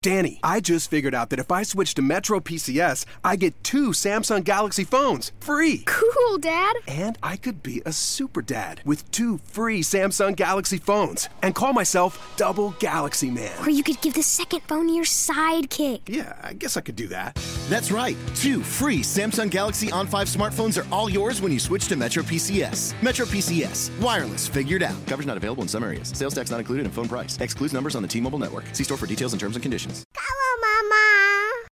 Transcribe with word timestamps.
Danny, 0.00 0.38
I 0.44 0.60
just 0.60 0.90
figured 0.90 1.12
out 1.12 1.30
that 1.30 1.40
if 1.40 1.50
I 1.50 1.64
switch 1.64 1.94
to 1.94 2.02
Metro 2.02 2.38
PCS, 2.38 3.04
I 3.24 3.34
get 3.34 3.64
two 3.64 3.88
Samsung 3.90 4.44
Galaxy 4.44 4.84
phones 4.84 5.32
free. 5.40 5.82
Cool, 5.86 6.38
Dad. 6.38 6.76
And 6.86 7.18
I 7.20 7.34
could 7.34 7.64
be 7.64 7.82
a 7.84 7.90
super 7.90 8.40
dad 8.40 8.80
with 8.84 9.10
two 9.10 9.38
free 9.38 9.80
Samsung 9.80 10.36
Galaxy 10.36 10.78
phones 10.78 11.28
and 11.42 11.52
call 11.52 11.72
myself 11.72 12.32
Double 12.36 12.76
Galaxy 12.78 13.28
Man. 13.28 13.50
Or 13.60 13.70
you 13.70 13.82
could 13.82 14.00
give 14.00 14.14
the 14.14 14.22
second 14.22 14.60
phone 14.68 14.86
to 14.86 14.92
your 14.92 15.04
sidekick. 15.04 16.02
Yeah, 16.06 16.32
I 16.44 16.52
guess 16.52 16.76
I 16.76 16.80
could 16.80 16.94
do 16.94 17.08
that. 17.08 17.34
That's 17.68 17.90
right. 17.90 18.16
Two 18.36 18.62
free 18.62 19.00
Samsung 19.00 19.50
Galaxy 19.50 19.90
On 19.90 20.06
5 20.06 20.28
smartphones 20.28 20.80
are 20.80 20.86
all 20.94 21.10
yours 21.10 21.42
when 21.42 21.50
you 21.50 21.58
switch 21.58 21.88
to 21.88 21.96
Metro 21.96 22.22
PCS. 22.22 22.94
Metro 23.02 23.26
PCS. 23.26 23.90
Wireless 24.00 24.46
figured 24.46 24.84
out. 24.84 24.94
Coverage 25.08 25.26
not 25.26 25.36
available 25.38 25.64
in 25.64 25.68
some 25.68 25.82
areas. 25.82 26.10
Sales 26.10 26.36
tax 26.36 26.52
not 26.52 26.60
included 26.60 26.86
in 26.86 26.92
phone 26.92 27.08
price. 27.08 27.36
Excludes 27.40 27.72
numbers 27.72 27.96
on 27.96 28.02
the 28.02 28.08
T-Mobile 28.08 28.38
network. 28.38 28.64
See 28.74 28.84
store 28.84 28.96
for 28.96 29.06
details 29.06 29.32
and 29.32 29.40
terms 29.40 29.56
and 29.56 29.62
conditions. 29.62 29.87
Hello, 29.88 30.50
Mama. 30.82 31.66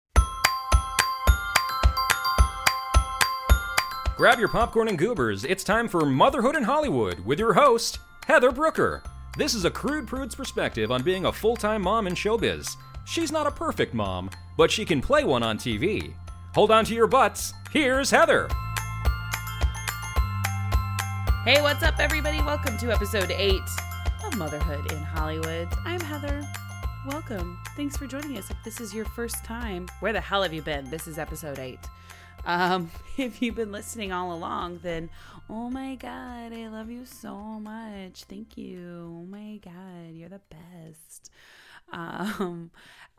Grab 4.15 4.37
your 4.39 4.49
popcorn 4.49 4.87
and 4.87 4.97
goobers. 4.99 5.43
It's 5.43 5.63
time 5.63 5.87
for 5.87 6.05
Motherhood 6.05 6.55
in 6.55 6.63
Hollywood 6.63 7.25
with 7.25 7.39
your 7.39 7.53
host, 7.53 7.97
Heather 8.27 8.51
Brooker. 8.51 9.01
This 9.35 9.55
is 9.55 9.65
a 9.65 9.71
crude 9.71 10.07
prude's 10.07 10.35
perspective 10.35 10.91
on 10.91 11.01
being 11.01 11.25
a 11.25 11.31
full 11.31 11.55
time 11.55 11.81
mom 11.81 12.05
in 12.05 12.13
showbiz. 12.13 12.75
She's 13.05 13.31
not 13.31 13.47
a 13.47 13.51
perfect 13.51 13.95
mom, 13.95 14.29
but 14.57 14.69
she 14.69 14.85
can 14.85 15.01
play 15.01 15.23
one 15.23 15.41
on 15.41 15.57
TV. 15.57 16.13
Hold 16.53 16.69
on 16.69 16.85
to 16.85 16.93
your 16.93 17.07
butts. 17.07 17.51
Here's 17.71 18.11
Heather. 18.11 18.47
Hey, 21.45 21.61
what's 21.61 21.81
up, 21.81 21.99
everybody? 21.99 22.37
Welcome 22.37 22.77
to 22.77 22.93
episode 22.93 23.31
8 23.31 23.59
of 24.25 24.37
Motherhood 24.37 24.91
in 24.91 24.99
Hollywood. 24.99 25.67
I'm 25.83 25.99
Heather. 25.99 26.43
Welcome. 27.05 27.59
Thanks 27.75 27.97
for 27.97 28.07
joining 28.07 28.37
us. 28.37 28.49
If 28.49 28.63
this 28.63 28.79
is 28.79 28.93
your 28.93 29.03
first 29.03 29.43
time, 29.43 29.89
where 29.99 30.13
the 30.13 30.21
hell 30.21 30.41
have 30.41 30.53
you 30.53 30.61
been? 30.61 30.89
This 30.89 31.05
is 31.05 31.17
episode 31.17 31.59
8. 31.59 31.77
Um, 32.45 32.91
if 33.17 33.41
you've 33.41 33.55
been 33.55 33.73
listening 33.73 34.13
all 34.13 34.31
along, 34.31 34.79
then 34.83 35.09
oh 35.49 35.69
my 35.69 35.95
god, 35.95 36.53
I 36.53 36.69
love 36.69 36.89
you 36.89 37.03
so 37.03 37.35
much. 37.35 38.23
Thank 38.23 38.57
you. 38.57 39.19
Oh 39.19 39.25
my 39.25 39.57
god, 39.57 40.13
you're 40.13 40.29
the 40.29 40.39
best. 40.49 41.29
Um, 41.91 42.71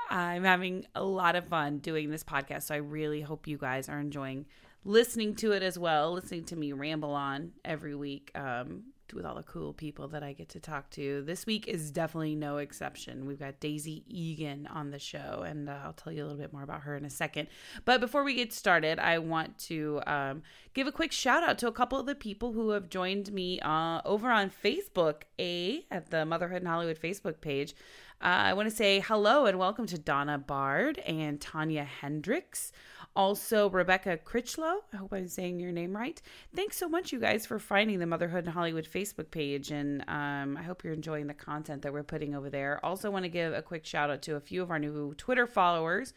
I'm 0.08 0.44
having 0.44 0.86
a 0.94 1.04
lot 1.04 1.36
of 1.36 1.46
fun 1.48 1.76
doing 1.76 2.10
this 2.10 2.24
podcast, 2.24 2.62
so 2.62 2.74
I 2.74 2.78
really 2.78 3.20
hope 3.20 3.46
you 3.46 3.58
guys 3.58 3.90
are 3.90 4.00
enjoying 4.00 4.46
listening 4.86 5.34
to 5.36 5.52
it 5.52 5.62
as 5.62 5.78
well, 5.78 6.12
listening 6.12 6.44
to 6.44 6.56
me 6.56 6.72
ramble 6.72 7.12
on 7.12 7.52
every 7.66 7.94
week. 7.94 8.30
Um, 8.34 8.93
with 9.12 9.26
all 9.26 9.34
the 9.34 9.42
cool 9.42 9.72
people 9.72 10.08
that 10.08 10.22
I 10.22 10.32
get 10.32 10.48
to 10.50 10.60
talk 10.60 10.88
to. 10.90 11.22
This 11.22 11.44
week 11.46 11.68
is 11.68 11.90
definitely 11.90 12.34
no 12.34 12.58
exception. 12.58 13.26
We've 13.26 13.38
got 13.38 13.60
Daisy 13.60 14.04
Eagan 14.08 14.66
on 14.68 14.90
the 14.90 14.98
show, 14.98 15.44
and 15.46 15.68
uh, 15.68 15.76
I'll 15.84 15.92
tell 15.92 16.12
you 16.12 16.22
a 16.22 16.26
little 16.26 16.38
bit 16.38 16.52
more 16.52 16.62
about 16.62 16.82
her 16.82 16.96
in 16.96 17.04
a 17.04 17.10
second. 17.10 17.48
But 17.84 18.00
before 18.00 18.24
we 18.24 18.34
get 18.34 18.52
started, 18.52 18.98
I 18.98 19.18
want 19.18 19.58
to 19.58 20.00
um, 20.06 20.42
give 20.72 20.86
a 20.86 20.92
quick 20.92 21.12
shout 21.12 21.42
out 21.42 21.58
to 21.58 21.68
a 21.68 21.72
couple 21.72 21.98
of 21.98 22.06
the 22.06 22.14
people 22.14 22.52
who 22.52 22.70
have 22.70 22.88
joined 22.88 23.32
me 23.32 23.60
uh, 23.60 24.00
over 24.04 24.30
on 24.30 24.50
Facebook, 24.50 25.22
A, 25.38 25.84
at 25.90 26.10
the 26.10 26.24
Motherhood 26.24 26.62
in 26.62 26.66
Hollywood 26.66 26.98
Facebook 26.98 27.40
page. 27.40 27.74
Uh, 28.22 28.48
I 28.48 28.54
want 28.54 28.70
to 28.70 28.74
say 28.74 29.00
hello 29.00 29.44
and 29.44 29.58
welcome 29.58 29.86
to 29.86 29.98
Donna 29.98 30.38
Bard 30.38 30.98
and 31.00 31.40
Tanya 31.40 31.84
Hendricks. 31.84 32.72
Also, 33.16 33.70
Rebecca 33.70 34.16
Critchlow. 34.16 34.80
I 34.92 34.96
hope 34.96 35.12
I'm 35.12 35.28
saying 35.28 35.60
your 35.60 35.70
name 35.70 35.96
right. 35.96 36.20
Thanks 36.54 36.76
so 36.76 36.88
much, 36.88 37.12
you 37.12 37.20
guys, 37.20 37.46
for 37.46 37.60
finding 37.60 38.00
the 38.00 38.06
Motherhood 38.06 38.44
in 38.44 38.50
Hollywood 38.50 38.88
Facebook 38.92 39.30
page. 39.30 39.70
And 39.70 40.02
um, 40.08 40.56
I 40.56 40.62
hope 40.62 40.82
you're 40.82 40.94
enjoying 40.94 41.28
the 41.28 41.34
content 41.34 41.82
that 41.82 41.92
we're 41.92 42.02
putting 42.02 42.34
over 42.34 42.50
there. 42.50 42.84
Also, 42.84 43.10
want 43.12 43.24
to 43.24 43.28
give 43.28 43.52
a 43.52 43.62
quick 43.62 43.86
shout 43.86 44.10
out 44.10 44.22
to 44.22 44.34
a 44.34 44.40
few 44.40 44.62
of 44.62 44.70
our 44.70 44.80
new 44.80 45.14
Twitter 45.14 45.46
followers. 45.46 46.12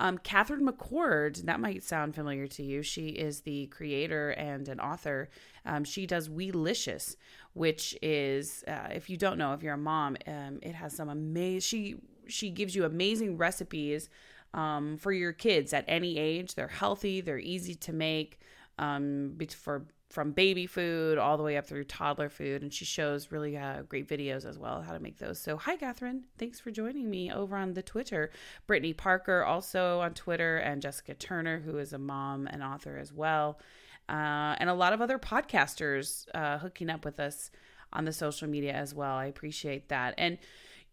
Um, 0.00 0.18
Catherine 0.18 0.66
McCord, 0.66 1.44
that 1.44 1.60
might 1.60 1.84
sound 1.84 2.14
familiar 2.14 2.46
to 2.48 2.62
you. 2.64 2.82
She 2.82 3.10
is 3.10 3.42
the 3.42 3.66
creator 3.66 4.30
and 4.30 4.66
an 4.68 4.80
author. 4.80 5.28
Um, 5.66 5.84
she 5.84 6.06
does 6.06 6.28
Weelicious, 6.28 7.16
which 7.52 7.96
is, 8.00 8.64
uh, 8.66 8.88
if 8.92 9.10
you 9.10 9.18
don't 9.18 9.38
know, 9.38 9.52
if 9.52 9.62
you're 9.62 9.74
a 9.74 9.78
mom, 9.78 10.16
um, 10.26 10.58
it 10.62 10.74
has 10.74 10.96
some 10.96 11.10
amazing. 11.10 11.60
She 11.60 11.96
she 12.26 12.48
gives 12.48 12.74
you 12.76 12.84
amazing 12.84 13.36
recipes 13.36 14.08
um, 14.54 14.96
for 14.96 15.12
your 15.12 15.32
kids 15.32 15.72
at 15.72 15.84
any 15.88 16.18
age. 16.18 16.54
They're 16.54 16.68
healthy, 16.68 17.20
they're 17.20 17.38
easy 17.38 17.74
to 17.76 17.92
make 17.92 18.40
um, 18.78 19.36
for 19.56 19.86
from 20.10 20.32
baby 20.32 20.66
food 20.66 21.18
all 21.18 21.36
the 21.36 21.42
way 21.42 21.56
up 21.56 21.66
through 21.66 21.84
toddler 21.84 22.28
food. 22.28 22.62
And 22.62 22.74
she 22.74 22.84
shows 22.84 23.30
really 23.30 23.56
uh, 23.56 23.82
great 23.82 24.08
videos 24.08 24.44
as 24.44 24.58
well 24.58 24.82
how 24.82 24.92
to 24.92 24.98
make 24.98 25.18
those. 25.18 25.38
So, 25.38 25.56
hi, 25.56 25.76
Catherine. 25.76 26.24
Thanks 26.36 26.58
for 26.58 26.72
joining 26.72 27.08
me 27.08 27.30
over 27.32 27.56
on 27.56 27.74
the 27.74 27.82
Twitter. 27.82 28.32
Brittany 28.66 28.92
Parker, 28.92 29.44
also 29.44 30.00
on 30.00 30.14
Twitter, 30.14 30.56
and 30.56 30.82
Jessica 30.82 31.14
Turner, 31.14 31.60
who 31.60 31.78
is 31.78 31.92
a 31.92 31.98
mom 31.98 32.48
and 32.48 32.62
author 32.62 32.98
as 32.98 33.12
well. 33.12 33.60
Uh, 34.08 34.56
and 34.58 34.68
a 34.68 34.74
lot 34.74 34.92
of 34.92 35.00
other 35.00 35.18
podcasters 35.18 36.26
uh, 36.34 36.58
hooking 36.58 36.90
up 36.90 37.04
with 37.04 37.20
us 37.20 37.52
on 37.92 38.04
the 38.04 38.12
social 38.12 38.48
media 38.48 38.72
as 38.72 38.92
well. 38.92 39.14
I 39.14 39.26
appreciate 39.26 39.88
that. 39.90 40.14
And, 40.18 40.38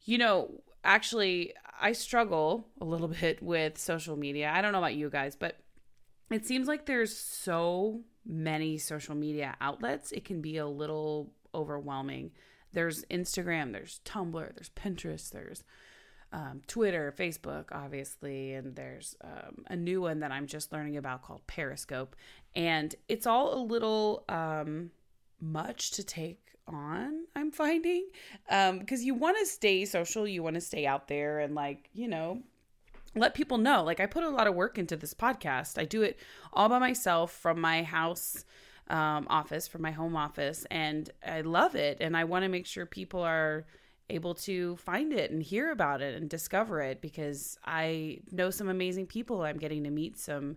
you 0.05 0.19
know, 0.19 0.61
actually, 0.83 1.53
I 1.79 1.91
struggle 1.91 2.67
a 2.79 2.85
little 2.85 3.07
bit 3.21 3.41
with 3.41 3.77
social 3.77 4.17
media. 4.17 4.51
I 4.53 4.61
don't 4.61 4.71
know 4.71 4.79
about 4.79 4.95
you 4.95 5.09
guys, 5.09 5.35
but 5.35 5.59
it 6.29 6.45
seems 6.45 6.67
like 6.67 6.85
there's 6.85 7.15
so 7.15 8.01
many 8.25 8.77
social 8.77 9.15
media 9.15 9.55
outlets. 9.61 10.11
It 10.11 10.25
can 10.25 10.41
be 10.41 10.57
a 10.57 10.67
little 10.67 11.31
overwhelming. 11.55 12.31
There's 12.73 13.05
Instagram, 13.05 13.71
there's 13.71 14.01
Tumblr, 14.03 14.53
there's 14.55 14.69
Pinterest, 14.69 15.29
there's 15.31 15.63
um, 16.33 16.61
Twitter, 16.67 17.13
Facebook, 17.17 17.65
obviously, 17.71 18.53
and 18.53 18.75
there's 18.75 19.15
um, 19.23 19.63
a 19.67 19.75
new 19.75 20.01
one 20.01 20.19
that 20.19 20.31
I'm 20.31 20.45
just 20.45 20.73
learning 20.73 20.97
about 20.97 21.23
called 21.23 21.47
Periscope. 21.47 22.15
And 22.53 22.93
it's 23.07 23.25
all 23.25 23.53
a 23.57 23.63
little 23.63 24.25
um, 24.27 24.91
much 25.39 25.91
to 25.91 26.03
take 26.03 26.51
on 26.67 27.25
i'm 27.47 27.51
finding 27.51 28.05
um 28.49 28.79
because 28.79 29.05
you 29.05 29.13
want 29.13 29.37
to 29.39 29.45
stay 29.45 29.85
social 29.85 30.27
you 30.27 30.43
want 30.43 30.55
to 30.55 30.61
stay 30.61 30.85
out 30.85 31.07
there 31.07 31.39
and 31.39 31.55
like 31.55 31.89
you 31.93 32.07
know 32.07 32.41
let 33.15 33.33
people 33.33 33.57
know. 33.57 33.83
Like 33.83 33.99
i 33.99 34.05
put 34.05 34.23
a 34.23 34.29
lot 34.29 34.47
of 34.47 34.53
work 34.53 34.77
into 34.77 34.95
this 34.95 35.13
podcast. 35.13 35.79
I 35.79 35.85
do 35.85 36.03
it 36.03 36.19
all 36.53 36.69
by 36.69 36.77
myself 36.77 37.31
from 37.31 37.59
my 37.59 37.81
house 37.83 38.45
um, 38.89 39.27
office 39.29 39.67
from 39.67 39.81
my 39.81 39.91
home 39.91 40.15
office 40.15 40.65
and 40.71 41.09
i 41.25 41.41
love 41.41 41.75
it 41.75 41.97
and 41.99 42.15
i 42.15 42.23
want 42.23 42.43
to 42.43 42.47
make 42.47 42.65
sure 42.65 42.85
people 42.85 43.21
are 43.21 43.65
able 44.09 44.33
to 44.33 44.77
find 44.77 45.11
it 45.11 45.29
and 45.29 45.43
hear 45.43 45.73
about 45.73 46.01
it 46.01 46.15
and 46.15 46.29
discover 46.29 46.79
it 46.79 47.01
because 47.01 47.57
i 47.65 48.17
know 48.31 48.49
some 48.49 48.69
amazing 48.69 49.05
people. 49.05 49.41
I'm 49.41 49.57
getting 49.57 49.83
to 49.83 49.89
meet 49.89 50.17
some 50.17 50.55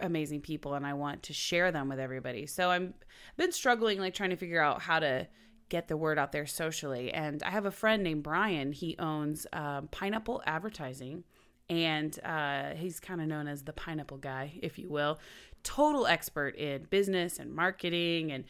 amazing 0.00 0.40
people 0.40 0.74
and 0.74 0.86
I 0.86 0.94
want 0.94 1.24
to 1.24 1.32
share 1.32 1.72
them 1.72 1.88
with 1.88 1.98
everybody. 1.98 2.46
So 2.46 2.70
I'm 2.70 2.94
been 3.36 3.52
struggling 3.52 3.98
like 3.98 4.14
trying 4.14 4.30
to 4.30 4.36
figure 4.36 4.60
out 4.60 4.82
how 4.82 4.98
to 5.00 5.26
get 5.74 5.88
the 5.88 5.96
word 5.96 6.20
out 6.20 6.30
there 6.30 6.46
socially. 6.46 7.12
And 7.12 7.42
I 7.42 7.50
have 7.50 7.66
a 7.66 7.72
friend 7.72 8.04
named 8.04 8.22
Brian. 8.22 8.70
He 8.70 8.94
owns 9.00 9.44
um, 9.52 9.88
Pineapple 9.90 10.40
Advertising, 10.46 11.24
and 11.68 12.16
uh, 12.24 12.74
he's 12.76 13.00
kind 13.00 13.20
of 13.20 13.26
known 13.26 13.48
as 13.48 13.64
the 13.64 13.72
Pineapple 13.72 14.18
Guy, 14.18 14.52
if 14.62 14.78
you 14.78 14.88
will. 14.88 15.18
Total 15.64 16.06
expert 16.06 16.54
in 16.54 16.84
business 16.90 17.40
and 17.40 17.52
marketing 17.52 18.30
and 18.30 18.44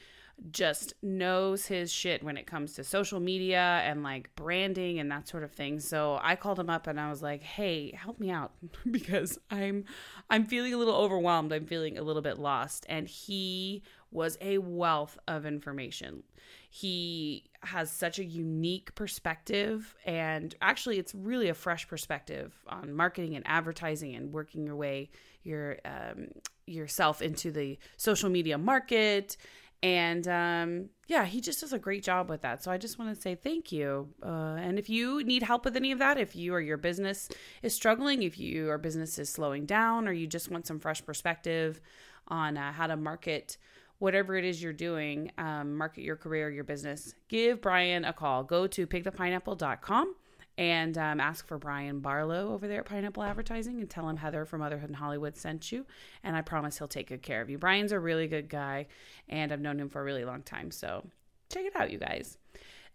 just 0.51 0.93
knows 1.01 1.65
his 1.67 1.91
shit 1.91 2.23
when 2.23 2.37
it 2.37 2.47
comes 2.47 2.75
to 2.75 2.85
social 2.85 3.21
media 3.21 3.81
and 3.85 4.03
like 4.03 4.35
branding 4.35 4.99
and 4.99 5.11
that 5.11 5.27
sort 5.27 5.45
of 5.45 5.53
thing. 5.53 5.81
So 5.81 6.19
I 6.23 6.37
called 6.37 6.59
him 6.59 6.69
up 6.69 6.87
and 6.87 7.01
I 7.01 7.09
was 7.09 7.23
like, 7.23 7.43
"Hey, 7.43 7.93
help 7.93 8.19
me 8.19 8.31
out 8.31 8.53
because 8.91 9.39
I'm 9.51 9.85
I'm 10.29 10.45
feeling 10.45 10.75
a 10.75 10.77
little 10.77 10.97
overwhelmed. 10.97 11.53
I'm 11.55 11.65
feeling 11.65 11.97
a 11.97 12.03
little 12.03 12.21
bit 12.21 12.39
lost." 12.39 12.85
And 12.89 13.09
he 13.09 13.83
was 14.15 14.39
a 14.41 14.59
wealth 14.59 15.19
of 15.29 15.45
information. 15.45 16.23
He 16.71 17.45
has 17.63 17.91
such 17.91 18.19
a 18.19 18.25
unique 18.25 18.95
perspective 18.95 19.95
and 20.07 20.55
actually 20.63 20.99
it's 20.99 21.15
really 21.15 21.49
a 21.49 21.55
fresh 21.55 21.87
perspective 21.87 22.55
on 22.67 22.95
marketing 22.95 23.35
and 23.35 23.45
advertising 23.47 24.15
and 24.15 24.33
working 24.33 24.65
your 24.65 24.77
way 24.77 25.11
your 25.43 25.79
um, 25.85 26.29
yourself 26.67 27.21
into 27.21 27.51
the 27.51 27.79
social 27.97 28.31
media 28.31 28.57
market 28.57 29.37
and 29.85 30.27
um, 30.29 30.89
yeah, 31.09 31.27
he 31.27 31.43
just 31.43 31.61
does 31.61 31.75
a 31.75 31.79
great 31.79 32.03
job 32.03 32.31
with 32.31 32.41
that. 32.41 32.65
So 32.65 32.71
I 32.71 32.79
just 32.79 32.99
want 32.99 33.15
to 33.15 33.21
say 33.21 33.35
thank 33.35 33.71
you. 33.71 34.09
Uh, 34.25 34.57
and 34.59 34.79
if 34.79 34.89
you 34.89 35.23
need 35.25 35.43
help 35.43 35.67
with 35.67 35.77
any 35.77 35.93
of 35.93 35.99
that, 35.99 36.17
if 36.17 36.35
you 36.35 36.55
or 36.55 36.61
your 36.63 36.79
business 36.79 37.29
is 37.63 37.75
struggling, 37.75 38.23
if 38.23 38.39
you 38.39 38.71
or 38.71 38.79
business 38.79 39.19
is 39.19 39.29
slowing 39.29 39.67
down, 39.67 40.09
or 40.09 40.13
you 40.13 40.27
just 40.27 40.51
want 40.51 40.67
some 40.67 40.81
fresh 40.81 41.05
perspective 41.05 41.83
on 42.29 42.57
uh, 42.57 42.73
how 42.73 42.87
to 42.87 42.97
market 42.97 43.59
whatever 44.05 44.37
it 44.37 44.45
is 44.45 44.63
you're 44.63 44.71
doing, 44.71 45.33
um, 45.39 45.75
market 45.75 46.03
your 46.03 46.15
career, 46.15 46.51
your 46.51 46.63
business, 46.63 47.15
give 47.29 47.63
Brian 47.63 48.05
a 48.05 48.13
call. 48.13 48.45
Go 48.45 48.67
to 48.67 48.87
pickthepineapple.com 48.87 50.15
and 50.59 50.99
um, 50.99 51.21
ask 51.21 51.49
for 51.49 51.57
Brian 51.57 52.01
Barlow 52.01 52.53
over 52.53 52.69
there 52.69 52.81
at 52.81 52.85
Pineapple 52.85 53.23
Advertising 53.23 53.81
and 53.81 53.89
tell 53.89 54.07
him 54.07 54.19
Heather 54.19 54.45
from 54.45 54.61
Motherhood 54.61 54.91
in 54.91 54.95
Hollywood 54.95 55.39
sent 55.39 55.73
you. 55.73 55.87
And 56.23 56.37
I 56.37 56.43
promise 56.43 56.77
he'll 56.77 56.87
take 56.87 57.09
good 57.09 57.23
care 57.23 57.41
of 57.41 57.49
you. 57.49 57.57
Brian's 57.57 57.93
a 57.93 57.99
really 57.99 58.29
good 58.29 58.51
guy, 58.51 58.89
and 59.31 59.51
I've 59.51 59.61
known 59.63 59.81
him 59.81 59.89
for 59.89 60.03
a 60.03 60.05
really 60.05 60.27
long 60.27 60.43
time. 60.43 60.71
So 60.71 61.03
check 61.49 61.65
it 61.65 61.75
out, 61.75 61.91
you 61.91 61.99
guys. 61.99 62.37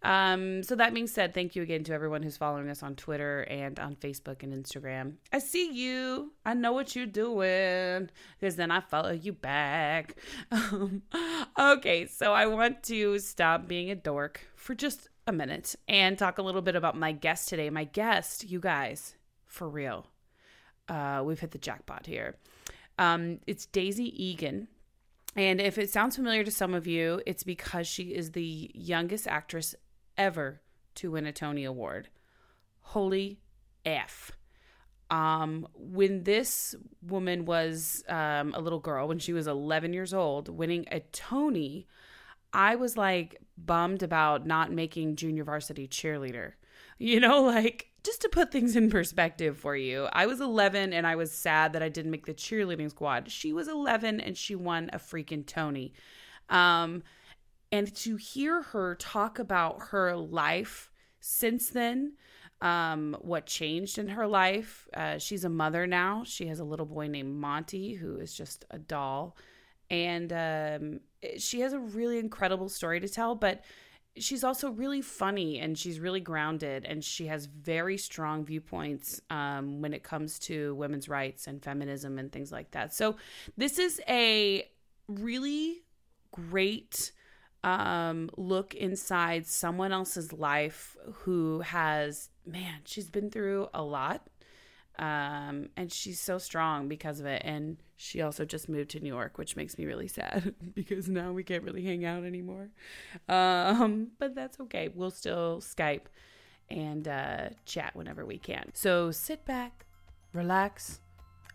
Um, 0.02 0.62
so 0.62 0.76
that 0.76 0.94
being 0.94 1.06
said, 1.06 1.34
thank 1.34 1.54
you 1.54 1.62
again 1.62 1.84
to 1.84 1.92
everyone 1.92 2.22
who's 2.22 2.36
following 2.36 2.70
us 2.70 2.82
on 2.82 2.96
Twitter 2.96 3.42
and 3.42 3.78
on 3.78 3.96
Facebook 3.96 4.42
and 4.42 4.52
Instagram. 4.52 5.14
I 5.32 5.40
see 5.40 5.70
you. 5.72 6.32
I 6.44 6.54
know 6.54 6.72
what 6.72 6.96
you're 6.96 7.04
doing 7.06 8.08
because 8.38 8.56
then 8.56 8.70
I 8.70 8.80
follow 8.80 9.12
you 9.12 9.32
back. 9.32 10.16
Um, 10.52 11.02
okay, 11.58 12.06
so 12.06 12.32
I 12.32 12.46
want 12.46 12.82
to 12.84 13.18
stop 13.18 13.66
being 13.66 13.90
a 13.90 13.94
dork 13.94 14.40
for 14.56 14.74
just 14.74 15.08
a 15.26 15.32
minute 15.32 15.74
and 15.88 16.18
talk 16.18 16.38
a 16.38 16.42
little 16.42 16.62
bit 16.62 16.76
about 16.76 16.96
my 16.96 17.12
guest 17.12 17.48
today. 17.48 17.70
My 17.70 17.84
guest, 17.84 18.48
you 18.48 18.60
guys, 18.60 19.14
for 19.46 19.68
real. 19.68 20.06
Uh, 20.88 21.22
we've 21.24 21.40
hit 21.40 21.52
the 21.52 21.58
jackpot 21.58 22.06
here. 22.06 22.36
Um, 22.98 23.38
it's 23.46 23.66
Daisy 23.66 24.12
Eagan. 24.22 24.68
And 25.36 25.60
if 25.60 25.78
it 25.78 25.90
sounds 25.90 26.16
familiar 26.16 26.44
to 26.44 26.50
some 26.50 26.74
of 26.74 26.86
you, 26.86 27.22
it's 27.26 27.44
because 27.44 27.86
she 27.86 28.14
is 28.14 28.32
the 28.32 28.70
youngest 28.74 29.28
actress 29.28 29.74
ever 30.20 30.60
to 30.96 31.10
win 31.10 31.24
a 31.24 31.32
Tony 31.32 31.64
Award. 31.64 32.10
Holy 32.80 33.40
F. 33.86 34.32
Um, 35.10 35.66
when 35.74 36.22
this 36.24 36.74
woman 37.02 37.46
was 37.46 38.04
um, 38.06 38.52
a 38.54 38.60
little 38.60 38.78
girl, 38.78 39.08
when 39.08 39.18
she 39.18 39.32
was 39.32 39.48
11 39.48 39.92
years 39.92 40.12
old, 40.12 40.48
winning 40.48 40.86
a 40.92 41.00
Tony, 41.00 41.86
I 42.52 42.76
was 42.76 42.96
like 42.96 43.40
bummed 43.56 44.02
about 44.02 44.46
not 44.46 44.70
making 44.70 45.16
junior 45.16 45.42
varsity 45.42 45.88
cheerleader. 45.88 46.52
You 46.98 47.18
know, 47.18 47.42
like 47.56 47.88
just 48.04 48.20
to 48.20 48.28
put 48.28 48.52
things 48.52 48.76
in 48.76 48.90
perspective 48.90 49.56
for 49.56 49.74
you, 49.74 50.06
I 50.12 50.26
was 50.26 50.40
11 50.40 50.92
and 50.92 51.06
I 51.06 51.16
was 51.16 51.32
sad 51.32 51.72
that 51.72 51.82
I 51.82 51.88
didn't 51.88 52.10
make 52.10 52.26
the 52.26 52.34
cheerleading 52.34 52.90
squad. 52.90 53.30
She 53.30 53.54
was 53.54 53.68
11 53.68 54.20
and 54.20 54.36
she 54.36 54.54
won 54.54 54.90
a 54.92 54.98
freaking 54.98 55.46
Tony. 55.46 55.94
Um, 56.50 57.02
and 57.72 57.94
to 57.96 58.16
hear 58.16 58.62
her 58.62 58.94
talk 58.96 59.38
about 59.38 59.80
her 59.90 60.16
life 60.16 60.90
since 61.20 61.70
then, 61.70 62.14
um, 62.60 63.16
what 63.20 63.46
changed 63.46 63.98
in 63.98 64.08
her 64.08 64.26
life. 64.26 64.88
Uh, 64.94 65.18
she's 65.18 65.44
a 65.44 65.48
mother 65.48 65.86
now. 65.86 66.24
She 66.24 66.46
has 66.46 66.60
a 66.60 66.64
little 66.64 66.86
boy 66.86 67.06
named 67.06 67.34
Monty 67.34 67.94
who 67.94 68.16
is 68.16 68.34
just 68.34 68.64
a 68.70 68.78
doll. 68.78 69.36
And 69.88 70.32
um, 70.32 71.00
she 71.38 71.60
has 71.60 71.72
a 71.72 71.78
really 71.78 72.18
incredible 72.18 72.68
story 72.68 73.00
to 73.00 73.08
tell, 73.08 73.34
but 73.34 73.62
she's 74.16 74.44
also 74.44 74.70
really 74.70 75.00
funny 75.00 75.58
and 75.58 75.78
she's 75.78 76.00
really 76.00 76.20
grounded 76.20 76.84
and 76.84 77.02
she 77.02 77.26
has 77.26 77.46
very 77.46 77.96
strong 77.96 78.44
viewpoints 78.44 79.20
um, 79.30 79.80
when 79.80 79.92
it 79.92 80.02
comes 80.02 80.38
to 80.38 80.74
women's 80.74 81.08
rights 81.08 81.46
and 81.46 81.62
feminism 81.62 82.18
and 82.18 82.30
things 82.32 82.52
like 82.52 82.70
that. 82.72 82.92
So 82.94 83.16
this 83.56 83.78
is 83.78 84.00
a 84.08 84.68
really 85.08 85.82
great 86.32 87.12
um, 87.62 88.30
look 88.36 88.74
inside 88.74 89.46
someone 89.46 89.92
else's 89.92 90.32
life 90.32 90.96
who 91.12 91.60
has 91.60 92.30
man 92.46 92.80
she's 92.84 93.10
been 93.10 93.30
through 93.30 93.68
a 93.74 93.82
lot 93.82 94.26
um, 94.98 95.70
and 95.76 95.90
she's 95.90 96.20
so 96.20 96.36
strong 96.36 96.86
because 96.88 97.20
of 97.20 97.26
it. 97.26 97.40
And 97.44 97.78
she 97.96 98.20
also 98.20 98.44
just 98.44 98.68
moved 98.68 98.90
to 98.90 99.00
new 99.00 99.08
york 99.08 99.38
which 99.38 99.56
makes 99.56 99.78
me 99.78 99.86
really 99.86 100.08
sad 100.08 100.54
because 100.74 101.08
now 101.08 101.32
we 101.32 101.42
can't 101.42 101.62
really 101.62 101.84
hang 101.84 102.04
out 102.04 102.24
anymore. 102.24 102.70
Um, 103.28 104.08
but 104.18 104.34
that's 104.34 104.60
okay. 104.60 104.88
We'll 104.94 105.10
still 105.10 105.60
skype 105.60 106.06
and 106.68 107.08
uh, 107.08 107.50
chat 107.64 107.94
whenever 107.94 108.24
we 108.24 108.38
can. 108.38 108.70
So 108.74 109.10
sit 109.10 109.44
back 109.44 109.86
relax 110.32 111.00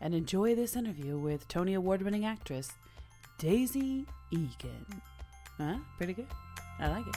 and 0.02 0.14
enjoy 0.14 0.54
this 0.56 0.76
interview 0.76 1.18
with 1.18 1.48
tony 1.48 1.74
award-winning 1.74 2.26
actress 2.26 2.74
daisy 3.38 4.06
eagan 4.32 4.86
Huh? 5.58 5.78
Pretty 5.98 6.14
good. 6.14 6.28
I 6.80 6.90
like 6.90 7.08
it. 7.08 7.16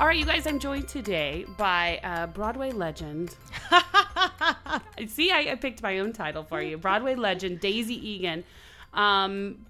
All 0.00 0.06
right, 0.06 0.18
you 0.18 0.24
guys, 0.24 0.46
I'm 0.46 0.58
joined 0.58 0.88
today 0.88 1.46
by 1.56 2.00
uh, 2.02 2.26
Broadway 2.26 2.72
legend. 2.72 3.36
See, 5.06 5.30
I, 5.30 5.52
I, 5.52 5.54
picked 5.54 5.82
my 5.82 6.00
own 6.00 6.12
title 6.12 6.42
for 6.42 6.60
you 6.60 6.76
Broadway 6.76 7.14
legend 7.14 7.60
Daisy 7.60 7.94
Eagan. 7.94 8.42
Um, 8.94 9.64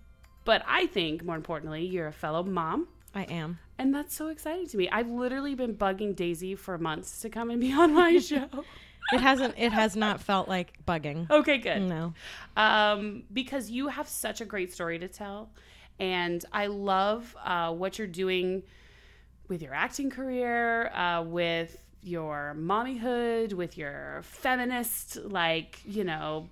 but 0.45 0.63
I 0.67 0.87
think, 0.87 1.25
more 1.25 1.37
importantly, 1.37 1.85
you're 1.85 2.07
a 2.07 2.13
fellow 2.13 2.43
mom. 2.43 2.89
I 3.15 3.25
am. 3.25 3.59
And 3.79 3.95
that's 3.95 4.15
so 4.15 4.29
exciting 4.29 4.69
to 4.69 4.77
me. 4.77 4.89
I've 4.89 5.11
literally 5.11 5.55
been 5.55 5.75
bugging 5.75 6.17
Daisy 6.17 6.55
for 6.55 6.79
months 6.79 7.21
to 7.21 7.29
come 7.29 7.51
and 7.51 7.61
be 7.61 7.73
on 7.73 7.95
my 7.95 8.19
show. 8.19 8.49
It 9.13 9.21
hasn't 9.21 9.55
it 9.57 9.73
has 9.73 9.97
not 9.97 10.21
felt 10.21 10.49
like 10.49 10.73
bugging 10.87 11.29
okay 11.31 11.59
good 11.59 11.83
no 11.83 12.15
um, 12.57 13.25
because 13.33 13.71
you 13.71 13.89
have 13.89 14.09
such 14.09 14.41
a 14.41 14.45
great 14.45 14.73
story 14.73 14.99
to 14.99 15.09
tell 15.09 15.51
and 15.99 16.45
i 16.53 16.67
love 16.67 17.37
uh, 17.45 17.73
what 17.73 17.99
you're 17.99 18.07
doing 18.07 18.63
with 19.49 19.63
your 19.63 19.75
acting 19.75 20.11
career 20.11 20.89
uh, 20.95 21.23
with 21.23 21.85
your 22.03 22.57
mommyhood 22.59 23.53
with 23.53 23.79
your 23.79 24.21
feminist 24.25 25.17
like 25.17 25.81
you 25.85 26.05
know 26.05 26.49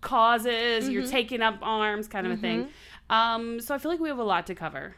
causes 0.00 0.84
mm-hmm. 0.84 0.92
you're 0.92 1.06
taking 1.06 1.42
up 1.42 1.58
arms 1.62 2.06
kind 2.06 2.26
of 2.26 2.32
mm-hmm. 2.34 2.44
a 2.44 2.48
thing 2.48 2.64
mm-hmm. 2.64 3.14
um, 3.14 3.60
so 3.60 3.74
i 3.74 3.78
feel 3.78 3.90
like 3.90 4.00
we 4.00 4.08
have 4.08 4.18
a 4.18 4.24
lot 4.24 4.46
to 4.46 4.54
cover 4.54 4.94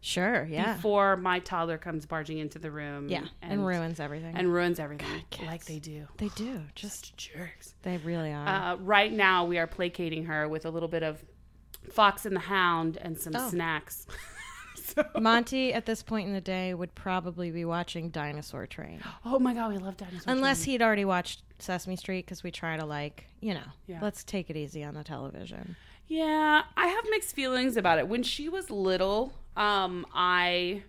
Sure, 0.00 0.46
yeah. 0.48 0.74
Before 0.74 1.16
my 1.16 1.40
toddler 1.40 1.78
comes 1.78 2.06
barging 2.06 2.38
into 2.38 2.58
the 2.58 2.70
room. 2.70 3.08
Yeah, 3.08 3.24
and, 3.42 3.52
and 3.52 3.66
ruins 3.66 4.00
everything. 4.00 4.34
And 4.36 4.52
ruins 4.52 4.80
everything. 4.80 5.22
God, 5.30 5.46
like 5.46 5.64
they 5.66 5.78
do. 5.78 6.06
They 6.16 6.28
do. 6.28 6.62
Just 6.74 7.16
jerks. 7.16 7.74
They 7.82 7.98
really 7.98 8.32
are. 8.32 8.46
Uh, 8.46 8.76
right 8.76 9.12
now, 9.12 9.44
we 9.44 9.58
are 9.58 9.66
placating 9.66 10.24
her 10.26 10.48
with 10.48 10.64
a 10.64 10.70
little 10.70 10.88
bit 10.88 11.02
of 11.02 11.22
Fox 11.90 12.26
and 12.26 12.34
the 12.34 12.40
Hound 12.40 12.98
and 13.00 13.18
some 13.18 13.34
oh. 13.36 13.48
snacks. 13.50 14.06
so. 14.76 15.04
Monty, 15.20 15.72
at 15.72 15.86
this 15.86 16.02
point 16.02 16.28
in 16.28 16.34
the 16.34 16.40
day, 16.40 16.74
would 16.74 16.94
probably 16.94 17.50
be 17.50 17.64
watching 17.64 18.10
Dinosaur 18.10 18.66
Train. 18.66 19.00
Oh 19.24 19.38
my 19.38 19.54
God, 19.54 19.72
we 19.72 19.78
love 19.78 19.96
Dinosaur 19.96 20.32
Unless 20.32 20.64
Train. 20.64 20.72
he'd 20.72 20.82
already 20.82 21.04
watched 21.04 21.42
Sesame 21.58 21.96
Street 21.96 22.24
because 22.24 22.42
we 22.42 22.50
try 22.50 22.76
to, 22.76 22.84
like, 22.84 23.26
you 23.40 23.54
know, 23.54 23.60
yeah. 23.86 23.98
let's 24.00 24.24
take 24.24 24.50
it 24.50 24.56
easy 24.56 24.82
on 24.82 24.94
the 24.94 25.04
television. 25.04 25.76
Yeah, 26.08 26.62
I 26.76 26.86
have 26.88 27.04
mixed 27.10 27.36
feelings 27.36 27.76
about 27.76 27.98
it. 27.98 28.08
When 28.08 28.22
she 28.22 28.48
was 28.48 28.70
little, 28.70 29.32
um, 29.56 30.06
I 30.14 30.82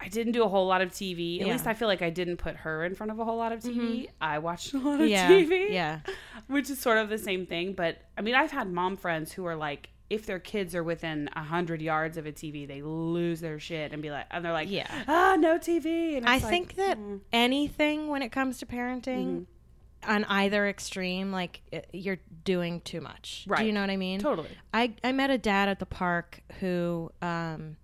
I 0.00 0.08
didn't 0.08 0.32
do 0.32 0.44
a 0.44 0.48
whole 0.48 0.66
lot 0.66 0.82
of 0.82 0.90
TV. 0.90 1.40
At 1.40 1.46
yeah. 1.46 1.52
least 1.52 1.66
I 1.66 1.74
feel 1.74 1.88
like 1.88 2.02
I 2.02 2.10
didn't 2.10 2.36
put 2.36 2.56
her 2.56 2.84
in 2.84 2.94
front 2.94 3.10
of 3.10 3.18
a 3.18 3.24
whole 3.24 3.38
lot 3.38 3.52
of 3.52 3.60
TV. 3.60 3.76
Mm-hmm. 3.76 4.04
I 4.20 4.38
watched 4.38 4.74
a 4.74 4.78
lot 4.78 5.00
of 5.00 5.08
yeah. 5.08 5.28
TV. 5.28 5.70
Yeah. 5.70 6.00
Which 6.48 6.68
is 6.68 6.78
sort 6.78 6.98
of 6.98 7.08
the 7.08 7.18
same 7.18 7.46
thing. 7.46 7.72
But 7.72 7.98
I 8.18 8.20
mean, 8.20 8.34
I've 8.34 8.50
had 8.50 8.70
mom 8.70 8.96
friends 8.96 9.32
who 9.32 9.46
are 9.46 9.56
like, 9.56 9.88
if 10.10 10.26
their 10.26 10.38
kids 10.38 10.74
are 10.74 10.84
within 10.84 11.30
a 11.34 11.42
hundred 11.42 11.80
yards 11.80 12.18
of 12.18 12.26
a 12.26 12.32
TV, 12.32 12.68
they 12.68 12.82
lose 12.82 13.40
their 13.40 13.58
shit 13.58 13.92
and 13.94 14.02
be 14.02 14.10
like, 14.10 14.26
and 14.30 14.44
they're 14.44 14.52
like, 14.52 14.70
yeah, 14.70 15.04
ah, 15.08 15.36
no 15.38 15.58
TV. 15.58 16.22
I 16.22 16.34
like, 16.34 16.42
think 16.42 16.74
that 16.74 16.98
mm. 16.98 17.20
anything 17.32 18.08
when 18.08 18.20
it 18.20 18.30
comes 18.30 18.58
to 18.58 18.66
parenting, 18.66 19.26
mm-hmm 19.26 19.42
on 20.06 20.24
either 20.24 20.68
extreme, 20.68 21.32
like 21.32 21.62
you're 21.92 22.18
doing 22.44 22.80
too 22.82 23.00
much. 23.00 23.44
Right. 23.46 23.60
Do 23.60 23.66
you 23.66 23.72
know 23.72 23.80
what 23.80 23.90
I 23.90 23.96
mean? 23.96 24.20
Totally. 24.20 24.50
I, 24.72 24.94
I 25.02 25.12
met 25.12 25.30
a 25.30 25.38
dad 25.38 25.68
at 25.68 25.78
the 25.78 25.86
park 25.86 26.40
who 26.60 27.10
um, 27.22 27.76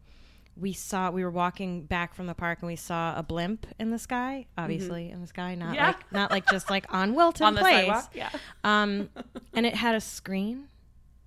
we 0.57 0.73
saw, 0.73 1.11
we 1.11 1.25
were 1.25 1.31
walking 1.31 1.85
back 1.85 2.15
from 2.15 2.27
the 2.27 2.35
park 2.35 2.59
and 2.61 2.67
we 2.67 2.77
saw 2.77 3.19
a 3.19 3.23
blimp 3.23 3.67
in 3.79 3.91
the 3.91 3.99
sky, 3.99 4.47
obviously 4.59 5.05
mm-hmm. 5.05 5.15
in 5.15 5.21
the 5.23 5.27
sky, 5.27 5.55
not 5.55 5.75
yeah. 5.75 5.89
like, 5.89 6.13
not 6.13 6.31
like 6.31 6.49
just 6.51 6.71
like 6.71 6.93
on 6.93 7.15
Wilton 7.15 7.47
on 7.47 7.57
Place. 7.57 7.87
Sidewalk? 7.87 8.11
Yeah. 8.15 8.31
Um, 8.65 9.09
and 9.55 9.67
it 9.67 9.75
had 9.75 9.95
a 9.95 10.01
screen. 10.01 10.67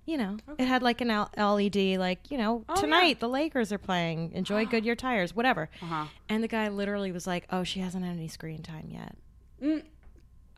You 0.06 0.18
know, 0.18 0.36
okay. 0.50 0.62
it 0.62 0.66
had 0.66 0.82
like 0.82 1.00
an 1.00 1.10
L- 1.10 1.30
LED, 1.34 1.96
like, 1.96 2.30
you 2.30 2.36
know, 2.36 2.62
oh, 2.68 2.78
tonight 2.78 3.06
yeah. 3.06 3.14
the 3.20 3.28
Lakers 3.28 3.72
are 3.72 3.78
playing. 3.78 4.32
Enjoy 4.32 4.66
Goodyear 4.70 4.94
tires, 4.94 5.34
whatever. 5.34 5.70
Uh-huh. 5.80 6.04
And 6.28 6.44
the 6.44 6.48
guy 6.48 6.68
literally 6.68 7.10
was 7.10 7.26
like, 7.26 7.46
oh, 7.50 7.64
she 7.64 7.80
hasn't 7.80 8.04
had 8.04 8.14
any 8.14 8.28
screen 8.28 8.62
time 8.62 8.90
yet. 8.90 9.16
Mm. 9.62 9.82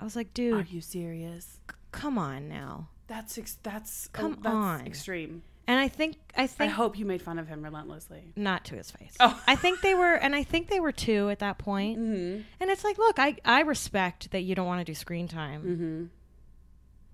I 0.00 0.04
was 0.04 0.16
like, 0.16 0.34
dude, 0.34 0.54
are 0.54 0.68
you 0.68 0.80
serious? 0.80 1.58
C- 1.70 1.76
come 1.92 2.18
on 2.18 2.48
now. 2.48 2.88
That's 3.06 3.38
ex- 3.38 3.58
that's 3.62 4.08
come 4.08 4.36
oh, 4.38 4.42
that's 4.42 4.54
on, 4.54 4.86
extreme. 4.86 5.42
And 5.68 5.80
I 5.80 5.88
think 5.88 6.16
I 6.36 6.46
think 6.46 6.70
I 6.70 6.72
hope 6.72 6.98
you 6.98 7.04
made 7.04 7.22
fun 7.22 7.38
of 7.38 7.48
him 7.48 7.62
relentlessly. 7.62 8.32
Not 8.36 8.64
to 8.66 8.76
his 8.76 8.90
face. 8.90 9.14
Oh, 9.18 9.40
I 9.46 9.56
think 9.56 9.80
they 9.80 9.94
were, 9.94 10.14
and 10.14 10.34
I 10.34 10.44
think 10.44 10.68
they 10.68 10.80
were 10.80 10.92
two 10.92 11.28
at 11.30 11.40
that 11.40 11.58
point. 11.58 11.98
Mm-hmm. 11.98 12.42
And 12.60 12.70
it's 12.70 12.84
like, 12.84 12.98
look, 12.98 13.18
I 13.18 13.36
I 13.44 13.62
respect 13.62 14.30
that 14.30 14.42
you 14.42 14.54
don't 14.54 14.66
want 14.66 14.80
to 14.80 14.84
do 14.84 14.94
screen 14.94 15.28
time. 15.28 15.62
Mm-hmm. 15.62 16.04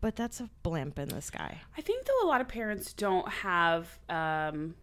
But 0.00 0.16
that's 0.16 0.40
a 0.40 0.50
blimp 0.62 0.98
in 0.98 1.08
the 1.08 1.22
sky. 1.22 1.60
I 1.78 1.80
think 1.80 2.04
though 2.04 2.26
a 2.26 2.28
lot 2.28 2.40
of 2.40 2.48
parents 2.48 2.92
don't 2.92 3.28
have 3.28 3.86
um, 4.08 4.74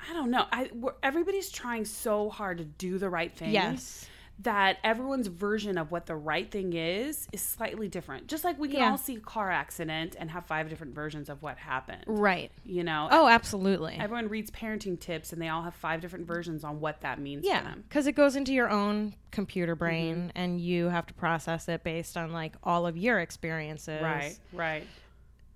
I 0.00 0.12
don't 0.12 0.30
know. 0.30 0.44
I 0.50 0.70
everybody's 1.02 1.50
trying 1.50 1.84
so 1.84 2.28
hard 2.28 2.58
to 2.58 2.64
do 2.64 2.98
the 2.98 3.08
right 3.08 3.34
thing. 3.34 3.52
Yes 3.52 4.06
that 4.40 4.78
everyone's 4.82 5.28
version 5.28 5.78
of 5.78 5.90
what 5.92 6.06
the 6.06 6.16
right 6.16 6.50
thing 6.50 6.72
is 6.72 7.28
is 7.32 7.40
slightly 7.40 7.88
different. 7.88 8.26
Just 8.26 8.42
like 8.42 8.58
we 8.58 8.68
can 8.68 8.78
yeah. 8.78 8.90
all 8.90 8.98
see 8.98 9.16
a 9.16 9.20
car 9.20 9.50
accident 9.50 10.16
and 10.18 10.30
have 10.30 10.44
five 10.46 10.68
different 10.68 10.94
versions 10.94 11.28
of 11.28 11.42
what 11.42 11.56
happened. 11.56 12.02
Right. 12.06 12.50
You 12.64 12.82
know? 12.82 13.08
Oh, 13.10 13.28
absolutely. 13.28 13.96
Everyone 13.98 14.28
reads 14.28 14.50
parenting 14.50 14.98
tips 14.98 15.32
and 15.32 15.40
they 15.40 15.48
all 15.48 15.62
have 15.62 15.74
five 15.74 16.00
different 16.00 16.26
versions 16.26 16.64
on 16.64 16.80
what 16.80 17.00
that 17.02 17.20
means 17.20 17.44
yeah, 17.44 17.74
Because 17.88 18.06
it 18.06 18.12
goes 18.12 18.34
into 18.34 18.52
your 18.52 18.68
own 18.68 19.14
computer 19.30 19.74
brain 19.76 20.16
mm-hmm. 20.16 20.28
and 20.34 20.60
you 20.60 20.88
have 20.88 21.06
to 21.06 21.14
process 21.14 21.68
it 21.68 21.84
based 21.84 22.16
on 22.16 22.32
like 22.32 22.54
all 22.62 22.86
of 22.86 22.96
your 22.96 23.20
experiences. 23.20 24.02
Right, 24.02 24.38
right. 24.52 24.86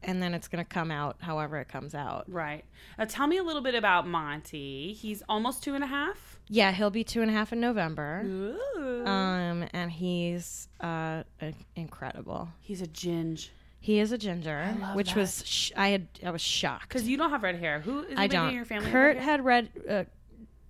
and 0.03 0.23
then 0.23 0.35
it's 0.35 0.49
going 0.49 0.65
to 0.65 0.69
come 0.69 0.91
out 0.91 1.17
however 1.21 1.59
it 1.59 1.69
comes 1.69 1.95
out. 1.95 2.25
Right. 2.29 2.65
Now, 2.99 3.07
tell 3.07 3.27
me 3.27 3.39
a 3.39 3.43
little 3.43 3.63
bit 3.63 3.75
about 3.75 4.07
Monty. 4.07 4.93
He's 4.93 5.23
almost 5.29 5.63
two 5.63 5.75
and 5.75 5.83
a 5.83 5.89
half. 5.89 6.28
Yeah, 6.49 6.73
he'll 6.73 6.91
be 6.91 7.05
two 7.05 7.23
and 7.23 7.31
a 7.31 7.35
half 7.35 7.53
in 7.53 7.61
November. 7.61 8.23
Ooh. 8.25 9.07
Um, 9.07 9.67
and 9.73 9.91
he's 9.91 10.69
uh, 10.81 11.23
incredible. 11.77 12.49
He's 12.61 12.83
a 12.83 12.87
ginge. 12.87 13.51
He 13.81 14.01
is 14.01 14.13
a 14.13 14.19
ginger, 14.19 14.67
which 14.95 15.09
that. 15.15 15.17
was 15.17 15.43
sh- 15.47 15.73
I 15.77 15.89
had 15.89 16.09
I 16.25 16.31
was 16.31 16.41
shocked. 16.41 16.89
Because 16.89 17.07
you 17.07 17.17
don't 17.17 17.31
have 17.31 17.43
red 17.43 17.57
hair. 17.57 17.81
Who 17.81 18.03
is 18.03 18.19
I 18.19 18.27
don't. 18.27 18.49
in 18.49 18.55
your 18.57 18.65
family? 18.65 18.91
Kurt 18.91 19.17
red 19.17 19.25
had 19.25 19.45
red. 19.45 19.71
Uh, 19.89 20.05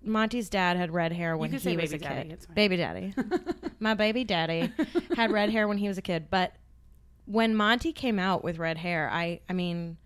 Monty's 0.02 0.48
dad 0.48 0.76
had 0.76 0.92
red 0.92 1.12
hair 1.12 1.36
when 1.36 1.50
he 1.50 1.76
was 1.76 1.92
a 1.92 1.98
daddy, 1.98 2.28
kid. 2.28 2.46
Baby 2.54 2.76
daddy, 2.76 3.14
my 3.80 3.94
baby 3.94 4.24
daddy 4.24 4.70
had 5.16 5.32
red 5.32 5.50
hair 5.50 5.66
when 5.66 5.78
he 5.78 5.88
was 5.88 5.98
a 5.98 6.02
kid. 6.02 6.28
But 6.30 6.54
when 7.24 7.54
Monty 7.54 7.92
came 7.92 8.18
out 8.18 8.44
with 8.44 8.58
red 8.58 8.78
hair, 8.78 9.10
I 9.10 9.40
I 9.48 9.54
mean, 9.54 9.96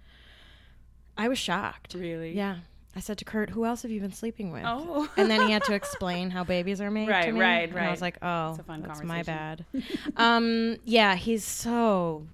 I 1.19 1.29
was 1.29 1.39
shocked. 1.39 1.95
Really? 1.95 2.35
Yeah. 2.35 2.59
I 2.95 3.01
said 3.01 3.17
to 3.19 3.25
Kurt, 3.25 3.51
"Who 3.51 3.65
else 3.65 3.83
have 3.83 3.91
you 3.91 4.01
been 4.01 4.13
sleeping 4.13 4.53
with?" 4.53 4.65
Oh. 4.67 5.09
and 5.17 5.31
then 5.31 5.47
he 5.47 5.53
had 5.53 5.65
to 5.65 5.75
explain 5.81 6.31
how 6.31 6.45
babies 6.45 6.81
are 6.81 6.91
made. 6.91 7.07
to 7.07 7.13
Right, 7.13 7.33
me, 7.35 7.41
right, 7.41 7.69
and 7.71 7.79
I 7.79 7.91
was 7.91 8.03
like, 8.03 8.19
"Oh, 8.23 8.51
It's 8.51 8.59
a 8.59 8.63
fun 8.65 8.83
that's 8.83 9.03
my 9.03 9.23
bad." 9.23 9.65
um, 10.17 10.77
yeah, 10.85 11.15
he's 11.15 11.45
so 11.45 12.27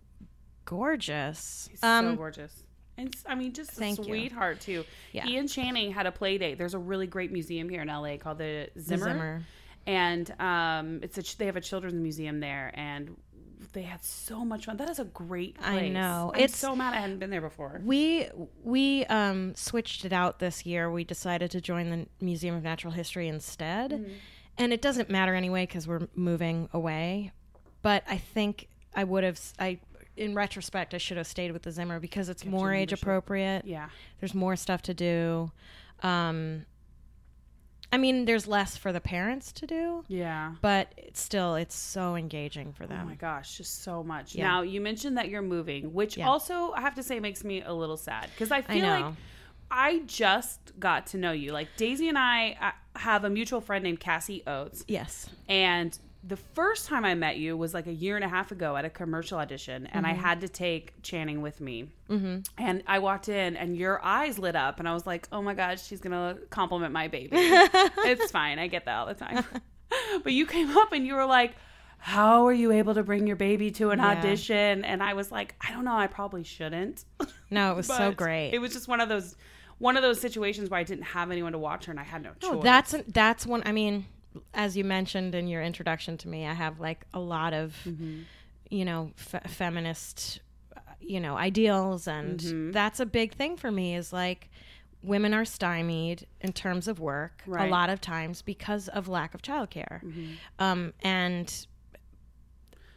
gorgeous. 0.65 1.69
He's 1.71 1.83
um, 1.83 2.11
so 2.13 2.17
gorgeous. 2.17 2.65
And 2.97 3.15
I 3.27 3.35
mean, 3.37 3.53
just 3.53 3.73
a 3.73 3.75
Thank 3.77 3.99
you. 3.99 4.05
sweetheart 4.05 4.61
too. 4.61 4.85
Yeah. 5.13 5.25
He 5.25 5.37
and 5.37 5.49
Channing 5.49 5.93
had 5.93 6.07
a 6.07 6.13
play 6.13 6.37
date. 6.39 6.59
There's 6.59 6.75
a 6.75 6.79
really 6.79 7.07
great 7.07 7.31
museum 7.33 7.69
here 7.69 7.83
in 7.83 7.89
LA 7.89 8.17
called 8.17 8.39
the 8.39 8.69
Zimmer, 8.79 9.05
Zimmer. 9.13 9.43
and 9.87 10.35
um, 10.41 11.01
it's 11.03 11.17
a 11.17 11.37
they 11.39 11.47
have 11.47 11.57
a 11.57 11.61
children's 11.61 11.95
museum 11.95 12.41
there, 12.41 12.73
and 12.75 13.17
they 13.73 13.83
had 13.83 14.03
so 14.05 14.45
much 14.45 14.67
fun. 14.67 14.77
That 14.77 14.89
is 14.91 14.99
a 14.99 15.05
great 15.05 15.57
place. 15.57 15.67
I 15.67 15.89
know. 15.89 16.31
I'm 16.35 16.41
It's- 16.41 16.57
so 16.57 16.75
mad 16.77 16.95
I 16.95 17.01
hadn't 17.01 17.19
been 17.19 17.31
there 17.31 17.41
before. 17.41 17.81
We 17.85 18.29
we 18.63 19.05
um, 19.07 19.55
switched 19.55 20.05
it 20.05 20.13
out 20.13 20.39
this 20.39 20.65
year. 20.67 20.91
We 20.91 21.05
decided 21.05 21.51
to 21.53 21.61
join 21.61 21.91
the 21.91 22.07
Museum 22.25 22.55
of 22.55 22.63
Natural 22.63 22.93
History 22.93 23.29
instead, 23.29 23.91
Mm-hmm. 23.93 24.13
and 24.59 24.73
it 24.73 24.81
doesn't 24.83 25.11
matter 25.11 25.35
anyway 25.35 25.65
because 25.67 25.87
we're 25.89 26.09
moving 26.15 26.69
away. 26.73 27.33
But 27.83 28.03
I 28.09 28.17
think 28.19 28.69
I 28.95 29.05
would 29.05 29.25
have. 29.25 29.41
I 29.59 29.79
in 30.17 30.35
retrospect, 30.35 30.95
I 30.95 30.99
should 30.99 31.17
have 31.17 31.29
stayed 31.29 31.53
with 31.53 31.63
the 31.63 31.71
Zimmer 31.71 32.01
because 32.01 32.29
it's 32.29 32.45
more 32.45 32.73
age 32.75 32.93
appropriate. 32.93 33.65
Yeah. 33.65 33.89
There's 34.19 34.35
more 34.35 34.57
stuff 34.57 34.83
to 34.83 34.95
do. 34.95 35.53
Um, 36.03 36.65
I 37.91 37.97
mean, 37.97 38.27
there's 38.27 38.47
less 38.47 38.77
for 38.77 38.93
the 38.93 39.01
parents 39.01 39.51
to 39.53 39.67
do, 39.67 40.05
Yeah. 40.09 40.55
but 40.61 40.93
it's 40.97 41.21
still 41.21 41.55
it's 41.55 41.75
so 41.75 42.17
engaging 42.17 42.73
for 42.73 42.87
them. 42.87 43.01
Oh 43.05 43.09
my 43.09 43.15
gosh, 43.15 43.57
just 43.57 43.83
so 43.83 44.03
much. 44.05 44.35
Yeah. 44.35 44.47
Now, 44.47 44.63
you 44.63 44.81
mentioned 44.81 45.17
that 45.17 45.29
you're 45.31 45.41
moving, 45.43 45.95
which 45.95 46.17
Yeah. 46.19 46.29
also 46.29 46.73
I 46.73 46.83
have 46.83 46.95
to 46.97 47.03
say 47.03 47.19
makes 47.19 47.45
me 47.45 47.63
a 47.63 47.73
little 47.73 47.97
sad 47.97 48.29
because 48.35 48.51
I 48.53 48.61
feel 48.63 48.83
know. 48.83 49.01
like 49.01 49.15
I 49.71 50.01
just 50.07 50.79
got 50.79 51.07
to 51.09 51.19
know 51.19 51.33
you. 51.33 51.53
Like 51.53 51.69
Daisy 51.77 52.09
and 52.09 52.19
I 52.19 52.57
uh, 52.61 52.99
have 52.99 53.25
a 53.25 53.31
mutual 53.31 53.61
friend 53.61 53.83
named 53.85 54.01
Cassie 54.01 54.43
Oates, 54.47 54.85
Yes. 54.89 55.29
and 55.49 55.99
the 56.25 56.37
first 56.37 56.87
time 56.87 57.05
I 57.05 57.15
met 57.15 57.37
you 57.39 57.57
was 57.57 57.73
like 57.73 57.87
a 57.87 57.93
year 57.93 58.17
and 58.17 58.25
a 58.25 58.29
half 58.29 58.51
ago 58.51 58.77
at 58.77 58.85
a 58.85 58.91
commercial 58.91 59.39
audition, 59.39 59.87
and 59.87 60.07
I 60.07 60.13
had 60.15 60.41
to 60.41 60.49
take 60.49 61.01
Channing 61.03 61.43
with 61.43 61.61
me. 61.61 61.91
Mm-hmm. 62.11 62.41
And 62.59 62.83
I 62.87 62.99
walked 62.99 63.29
in, 63.29 63.57
and 63.57 63.77
your 63.77 64.05
eyes 64.05 64.39
lit 64.39 64.57
up, 64.57 64.81
and 64.81 64.89
I 64.89 64.95
was 64.95 65.07
like, 65.07 65.29
"Oh 65.31 65.43
my 65.43 65.55
god, 65.55 65.79
she's 65.79 66.01
gonna 66.01 66.37
compliment 66.51 66.93
my 66.93 67.09
baby." 67.09 67.31
it's 67.37 68.31
fine, 68.33 68.59
I 68.59 68.67
get 68.67 68.85
that 68.87 68.97
all 68.97 69.07
the 69.07 69.15
time. 69.15 69.45
but 70.25 70.33
you 70.33 70.45
came 70.47 70.77
up 70.77 70.93
and 70.93 71.07
you 71.07 71.15
were 71.15 71.25
like, 71.27 71.55
"How 71.99 72.47
are 72.47 72.53
you 72.53 72.73
able 72.73 72.95
to 72.95 73.03
bring 73.05 73.27
your 73.27 73.37
baby 73.37 73.71
to 73.73 73.91
an 73.91 74.01
Yeah. 74.01 74.09
audition?" 74.09 74.85
And 74.85 75.03
I 75.03 75.15
was 75.15 75.31
like, 75.31 75.55
"I 75.61 75.71
don't 75.71 75.85
know, 75.85 75.97
I 75.97 76.09
probably 76.09 76.45
shouldn't." 76.45 77.05
No, 77.51 77.73
it 77.73 77.77
was 77.77 77.87
so 77.87 78.13
great. 78.13 78.51
It 78.53 78.59
was 78.59 78.75
just 78.75 78.89
one 78.89 79.01
of 79.01 79.09
those. 79.09 79.35
One 79.79 79.97
of 79.97 80.03
those 80.03 80.21
situations 80.21 80.69
where 80.69 80.79
I 80.81 80.83
didn't 80.83 81.05
have 81.05 81.31
anyone 81.31 81.53
to 81.53 81.59
watch 81.59 81.87
her 81.87 81.93
and 81.93 81.99
I 81.99 82.03
had 82.03 82.23
no 82.23 82.33
choice. 82.41 82.53
No, 82.53 82.61
that's 82.61 82.95
that's 83.07 83.47
one. 83.47 83.63
I 83.65 83.73
mean, 83.73 84.05
as 84.55 84.77
you 84.77 84.85
mentioned 84.85 85.35
in 85.35 85.49
your 85.49 85.63
introduction 85.63 86.17
to 86.19 86.29
me, 86.29 86.47
I 86.47 86.55
have 86.55 86.81
like 86.81 87.05
a 87.15 87.21
lot 87.21 87.53
of, 87.55 87.75
Mm-hmm. 87.87 88.21
you 88.71 88.85
know, 88.85 89.13
fe- 89.17 89.41
feminist, 89.47 90.41
uh, 90.77 90.81
you 91.01 91.21
know, 91.21 91.37
ideals, 91.37 92.07
and 92.09 92.39
Mm-hmm. 92.41 92.71
that's 92.73 93.01
a 93.01 93.07
big 93.07 93.35
thing 93.35 93.57
for 93.57 93.71
me. 93.71 93.95
Is 93.97 94.13
like 94.13 94.51
women 95.03 95.33
are 95.33 95.45
stymied 95.45 96.27
in 96.41 96.53
terms 96.53 96.89
of 96.89 96.99
work 97.01 97.43
Right. 97.47 97.61
Mm-hmm. 97.63 97.69
a 97.69 97.77
lot 97.77 97.89
of 97.91 98.01
times 98.01 98.43
because 98.43 98.89
of 98.89 99.07
lack 99.09 99.33
of 99.35 99.43
childcare, 99.43 100.03
um, 100.59 100.93
and 101.03 101.67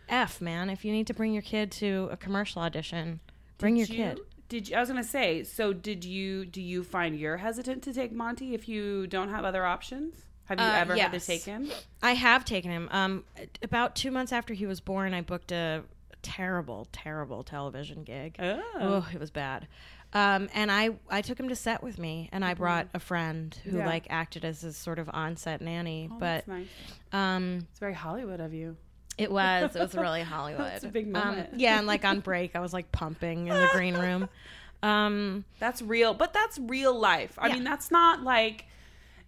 f 0.10 0.42
man, 0.42 0.70
if 0.70 0.84
you 0.84 0.92
need 0.92 1.08
to 1.08 1.14
bring 1.14 1.34
your 1.34 1.42
kid 1.42 1.72
to 1.72 2.10
a 2.12 2.18
commercial 2.18 2.62
audition, 2.62 3.20
bring 3.58 3.76
your 3.78 3.88
Did 3.88 3.96
kid. 3.96 4.20
Did 4.50 4.68
you, 4.70 4.76
I 4.76 4.80
was 4.82 4.90
gonna 4.90 5.04
say? 5.04 5.44
So 5.44 5.72
did 5.72 6.04
you? 6.04 6.46
Do 6.46 6.62
you 6.62 6.84
find 6.84 7.18
you're 7.18 7.38
hesitant 7.38 7.84
to 7.84 7.94
take 7.94 8.12
Monty 8.12 8.54
if 8.54 8.68
you 8.68 9.08
don't 9.08 9.30
have 9.30 9.46
other 9.46 9.66
options? 9.66 10.26
Have 10.52 10.60
you 10.60 10.66
Uh, 10.66 10.80
ever 10.80 10.96
had 10.98 11.12
to 11.14 11.20
take 11.20 11.44
him? 11.44 11.70
I 12.04 12.12
have 12.14 12.44
taken 12.44 12.72
him. 12.72 12.90
Um, 12.92 13.24
about 13.62 13.96
two 13.96 14.12
months 14.12 14.34
after 14.34 14.54
he 14.54 14.66
was 14.66 14.82
born, 14.82 15.14
I 15.14 15.22
booked 15.22 15.52
a 15.54 15.84
terrible, 16.22 16.88
terrible 16.92 17.44
television 17.44 18.04
gig. 18.04 18.36
Oh. 18.40 19.08
it 19.14 19.20
was 19.20 19.32
bad. 19.32 19.68
Um, 20.14 20.50
and 20.54 20.70
I, 20.70 20.90
I 21.10 21.22
took 21.22 21.40
him 21.40 21.48
to 21.48 21.56
set 21.56 21.82
with 21.82 21.98
me, 21.98 22.28
and 22.34 22.44
I 22.44 22.54
brought 22.54 22.90
a 22.94 23.00
friend 23.00 23.58
who 23.64 23.70
Mm-hmm. 23.70 23.80
Yeah. 23.80 23.86
like 23.86 24.08
acted 24.10 24.44
as 24.44 24.60
his 24.60 24.76
sort 24.76 25.00
of 25.00 25.10
on-set 25.14 25.62
nanny. 25.62 26.10
Oh, 26.12 26.18
but 26.20 26.46
that's 26.46 26.48
nice. 26.50 26.68
um, 27.14 27.66
It's 27.72 27.80
very 27.80 27.94
Hollywood 27.94 28.42
of 28.42 28.54
you. 28.54 28.76
it 29.18 29.32
was, 29.32 29.74
it 29.74 29.80
was 29.80 29.96
really 29.96 30.22
Hollywood. 30.36 30.74
It's 30.74 30.84
a 30.84 30.90
big 30.90 31.06
Um, 31.06 31.12
moment. 31.14 31.50
yeah, 31.62 31.78
and 31.78 31.88
like 31.88 32.04
on 32.04 32.20
break, 32.20 32.58
I 32.58 32.60
was 32.60 32.74
like 32.74 32.92
pumping 32.92 33.48
in 33.48 33.54
the 33.54 33.70
green 33.72 33.96
room. 33.96 34.28
Um, 34.84 35.46
That's 35.60 35.80
real, 35.84 36.16
but 36.16 36.34
that's 36.34 36.58
real 36.58 36.98
life. 36.98 37.38
I 37.38 37.50
Yeah. 37.50 37.54
mean, 37.54 37.64
that's 37.64 37.92
not 37.92 38.24
like, 38.24 38.66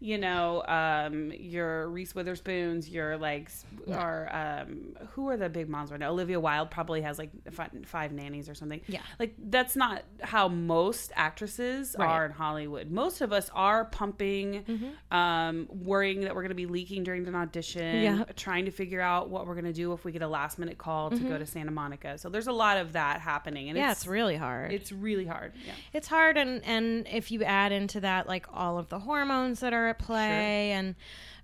you 0.04 0.18
know, 0.18 0.62
um, 0.68 1.32
your 1.34 1.88
Reese 1.88 2.14
Witherspoons, 2.14 2.90
your 2.90 3.16
like, 3.18 3.50
or 3.88 4.28
um, 4.36 4.98
who 5.12 5.30
are 5.30 5.38
the 5.38 5.48
big 5.48 5.70
moms 5.70 5.92
right 5.92 6.00
now? 6.02 6.10
Olivia 6.12 6.42
Wilde 6.42 6.70
probably 6.70 7.02
has 7.04 7.18
like 7.18 7.30
five, 7.52 7.72
five 7.86 8.12
nannies 8.12 8.50
or 8.50 8.54
something. 8.54 8.82
Yeah. 8.88 9.00
like 9.18 9.34
that's 9.38 9.78
not 9.78 10.04
how 10.22 10.50
most 10.50 11.14
actresses 11.16 11.96
Right. 11.98 12.06
are 12.10 12.26
in 12.26 12.32
Hollywood. 12.34 12.92
Most 12.92 13.22
of 13.22 13.32
us 13.32 13.50
are 13.54 13.86
pumping, 13.86 14.66
um, 15.10 15.68
worrying 15.70 16.22
that 16.22 16.36
we're 16.36 16.42
going 16.42 16.50
to 16.50 16.56
be 16.56 16.66
leaking 16.66 17.04
during 17.06 17.26
an 17.28 17.36
audition, 17.36 18.04
Yeah. 18.04 18.24
trying 18.36 18.66
to 18.66 18.72
figure 18.72 19.00
out 19.02 19.30
what 19.30 19.48
we're 19.48 19.54
going 19.56 19.66
to 19.66 19.72
do 19.74 19.94
if 19.94 20.04
we 20.04 20.12
get 20.12 20.22
a 20.22 20.28
last 20.28 20.60
minute 20.60 20.78
call 20.78 21.12
to 21.12 21.18
go 21.20 21.38
to 21.38 21.46
Santa 21.46 21.72
Monica. 21.72 22.18
So 22.18 22.28
there's 22.28 22.48
a 22.48 22.52
lot 22.52 22.78
of 22.78 22.92
that 22.94 23.22
happening, 23.22 23.70
and 23.70 23.78
yeah, 23.78 23.92
it's 23.92 24.02
it's 24.02 24.08
really 24.08 24.36
hard. 24.36 24.74
it's 24.74 24.92
really 24.92 25.26
hard. 25.26 25.54
Yeah. 25.66 25.72
it's 25.94 26.10
hard 26.10 26.36
and 26.38 26.62
and 26.66 27.08
if 27.10 27.32
you 27.32 27.44
add 27.46 27.72
into 27.72 28.02
that 28.02 28.28
like 28.28 28.48
all 28.54 28.78
of 28.78 28.90
the 28.90 29.00
hormones 29.00 29.62
that 29.62 29.72
are 29.72 29.93
play 29.94 30.72
and 30.72 30.96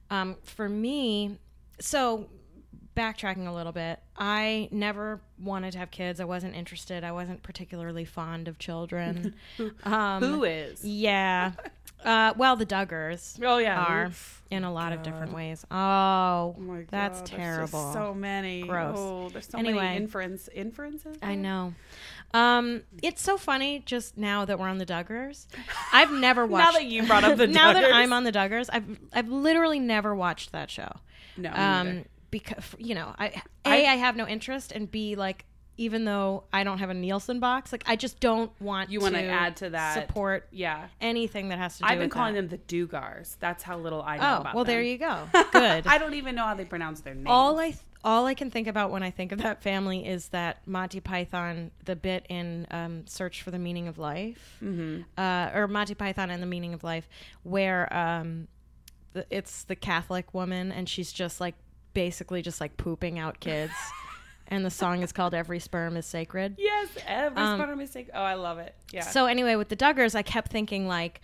um, 0.09 0.35
for 0.43 0.67
me 0.67 1.37
so 1.79 2.27
backtracking 2.95 3.47
a 3.47 3.51
little 3.51 3.71
bit 3.71 3.99
i 4.17 4.67
never 4.71 5.21
wanted 5.41 5.71
to 5.71 5.77
have 5.77 5.91
kids. 5.91 6.19
I 6.19 6.25
wasn't 6.25 6.55
interested. 6.55 7.03
I 7.03 7.11
wasn't 7.11 7.43
particularly 7.43 8.05
fond 8.05 8.47
of 8.47 8.59
children. 8.59 9.35
Um, 9.83 10.21
Who 10.23 10.43
is? 10.43 10.83
yeah 10.83 11.51
uh, 12.05 12.33
well 12.37 12.55
the 12.55 12.65
duggars 12.65 13.37
Oh, 13.43 13.57
yeah. 13.57 13.83
are 13.83 14.05
Oof. 14.07 14.41
in 14.49 14.63
a 14.63 14.71
lot 14.71 14.93
of 14.93 15.03
different 15.03 15.33
ways 15.33 15.65
oh, 15.69 15.75
Oh 15.77 16.55
my 16.57 16.85
that's 16.89 17.19
God, 17.19 17.25
terrible 17.25 17.93
so 17.93 18.13
many. 18.13 18.63
Gross. 18.63 18.95
Oh, 18.97 19.29
there's 19.29 19.47
so 19.49 19.57
Anyway. 19.59 19.83
many 19.83 19.97
inference 19.97 20.47
inferences. 20.53 21.17
I 21.21 21.35
know. 21.35 21.73
Um, 22.33 22.83
it's 23.01 23.21
so 23.21 23.37
funny 23.37 23.81
just 23.85 24.15
now 24.17 24.45
that 24.45 24.59
we're 24.59 24.67
on 24.67 24.77
the 24.77 24.85
Duggars. 24.85 25.47
I've 25.91 26.11
never 26.11 26.45
watched. 26.47 26.65
Now 26.65 26.71
that 26.79 26.85
you 26.85 27.03
brought 27.07 27.23
up 27.23 27.37
the 27.37 27.47
now 27.61 27.73
that 27.73 27.91
I'm 27.93 28.13
on 28.13 28.23
the 28.23 28.31
Duggars, 28.31 28.69
I've 28.71 28.85
I've 29.13 29.29
literally 29.29 29.79
never 29.79 30.13
watched 30.15 30.51
that 30.51 30.69
show. 30.69 30.91
No, 31.37 31.51
Um, 31.53 32.05
because 32.31 32.63
you 32.77 32.93
know, 32.95 33.15
I 33.17 33.27
a 33.27 33.41
I- 33.65 33.93
I 33.93 33.95
have 33.97 34.15
no 34.15 34.27
interest, 34.27 34.71
and 34.71 34.89
b 34.91 35.15
like 35.15 35.45
even 35.79 36.03
though 36.03 36.43
I 36.51 36.65
don't 36.65 36.79
have 36.79 36.89
a 36.89 36.93
Nielsen 36.93 37.39
box, 37.39 37.71
like 37.71 37.83
I 37.87 37.95
just 37.95 38.19
don't 38.19 38.51
want 38.59 38.89
You 38.89 38.99
want 38.99 39.15
wanna 39.15 39.27
add 39.27 39.55
to 39.57 39.69
that. 39.69 39.93
support 39.93 40.47
yeah. 40.51 40.87
anything 40.99 41.49
that 41.49 41.57
has 41.57 41.77
to 41.77 41.83
do. 41.83 41.89
I've 41.89 41.99
been 41.99 42.09
calling 42.09 42.35
that. 42.35 42.49
them 42.49 42.59
the 42.67 42.85
Dugars. 42.87 43.37
That's 43.39 43.63
how 43.63 43.77
little 43.77 44.01
I 44.01 44.17
know 44.17 44.23
Oh 44.23 44.41
about 44.41 44.55
well, 44.55 44.63
them. 44.65 44.73
there 44.73 44.83
you 44.83 44.97
go. 44.97 45.27
Good. 45.51 45.87
I 45.87 45.97
don't 45.97 46.15
even 46.15 46.35
know 46.35 46.43
how 46.43 46.53
they 46.53 46.65
pronounce 46.65 46.99
their 46.99 47.15
name. 47.15 47.27
all 47.27 47.57
I 47.59 47.75
all 48.03 48.25
I 48.25 48.33
can 48.33 48.49
think 48.49 48.67
about 48.67 48.91
when 48.91 49.03
I 49.03 49.11
think 49.11 49.31
of 49.31 49.39
that 49.39 49.61
family 49.61 50.05
is 50.05 50.29
that 50.29 50.65
Monty 50.65 50.99
Python, 50.99 51.71
the 51.83 51.95
bit 51.95 52.25
in 52.29 52.65
um, 52.71 53.05
Search 53.07 53.41
for 53.41 53.51
the 53.51 53.59
Meaning 53.59 53.87
of 53.87 53.97
Life, 53.97 54.57
mm-hmm. 54.63 55.01
uh, 55.17 55.51
or 55.53 55.67
Monty 55.67 55.95
Python 55.95 56.29
and 56.29 56.41
the 56.41 56.47
Meaning 56.47 56.73
of 56.73 56.83
Life, 56.83 57.09
where 57.43 57.93
um, 57.93 58.47
the, 59.13 59.25
it's 59.29 59.63
the 59.63 59.75
Catholic 59.75 60.33
woman 60.33 60.71
and 60.71 60.87
she's 60.87 61.11
just 61.11 61.41
like 61.41 61.55
basically 61.93 62.41
just 62.41 62.61
like 62.61 62.77
pooping 62.77 63.19
out 63.19 63.39
kids, 63.39 63.73
and 64.49 64.65
the 64.65 64.69
song 64.69 65.01
is 65.03 65.11
called 65.13 65.33
"Every 65.33 65.59
Sperm 65.59 65.95
Is 65.95 66.05
Sacred." 66.05 66.55
yes, 66.57 66.89
every 67.07 67.41
Um, 67.41 67.57
spot 67.57 67.69
of 67.69 67.77
mistake. 67.77 68.09
Oh, 68.13 68.21
I 68.21 68.33
love 68.33 68.57
it. 68.59 68.75
Yeah. 68.91 69.01
So 69.01 69.25
anyway, 69.25 69.55
with 69.55 69.69
the 69.69 69.77
Duggars, 69.77 70.13
I 70.15 70.21
kept 70.21 70.51
thinking 70.51 70.87
like, 70.87 71.21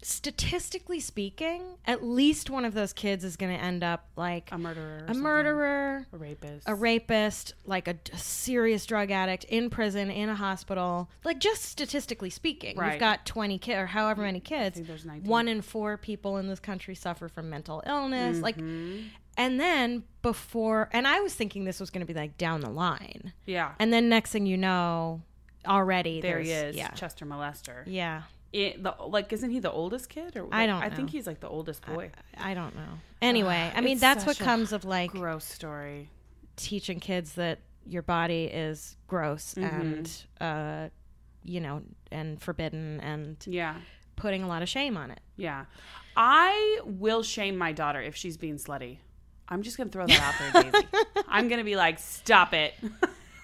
statistically 0.00 1.00
speaking, 1.00 1.62
at 1.84 2.04
least 2.04 2.50
one 2.50 2.64
of 2.64 2.72
those 2.72 2.92
kids 2.92 3.24
is 3.24 3.36
going 3.36 3.56
to 3.56 3.60
end 3.62 3.82
up 3.82 4.06
like 4.16 4.48
A 4.52 4.56
murderer. 4.58 4.98
a 4.98 5.06
something. 5.08 5.22
murderer, 5.22 6.06
A 6.12 6.16
rapist. 6.16 6.68
a 6.68 6.74
rapist, 6.74 7.54
like 7.66 7.88
a, 7.88 7.96
a 8.12 8.16
serious 8.18 8.86
drug 8.86 9.10
addict 9.10 9.42
in 9.44 9.70
prison, 9.70 10.08
in 10.10 10.28
a 10.28 10.36
hospital. 10.36 11.10
Like 11.24 11.40
just 11.40 11.64
statistically 11.64 12.30
speaking, 12.30 12.76
Right. 12.78 12.92
you've 12.92 13.00
got 13.00 13.26
20 13.26 13.58
kids 13.58 13.76
or 13.78 13.86
however 13.86 14.22
many 14.22 14.40
kids. 14.40 14.76
think 14.76 14.86
there's 14.86 15.04
19. 15.04 15.28
One 15.28 15.48
in 15.48 15.62
four 15.62 15.96
people 15.96 16.36
in 16.38 16.46
this 16.46 16.60
country 16.60 16.94
suffer 16.94 17.28
from 17.28 17.50
mental 17.50 17.82
illness. 17.86 18.38
Like, 18.38 18.56
Mm-hmm. 18.56 19.02
And 19.38 19.58
then 19.58 20.02
before, 20.20 20.90
and 20.92 21.06
I 21.08 21.20
was 21.20 21.32
thinking 21.34 21.64
this 21.64 21.80
was 21.80 21.88
going 21.88 22.06
to 22.06 22.12
be 22.12 22.18
like 22.18 22.36
down 22.36 22.60
the 22.60 22.68
line. 22.70 23.32
Yeah. 23.46 23.72
And 23.78 23.90
then 23.92 24.08
next 24.10 24.30
thing 24.32 24.44
you 24.44 24.58
know, 24.58 25.22
already 25.66 26.20
there 26.20 26.40
he 26.40 26.50
is. 26.50 26.76
Yeah. 26.76 26.88
Chester 26.90 27.24
molester. 27.24 27.84
Yeah. 27.86 28.22
It, 28.52 28.82
the, 28.82 28.94
like, 29.06 29.32
isn't 29.32 29.50
he 29.50 29.58
the 29.60 29.70
oldest 29.70 30.08
kid? 30.08 30.36
Or 30.36 30.48
I 30.50 30.66
don't 30.66 30.82
I 30.82 30.88
think 30.90 31.10
he's 31.10 31.26
like 31.26 31.40
the 31.40 31.48
oldest 31.48 31.86
boy. 31.86 32.10
I 32.38 32.54
don't 32.54 32.74
know. 32.74 32.88
Anyway, 33.22 33.70
I 33.74 33.80
mean, 33.80 33.92
It's 33.92 34.00
that's 34.00 34.26
what 34.26 34.38
comes 34.38 34.72
of 34.72 34.84
like 34.84 35.10
Gross 35.12 35.44
story. 35.44 36.08
teaching 36.56 36.98
kids 37.00 37.32
that 37.34 37.58
your 37.86 38.02
body 38.02 38.44
is 38.44 38.96
gross 39.06 39.54
Mm-hmm. 39.54 39.80
and, 39.80 40.24
uh, 40.40 40.88
you 41.44 41.60
know, 41.60 41.82
and 42.10 42.40
forbidden 42.40 43.00
and 43.00 43.36
Yeah. 43.46 43.76
putting 44.16 44.42
a 44.42 44.48
lot 44.48 44.62
of 44.62 44.68
shame 44.68 44.96
on 44.96 45.10
it. 45.10 45.20
Yeah. 45.36 45.66
I 46.16 46.80
will 46.84 47.22
shame 47.22 47.56
my 47.56 47.72
daughter 47.72 48.00
if 48.02 48.16
she's 48.16 48.36
being 48.36 48.56
slutty. 48.56 48.98
I'm 49.48 49.62
just 49.62 49.76
going 49.76 49.88
to 49.88 49.92
throw 49.92 50.06
that 50.06 50.20
out 50.20 50.34
there, 50.52 50.70
Daisy. 50.70 50.86
I'm 51.28 51.48
going 51.48 51.58
to 51.58 51.64
be 51.64 51.76
like, 51.76 51.98
stop 51.98 52.52
it. 52.54 52.74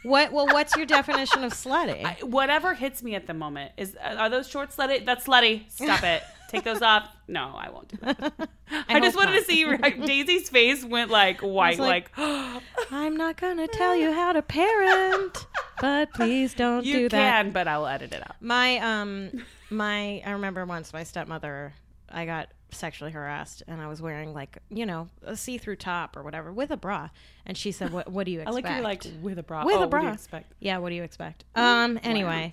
What? 0.04 0.32
Well, 0.32 0.46
what's 0.46 0.76
your 0.76 0.84
definition 0.84 1.44
of 1.44 1.52
slutty? 1.54 2.04
I- 2.04 2.18
Whatever 2.23 2.75
hits 2.75 3.02
me 3.02 3.14
at 3.14 3.26
the 3.26 3.32
moment. 3.32 3.73
is 3.78 3.96
Are 3.96 4.28
those 4.28 4.46
shorts 4.46 4.76
slutty? 4.76 5.04
That's 5.04 5.26
slutty. 5.26 5.70
Stop 5.70 6.02
it. 6.02 6.23
Take 6.50 6.62
those 6.62 6.82
off. 6.82 7.08
No, 7.26 7.54
I 7.56 7.70
won't 7.70 7.88
do 7.88 7.96
that. 8.02 8.49
I, 8.88 9.00
just 9.00 9.16
wanted 9.16 9.32
not. 9.32 9.38
to 9.40 9.44
see 9.46 9.64
right, 9.64 10.00
Daisy's 10.04 10.50
face 10.50 10.84
went 10.84 11.11
like 11.11 11.40
white, 11.40 11.78
like, 11.78 12.16
like, 12.16 12.62
I'm 12.92 13.16
not 13.16 13.38
gonna 13.38 13.66
tell 13.66 13.96
you 13.96 14.12
how 14.12 14.32
to 14.32 14.42
parent, 14.42 15.46
but 15.80 16.12
please 16.12 16.54
don't 16.54 16.84
you 16.84 16.92
do 16.92 17.08
that. 17.08 17.16
You 17.16 17.44
can, 17.44 17.52
but 17.52 17.66
I 17.66 17.78
will 17.78 17.87
edit 17.87 18.12
it 18.12 18.20
out. 18.23 18.37
My 18.40 18.76
um 18.78 19.30
my 19.70 20.23
I 20.25 20.32
remember 20.32 20.64
once 20.66 20.92
my 20.92 21.02
stepmother 21.02 21.73
I 22.08 22.26
got 22.26 22.50
sexually 22.75 23.12
harassed 23.12 23.62
and 23.66 23.81
I 23.81 23.87
was 23.88 24.02
wearing 24.02 24.35
like, 24.35 24.59
you 24.69 24.85
know, 24.87 25.09
a 25.25 25.37
see-through 25.37 25.76
top 25.76 26.16
or 26.16 26.23
whatever 26.23 26.52
with 26.52 26.71
a 26.71 26.76
bra 26.76 27.09
and 27.47 27.57
she 27.57 27.73
said 27.73 27.93
what 27.93 28.11
what 28.11 28.26
do 28.26 28.33
you 28.33 28.40
I 28.40 28.43
expect? 28.43 28.54
like 28.64 28.75
you're 28.75 28.83
like 28.83 29.04
with 29.23 29.38
a 29.38 29.43
bra. 29.43 29.64
with 29.64 29.76
oh, 29.76 29.83
a 29.85 29.87
bra. 29.87 30.00
What 30.00 30.04
do 30.04 30.09
you 30.09 30.14
expect? 30.14 30.52
Yeah, 30.61 30.78
what 30.78 30.90
do 30.90 30.95
you 30.97 31.02
expect? 31.02 31.45
Um 31.54 31.99
anyway. 32.02 32.52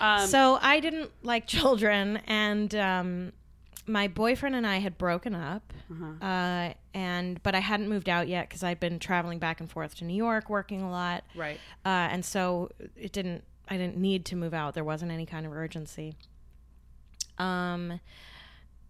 Um, 0.00 0.26
so 0.26 0.58
I 0.60 0.80
didn't 0.80 1.10
like 1.22 1.46
children 1.58 2.18
and 2.26 2.74
um 2.74 3.32
my 3.86 4.06
boyfriend 4.06 4.54
and 4.54 4.64
I 4.66 4.78
had 4.78 4.96
broken 4.96 5.34
up, 5.34 5.72
Uh-huh. 5.90 6.24
uh, 6.24 6.72
and 6.94 7.42
but 7.42 7.56
I 7.56 7.58
hadn't 7.58 7.88
moved 7.88 8.08
out 8.08 8.28
yet 8.28 8.48
because 8.48 8.62
I'd 8.62 8.78
been 8.78 9.00
traveling 9.00 9.40
back 9.40 9.58
and 9.58 9.68
forth 9.68 9.96
to 9.96 10.04
New 10.04 10.14
York, 10.14 10.48
working 10.48 10.82
a 10.82 10.90
lot. 10.90 11.24
Right. 11.34 11.58
uh, 11.84 11.88
and 12.12 12.24
so 12.24 12.70
it 12.96 13.12
didn't 13.12 13.42
i 13.68 13.76
didn't 13.76 13.96
need 13.96 14.24
to 14.26 14.36
move 14.36 14.52
out 14.52 14.74
there 14.74 14.82
wasn't 14.84 15.10
any 15.10 15.24
kind 15.24 15.46
of 15.46 15.52
urgency 15.52 16.16
um 17.38 18.00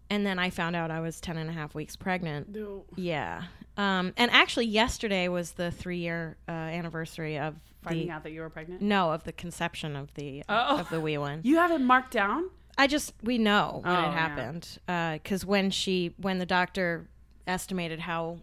and 0.09 0.25
then 0.25 0.37
i 0.39 0.49
found 0.49 0.75
out 0.75 0.91
i 0.91 0.99
was 0.99 1.19
10 1.21 1.37
and 1.37 1.49
a 1.49 1.53
half 1.53 1.73
weeks 1.75 1.95
pregnant 1.95 2.49
No. 2.55 2.85
yeah 2.95 3.43
um 3.77 4.13
and 4.17 4.29
actually 4.31 4.65
yesterday 4.67 5.27
was 5.27 5.51
the 5.53 5.71
three 5.71 5.97
year 5.97 6.37
uh, 6.47 6.51
anniversary 6.51 7.37
of 7.39 7.55
Finding 7.81 8.07
the 8.07 8.13
out 8.13 8.23
that 8.23 8.31
you 8.31 8.41
were 8.41 8.49
pregnant. 8.49 8.81
no 8.81 9.11
of 9.11 9.23
the 9.25 9.31
conception 9.33 9.95
of 9.95 10.13
the 10.15 10.43
Oh. 10.47 10.79
of 10.79 10.89
the 10.89 11.01
wee 11.01 11.17
one 11.17 11.41
You 11.43 11.55
have 11.57 11.71
it 11.71 11.81
marked 11.81 12.11
down. 12.13 12.49
i 12.77 12.87
just 12.87 13.13
we 13.23 13.37
know 13.37 13.81
when 13.83 13.95
Oh, 13.95 14.09
it 14.09 14.13
happened 14.13 14.77
because 15.21 15.45
when 15.45 15.69
she 15.71 16.13
when 16.17 16.37
the 16.39 16.45
doctor 16.45 17.07
estimated 17.47 17.99
how 17.99 18.37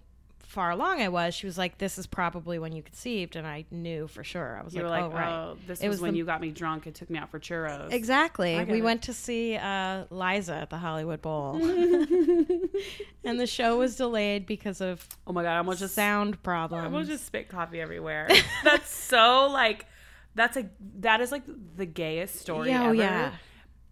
far 0.51 0.73
along 0.73 1.01
i 1.01 1.09
was 1.09 1.33
she 1.33 1.47
was 1.47 1.57
like 1.57 1.79
this 1.79 1.97
is 1.97 2.09
probably 2.09 2.59
when 2.59 2.73
you 2.73 2.83
conceived 2.83 3.37
and 3.37 3.47
i 3.47 3.65
knew 3.71 4.09
for 4.09 4.25
sure 4.25 4.59
i 4.61 4.65
was 4.65 4.75
like, 4.75 4.85
like, 4.85 5.05
oh 5.05 5.09
right 5.11 5.29
oh, 5.29 5.57
this 5.69 5.81
It 5.81 5.87
was, 5.89 5.99
was 5.99 6.03
when 6.03 6.13
the- 6.13 6.19
you 6.19 6.25
got 6.25 6.41
me 6.41 6.51
drunk 6.51 6.87
and 6.87 6.95
took 6.95 7.09
me 7.09 7.19
out 7.21 7.31
for 7.31 7.39
churros. 7.39 7.93
Exactly. 7.93 8.57
We 8.65 8.79
it. 8.79 8.83
went 8.85 9.03
to 9.03 9.13
see 9.13 9.55
uh, 9.57 10.05
Liza 10.11 10.55
at 10.57 10.71
the 10.71 10.79
Hollywood 10.79 11.23
Bowl, 11.23 11.55
and 13.25 13.39
the 13.39 13.47
show 13.47 13.79
was 13.79 13.97
delayed 13.97 14.47
because 14.47 14.81
of 14.81 15.07
Oh 15.27 15.33
my 15.33 15.43
god, 15.43 15.55
I 15.55 15.59
almost 15.59 15.81
just 15.81 15.95
sound 15.95 16.43
problem. 16.43 16.81
I 16.81 16.83
problems. 16.85 16.95
almost 17.09 17.11
just 17.11 17.27
spit 17.27 17.49
coffee 17.49 17.81
everywhere. 17.81 18.29
that's 18.65 18.93
so 18.93 19.49
like 19.53 19.87
that's 20.35 20.57
a 20.57 20.69
that 20.99 21.21
is 21.21 21.31
like 21.33 21.43
the 21.77 21.87
gayest 21.87 22.37
story 22.37 22.71
Yeah, 22.71 22.83
oh 22.83 22.87
ever. 22.87 22.95
yeah, 22.95 23.33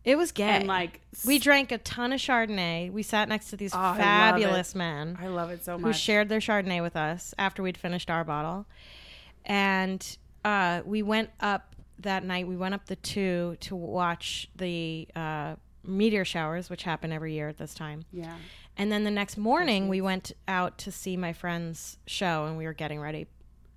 it 0.04 0.16
was 0.16 0.32
gay. 0.32 0.44
And 0.44 0.66
like 0.66 1.00
we 1.26 1.38
drank 1.38 1.70
a 1.72 1.78
ton 1.78 2.12
of 2.12 2.20
Chardonnay. 2.20 2.90
We 2.92 3.02
sat 3.02 3.28
next 3.28 3.50
to 3.50 3.56
these 3.56 3.74
Oh, 3.74 3.94
fabulous 3.94 4.72
it. 4.74 4.78
men 4.78 5.18
I 5.20 5.28
love 5.28 5.50
it 5.50 5.64
so 5.64 5.76
much. 5.78 5.86
who 5.86 5.92
shared 5.92 6.28
their 6.28 6.38
Chardonnay 6.40 6.80
with 6.82 6.96
us 6.96 7.34
after 7.38 7.62
we'd 7.62 7.76
finished 7.76 8.10
our 8.10 8.24
bottle, 8.24 8.66
and 9.44 10.16
uh, 10.44 10.82
we 10.84 11.02
went 11.02 11.30
up 11.40 11.74
that 12.00 12.24
night. 12.24 12.46
We 12.46 12.56
went 12.56 12.74
up 12.74 12.86
the 12.86 12.96
two 12.96 13.56
to 13.60 13.74
watch 13.76 14.48
the 14.56 15.08
uh, 15.16 15.56
meteor 15.84 16.24
showers, 16.24 16.70
which 16.70 16.82
happen 16.84 17.12
every 17.12 17.34
year 17.34 17.48
at 17.48 17.58
this 17.58 17.74
time. 17.74 18.04
yeah. 18.12 18.36
And 18.80 18.92
then 18.92 19.02
the 19.02 19.10
next 19.10 19.36
morning, 19.36 19.88
we 19.88 20.00
went 20.00 20.30
out 20.46 20.78
to 20.78 20.92
see 20.92 21.16
my 21.16 21.32
friend's 21.32 21.98
show, 22.06 22.44
and 22.46 22.56
we 22.56 22.64
were 22.64 22.72
getting 22.72 23.00
ready 23.00 23.26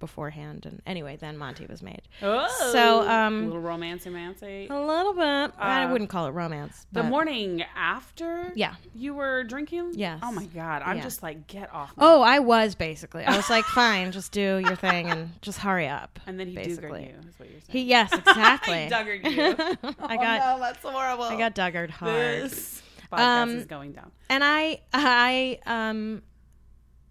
beforehand. 0.02 0.66
And 0.66 0.82
anyway, 0.86 1.16
then 1.16 1.38
Monty 1.38 1.66
was 1.66 1.82
made. 1.82 2.02
Oh, 2.22 2.46
So, 2.74 3.04
a 3.04 3.10
um, 3.10 3.46
little 3.46 3.62
romance, 3.62 4.06
romance. 4.06 4.44
a 4.44 4.68
little 4.68 5.14
bit. 5.14 5.54
I 5.58 5.86
wouldn't 5.90 6.10
call 6.10 6.26
it 6.28 6.32
romance. 6.32 6.86
The 6.92 7.04
morning 7.04 7.64
after, 7.78 8.52
Yeah. 8.56 8.76
you 8.94 9.14
were 9.14 9.46
drinking. 9.46 9.94
Yes. 9.96 10.20
Oh 10.22 10.34
my 10.34 10.46
god, 10.48 10.82
I'm 10.86 10.98
Yeah. 10.98 11.04
just 11.04 11.24
like, 11.24 11.48
get 11.48 11.74
off. 11.74 11.92
Me. 11.92 11.96
Oh, 12.00 12.22
I 12.22 12.40
was 12.40 12.76
basically. 12.76 13.24
I 13.24 13.38
was 13.38 13.50
like, 13.50 13.64
fine, 13.74 14.12
just 14.12 14.34
do 14.34 14.58
your 14.60 14.76
thing 14.76 15.08
and 15.10 15.42
just 15.42 15.60
hurry 15.60 15.88
up. 15.88 16.20
and 16.28 16.38
then 16.38 16.48
he 16.50 16.56
basically. 16.56 17.06
duggered 17.06 17.24
you. 17.24 17.30
Is 17.30 17.40
what 17.40 17.50
you're 17.50 17.62
saying. 17.62 17.70
He 17.70 17.84
yes, 17.84 18.12
exactly. 18.18 18.84
he 18.84 18.90
duggered 18.90 19.26
you. 19.26 19.42
I 20.02 20.18
got 20.18 20.42
oh, 20.42 20.54
no, 20.56 20.60
that's 20.60 20.80
horrible. 20.84 21.24
I 21.24 21.38
got 21.38 21.54
duggered 21.56 21.92
hard. 21.92 22.12
this 22.44 22.82
podcast 23.12 23.20
Um, 23.44 23.50
is 23.52 23.66
going 23.66 23.92
down. 23.94 24.12
and 24.30 24.44
I 24.44 24.82
I 24.94 25.60
um 25.66 26.22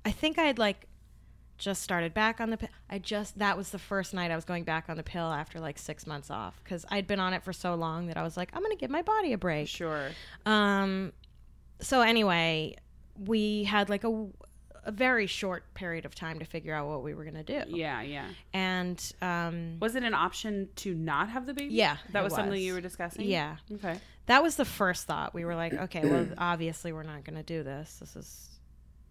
I 0.04 0.10
think 0.12 0.38
I'd 0.38 0.58
like 0.58 0.86
just 1.60 1.82
started 1.82 2.12
back 2.12 2.40
on 2.40 2.50
the 2.50 2.56
pill. 2.56 2.70
I 2.88 2.98
just 2.98 3.38
that 3.38 3.56
was 3.56 3.70
the 3.70 3.78
first 3.78 4.12
night 4.12 4.32
I 4.32 4.34
was 4.34 4.44
going 4.44 4.64
back 4.64 4.86
on 4.88 4.96
the 4.96 5.02
pill 5.04 5.30
after 5.30 5.60
like 5.60 5.78
6 5.78 6.06
months 6.06 6.30
off 6.30 6.60
cuz 6.64 6.84
I'd 6.90 7.06
been 7.06 7.20
on 7.20 7.32
it 7.34 7.44
for 7.44 7.52
so 7.52 7.74
long 7.76 8.08
that 8.08 8.16
I 8.16 8.22
was 8.22 8.36
like 8.36 8.50
I'm 8.52 8.62
going 8.62 8.72
to 8.76 8.80
give 8.80 8.90
my 8.90 9.02
body 9.02 9.32
a 9.32 9.38
break. 9.38 9.68
Sure. 9.68 10.08
Um 10.44 11.12
so 11.80 12.00
anyway, 12.00 12.74
we 13.16 13.64
had 13.64 13.88
like 13.88 14.02
a 14.04 14.28
a 14.82 14.90
very 14.90 15.26
short 15.26 15.74
period 15.74 16.06
of 16.06 16.14
time 16.14 16.38
to 16.38 16.44
figure 16.46 16.74
out 16.74 16.88
what 16.88 17.02
we 17.02 17.12
were 17.12 17.22
going 17.24 17.34
to 17.34 17.42
do. 17.42 17.62
Yeah, 17.68 18.00
yeah. 18.00 18.28
And 18.54 19.12
um 19.20 19.76
Was 19.78 19.94
it 19.94 20.02
an 20.02 20.14
option 20.14 20.70
to 20.76 20.94
not 20.94 21.28
have 21.28 21.46
the 21.46 21.54
baby? 21.54 21.74
Yeah, 21.74 21.98
that 22.12 22.20
it 22.20 22.24
was, 22.24 22.34
something 22.34 22.58
you 22.60 22.72
were 22.72 22.80
discussing. 22.80 23.26
Yeah. 23.26 23.56
Okay. 23.74 23.98
that 24.26 24.42
was 24.42 24.56
the 24.56 24.64
first 24.64 25.06
thought. 25.06 25.34
We 25.34 25.44
were 25.44 25.54
like, 25.54 25.74
okay, 25.74 26.08
well 26.08 26.26
obviously 26.38 26.92
we're 26.92 27.02
not 27.02 27.24
going 27.24 27.36
to 27.36 27.42
do 27.42 27.62
this. 27.62 27.96
This 28.00 28.16
is 28.16 28.49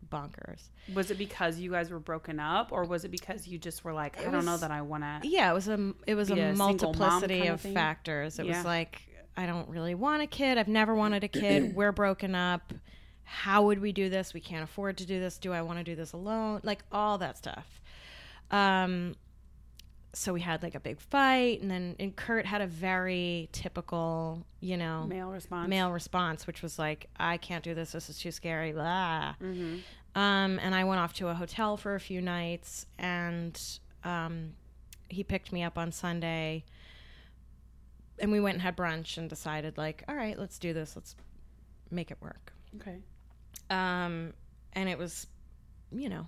bonkers. 0.10 0.70
Was 0.94 1.12
it 1.12 1.18
because 1.18 1.60
you 1.60 1.72
guys 1.72 1.90
were 1.92 2.00
broken 2.00 2.40
up, 2.40 2.72
or 2.72 2.84
was 2.86 3.06
it 3.06 3.10
because 3.12 3.48
you 3.48 3.58
just 3.58 3.84
were 3.84 3.94
like, 3.94 4.20
I 4.26 4.30
don't 4.32 4.46
know 4.46 4.58
that 4.58 4.72
I 4.72 4.82
want 4.82 5.04
to? 5.04 5.22
Yeah, 5.28 5.50
it 5.52 5.54
was 5.54 5.68
a 5.68 5.94
it 6.08 6.16
was 6.16 6.30
a 6.32 6.40
a 6.40 6.54
multiplicity 6.56 7.40
kinda 7.42 7.54
of 7.54 7.62
factors. 7.62 8.40
It 8.40 8.46
Yeah. 8.46 8.58
was 8.58 8.66
like 8.66 9.02
I 9.38 9.46
don't 9.46 9.70
really 9.70 9.96
want 9.96 10.22
a 10.22 10.28
kid. 10.28 10.58
I've 10.58 10.68
never 10.68 10.94
wanted 10.96 11.24
a 11.24 11.28
kid. 11.42 11.76
We're 11.76 11.92
broken 11.94 12.36
up. 12.36 12.74
How 13.24 13.64
would 13.64 13.80
we 13.80 13.92
do 13.92 14.10
this? 14.10 14.34
We 14.34 14.40
can't 14.42 14.64
afford 14.64 14.98
to 14.98 15.06
do 15.06 15.20
this. 15.20 15.38
Do 15.38 15.54
I 15.54 15.62
want 15.62 15.78
to 15.78 15.84
do 15.84 15.96
this 15.96 16.14
alone? 16.14 16.62
Like 16.64 16.84
all 16.92 17.18
that 17.20 17.38
stuff. 17.38 17.80
Um 18.52 19.16
so 20.12 20.34
we 20.34 20.42
had 20.42 20.64
like 20.64 20.74
a 20.74 20.80
big 20.80 21.00
fight 21.00 21.62
and 21.62 21.70
then 21.70 21.96
and 22.00 22.16
Kurt 22.16 22.48
had 22.48 22.62
a 22.62 22.68
very 22.68 23.48
typical, 23.52 24.44
you 24.60 24.76
know, 24.76 25.06
Male 25.08 25.30
response. 25.30 25.70
male 25.70 25.92
response, 25.92 26.48
which 26.48 26.64
was 26.64 26.80
like, 26.80 27.08
"I 27.20 27.38
can't 27.38 27.64
do 27.64 27.76
this. 27.76 27.92
This 27.92 28.10
is 28.10 28.18
too 28.18 28.32
scary." 28.32 28.72
Blah. 28.72 29.36
Mm-hmm. 29.40 29.78
Um, 30.16 30.60
and 30.60 30.74
I 30.74 30.84
went 30.84 31.00
off 31.00 31.14
to 31.16 31.28
a 31.28 31.34
hotel 31.34 31.78
for 31.78 31.96
a 31.96 32.00
few 32.00 32.22
nights, 32.22 32.86
and 32.98 33.58
um, 34.04 34.54
he 35.08 35.24
picked 35.24 35.52
me 35.54 35.64
up 35.64 35.78
on 35.78 35.92
Sunday, 35.92 36.66
and 38.18 38.32
we 38.32 38.40
went 38.40 38.56
and 38.56 38.62
had 38.62 38.76
brunch 38.76 39.18
and 39.18 39.30
decided, 39.30 39.78
like, 39.78 40.04
all 40.10 40.16
right, 40.16 40.38
let's 40.38 40.58
do 40.60 40.74
this. 40.74 40.96
Let's 40.96 41.16
make 41.92 42.12
it 42.12 42.18
work. 42.22 42.54
Okay. 42.82 42.98
Um, 43.70 44.34
and 44.74 44.90
it 44.90 44.98
was, 44.98 45.28
you 45.92 46.10
know, 46.10 46.26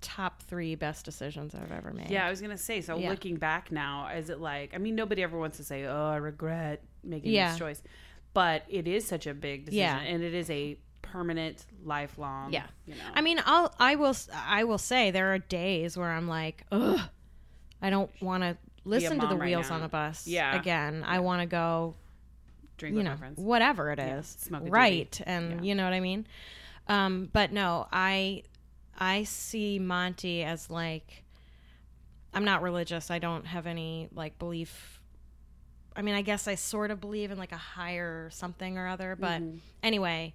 top 0.00 0.42
three 0.42 0.74
best 0.74 1.04
decisions 1.04 1.54
I've 1.54 1.72
ever 1.72 1.92
made. 1.92 2.10
Yeah, 2.10 2.26
I 2.26 2.30
was 2.30 2.40
gonna 2.40 2.56
say. 2.56 2.80
So 2.80 2.96
Yeah. 2.98 3.10
looking 3.10 3.36
back 3.36 3.70
now, 3.70 4.08
is 4.08 4.30
it 4.30 4.40
like? 4.40 4.74
I 4.74 4.78
mean, 4.78 4.94
nobody 4.94 5.22
ever 5.22 5.38
wants 5.38 5.58
to 5.58 5.64
say, 5.64 5.84
"Oh, 5.84 6.08
I 6.08 6.16
regret 6.16 6.82
making 7.04 7.32
Yeah. 7.32 7.50
this 7.50 7.58
choice," 7.58 7.82
but 8.32 8.64
it 8.68 8.88
is 8.88 9.06
such 9.06 9.26
a 9.26 9.34
big 9.34 9.66
decision, 9.66 9.78
Yeah. 9.82 9.98
and 10.00 10.22
it 10.22 10.32
is 10.32 10.48
a 10.50 10.78
permanent, 11.10 11.64
lifelong. 11.84 12.52
Yeah. 12.52 12.66
You 12.86 12.94
know. 12.94 13.00
I 13.14 13.20
mean, 13.20 13.40
I'll 13.44 13.74
I 13.78 13.96
will 13.96 14.14
I 14.34 14.64
will 14.64 14.78
say 14.78 15.10
there 15.10 15.32
are 15.34 15.38
days 15.38 15.96
where 15.96 16.10
I'm 16.10 16.28
like, 16.28 16.64
ugh, 16.72 17.00
I 17.82 17.90
don't 17.90 18.10
want 18.22 18.42
to 18.42 18.56
listen 18.84 19.20
to 19.20 19.26
the 19.26 19.36
right 19.36 19.48
wheels 19.50 19.68
now. 19.70 19.76
on 19.76 19.80
the 19.82 19.88
bus. 19.88 20.26
Yeah. 20.26 20.58
Again, 20.58 21.04
I 21.06 21.20
want 21.20 21.40
to 21.42 21.46
go 21.46 21.94
Drink 22.78 22.94
you 22.94 23.02
with 23.02 23.06
know 23.06 23.16
whatever 23.36 23.90
it 23.92 23.98
is, 23.98 24.36
Yeah, 24.38 24.44
smoke 24.46 24.62
a 24.62 24.64
doobie. 24.66 24.72
right? 24.72 25.20
And 25.26 25.50
Yeah. 25.50 25.62
you 25.68 25.74
know 25.74 25.84
what 25.84 25.92
I 25.92 26.00
mean. 26.00 26.26
Um, 26.88 27.28
but 27.32 27.52
no, 27.52 27.86
I 27.92 28.42
I 28.98 29.24
see 29.24 29.78
Monty 29.78 30.42
as 30.42 30.70
like 30.70 31.24
I'm 32.32 32.44
not 32.44 32.62
religious. 32.62 33.10
I 33.10 33.18
don't 33.18 33.46
have 33.46 33.66
any 33.66 34.08
like 34.14 34.38
belief. 34.38 35.00
I 35.96 36.02
mean, 36.02 36.14
I 36.14 36.22
guess 36.22 36.46
I 36.48 36.54
sort 36.54 36.90
of 36.92 37.00
believe 37.00 37.30
in 37.32 37.38
like 37.38 37.52
a 37.52 37.56
higher 37.56 38.30
something 38.30 38.78
or 38.78 38.86
other, 38.86 39.16
but 39.18 39.42
Mm-hmm. 39.42 39.56
anyway, 39.82 40.34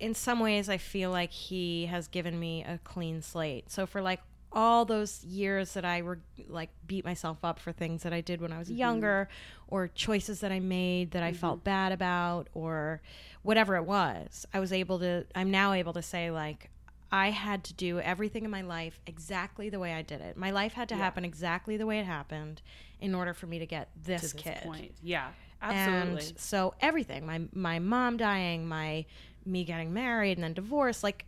in 0.00 0.14
some 0.14 0.40
ways 0.40 0.68
I 0.68 0.78
feel 0.78 1.10
like 1.10 1.30
he 1.30 1.86
has 1.86 2.08
given 2.08 2.38
me 2.40 2.64
a 2.64 2.78
clean 2.82 3.22
slate. 3.22 3.70
So 3.70 3.86
for 3.86 4.02
like 4.02 4.20
all 4.52 4.84
those 4.84 5.22
years 5.24 5.74
that 5.74 5.84
I 5.84 6.02
were 6.02 6.18
like 6.48 6.70
beat 6.86 7.04
myself 7.04 7.38
up 7.44 7.60
for 7.60 7.70
things 7.72 8.02
that 8.02 8.12
I 8.12 8.20
did 8.20 8.40
when 8.40 8.52
I 8.52 8.58
was 8.58 8.68
Mm-hmm. 8.68 8.78
younger 8.78 9.28
or 9.68 9.86
choices 9.88 10.40
that 10.40 10.50
I 10.50 10.58
made 10.58 11.12
that 11.12 11.22
I 11.22 11.32
felt 11.32 11.62
bad 11.62 11.92
about 11.92 12.48
or 12.54 13.00
whatever 13.42 13.76
it 13.76 13.84
was, 13.84 14.46
I 14.52 14.58
was 14.58 14.72
able 14.72 14.98
to 15.00 15.24
I'm 15.36 15.50
now 15.52 15.72
able 15.72 15.92
to 15.92 16.02
say 16.02 16.30
like 16.32 16.70
I 17.12 17.30
had 17.30 17.64
to 17.64 17.74
do 17.74 17.98
everything 18.00 18.44
in 18.44 18.50
my 18.50 18.62
life 18.62 19.00
exactly 19.06 19.68
the 19.68 19.78
way 19.80 19.92
I 19.92 20.02
did 20.02 20.20
it. 20.20 20.36
My 20.36 20.50
life 20.50 20.72
had 20.74 20.88
to 20.90 20.96
happen 20.96 21.24
exactly 21.24 21.76
the 21.76 21.86
way 21.86 21.98
it 21.98 22.06
happened 22.06 22.62
in 23.00 23.14
order 23.14 23.34
for 23.34 23.46
me 23.46 23.58
to 23.58 23.66
get 23.66 23.90
this, 24.02 24.20
to 24.22 24.36
this 24.36 24.42
kid. 24.42 24.58
point. 24.62 24.92
Yeah, 25.02 25.30
absolutely. 25.60 26.28
And 26.28 26.38
so 26.38 26.74
everything, 26.80 27.26
my 27.26 27.40
my 27.52 27.78
mom 27.80 28.16
dying, 28.16 28.66
my 28.68 29.06
me 29.44 29.64
getting 29.64 29.92
married 29.92 30.36
and 30.36 30.44
then 30.44 30.52
divorced, 30.54 31.02
like 31.02 31.24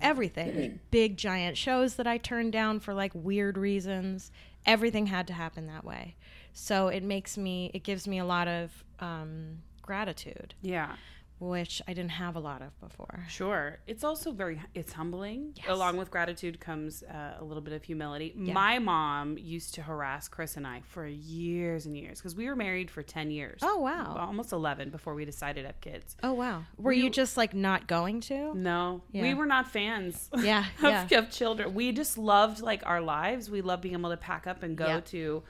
everything, 0.00 0.80
big 0.90 1.16
giant 1.16 1.56
shows 1.56 1.96
that 1.96 2.06
I 2.06 2.18
turned 2.18 2.52
down 2.52 2.80
for 2.80 2.94
like 2.94 3.12
weird 3.14 3.56
reasons, 3.58 4.30
everything 4.64 5.06
had 5.06 5.26
to 5.28 5.32
happen 5.32 5.66
that 5.66 5.84
way. 5.84 6.16
So 6.52 6.88
it 6.88 7.02
makes 7.02 7.36
me, 7.36 7.70
it 7.74 7.82
gives 7.82 8.06
me 8.06 8.18
a 8.18 8.24
lot 8.24 8.48
of 8.48 8.84
um, 9.00 9.58
gratitude, 9.82 10.54
yeah. 10.62 10.96
Which 11.38 11.82
I 11.86 11.92
didn't 11.92 12.12
have 12.12 12.34
a 12.36 12.40
lot 12.40 12.62
of 12.62 12.78
before. 12.80 13.24
Sure. 13.28 13.78
It's 13.86 14.02
also 14.04 14.32
very 14.32 14.60
it's 14.74 14.92
humbling. 14.94 15.54
Along 15.68 15.96
with 15.96 16.10
gratitude 16.10 16.60
comes 16.60 17.02
uh, 17.02 17.34
a 17.38 17.44
little 17.44 17.60
bit 17.62 17.74
of 17.74 17.82
humility. 17.84 18.32
My 18.36 18.78
mom 18.78 19.36
used 19.38 19.74
to 19.74 19.82
harass 19.82 20.28
Chris 20.28 20.56
and 20.56 20.66
I 20.66 20.80
for 20.88 21.06
years 21.06 21.84
and 21.86 21.96
years 21.96 22.18
because 22.20 22.34
we 22.34 22.46
were 22.48 22.56
married 22.56 22.90
for 22.90 23.02
10 23.02 23.30
years. 23.30 23.60
Oh, 23.62 23.78
wow. 23.80 24.16
Almost 24.18 24.52
11 24.52 24.90
before 24.90 25.14
we 25.14 25.24
decided 25.24 25.62
to 25.62 25.66
have 25.68 25.80
kids. 25.80 26.16
Oh 26.22 26.32
wow, 26.32 26.64
were 26.78 26.92
you 26.92 27.10
just 27.10 27.36
like 27.36 27.54
not 27.54 27.86
going 27.86 28.20
to? 28.22 28.54
No, 28.54 29.02
Yeah. 29.12 29.22
we 29.22 29.34
were 29.34 29.46
not 29.46 29.70
fans 29.70 30.30
Yeah, 30.36 30.64
of, 30.82 31.10
yeah. 31.10 31.18
of 31.18 31.30
children. 31.30 31.74
We 31.74 31.92
just 31.92 32.16
loved 32.16 32.60
like 32.60 32.82
our 32.86 33.00
lives. 33.00 33.50
We 33.50 33.60
loved 33.60 33.82
being 33.82 33.94
able 33.94 34.10
to 34.10 34.16
pack 34.16 34.46
up 34.46 34.62
and 34.62 34.76
go 34.76 34.86
Yeah. 34.86 35.00
to 35.00 35.42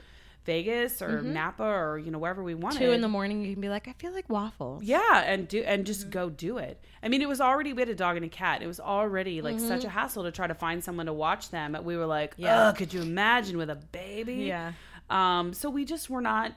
Vegas 0.47 1.01
or 1.03 1.21
Napa 1.21 1.61
or 1.63 1.99
you 1.99 2.09
know 2.09 2.17
wherever 2.17 2.41
we 2.41 2.55
wanted. 2.55 2.79
Two 2.79 2.91
in 2.91 3.01
the 3.01 3.07
morning, 3.07 3.43
you 3.45 3.51
can 3.53 3.61
be 3.61 3.69
like, 3.69 3.87
I 3.87 3.93
feel 3.93 4.11
like 4.13 4.27
waffles. 4.29 4.81
Yeah, 4.83 5.19
and 5.23 5.47
do 5.47 5.59
and 5.61 5.81
Mm-hmm. 5.81 5.85
just 5.85 6.09
go 6.09 6.31
do 6.31 6.57
it. 6.57 6.83
I 7.03 7.09
mean, 7.09 7.21
it 7.21 7.27
was 7.29 7.39
already 7.39 7.73
we 7.73 7.81
had 7.83 7.89
a 7.89 7.95
dog 7.95 8.15
and 8.15 8.25
a 8.25 8.29
cat. 8.29 8.63
It 8.63 8.67
was 8.67 8.79
already 8.79 9.41
like 9.43 9.59
such 9.59 9.83
a 9.83 9.89
hassle 9.89 10.23
to 10.23 10.31
try 10.31 10.47
to 10.47 10.55
find 10.55 10.83
someone 10.83 11.05
to 11.05 11.13
watch 11.13 11.51
them. 11.51 11.77
We 11.83 11.95
were 11.97 12.07
like, 12.07 12.31
Mm-hmm. 12.33 12.41
Yeah. 12.43 12.67
yeah, 12.67 12.71
could 12.73 12.91
you 12.93 13.01
imagine 13.03 13.57
with 13.57 13.69
a 13.69 13.75
baby? 13.75 14.45
Yeah. 14.47 14.71
Um, 15.09 15.53
so 15.53 15.69
we 15.69 15.85
just 15.85 16.09
were 16.09 16.21
not 16.21 16.53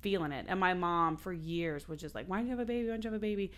feeling 0.00 0.32
it. 0.32 0.46
And 0.48 0.58
my 0.58 0.74
mom 0.74 1.16
for 1.16 1.32
years 1.32 1.86
was 1.88 2.00
just 2.00 2.14
like, 2.14 2.26
Why 2.26 2.38
don't 2.38 2.46
you 2.46 2.50
have 2.50 2.60
a 2.60 2.64
baby? 2.66 2.86
Why 2.88 2.94
don't 2.94 3.04
you 3.04 3.10
have 3.10 3.16
a 3.16 3.20
baby? 3.20 3.52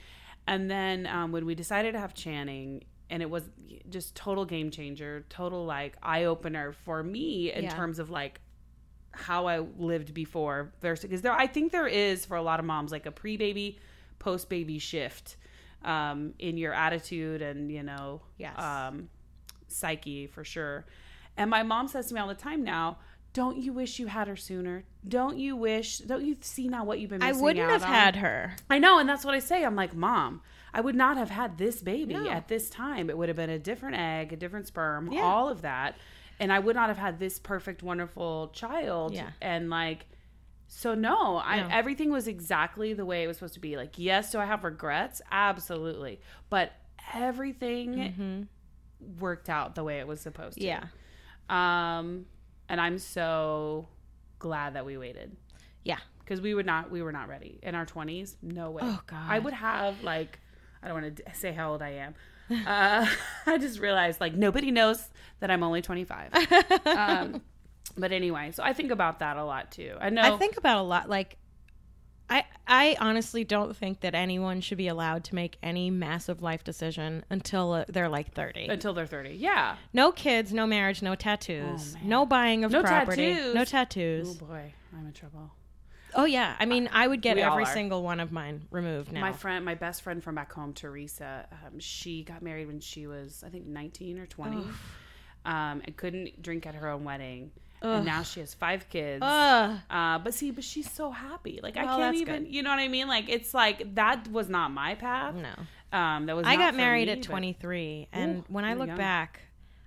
And 0.46 0.70
then 0.70 1.07
um, 1.07 1.33
when 1.33 1.46
we 1.46 1.55
decided 1.55 1.92
to 1.92 1.99
have 2.01 2.12
Channing, 2.14 2.85
and 3.09 3.22
it 3.22 3.31
was 3.31 3.44
just 3.88 4.14
total 4.16 4.44
game 4.44 4.70
changer, 4.72 5.25
total 5.29 5.64
like 5.64 5.96
eye 6.03 6.25
opener 6.25 6.72
for 6.72 7.03
me 7.03 7.53
in 7.53 7.64
Yeah. 7.64 7.70
terms 7.70 7.99
of 8.01 8.11
like 8.11 8.40
how 9.16 9.46
I 9.46 9.59
lived 9.61 10.14
before 10.14 10.72
versus 10.81 11.02
because 11.09 11.22
there 11.22 11.33
I 11.33 11.46
think 11.46 11.72
there 11.72 11.87
is 11.88 12.24
for 12.26 12.37
a 12.37 12.42
lot 12.42 12.61
of 12.61 12.66
moms 12.66 12.92
like 12.92 13.07
a 13.07 13.11
pre-baby, 13.12 13.79
post-baby 14.18 14.79
shift 14.79 15.37
um, 15.85 16.35
in 16.38 16.57
your 16.57 16.72
attitude 16.72 17.42
and 17.42 17.70
you 17.70 17.83
know 17.83 18.22
Yes. 18.38 18.59
um, 18.59 19.09
psyche 19.68 20.26
for 20.26 20.44
sure. 20.44 20.87
And 21.37 21.50
my 21.50 21.62
mom 21.62 21.88
says 21.88 22.07
to 22.07 22.14
me 22.14 22.20
all 22.20 22.29
the 22.29 22.35
time 22.35 22.64
now, 22.64 22.98
"Don't 23.33 23.59
you 23.59 23.72
wish 23.72 23.98
you 23.98 24.07
had 24.07 24.26
her 24.29 24.37
sooner? 24.37 24.85
Don't 25.07 25.38
you 25.38 25.55
wish? 25.57 25.98
Don't 25.98 26.24
you 26.24 26.37
see 26.40 26.68
now 26.68 26.85
what 26.85 26.98
you've 26.98 27.11
been? 27.11 27.22
I 27.22 27.33
wouldn't 27.33 27.68
have 27.70 27.83
on?" 27.83 27.88
had 27.88 28.16
her. 28.16 28.57
I 28.70 28.79
know, 28.79 28.98
and 28.98 29.09
that's 29.09 29.24
what 29.24 29.35
I 29.35 29.38
say. 29.40 29.64
I'm 29.64 29.76
like, 29.76 29.94
Mom, 29.94 30.40
I 30.72 30.81
would 30.81 30.94
not 30.94 31.16
have 31.18 31.31
had 31.31 31.59
this 31.59 31.83
baby 31.83 32.14
at 32.16 32.48
this 32.48 32.70
time. 32.70 33.11
It 33.11 33.18
would 33.18 33.29
have 33.29 33.37
been 33.37 33.50
a 33.50 33.59
different 33.59 33.96
egg, 33.96 34.33
a 34.33 34.37
different 34.37 34.66
sperm, 34.66 35.12
Yeah. 35.12 35.20
all 35.22 35.48
of 35.48 35.62
that. 35.62 35.96
And 36.38 36.53
I 36.53 36.59
would 36.59 36.77
not 36.77 36.88
have 36.88 36.99
had 36.99 37.18
this 37.18 37.38
perfect, 37.38 37.83
wonderful 37.83 38.49
child. 38.55 39.14
Yeah. 39.14 39.31
And 39.40 39.70
like, 39.70 40.07
so 40.68 40.94
no, 40.94 41.37
I 41.38 41.61
No. 41.61 41.68
everything 41.70 42.11
was 42.11 42.27
exactly 42.29 42.92
the 42.92 43.05
way 43.07 43.22
it 43.25 43.27
was 43.27 43.37
supposed 43.38 43.55
to 43.55 43.61
be. 43.61 43.77
Like, 43.77 43.94
yes, 43.99 44.33
do 44.33 44.38
I 44.38 44.44
have 44.44 44.64
regrets? 44.64 45.22
Absolutely. 45.31 46.20
But 46.51 46.72
everything 47.14 48.49
worked 49.20 49.49
out 49.49 49.75
the 49.75 49.85
way 49.85 49.99
it 50.01 50.07
was 50.07 50.20
supposed 50.20 50.59
to. 50.59 50.64
Yeah. 50.64 50.85
Um, 51.49 52.27
and 52.68 52.81
I'm 52.81 52.99
so 52.99 53.88
glad 54.38 54.75
that 54.75 54.85
we 54.85 54.96
waited 54.99 55.37
Yeah. 55.85 55.99
because 56.20 56.40
we 56.40 56.53
would 56.55 56.66
not 56.66 56.90
we 56.90 57.01
were 57.03 57.12
not 57.12 57.29
ready 57.29 57.59
in 57.62 57.75
our 57.75 57.87
20s 57.87 58.37
no 58.42 58.70
way 58.70 58.83
Oh, 58.85 59.01
God. 59.07 59.25
i 59.31 59.38
would 59.38 59.55
have 59.55 60.03
like 60.03 60.38
i 60.83 60.88
don't 60.88 61.01
want 61.03 61.16
to 61.16 61.22
say 61.33 61.53
how 61.53 61.72
old 61.72 61.81
i 61.81 61.90
am 61.90 62.14
uh, 62.66 63.07
i 63.46 63.57
just 63.57 63.79
realized 63.81 64.20
like 64.20 64.35
nobody 64.35 64.70
knows 64.70 65.09
that 65.40 65.51
i'm 65.51 65.62
only 65.62 65.83
25 65.83 66.33
um, 66.87 67.40
but 67.96 68.12
anyway 68.12 68.51
so 68.53 68.62
i 68.62 68.72
think 68.72 68.90
about 68.90 69.18
that 69.20 69.37
a 69.37 69.44
lot 69.44 69.70
too. 69.70 69.94
I 70.01 70.11
know 70.11 70.22
I 70.22 70.37
think 70.37 70.57
about 70.57 70.79
a 70.79 70.83
lot. 70.83 71.09
Like, 71.09 71.37
I 72.29 72.44
I 72.66 72.96
honestly 73.01 73.44
don't 73.44 73.77
think 73.77 74.01
that 74.01 74.14
anyone 74.14 74.61
should 74.61 74.79
be 74.79 74.88
allowed 74.88 75.22
to 75.25 75.35
make 75.37 75.57
any 75.62 75.90
massive 75.90 76.42
life 76.42 76.64
decision 76.64 77.25
until 77.31 77.72
uh, 77.72 77.85
they're 77.88 78.09
like 78.09 78.33
thirty. 78.35 78.66
until 78.66 78.92
they're 78.94 79.07
30 79.07 79.31
yeah. 79.35 79.77
No 79.92 80.11
kids, 80.11 80.53
no 80.53 80.66
marriage, 80.66 81.03
no 81.03 81.14
tattoos, 81.14 81.96
no 82.03 82.27
buying 82.27 82.64
of 82.64 82.75
Oh, 82.75 82.79
No 82.81 82.83
property, 82.83 83.35
tattoos. 83.35 83.55
no 83.55 83.64
tattoos. 83.64 84.29
oh 84.42 84.44
boy. 84.44 84.75
I'm 84.99 85.07
in 85.07 85.12
trouble. 85.12 85.53
Oh 86.14 86.25
yeah, 86.25 86.57
I 86.59 86.64
mean, 86.66 86.88
I 86.92 87.07
would 87.07 87.20
get 87.22 87.37
We 87.37 87.42
every 87.42 87.66
single 87.66 88.03
one 88.03 88.18
of 88.20 88.33
mine 88.33 88.66
removed 88.70 89.12
now. 89.12 89.20
my 89.20 89.33
friend 89.33 89.64
my 89.64 89.75
best 89.75 90.03
friend 90.03 90.22
from 90.25 90.35
back 90.35 90.51
home 90.53 90.72
teresa 90.72 91.46
um, 91.53 91.79
she 91.79 92.25
got 92.25 92.42
married 92.42 92.66
when 92.66 92.81
she 92.81 93.07
was 93.07 93.44
i 93.46 93.51
think 93.51 93.66
19 93.66 94.18
or 94.18 94.27
20 94.27 94.64
um, 95.47 95.81
and 95.85 95.97
couldn't 95.97 96.43
drink 96.43 96.67
at 96.67 96.75
her 96.75 96.89
own 96.91 97.05
wedding 97.05 97.51
and 97.83 98.05
now 98.05 98.23
she 98.23 98.41
has 98.41 98.53
five 98.55 98.89
kids 98.89 99.23
Ugh. 99.25 99.79
Uh, 99.89 100.19
but 100.19 100.35
see, 100.35 100.51
but 100.51 100.65
she's 100.65 100.91
so 100.91 101.11
happy. 101.11 101.61
Like 101.63 101.77
I 101.77 101.85
can't 101.85 102.17
even, 102.17 102.45
good. 102.45 102.53
you 102.53 102.63
know 102.63 102.71
what 102.71 102.81
I 102.81 102.89
mean? 102.89 103.07
Like 103.07 103.29
it's 103.29 103.55
like 103.55 103.95
that 103.95 104.27
was 104.29 104.49
not 104.49 104.71
my 104.73 104.95
path. 104.97 105.35
No. 105.37 105.97
Um, 105.97 106.27
that 106.27 106.35
was. 106.35 106.47
I 106.47 106.57
got 106.57 106.75
married 106.75 107.07
me, 107.07 107.13
at 107.13 107.19
but- 107.21 107.27
23, 107.29 108.09
and 108.13 108.39
Ooh, 108.39 108.45
when 108.49 108.65
I 108.65 108.75
look 108.75 108.89
young. 108.89 108.97
back, 108.97 109.41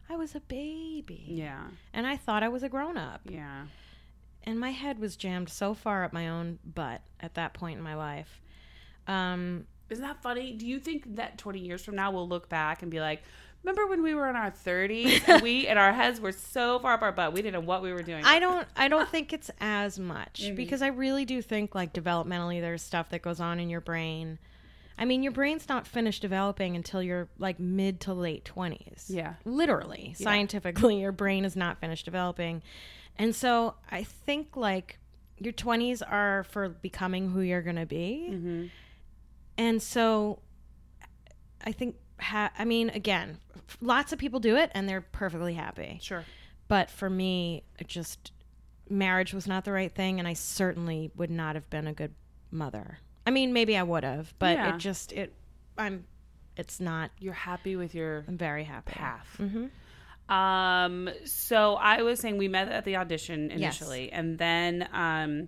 I 0.09 0.15
was 0.15 0.33
a 0.33 0.39
baby. 0.39 1.25
Yeah, 1.27 1.61
And 1.93 2.07
I 2.07 2.15
thought 2.15 2.41
I 2.41 2.47
was 2.47 2.63
a 2.63 2.69
grown 2.69 2.95
up. 2.95 3.21
yeah. 3.25 3.65
and 4.43 4.59
my 4.59 4.71
head 4.71 4.97
was 4.99 5.17
jammed 5.17 5.49
so 5.49 5.73
far 5.73 6.05
up 6.05 6.13
my 6.13 6.29
own 6.29 6.59
butt 6.63 7.01
at 7.19 7.33
that 7.33 7.53
point 7.53 7.77
in 7.77 7.83
my 7.83 7.95
life. 7.95 8.39
Um, 9.07 9.65
Isn't 9.89 10.03
that 10.05 10.21
funny? 10.21 10.53
Do 10.53 10.65
you 10.65 10.79
think 10.79 11.15
that 11.15 11.37
twenty 11.37 11.59
years 11.59 11.83
from 11.83 11.95
now 11.95 12.11
we'll 12.11 12.29
look 12.29 12.47
back 12.47 12.81
and 12.81 12.89
be 12.91 13.01
like, 13.01 13.23
remember 13.63 13.87
when 13.87 14.01
we 14.01 14.13
were 14.13 14.29
in 14.29 14.35
our 14.35 14.51
thirties 14.51 15.21
and 15.27 15.41
we 15.41 15.67
and 15.67 15.77
our 15.77 15.93
heads 15.93 16.19
were 16.21 16.31
so 16.31 16.79
far 16.79 16.93
up 16.93 17.01
our 17.01 17.11
butt 17.11 17.33
we 17.33 17.41
didn't 17.41 17.53
know 17.61 17.67
what 17.67 17.81
we 17.81 17.91
were 17.93 18.01
doing. 18.03 18.23
I 18.25 18.39
don't 18.39 18.67
I 18.75 18.87
don't 18.87 19.09
think 19.09 19.33
it's 19.33 19.51
as 19.59 19.99
much 19.99 20.41
Mm-hmm. 20.43 20.55
because 20.55 20.81
I 20.81 20.87
really 20.87 21.25
do 21.25 21.41
think 21.41 21.75
like 21.75 21.93
developmentally 21.93 22.61
there's 22.61 22.81
stuff 22.81 23.09
that 23.09 23.21
goes 23.21 23.39
on 23.39 23.59
in 23.59 23.69
your 23.69 23.81
brain. 23.81 24.39
I 24.97 25.05
mean, 25.05 25.23
your 25.23 25.31
brain's 25.31 25.69
not 25.69 25.87
finished 25.87 26.21
developing 26.21 26.75
until 26.75 27.01
you're 27.01 27.29
like 27.37 27.57
mid 27.57 28.01
to 28.01 28.13
late 28.13 28.43
20s. 28.53 29.05
Yeah. 29.07 29.35
Literally, 29.45 30.13
scientifically 30.17 30.99
your 30.99 31.13
brain 31.13 31.45
is 31.45 31.55
not 31.55 31.79
finished 31.79 32.03
developing. 32.03 32.61
And 33.17 33.33
so 33.33 33.75
I 33.89 34.03
think 34.03 34.57
like 34.57 34.97
your 35.37 35.53
20s 35.53 36.01
are 36.05 36.43
for 36.49 36.67
becoming 36.67 37.29
who 37.29 37.39
you're 37.39 37.61
going 37.61 37.77
to 37.77 37.85
be. 37.85 38.27
Mm-hmm. 38.31 38.65
And 39.57 39.81
so 39.81 40.39
I 41.65 41.71
think 41.71 41.95
ha- 42.19 42.51
I 42.57 42.65
mean 42.65 42.89
again, 42.89 43.37
lots 43.81 44.11
of 44.13 44.19
people 44.19 44.39
do 44.39 44.55
it 44.55 44.71
and 44.73 44.87
they're 44.87 45.01
perfectly 45.01 45.53
happy 45.53 45.99
Sure. 46.01 46.23
but 46.67 46.89
for 46.89 47.09
me 47.09 47.63
it 47.77 47.87
just 47.87 48.31
marriage 48.89 49.33
was 49.33 49.45
not 49.47 49.63
the 49.65 49.71
right 49.71 49.93
thing 49.93 50.17
and 50.17 50.27
i 50.27 50.33
certainly 50.33 51.11
would 51.15 51.29
not 51.29 51.53
have 51.53 51.69
been 51.69 51.85
a 51.85 51.93
good 51.93 52.13
mother 52.49 52.97
i 53.27 53.29
mean 53.29 53.53
maybe 53.53 53.77
i 53.77 53.83
would 53.83 54.03
have 54.03 54.33
but 54.39 54.57
Yeah. 54.57 54.73
it 54.73 54.79
just 54.79 55.11
it 55.11 55.31
i'm 55.77 56.05
it's 56.57 56.79
not 56.79 57.11
You're 57.19 57.33
happy 57.35 57.75
with 57.75 57.93
your 57.93 58.25
i'm 58.27 58.37
very 58.37 58.63
happy 58.63 58.91
path. 58.93 59.27
Mm-hmm. 59.39 59.67
Um, 60.33 61.09
so 61.25 61.73
I 61.75 62.03
was 62.03 62.19
saying 62.19 62.37
we 62.37 62.47
met 62.47 62.69
at 62.69 62.85
the 62.85 62.97
audition 62.97 63.49
Yes. 63.49 63.57
initially, 63.57 64.11
and 64.11 64.37
then 64.37 64.87
um, 64.93 65.47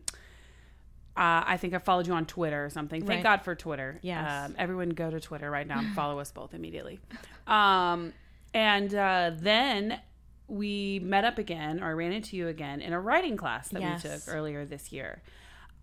uh, 1.18 1.44
I 1.46 1.58
think 1.58 1.74
I 1.74 1.80
followed 1.80 2.08
you 2.08 2.14
on 2.14 2.26
Twitter 2.26 2.66
or 2.66 2.70
something. 2.70 3.02
Thank 3.02 3.18
Right. 3.18 3.24
God 3.24 3.42
for 3.44 3.54
Twitter. 3.56 4.00
Yes. 4.02 4.50
Um, 4.50 4.56
everyone 4.58 4.90
go 4.90 5.10
to 5.12 5.20
Twitter 5.20 5.50
right 5.52 5.68
now 5.68 5.80
and 5.80 5.94
follow 5.96 6.20
us 6.20 6.32
both 6.32 6.54
immediately. 6.54 7.00
Um, 7.48 8.14
and 8.54 8.94
uh, 8.94 9.32
then 9.36 10.00
we 10.48 11.00
met 11.00 11.24
up 11.24 11.38
again, 11.38 11.82
or 11.82 11.88
I 11.90 11.92
ran 11.94 12.12
into 12.12 12.36
you 12.36 12.48
again 12.48 12.82
in 12.82 12.94
a 12.94 13.00
writing 13.00 13.38
class 13.38 13.70
that 13.70 13.82
Yes. 13.82 14.04
we 14.04 14.10
took 14.10 14.22
earlier 14.28 14.66
this 14.66 14.92
year. 14.92 15.22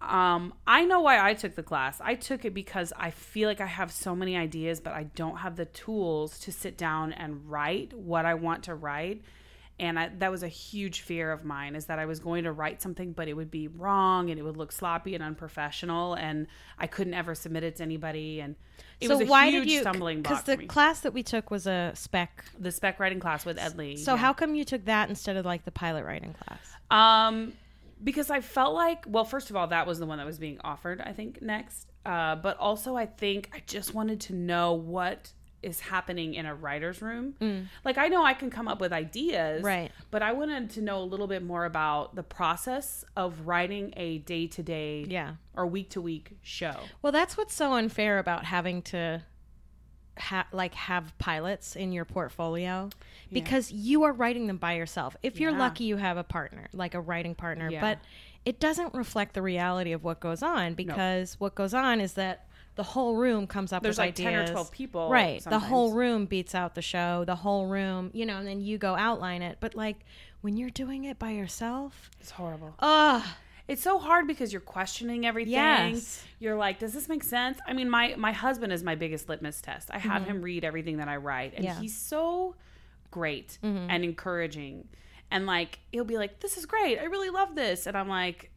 Um, 0.00 0.54
I 0.66 0.84
know 0.84 1.00
why 1.00 1.18
I 1.26 1.34
took 1.34 1.56
the 1.56 1.62
class. 1.62 2.00
I 2.00 2.14
took 2.14 2.44
it 2.44 2.54
because 2.54 2.92
I 2.96 3.10
feel 3.10 3.48
like 3.48 3.60
I 3.60 3.66
have 3.66 3.90
so 3.90 4.14
many 4.14 4.36
ideas, 4.36 4.80
but 4.80 4.92
I 4.92 5.04
don't 5.14 5.38
have 5.38 5.56
the 5.56 5.64
tools 5.64 6.38
to 6.40 6.52
sit 6.52 6.78
down 6.78 7.12
and 7.12 7.50
write 7.50 7.92
what 7.94 8.24
I 8.24 8.34
want 8.34 8.62
to 8.64 8.74
write. 8.76 9.22
And 9.80 9.98
I, 9.98 10.10
that 10.18 10.30
was 10.30 10.42
a 10.42 10.48
huge 10.48 11.02
fear 11.02 11.30
of 11.30 11.44
mine 11.44 11.76
is 11.76 11.86
that 11.86 12.00
I 12.00 12.06
was 12.06 12.18
going 12.18 12.44
to 12.44 12.52
write 12.52 12.82
something, 12.82 13.12
but 13.12 13.28
it 13.28 13.34
would 13.34 13.50
be 13.50 13.68
wrong 13.68 14.28
and 14.28 14.38
it 14.38 14.42
would 14.42 14.56
look 14.56 14.72
sloppy 14.72 15.14
and 15.14 15.22
unprofessional, 15.22 16.14
and 16.14 16.48
I 16.78 16.88
couldn't 16.88 17.14
ever 17.14 17.34
submit 17.36 17.62
it 17.62 17.76
to 17.76 17.84
anybody. 17.84 18.40
And 18.40 18.56
it 19.00 19.08
was 19.08 19.20
a 19.20 19.50
huge 19.50 19.80
stumbling 19.80 20.22
block. 20.22 20.44
Because 20.44 20.58
the 20.58 20.66
class 20.66 21.00
that 21.00 21.12
we 21.12 21.22
took 21.22 21.50
was 21.50 21.68
a 21.68 21.92
spec. 21.94 22.44
the 22.58 22.72
spec 22.72 22.98
writing 22.98 23.20
class 23.20 23.44
with 23.44 23.56
Ed 23.56 23.78
Lee. 23.78 23.96
So 23.96 24.14
yeah. 24.14 24.18
how 24.18 24.32
come 24.32 24.56
you 24.56 24.64
took 24.64 24.84
that 24.86 25.08
instead 25.08 25.36
of 25.36 25.44
like 25.44 25.64
the 25.64 25.70
pilot 25.70 26.04
writing 26.04 26.34
class? 26.34 26.60
Um, 26.90 27.52
because 28.02 28.30
I 28.30 28.40
felt 28.40 28.74
like, 28.74 29.04
well, 29.06 29.24
first 29.24 29.50
of 29.50 29.56
all, 29.56 29.68
that 29.68 29.86
was 29.86 29.98
the 29.98 30.06
one 30.06 30.18
that 30.18 30.26
was 30.26 30.38
being 30.38 30.58
offered, 30.64 31.00
I 31.00 31.12
think, 31.12 31.40
next. 31.40 31.86
Uh, 32.04 32.36
but 32.36 32.56
also, 32.58 32.96
I 32.96 33.06
think 33.06 33.50
I 33.54 33.62
just 33.66 33.94
wanted 33.94 34.20
to 34.22 34.34
know 34.34 34.72
what 34.72 35.32
is 35.62 35.80
happening 35.80 36.34
in 36.34 36.46
a 36.46 36.54
writer's 36.54 37.02
room. 37.02 37.34
Like, 37.84 37.98
I 37.98 38.08
know 38.08 38.24
I 38.24 38.32
can 38.34 38.48
come 38.50 38.68
up 38.68 38.80
with 38.80 38.92
ideas, 38.92 39.62
Mm. 39.62 39.66
Right. 39.66 39.92
But 40.10 40.22
I 40.22 40.32
wanted 40.32 40.70
to 40.70 40.80
know 40.80 40.98
a 41.02 41.04
little 41.04 41.26
bit 41.26 41.42
more 41.42 41.64
about 41.64 42.14
the 42.14 42.22
process 42.22 43.04
of 43.16 43.46
writing 43.46 43.92
a 43.96 44.18
day 44.18 44.46
to 44.46 44.62
day, 44.62 45.04
Yeah. 45.08 45.34
or 45.56 45.66
week 45.66 45.90
to 45.90 46.00
week 46.00 46.38
show. 46.42 46.76
Well, 47.02 47.12
that's 47.12 47.36
what's 47.36 47.54
so 47.54 47.72
unfair 47.74 48.18
about 48.18 48.44
having 48.44 48.82
to 48.82 49.22
ha- 50.18 50.46
like 50.52 50.74
have 50.74 51.16
pilots 51.18 51.76
in 51.76 51.92
your 51.92 52.04
portfolio 52.04 52.90
because 53.32 53.70
you 53.70 54.02
are 54.02 54.12
writing 54.12 54.46
them 54.48 54.56
by 54.56 54.72
yourself. 54.74 55.16
If 55.22 55.38
you're 55.40 55.52
Yeah. 55.52 55.58
lucky, 55.58 55.84
you 55.84 55.96
have 55.96 56.16
a 56.16 56.24
partner, 56.24 56.68
like 56.72 56.94
a 56.94 57.00
writing 57.00 57.34
partner, 57.34 57.70
Yeah. 57.70 57.80
but 57.80 57.98
it 58.44 58.58
doesn't 58.58 58.94
reflect 58.94 59.34
the 59.34 59.42
reality 59.42 59.92
of 59.92 60.02
what 60.02 60.18
goes 60.20 60.42
on 60.42 60.74
because 60.74 61.38
what 61.38 61.54
goes 61.54 61.74
on 61.74 62.00
is 62.00 62.14
that 62.14 62.47
the 62.78 62.82
whole 62.84 63.14
room 63.16 63.46
comes 63.46 63.72
up 63.72 63.82
There's 63.82 63.94
with 63.98 64.06
like 64.06 64.14
ideas. 64.20 64.32
10 64.32 64.48
or 64.48 64.52
12 64.52 64.70
people 64.72 65.10
right? 65.10 65.42
The 65.44 65.58
whole 65.58 65.92
room 65.92 66.24
beats 66.26 66.54
out 66.54 66.74
the 66.74 66.80
show. 66.82 67.24
The 67.26 67.34
whole 67.34 67.66
room, 67.66 68.10
you 68.14 68.24
know, 68.24 68.38
and 68.38 68.46
then 68.46 68.60
you 68.62 68.78
go 68.78 68.94
outline 68.94 69.42
it. 69.42 69.58
But 69.60 69.74
like 69.74 69.96
when 70.40 70.56
you're 70.56 70.70
doing 70.70 71.04
it 71.04 71.18
by 71.18 71.30
yourself, 71.30 72.10
It's 72.20 72.30
horrible. 72.30 72.74
ugh, 72.78 73.22
It's 73.66 73.82
so 73.82 73.98
hard 73.98 74.26
because 74.26 74.52
you're 74.52 74.60
questioning 74.78 75.26
everything. 75.26 75.52
Yes. 75.54 76.24
You're 76.38 76.54
like, 76.56 76.78
does 76.78 76.92
this 76.94 77.08
make 77.08 77.24
sense? 77.24 77.58
I 77.66 77.72
mean, 77.74 77.90
my 77.90 78.14
my 78.16 78.32
husband 78.32 78.72
is 78.72 78.82
my 78.84 78.94
biggest 78.94 79.28
litmus 79.28 79.60
test. 79.60 79.90
I 79.92 79.98
have 79.98 80.22
Mm-hmm. 80.22 80.30
him 80.30 80.42
read 80.42 80.64
everything 80.64 80.96
that 80.98 81.08
I 81.08 81.16
write, 81.16 81.54
and 81.56 81.64
Yeah. 81.64 81.78
he's 81.80 81.96
so 81.96 82.54
great 83.10 83.58
Mm-hmm. 83.64 83.90
and 83.90 84.04
encouraging. 84.04 84.88
And 85.30 85.44
like, 85.46 85.80
he'll 85.92 86.04
be 86.04 86.16
like, 86.16 86.40
"This 86.40 86.56
is 86.56 86.64
great. 86.64 86.98
I 86.98 87.04
really 87.04 87.30
love 87.30 87.54
this," 87.54 87.86
and 87.88 87.96
I'm 87.96 88.08
like. 88.08 88.50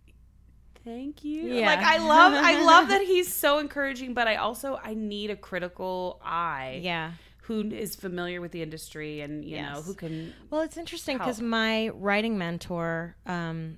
Thank 0.84 1.24
you. 1.24 1.54
Yeah. 1.54 1.67
Like 1.67 1.80
I 1.80 1.98
love 1.98 2.34
I 2.34 2.63
love 2.63 2.88
that 2.89 3.02
he's 3.06 3.34
so 3.34 3.60
encouraging, 3.60 4.13
but 4.13 4.28
I 4.28 4.36
also 4.38 4.80
I 4.84 4.94
need 4.94 5.30
a 5.30 5.36
critical 5.36 6.20
eye. 6.24 6.80
yeah. 6.82 7.13
Who 7.46 7.62
is 7.62 7.96
familiar 7.96 8.39
with 8.39 8.52
the 8.52 8.62
industry 8.62 9.20
and 9.22 9.44
you 9.44 9.62
know 9.62 9.82
who 9.82 9.94
can 9.94 10.34
Well, 10.50 10.62
it's 10.62 10.78
interesting 10.78 11.17
because 11.17 11.41
my 11.41 11.89
writing 11.89 12.38
mentor 12.38 13.17
um, 13.26 13.78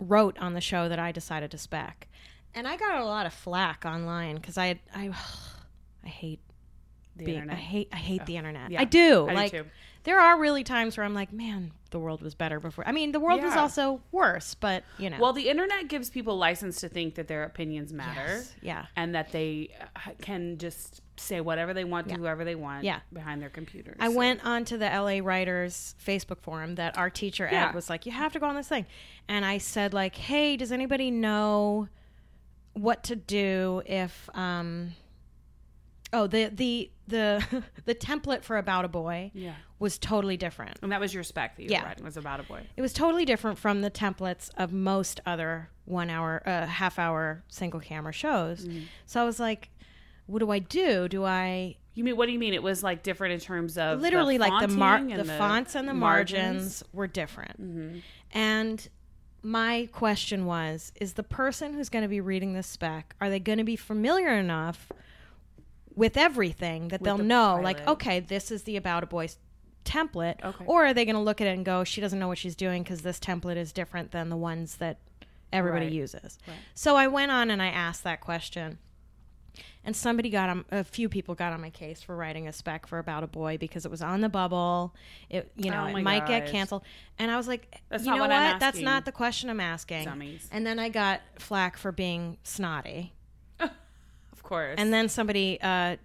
wrote 0.00 0.38
on 0.38 0.54
the 0.54 0.60
show 0.60 0.88
that 0.88 0.98
I 0.98 1.12
decided 1.12 1.50
to 1.52 1.58
spec, 1.58 2.08
and 2.54 2.66
I 2.66 2.76
got 2.76 3.00
a 3.00 3.04
lot 3.04 3.26
of 3.26 3.32
flack 3.34 3.84
online 3.84 4.36
because 4.36 4.58
I 4.58 4.80
I 4.94 5.10
I 6.04 6.08
hate 6.08 6.40
the 7.14 7.24
being 7.26 7.38
internet. 7.38 7.56
I 7.56 7.60
hate 7.60 7.88
I 7.92 7.96
hate 7.96 8.26
the 8.26 8.36
internet. 8.36 8.70
Yeah, 8.70 8.80
I 8.80 8.84
do. 8.84 9.26
I 9.26 9.30
do 9.30 9.34
like 9.36 9.52
too. 9.52 9.66
There 10.06 10.18
are 10.18 10.38
really 10.38 10.64
times 10.64 10.96
where 10.96 11.04
I'm 11.04 11.12
like, 11.14 11.32
man, 11.32 11.72
the 11.90 11.98
world 11.98 12.22
was 12.22 12.34
better 12.34 12.58
before. 12.60 12.86
I 12.88 12.92
mean, 12.92 13.12
the 13.12 13.20
world 13.20 13.42
was 13.42 13.54
also 13.56 14.00
worse, 14.12 14.54
but 14.54 14.84
you 14.98 15.10
know. 15.10 15.18
Well, 15.20 15.32
the 15.32 15.48
internet 15.48 15.88
gives 15.88 16.08
people 16.10 16.38
license 16.38 16.80
to 16.80 16.88
think 16.88 17.16
that 17.16 17.26
their 17.28 17.42
opinions 17.42 17.92
matter. 17.92 18.20
Yes, 18.36 18.54
yeah. 18.62 18.86
And 18.96 19.14
that 19.14 19.32
they 19.32 19.70
uh, 19.96 20.10
can 20.22 20.58
just 20.58 21.02
say 21.16 21.40
whatever 21.40 21.74
they 21.74 21.84
want 21.84 22.06
to 22.08 22.14
Yeah. 22.14 22.18
whoever 22.18 22.44
they 22.44 22.54
want 22.54 22.84
Yeah. 22.84 23.00
behind 23.12 23.42
their 23.42 23.48
computers. 23.50 23.96
I 24.00 24.08
So- 24.08 24.16
went 24.16 24.44
onto 24.44 24.76
the 24.78 24.86
LA 24.86 25.20
Writers 25.20 25.94
Facebook 26.04 26.40
forum 26.40 26.76
that 26.76 26.96
our 26.96 27.10
teacher 27.10 27.48
Yeah. 27.50 27.68
Ed 27.70 27.74
was 27.74 27.90
like, 27.90 28.06
"You 28.06 28.12
have 28.12 28.32
to 28.32 28.38
go 28.38 28.46
on 28.46 28.54
this 28.54 28.68
thing," 28.68 28.86
and 29.28 29.44
I 29.44 29.58
said 29.58 29.92
like, 29.92 30.14
"Hey, 30.16 30.56
does 30.56 30.70
anybody 30.72 31.10
know 31.10 31.88
what 32.74 33.02
to 33.04 33.16
do 33.16 33.82
if 33.86 34.28
um 34.34 34.94
oh 36.16 36.26
the 36.26 36.46
the 36.52 36.90
the 37.08 37.62
the 37.84 37.94
template 37.94 38.42
for 38.42 38.56
about 38.58 38.84
a 38.84 38.88
boy 38.88 39.30
Yeah. 39.34 39.54
was 39.78 39.98
totally 39.98 40.36
different. 40.36 40.78
And 40.82 40.90
that 40.92 41.00
was 41.00 41.12
your 41.14 41.22
spec 41.22 41.56
that 41.56 41.62
you 41.62 41.68
Yeah. 41.70 41.84
writing 41.84 42.04
was 42.04 42.16
about 42.16 42.40
a 42.40 42.42
boy. 42.42 42.62
It 42.76 42.82
was 42.82 42.92
totally 42.92 43.24
different 43.24 43.58
from 43.58 43.82
the 43.82 43.90
templates 43.90 44.50
of 44.56 44.72
most 44.72 45.20
other 45.26 45.70
one 45.84 46.10
hour, 46.10 46.42
uh, 46.46 46.66
half 46.66 46.98
hour 46.98 47.44
single 47.48 47.80
camera 47.80 48.12
shows. 48.12 48.64
Mm-hmm. 48.66 48.80
So 49.06 49.20
I 49.20 49.24
was 49.24 49.38
like, 49.38 49.70
what 50.26 50.40
do 50.40 50.50
I 50.50 50.58
do? 50.58 51.06
Do 51.08 51.24
I 51.24 51.76
You 51.94 52.02
mean 52.04 52.16
what 52.16 52.26
do 52.26 52.32
you 52.32 52.38
mean? 52.38 52.54
It 52.54 52.62
was 52.62 52.82
like 52.82 53.02
different 53.02 53.34
in 53.34 53.40
terms 53.40 53.78
of 53.78 54.00
literally 54.00 54.38
like 54.38 54.66
the 54.66 54.74
mar- 54.74 54.98
fonting 54.98 55.16
the, 55.16 55.24
fonts 55.24 55.74
and 55.76 55.86
the 55.88 55.94
margins, 55.94 56.82
were 56.92 57.06
different. 57.06 58.02
And 58.32 58.88
my 59.42 59.88
question 59.92 60.44
was 60.46 60.92
is 61.00 61.12
the 61.12 61.22
person 61.22 61.74
who's 61.74 61.88
going 61.88 62.02
to 62.02 62.08
be 62.08 62.20
reading 62.20 62.52
this 62.54 62.66
spec 62.66 63.14
are 63.20 63.30
they 63.30 63.38
going 63.38 63.58
to 63.58 63.64
be 63.64 63.76
familiar 63.76 64.30
enough 64.30 64.90
with 65.96 66.16
everything 66.16 66.88
that 66.88 67.02
they'll 67.02 67.16
the 67.16 67.22
know 67.24 67.58
like 67.62 67.84
okay 67.88 68.20
this 68.20 68.50
is 68.52 68.62
the 68.64 68.76
about 68.76 69.02
a 69.02 69.06
boy 69.06 69.26
template. 69.84 70.44
Okay. 70.44 70.64
or 70.66 70.84
are 70.86 70.92
they 70.94 71.04
going 71.04 71.14
to 71.14 71.20
look 71.22 71.40
at 71.40 71.46
it 71.46 71.50
and 71.50 71.64
go 71.64 71.82
she 71.84 72.00
doesn't 72.00 72.18
know 72.18 72.28
what 72.28 72.38
she's 72.38 72.56
doing 72.56 72.82
because 72.82 73.02
this 73.02 73.18
template 73.20 73.56
is 73.56 73.72
different 73.72 74.10
than 74.10 74.28
the 74.28 74.36
ones 74.36 74.76
that 74.76 74.98
everybody 75.52 75.86
Right. 75.86 75.92
uses. 75.94 76.38
So 76.74 76.96
i 76.96 77.06
went 77.06 77.30
on 77.32 77.50
and 77.50 77.62
i 77.62 77.68
asked 77.68 78.04
that 78.04 78.20
question. 78.20 78.78
And 79.84 79.94
somebody 79.94 80.30
got 80.30 80.50
on 80.50 80.64
a 80.72 80.82
few 80.82 81.08
people 81.08 81.36
got 81.36 81.52
on 81.52 81.60
my 81.60 81.70
case 81.70 82.02
for 82.02 82.16
writing 82.16 82.48
a 82.48 82.52
spec 82.52 82.86
for 82.88 82.98
about 82.98 83.22
a 83.22 83.28
boy 83.28 83.56
because 83.56 83.84
it 83.84 83.90
was 83.90 84.02
on 84.02 84.20
the 84.20 84.28
bubble. 84.28 84.92
It 85.30 85.50
you 85.56 85.70
know 85.70 85.84
Oh 85.84 85.96
it 85.96 86.02
might 86.02 86.26
get 86.26 86.48
canceled. 86.50 86.82
And 87.20 87.30
i 87.30 87.36
was 87.36 87.46
like 87.46 87.80
That's 87.88 88.04
you 88.04 88.10
know 88.10 88.18
what 88.18 88.30
what, 88.30 88.58
that's 88.58 88.80
not 88.80 89.04
the 89.04 89.12
question 89.12 89.48
i'm 89.48 89.60
asking. 89.60 90.04
Dummies. 90.06 90.48
and 90.50 90.66
then 90.66 90.80
i 90.80 90.88
got 90.88 91.20
flack 91.38 91.76
for 91.78 91.92
being 91.92 92.36
snotty 92.42 93.12
course. 94.48 94.74
and 94.78 94.92
then 94.92 95.08
somebody 95.08 95.58
uh 95.60 95.96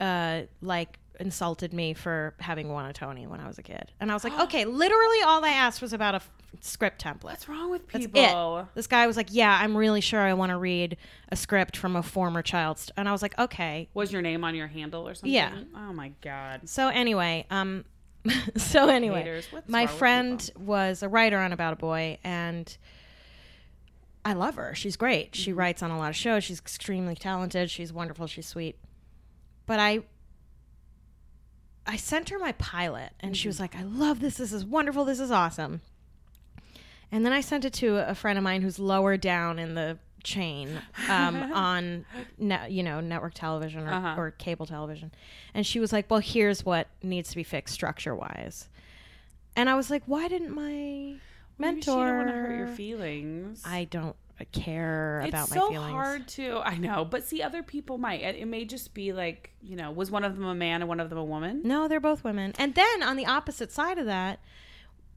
uh 0.00 0.42
like 0.60 0.98
insulted 1.20 1.72
me 1.72 1.92
for 1.94 2.34
having 2.40 2.68
won 2.70 2.86
a 2.86 2.92
tony 2.92 3.26
when 3.26 3.38
i 3.38 3.46
was 3.46 3.58
a 3.58 3.62
kid 3.62 3.92
and 4.00 4.10
i 4.10 4.14
was 4.14 4.24
like 4.24 4.38
okay 4.40 4.64
literally 4.64 5.18
all 5.26 5.44
i 5.44 5.50
asked 5.50 5.80
was 5.82 5.92
about 5.92 6.14
a 6.14 6.16
f- 6.16 6.30
script 6.60 7.02
template 7.02 7.24
what's 7.24 7.48
wrong 7.48 7.70
with 7.70 7.86
that's 7.88 8.06
people? 8.06 8.58
it. 8.58 8.66
This 8.74 8.86
guy 8.86 9.06
was 9.06 9.16
like, 9.16 9.28
"Yeah, 9.30 9.58
I'm 9.60 9.74
really 9.76 10.00
sure 10.02 10.20
I 10.20 10.34
want 10.34 10.50
to 10.50 10.58
read 10.58 10.96
a 11.30 11.36
script 11.36 11.76
from 11.76 11.96
a 11.96 12.02
former 12.02 12.42
child." 12.42 12.78
St-. 12.78 12.92
And 12.98 13.08
I 13.08 13.12
was 13.12 13.22
like, 13.22 13.36
"Okay." 13.38 13.88
Was 13.94 14.12
your 14.12 14.20
name 14.20 14.44
on 14.44 14.54
your 14.54 14.66
handle 14.66 15.08
or 15.08 15.14
something? 15.14 15.32
Yeah. 15.32 15.50
Oh 15.74 15.92
my 15.94 16.12
god. 16.20 16.68
So 16.68 16.88
anyway, 16.88 17.46
um, 17.50 17.84
so 18.56 18.88
anyway, 18.88 19.20
Haters. 19.20 19.46
What's 19.50 19.68
my 19.68 19.80
wrong 19.80 19.88
with 19.88 19.98
friend 19.98 20.50
was 20.58 21.02
a 21.02 21.08
writer 21.08 21.38
on 21.38 21.52
About 21.52 21.72
a 21.72 21.76
Boy, 21.76 22.18
and 22.22 22.76
I 24.24 24.34
love 24.34 24.54
her. 24.56 24.74
She's 24.74 24.96
great. 24.96 25.32
Mm-hmm. 25.32 25.42
She 25.42 25.52
writes 25.52 25.82
on 25.82 25.90
a 25.90 25.98
lot 25.98 26.10
of 26.10 26.16
shows. 26.16 26.44
She's 26.44 26.58
extremely 26.60 27.16
talented. 27.16 27.70
She's 27.70 27.92
wonderful. 27.92 28.26
She's 28.26 28.46
sweet. 28.46 28.76
But 29.66 29.80
I. 29.80 30.00
I 31.84 31.96
sent 31.96 32.28
her 32.28 32.38
my 32.38 32.52
pilot 32.52 33.10
and 33.20 33.36
she 33.36 33.48
was 33.48 33.56
Mm-hmm. 33.56 33.62
like, 33.62 33.76
I 33.76 33.82
love 33.82 34.20
this. 34.20 34.36
This 34.36 34.52
is 34.52 34.64
wonderful. 34.64 35.04
This 35.04 35.18
is 35.18 35.30
awesome. 35.32 35.80
And 37.10 37.26
then 37.26 37.32
I 37.32 37.40
sent 37.40 37.64
it 37.64 37.72
to 37.74 37.96
a 38.08 38.14
friend 38.14 38.38
of 38.38 38.44
mine 38.44 38.62
who's 38.62 38.78
lower 38.78 39.16
down 39.16 39.58
in 39.58 39.74
the 39.74 39.98
chain 40.22 40.80
um, 41.10 41.36
on, 41.52 42.06
ne- 42.38 42.68
you 42.70 42.84
know, 42.84 43.00
network 43.00 43.34
television 43.34 43.86
or, 43.86 43.92
Uh-huh. 43.92 44.14
or 44.16 44.30
cable 44.30 44.64
television. 44.64 45.10
And 45.54 45.66
she 45.66 45.80
was 45.80 45.92
like, 45.92 46.08
well, 46.08 46.20
here's 46.20 46.64
what 46.64 46.86
needs 47.02 47.30
to 47.30 47.36
be 47.36 47.42
fixed 47.42 47.74
structure 47.74 48.14
wise. 48.14 48.68
And 49.56 49.68
I 49.68 49.74
was 49.74 49.90
like, 49.90 50.04
why 50.06 50.28
didn't 50.28 50.54
my 50.54 51.16
Maybe 51.62 51.80
she 51.82 51.90
mentor. 51.90 52.16
want 52.16 52.28
to 52.28 52.34
hurt 52.34 52.56
your 52.58 52.68
feelings. 52.68 53.62
I 53.64 53.84
don't 53.84 54.16
care 54.52 55.20
about 55.20 55.44
it's 55.46 55.54
my 55.54 55.56
feelings. 55.68 55.76
It's 55.76 55.84
so 55.86 55.92
hard 55.92 56.28
to 56.28 56.60
i 56.64 56.76
know 56.76 57.04
but 57.04 57.24
see 57.24 57.42
other 57.42 57.62
people 57.62 57.96
might 57.96 58.22
it, 58.22 58.34
it 58.34 58.46
may 58.46 58.64
just 58.64 58.92
be 58.92 59.12
like 59.12 59.52
you 59.62 59.76
know 59.76 59.92
was 59.92 60.10
one 60.10 60.24
of 60.24 60.34
them 60.36 60.44
a 60.46 60.54
man 60.54 60.80
and 60.82 60.88
one 60.88 60.98
of 60.98 61.10
them 61.10 61.18
a 61.18 61.24
woman 61.24 61.60
No, 61.64 61.86
they're 61.86 62.00
both 62.00 62.24
women. 62.24 62.52
And 62.58 62.74
then 62.74 63.04
on 63.04 63.16
the 63.16 63.26
opposite 63.26 63.70
side 63.70 63.98
of 63.98 64.06
that, 64.06 64.40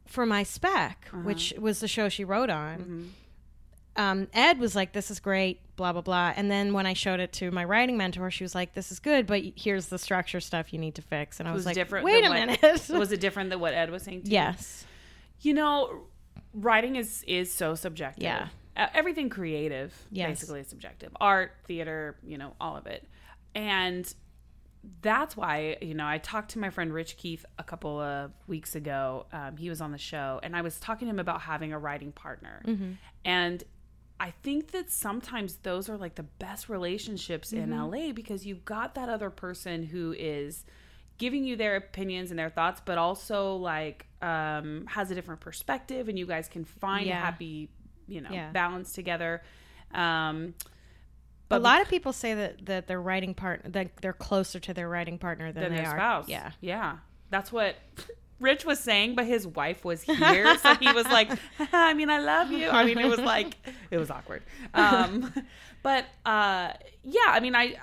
for 0.05 0.27
my 0.27 0.43
spec, 0.43 1.07
Uh-huh. 1.11 1.23
which 1.23 1.55
was 1.57 1.79
the 1.79 1.87
show 1.87 2.07
she 2.07 2.23
wrote 2.23 2.51
on, 2.51 2.77
Mm-hmm. 2.77 4.01
um, 4.01 4.27
Ed 4.33 4.59
was 4.59 4.75
like, 4.75 4.93
"This 4.93 5.09
is 5.09 5.19
great," 5.19 5.59
blah 5.75 5.91
blah 5.93 6.01
blah. 6.01 6.31
And 6.35 6.51
then 6.51 6.73
when 6.73 6.85
I 6.85 6.93
showed 6.93 7.19
it 7.19 7.31
to 7.33 7.49
my 7.49 7.63
writing 7.63 7.97
mentor, 7.97 8.29
she 8.29 8.43
was 8.43 8.53
like, 8.53 8.73
"This 8.75 8.91
is 8.91 8.99
good, 8.99 9.25
but 9.25 9.41
here's 9.55 9.87
the 9.87 9.97
structure 9.97 10.39
stuff 10.39 10.71
you 10.71 10.77
need 10.79 10.93
to 10.95 11.01
fix." 11.01 11.39
And 11.39 11.49
I 11.49 11.51
was, 11.53 11.61
was 11.61 11.65
like, 11.65 11.75
different 11.75 12.05
"Wait 12.05 12.23
a 12.25 12.29
what- 12.29 12.35
minute." 12.61 12.89
was 12.89 13.11
it 13.11 13.19
different 13.21 13.49
than 13.49 13.59
what 13.59 13.73
ed 13.73 13.89
was 13.89 14.03
saying 14.03 14.21
to 14.23 14.27
you? 14.27 14.33
yes. 14.33 14.85
you 15.41 15.53
know 15.55 16.01
writing 16.55 16.95
is 16.95 17.23
is 17.27 17.53
so 17.53 17.75
subjective 17.75 18.23
Yeah. 18.23 18.47
Everything 18.93 19.29
creative 19.29 19.93
Yes. 20.11 20.29
basically 20.29 20.59
is 20.61 20.67
subjective 20.67 21.11
art 21.21 21.51
theater 21.67 22.15
you 22.25 22.37
know 22.37 22.53
all 22.59 22.75
of 22.77 22.87
it 22.87 23.07
and 23.53 24.13
that's 25.01 25.35
why 25.35 25.77
you 25.81 25.93
know 25.95 26.05
i 26.05 26.17
talked 26.19 26.51
to 26.51 26.59
my 26.59 26.69
friend 26.69 26.93
rich 26.93 27.17
keith 27.17 27.43
a 27.57 27.63
couple 27.63 27.99
of 27.99 28.31
weeks 28.47 28.75
ago 28.75 29.25
um, 29.33 29.57
he 29.57 29.69
was 29.69 29.81
on 29.81 29.91
the 29.91 29.97
show 29.97 30.39
and 30.43 30.55
i 30.55 30.61
was 30.61 30.79
talking 30.79 31.07
to 31.07 31.09
him 31.11 31.19
about 31.19 31.41
having 31.41 31.73
a 31.73 31.79
writing 31.79 32.11
partner 32.11 32.61
Mm-hmm. 32.65 32.91
and 33.23 33.63
I 34.17 34.31
think 34.43 34.71
that 34.71 34.89
sometimes 34.89 35.57
those 35.57 35.89
are 35.89 35.97
like 35.97 36.15
the 36.15 36.23
best 36.23 36.69
relationships 36.69 37.51
in 37.51 37.71
LA 37.77 38.13
because 38.13 38.45
you've 38.45 38.63
got 38.63 38.95
that 38.95 39.09
other 39.09 39.29
person 39.29 39.83
who 39.83 40.15
is 40.17 40.63
giving 41.17 41.43
you 41.45 41.55
their 41.55 41.75
opinions 41.75 42.29
and 42.31 42.37
their 42.39 42.49
thoughts, 42.49 42.81
but 42.85 42.97
also 42.97 43.55
like 43.55 44.05
um, 44.21 44.85
has 44.87 45.11
a 45.11 45.15
different 45.15 45.39
perspective, 45.41 46.09
and 46.09 46.17
you 46.17 46.25
guys 46.25 46.47
can 46.47 46.65
find 46.65 47.05
a 47.05 47.09
Yeah. 47.09 47.21
happy, 47.21 47.69
you 48.07 48.21
know, 48.21 48.29
Yeah. 48.31 48.51
balance 48.51 48.93
together. 48.93 49.41
Um, 49.93 50.55
a 51.51 51.59
lot 51.59 51.81
of 51.81 51.87
people 51.87 52.11
say 52.11 52.33
that 52.33 52.65
that 52.65 52.87
their 52.87 52.99
writing 53.01 53.33
partner 53.35 53.69
that 53.69 53.97
they're 54.01 54.13
closer 54.13 54.59
to 54.59 54.73
their 54.73 54.89
writing 54.89 55.17
partner 55.19 55.51
than, 55.51 55.63
than 55.63 55.71
they 55.75 55.77
their 55.83 55.91
are. 55.91 55.97
spouse. 55.97 56.27
Yeah. 56.27 56.51
yeah, 56.59 56.97
that's 57.29 57.51
what. 57.51 57.75
Rich 58.41 58.65
was 58.65 58.81
saying, 58.81 59.15
but 59.15 59.25
his 59.25 59.47
wife 59.47 59.85
was 59.85 60.03
here, 60.03 60.57
so 60.57 60.75
he 60.75 60.91
was 60.91 61.05
like, 61.05 61.29
"I 61.71 61.93
mean, 61.93 62.09
I 62.09 62.19
love 62.19 62.51
you." 62.51 62.67
I 62.69 62.83
mean, 62.83 62.97
it 62.97 63.07
was 63.07 63.19
like 63.19 63.55
it 63.91 63.97
was 63.97 64.11
awkward. 64.11 64.43
Um, 64.73 65.31
but 65.83 66.03
uh, 66.25 66.73
yeah, 67.03 67.27
I 67.27 67.39
mean, 67.39 67.55
I, 67.55 67.75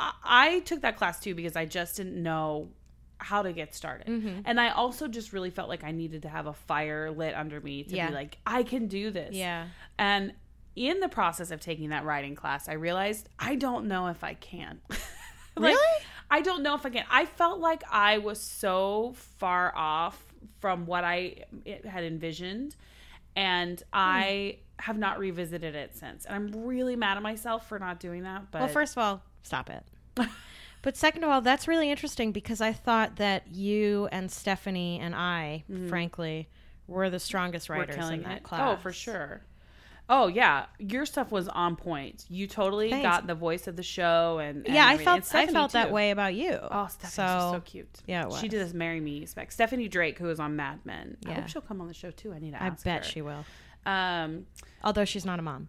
I 0.00 0.12
I 0.24 0.60
took 0.60 0.80
that 0.82 0.96
class 0.96 1.20
too 1.20 1.34
because 1.34 1.54
I 1.56 1.64
just 1.66 1.96
didn't 1.96 2.20
know 2.22 2.70
how 3.18 3.42
to 3.42 3.52
get 3.52 3.74
started, 3.74 4.06
Mm-hmm. 4.06 4.40
and 4.46 4.58
I 4.58 4.70
also 4.70 5.06
just 5.06 5.32
really 5.34 5.50
felt 5.50 5.68
like 5.68 5.84
I 5.84 5.90
needed 5.92 6.22
to 6.22 6.28
have 6.30 6.46
a 6.46 6.54
fire 6.54 7.10
lit 7.10 7.34
under 7.34 7.60
me 7.60 7.84
to 7.84 7.94
Yeah. 7.94 8.08
be 8.08 8.14
like, 8.14 8.38
I 8.46 8.62
can 8.62 8.86
do 8.88 9.10
this. 9.10 9.34
Yeah. 9.36 9.66
And 9.98 10.32
in 10.74 11.00
the 11.00 11.08
process 11.08 11.50
of 11.50 11.60
taking 11.60 11.90
that 11.90 12.04
writing 12.06 12.34
class, 12.34 12.66
I 12.68 12.74
realized 12.74 13.28
I 13.38 13.56
don't 13.56 13.86
know 13.86 14.06
if 14.06 14.24
I 14.24 14.34
can. 14.34 14.80
Like, 15.56 15.72
Really? 15.74 16.04
I 16.30 16.40
don't 16.42 16.62
know 16.62 16.74
if 16.76 16.86
I 16.86 16.90
can. 16.90 17.04
I 17.10 17.26
felt 17.26 17.58
like 17.58 17.82
I 17.90 18.18
was 18.18 18.40
so 18.40 19.14
far 19.38 19.74
off 19.76 20.16
from 20.60 20.86
what 20.86 21.02
I 21.04 21.44
had 21.84 22.04
envisioned, 22.04 22.76
and 23.36 23.82
I 23.92 24.58
have 24.78 24.96
not 24.96 25.18
revisited 25.18 25.74
it 25.74 25.96
since. 25.96 26.24
And 26.24 26.34
I'm 26.34 26.64
really 26.66 26.96
mad 26.96 27.16
at 27.16 27.22
myself 27.22 27.68
for 27.68 27.78
not 27.80 27.98
doing 28.00 28.22
that. 28.22 28.50
But 28.52 28.60
Well, 28.60 28.68
first 28.68 28.96
of 28.96 29.02
all, 29.02 29.22
stop 29.42 29.70
it. 29.70 29.84
but 30.82 30.96
second 30.96 31.24
of 31.24 31.30
all, 31.30 31.40
that's 31.40 31.66
really 31.68 31.90
interesting 31.90 32.32
because 32.32 32.60
I 32.60 32.72
thought 32.72 33.16
that 33.16 33.48
you 33.52 34.08
and 34.12 34.30
Stephanie 34.30 34.98
and 35.00 35.14
I, 35.14 35.64
frankly, 35.88 36.48
were 36.86 37.10
the 37.10 37.20
strongest 37.20 37.68
Mm-hmm. 37.68 37.80
writers 37.80 38.08
in 38.10 38.22
that 38.22 38.38
it. 38.38 38.42
class. 38.42 38.76
Oh, 38.78 38.80
for 38.80 38.92
sure. 38.92 39.42
Oh 40.12 40.26
yeah, 40.26 40.66
your 40.80 41.06
stuff 41.06 41.30
was 41.30 41.46
on 41.46 41.76
point. 41.76 42.24
You 42.28 42.48
totally 42.48 42.90
Thanks. 42.90 43.04
got 43.06 43.28
the 43.28 43.34
voice 43.36 43.68
of 43.68 43.76
the 43.76 43.82
show, 43.84 44.38
and, 44.40 44.66
and 44.66 44.74
Yeah, 44.74 44.88
I 44.88 44.98
felt 44.98 45.32
I 45.32 45.46
felt 45.46 45.70
that 45.72 45.92
way 45.92 46.10
about 46.10 46.34
you. 46.34 46.58
Oh, 46.60 46.88
Stephanie's 46.88 47.12
so, 47.12 47.50
so 47.54 47.62
cute. 47.64 47.88
yeah, 48.08 48.28
she 48.40 48.48
did 48.48 48.60
this 48.60 48.74
"Marry 48.74 48.98
Me" 48.98 49.24
spec. 49.26 49.52
Stephanie 49.52 49.86
Drake, 49.86 50.18
who 50.18 50.26
was 50.26 50.40
on 50.40 50.56
Mad 50.56 50.80
Men. 50.84 51.16
I 51.26 51.34
hope 51.34 51.46
she'll 51.46 51.62
come 51.62 51.80
on 51.80 51.86
the 51.86 51.94
show 51.94 52.10
too. 52.10 52.32
I 52.32 52.40
need 52.40 52.54
to 52.54 52.60
I 52.62 52.70
bet 52.70 53.04
her. 53.04 53.08
she 53.08 53.22
will. 53.22 53.44
Um, 53.86 54.46
Although 54.82 55.04
she's 55.04 55.24
not 55.24 55.38
a 55.38 55.42
mom. 55.42 55.68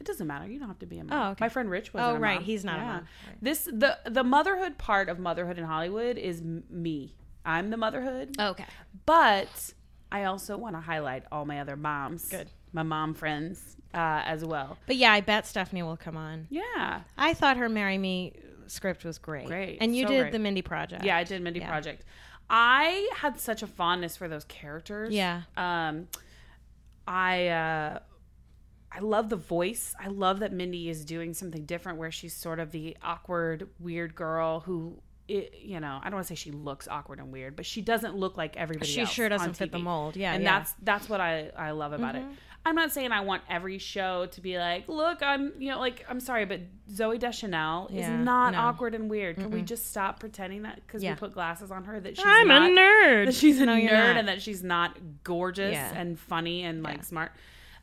It 0.00 0.06
doesn't 0.06 0.26
matter. 0.26 0.46
You 0.46 0.58
don't 0.58 0.68
have 0.68 0.78
to 0.80 0.86
be 0.86 0.98
a 0.98 1.04
mom. 1.04 1.18
Oh, 1.18 1.30
okay. 1.32 1.44
My 1.44 1.48
friend 1.48 1.68
Rich 1.70 1.92
was. 1.92 2.02
Oh, 2.02 2.16
right. 2.16 2.40
He's 2.40 2.64
not 2.64 2.78
a 2.78 2.82
mom. 2.82 2.94
Right. 2.94 3.36
This 3.42 3.64
the 3.64 3.98
the 4.06 4.24
motherhood 4.24 4.78
part 4.78 5.08
of 5.08 5.18
motherhood 5.18 5.58
in 5.58 5.64
Hollywood 5.64 6.16
is 6.18 6.40
m- 6.40 6.64
me. 6.70 7.14
I'm 7.44 7.70
the 7.70 7.76
motherhood. 7.76 8.36
Okay. 8.38 8.64
But 9.06 9.72
I 10.12 10.24
also 10.24 10.56
want 10.56 10.74
to 10.76 10.80
highlight 10.80 11.24
all 11.32 11.44
my 11.44 11.60
other 11.60 11.76
moms. 11.76 12.28
Good. 12.28 12.48
My 12.72 12.82
mom 12.82 13.14
friends 13.14 13.76
uh, 13.94 14.22
as 14.24 14.44
well. 14.44 14.76
But 14.86 14.96
yeah, 14.96 15.12
I 15.12 15.20
bet 15.22 15.46
Stephanie 15.46 15.82
will 15.82 15.96
come 15.96 16.16
on. 16.16 16.46
Yeah. 16.50 17.00
I 17.16 17.32
thought 17.34 17.56
her 17.56 17.68
"Marry 17.68 17.96
Me" 17.98 18.34
script 18.66 19.04
was 19.04 19.16
great. 19.18 19.46
Great. 19.46 19.78
And 19.80 19.96
you 19.96 20.04
So 20.04 20.08
did 20.12 20.20
great. 20.20 20.32
the 20.32 20.38
Mindy 20.38 20.60
Project. 20.62 21.02
Yeah, 21.04 21.16
I 21.16 21.24
did 21.24 21.40
Mindy 21.42 21.60
Yeah. 21.60 21.68
Project. 21.68 22.04
I 22.50 23.08
had 23.14 23.40
such 23.40 23.62
a 23.62 23.66
fondness 23.66 24.16
for 24.16 24.28
those 24.28 24.44
characters. 24.44 25.12
Yeah. 25.14 25.42
Um, 25.56 26.08
I 27.06 27.48
uh, 27.48 27.98
I 28.90 29.00
love 29.00 29.28
the 29.28 29.36
voice. 29.36 29.94
I 30.00 30.08
love 30.08 30.40
that 30.40 30.52
Mindy 30.52 30.88
is 30.88 31.04
doing 31.04 31.34
something 31.34 31.64
different, 31.64 31.98
where 31.98 32.10
she's 32.10 32.34
sort 32.34 32.58
of 32.60 32.72
the 32.72 32.96
awkward, 33.02 33.68
weird 33.78 34.14
girl 34.14 34.60
who. 34.60 35.00
It, 35.28 35.56
you 35.60 35.78
know, 35.78 35.98
I 36.00 36.04
don't 36.04 36.14
want 36.14 36.26
to 36.26 36.28
say 36.30 36.36
she 36.36 36.52
looks 36.52 36.88
awkward 36.88 37.18
and 37.18 37.30
weird, 37.30 37.54
but 37.54 37.66
she 37.66 37.82
doesn't 37.82 38.16
look 38.16 38.38
like 38.38 38.56
everybody 38.56 38.90
She 38.90 39.04
sure 39.04 39.28
doesn't 39.28 39.58
fit 39.58 39.70
the 39.72 39.78
mold. 39.78 40.16
Yeah, 40.16 40.32
and 40.32 40.42
yeah. 40.42 40.48
Mm-hmm. 40.48 40.58
that's 40.58 40.74
that's 40.82 41.08
what 41.10 41.20
I 41.20 41.50
I 41.54 41.72
love 41.72 41.92
about 41.92 42.14
it. 42.16 42.22
I'm 42.64 42.74
not 42.74 42.92
saying 42.92 43.12
I 43.12 43.20
want 43.20 43.42
every 43.48 43.76
show 43.76 44.24
to 44.32 44.40
be 44.40 44.56
like, 44.58 44.88
look, 44.88 45.22
I'm 45.22 45.52
you 45.58 45.70
know, 45.70 45.80
like 45.80 46.06
I'm 46.08 46.18
sorry, 46.20 46.46
but 46.46 46.60
Zooey 46.90 47.18
Deschanel 47.18 47.88
is 47.92 48.08
not 48.08 48.54
no. 48.54 48.58
awkward 48.58 48.94
and 48.94 49.10
weird. 49.10 49.36
Can 49.36 49.50
we 49.50 49.60
just 49.60 49.90
stop 49.90 50.18
pretending 50.18 50.62
that 50.62 50.76
because 50.76 51.02
Yeah. 51.02 51.12
we 51.12 51.16
put 51.18 51.34
glasses 51.34 51.70
on 51.70 51.84
her 51.84 52.00
that 52.00 52.16
she's 52.16 52.24
I'm 52.26 52.48
not, 52.48 52.62
a 52.70 52.74
nerd. 52.74 53.26
that 53.26 53.34
she's 53.34 53.60
a 53.60 53.66
No, 53.66 53.74
nerd 53.74 54.16
and 54.16 54.28
that 54.28 54.40
she's 54.40 54.62
not 54.64 54.96
gorgeous 55.24 55.74
Yeah. 55.74 55.92
and 55.94 56.18
funny 56.18 56.62
and 56.64 56.82
like 56.82 56.96
Yeah. 56.96 57.02
smart. 57.02 57.32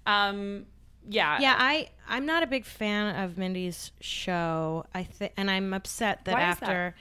Um, 0.08 0.66
yeah, 1.08 1.40
Yeah, 1.40 1.56
I 1.58 1.90
I'm 2.08 2.26
not 2.26 2.44
a 2.44 2.48
big 2.48 2.66
fan 2.66 3.16
of 3.24 3.38
Mindy's 3.38 3.92
show. 4.00 4.86
I 4.94 5.04
think, 5.04 5.34
and 5.38 5.50
I'm 5.50 5.74
upset 5.74 6.26
that 6.26 6.34
Why 6.34 6.52
is 6.52 6.58
that? 6.60 6.64
after. 6.64 6.96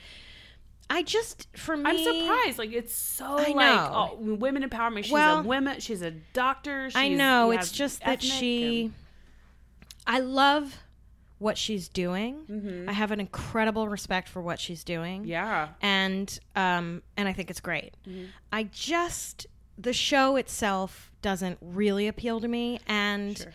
I 0.90 1.03
just 1.03 1.49
for 1.57 1.77
me, 1.77 1.85
I'm 1.90 1.99
surprised. 1.99 2.59
Like 2.59 2.73
it's 2.73 2.95
so 2.95 3.25
I 3.25 3.43
like 3.53 3.57
know. 3.57 4.11
oh, 4.12 4.17
women 4.35 4.62
empowerment. 4.69 5.05
She's 5.05 5.12
Well, 5.12 5.38
a 5.38 5.43
women. 5.43 5.81
She's 5.81 6.03
a 6.03 6.11
doctor. 6.11 6.90
She's, 6.90 6.97
I 6.97 7.09
know 7.09 7.51
it's 7.53 7.73
just 7.73 8.03
that 8.05 8.23
she. 8.23 8.85
and- 8.85 8.95
I 10.07 10.21
love 10.21 10.77
what 11.38 11.57
she's 11.59 11.88
doing. 11.88 12.45
Mm-hmm. 12.51 12.88
I 12.88 12.93
have 12.93 13.11
an 13.11 13.21
incredible 13.21 13.88
respect 13.88 14.29
for 14.29 14.40
what 14.43 14.61
she's 14.61 14.85
doing. 14.85 15.25
yeah. 15.25 15.69
and 15.83 16.38
um 16.55 17.03
and 17.17 17.27
I 17.29 17.33
think 17.33 17.51
it's 17.51 17.61
great. 17.61 17.95
I 18.53 18.64
just 18.64 19.47
the 19.79 19.93
show 19.93 20.37
itself 20.37 21.11
doesn't 21.23 21.59
really 21.61 22.07
appeal 22.07 22.40
to 22.40 22.47
me, 22.47 22.79
and 22.87 23.47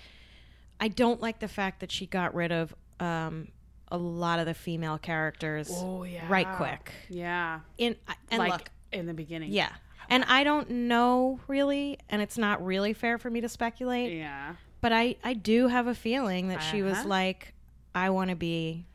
I 0.80 0.88
don't 0.88 1.22
like 1.22 1.40
the 1.40 1.48
fact 1.48 1.80
that 1.82 1.92
she 1.92 2.06
got 2.06 2.34
rid 2.34 2.52
of 2.52 2.74
um 3.00 3.48
a 3.92 3.98
lot 3.98 4.40
of 4.40 4.46
the 4.46 4.54
female 4.54 4.98
characters 4.98 5.70
Oh 5.74 6.04
yeah. 6.04 6.26
right 6.30 6.48
quick. 6.56 6.92
Yeah. 7.10 7.62
In 7.78 7.96
and 8.30 8.40
like 8.40 8.52
look, 8.52 8.72
in 8.92 9.06
the 9.08 9.14
beginning. 9.14 9.52
yeah. 9.52 9.72
And 10.12 10.24
I 10.26 10.44
don't 10.44 10.70
know 10.72 11.40
really, 11.48 12.00
and 12.10 12.22
it's 12.22 12.38
not 12.38 12.64
really 12.66 12.94
fair 12.94 13.18
for 13.20 13.30
me 13.30 13.42
to 13.42 13.50
speculate. 13.50 14.14
Yeah. 14.14 14.56
But 14.82 14.92
I, 14.94 15.18
I 15.24 15.34
do 15.34 15.68
have 15.68 15.88
a 15.88 15.94
feeling 15.96 16.48
that 16.50 16.60
she 16.62 16.82
was 16.82 17.00
Uh-huh. 17.00 17.08
like, 17.08 17.54
I 17.94 18.10
want 18.12 18.30
to 18.30 18.36
be 18.36 18.88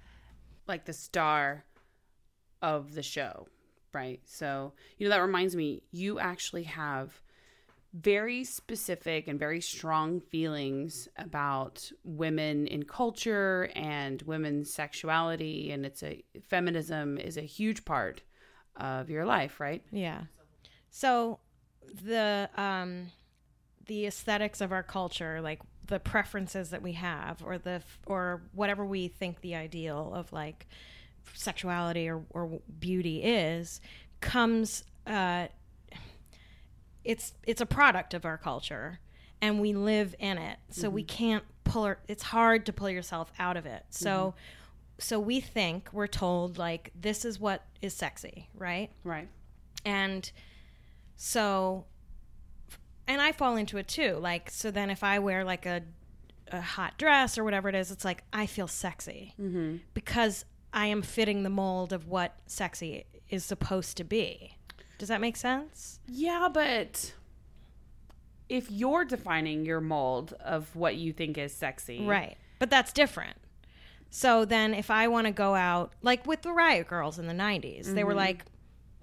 like 0.66 0.86
the 0.86 0.92
star 0.92 1.64
of 2.62 2.94
the 2.94 3.02
show, 3.02 3.46
right? 3.92 4.20
So, 4.24 4.72
you 4.98 5.06
know, 5.06 5.14
that 5.14 5.20
reminds 5.22 5.54
me, 5.54 5.82
you 5.92 6.18
actually 6.18 6.62
have 6.64 7.20
very 7.94 8.42
specific 8.42 9.28
and 9.28 9.38
very 9.38 9.60
strong 9.60 10.20
feelings 10.20 11.06
about 11.16 11.90
women 12.02 12.66
in 12.66 12.82
culture 12.82 13.70
and 13.76 14.20
women's 14.22 14.72
sexuality 14.74 15.70
and 15.70 15.86
it's 15.86 16.02
a 16.02 16.24
feminism 16.42 17.16
is 17.18 17.36
a 17.36 17.42
huge 17.42 17.84
part 17.84 18.22
of 18.76 19.08
your 19.08 19.24
life, 19.24 19.60
right? 19.60 19.84
Yeah. 19.92 20.22
So 20.90 21.38
the 22.04 22.50
um 22.56 23.12
the 23.86 24.06
aesthetics 24.06 24.60
of 24.60 24.72
our 24.72 24.82
culture, 24.82 25.40
like 25.40 25.60
the 25.86 26.00
preferences 26.00 26.70
that 26.70 26.82
we 26.82 26.92
have 26.92 27.42
or 27.44 27.58
the 27.58 27.80
or 28.06 28.42
whatever 28.52 28.84
we 28.84 29.06
think 29.06 29.40
the 29.40 29.54
ideal 29.54 30.12
of 30.14 30.32
like 30.32 30.66
sexuality 31.34 32.08
or, 32.08 32.24
or 32.30 32.58
beauty 32.80 33.22
is 33.22 33.80
comes 34.20 34.82
uh 35.06 35.46
it's 37.04 37.34
it's 37.46 37.60
a 37.60 37.66
product 37.66 38.14
of 38.14 38.24
our 38.24 38.38
culture 38.38 39.00
and 39.40 39.60
we 39.60 39.74
live 39.74 40.14
in 40.18 40.38
it. 40.38 40.58
So 40.70 40.88
we 40.88 41.02
can't 41.02 41.44
pull 41.64 41.82
our, 41.84 41.98
it's 42.08 42.22
hard 42.22 42.64
to 42.66 42.72
pull 42.72 42.88
yourself 42.88 43.30
out 43.38 43.56
of 43.56 43.66
it. 43.66 43.84
So 43.90 44.34
so 44.98 45.18
we 45.18 45.40
think 45.40 45.88
we're 45.92 46.06
told 46.06 46.56
like 46.56 46.90
this 46.98 47.24
is 47.24 47.38
what 47.40 47.64
is 47.82 47.94
sexy, 47.94 48.48
right? 48.54 48.90
Right. 49.02 49.28
and 49.84 50.30
so 51.16 51.84
and 53.06 53.20
i 53.20 53.32
fall 53.32 53.56
into 53.56 53.78
it 53.78 53.86
too 53.86 54.16
like 54.20 54.50
so 54.50 54.70
then 54.70 54.90
if 54.90 55.04
i 55.04 55.18
wear 55.18 55.44
like 55.44 55.66
a 55.66 55.82
a 56.52 56.60
hot 56.60 56.98
dress 56.98 57.38
or 57.38 57.44
whatever 57.44 57.68
it 57.68 57.74
is 57.74 57.90
it's 57.90 58.04
like 58.04 58.22
i 58.32 58.46
feel 58.46 58.68
sexy 58.68 59.34
mm-hmm. 59.40 59.76
because 59.94 60.44
i 60.72 60.86
am 60.86 61.02
fitting 61.02 61.42
the 61.42 61.50
mold 61.50 61.92
of 61.92 62.06
what 62.08 62.38
sexy 62.46 63.04
is 63.30 63.44
supposed 63.44 63.96
to 63.96 64.04
be 64.04 64.56
does 65.04 65.10
that 65.10 65.20
make 65.20 65.36
sense? 65.36 66.00
Yeah, 66.08 66.48
but 66.50 67.12
if 68.48 68.70
you're 68.70 69.04
defining 69.04 69.66
your 69.66 69.82
mold 69.82 70.32
of 70.40 70.74
what 70.74 70.96
you 70.96 71.12
think 71.12 71.36
is 71.36 71.52
sexy, 71.52 72.06
right. 72.06 72.38
But 72.58 72.70
that's 72.70 72.90
different. 72.90 73.36
So 74.08 74.46
then 74.46 74.72
if 74.72 74.90
i 74.90 75.08
want 75.08 75.26
to 75.26 75.30
go 75.30 75.54
out 75.54 75.92
like 76.00 76.26
with 76.26 76.40
the 76.40 76.52
riot 76.52 76.88
girls 76.88 77.18
in 77.18 77.26
the 77.26 77.34
90s 77.34 77.92
they 77.92 78.04
were 78.04 78.14
like 78.14 78.44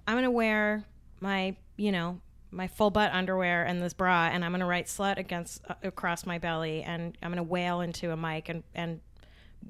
i'm 0.08 0.16
gonna 0.16 0.30
wear 0.30 0.82
my 1.20 1.54
you 1.76 1.92
know 1.92 2.18
my 2.50 2.66
full 2.66 2.90
butt 2.90 3.12
underwear 3.12 3.62
and 3.64 3.80
this 3.80 3.92
bra 3.92 4.28
and 4.32 4.44
i'm 4.44 4.50
gonna 4.50 4.66
write 4.66 4.86
slut 4.86 5.18
against 5.18 5.62
uh, 5.68 5.74
across 5.84 6.26
my 6.26 6.38
belly 6.38 6.82
and 6.82 7.16
i'm 7.22 7.30
gonna 7.30 7.42
wail 7.42 7.82
into 7.82 8.10
a 8.10 8.16
mic 8.16 8.48
and 8.48 8.64
and 8.74 9.00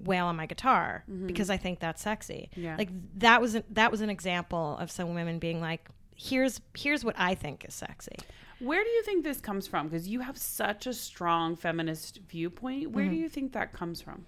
wail 0.04 0.26
on 0.26 0.36
my 0.36 0.46
guitar 0.46 1.04
because 1.26 1.50
i 1.50 1.56
think 1.56 1.80
that's 1.80 2.00
sexy. 2.00 2.48
Yeah. 2.54 2.76
like 2.78 2.88
that 3.18 3.42
was 3.42 3.56
an, 3.56 3.64
that 3.70 3.90
was 3.90 4.00
an 4.00 4.08
example 4.10 4.78
of 4.80 4.90
some 4.90 5.12
women 5.12 5.38
being 5.38 5.60
like 5.60 5.88
here's 6.16 6.60
here's 6.76 7.04
what 7.04 7.14
i 7.18 7.34
think 7.34 7.64
is 7.66 7.74
sexy 7.74 8.16
Where 8.60 8.82
do 8.84 8.90
you 8.90 9.02
think 9.02 9.24
this 9.24 9.40
comes 9.40 9.66
from? 9.66 9.88
Because 9.88 10.06
you 10.06 10.20
have 10.20 10.38
such 10.38 10.86
a 10.86 10.92
strong 10.94 11.56
feminist 11.56 12.20
viewpoint. 12.28 12.92
Where 12.92 13.04
Mm-hmm. 13.04 13.14
do 13.14 13.20
you 13.20 13.28
think 13.28 13.52
that 13.54 13.72
comes 13.72 14.00
from? 14.00 14.24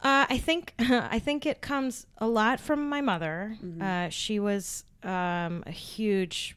Uh, 0.00 0.26
I 0.30 0.38
think 0.38 0.74
I 0.78 1.18
think 1.18 1.44
it 1.46 1.60
comes 1.60 2.06
a 2.18 2.26
lot 2.28 2.60
from 2.60 2.88
my 2.88 3.00
mother. 3.00 3.56
Mm-hmm. 3.60 3.82
Uh, 3.82 4.08
she 4.10 4.38
was 4.38 4.84
um, 5.02 5.64
a 5.66 5.72
huge. 5.72 6.56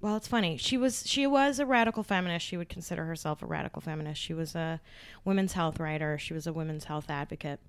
Well, 0.00 0.16
it's 0.16 0.28
funny. 0.28 0.56
She 0.56 0.76
was 0.76 1.04
she 1.06 1.26
was 1.26 1.58
a 1.60 1.66
radical 1.66 2.02
feminist. 2.02 2.44
She 2.46 2.56
would 2.56 2.68
consider 2.68 3.04
herself 3.04 3.42
a 3.42 3.46
radical 3.46 3.80
feminist. 3.80 4.20
She 4.20 4.34
was 4.34 4.54
a 4.56 4.80
women's 5.24 5.52
health 5.54 5.78
writer. 5.80 6.18
She 6.18 6.34
was 6.34 6.46
a 6.48 6.52
women's 6.52 6.84
health 6.84 7.08
advocate. 7.10 7.60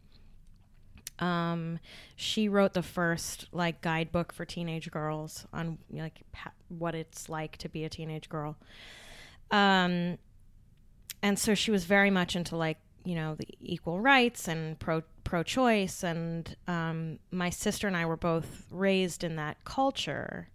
Um, 1.19 1.79
she 2.15 2.47
wrote 2.47 2.73
the 2.73 2.83
first 2.83 3.47
like 3.51 3.81
guidebook 3.81 4.31
for 4.33 4.45
teenage 4.45 4.91
girls 4.91 5.45
on 5.51 5.77
like 5.91 6.21
ha- 6.35 6.51
what 6.69 6.93
it's 6.95 7.27
like 7.29 7.57
to 7.57 7.69
be 7.69 7.83
a 7.85 7.89
teenage 7.89 8.29
girl. 8.29 8.55
Um, 9.51 10.17
and 11.23 11.39
so 11.39 11.55
she 11.55 11.71
was 11.71 11.85
very 11.85 12.11
much 12.11 12.35
into 12.35 12.55
like 12.55 12.77
you 13.05 13.15
know 13.15 13.35
the 13.35 13.47
equal 13.61 13.99
rights 14.01 14.47
and 14.47 14.77
pro 14.79 15.01
pro 15.23 15.41
choice 15.43 16.03
and 16.03 16.55
um, 16.67 17.19
my 17.31 17.49
sister 17.49 17.87
and 17.87 17.97
I 17.97 18.05
were 18.05 18.17
both 18.17 18.65
raised 18.71 19.23
in 19.23 19.37
that 19.37 19.57
culture. 19.65 20.49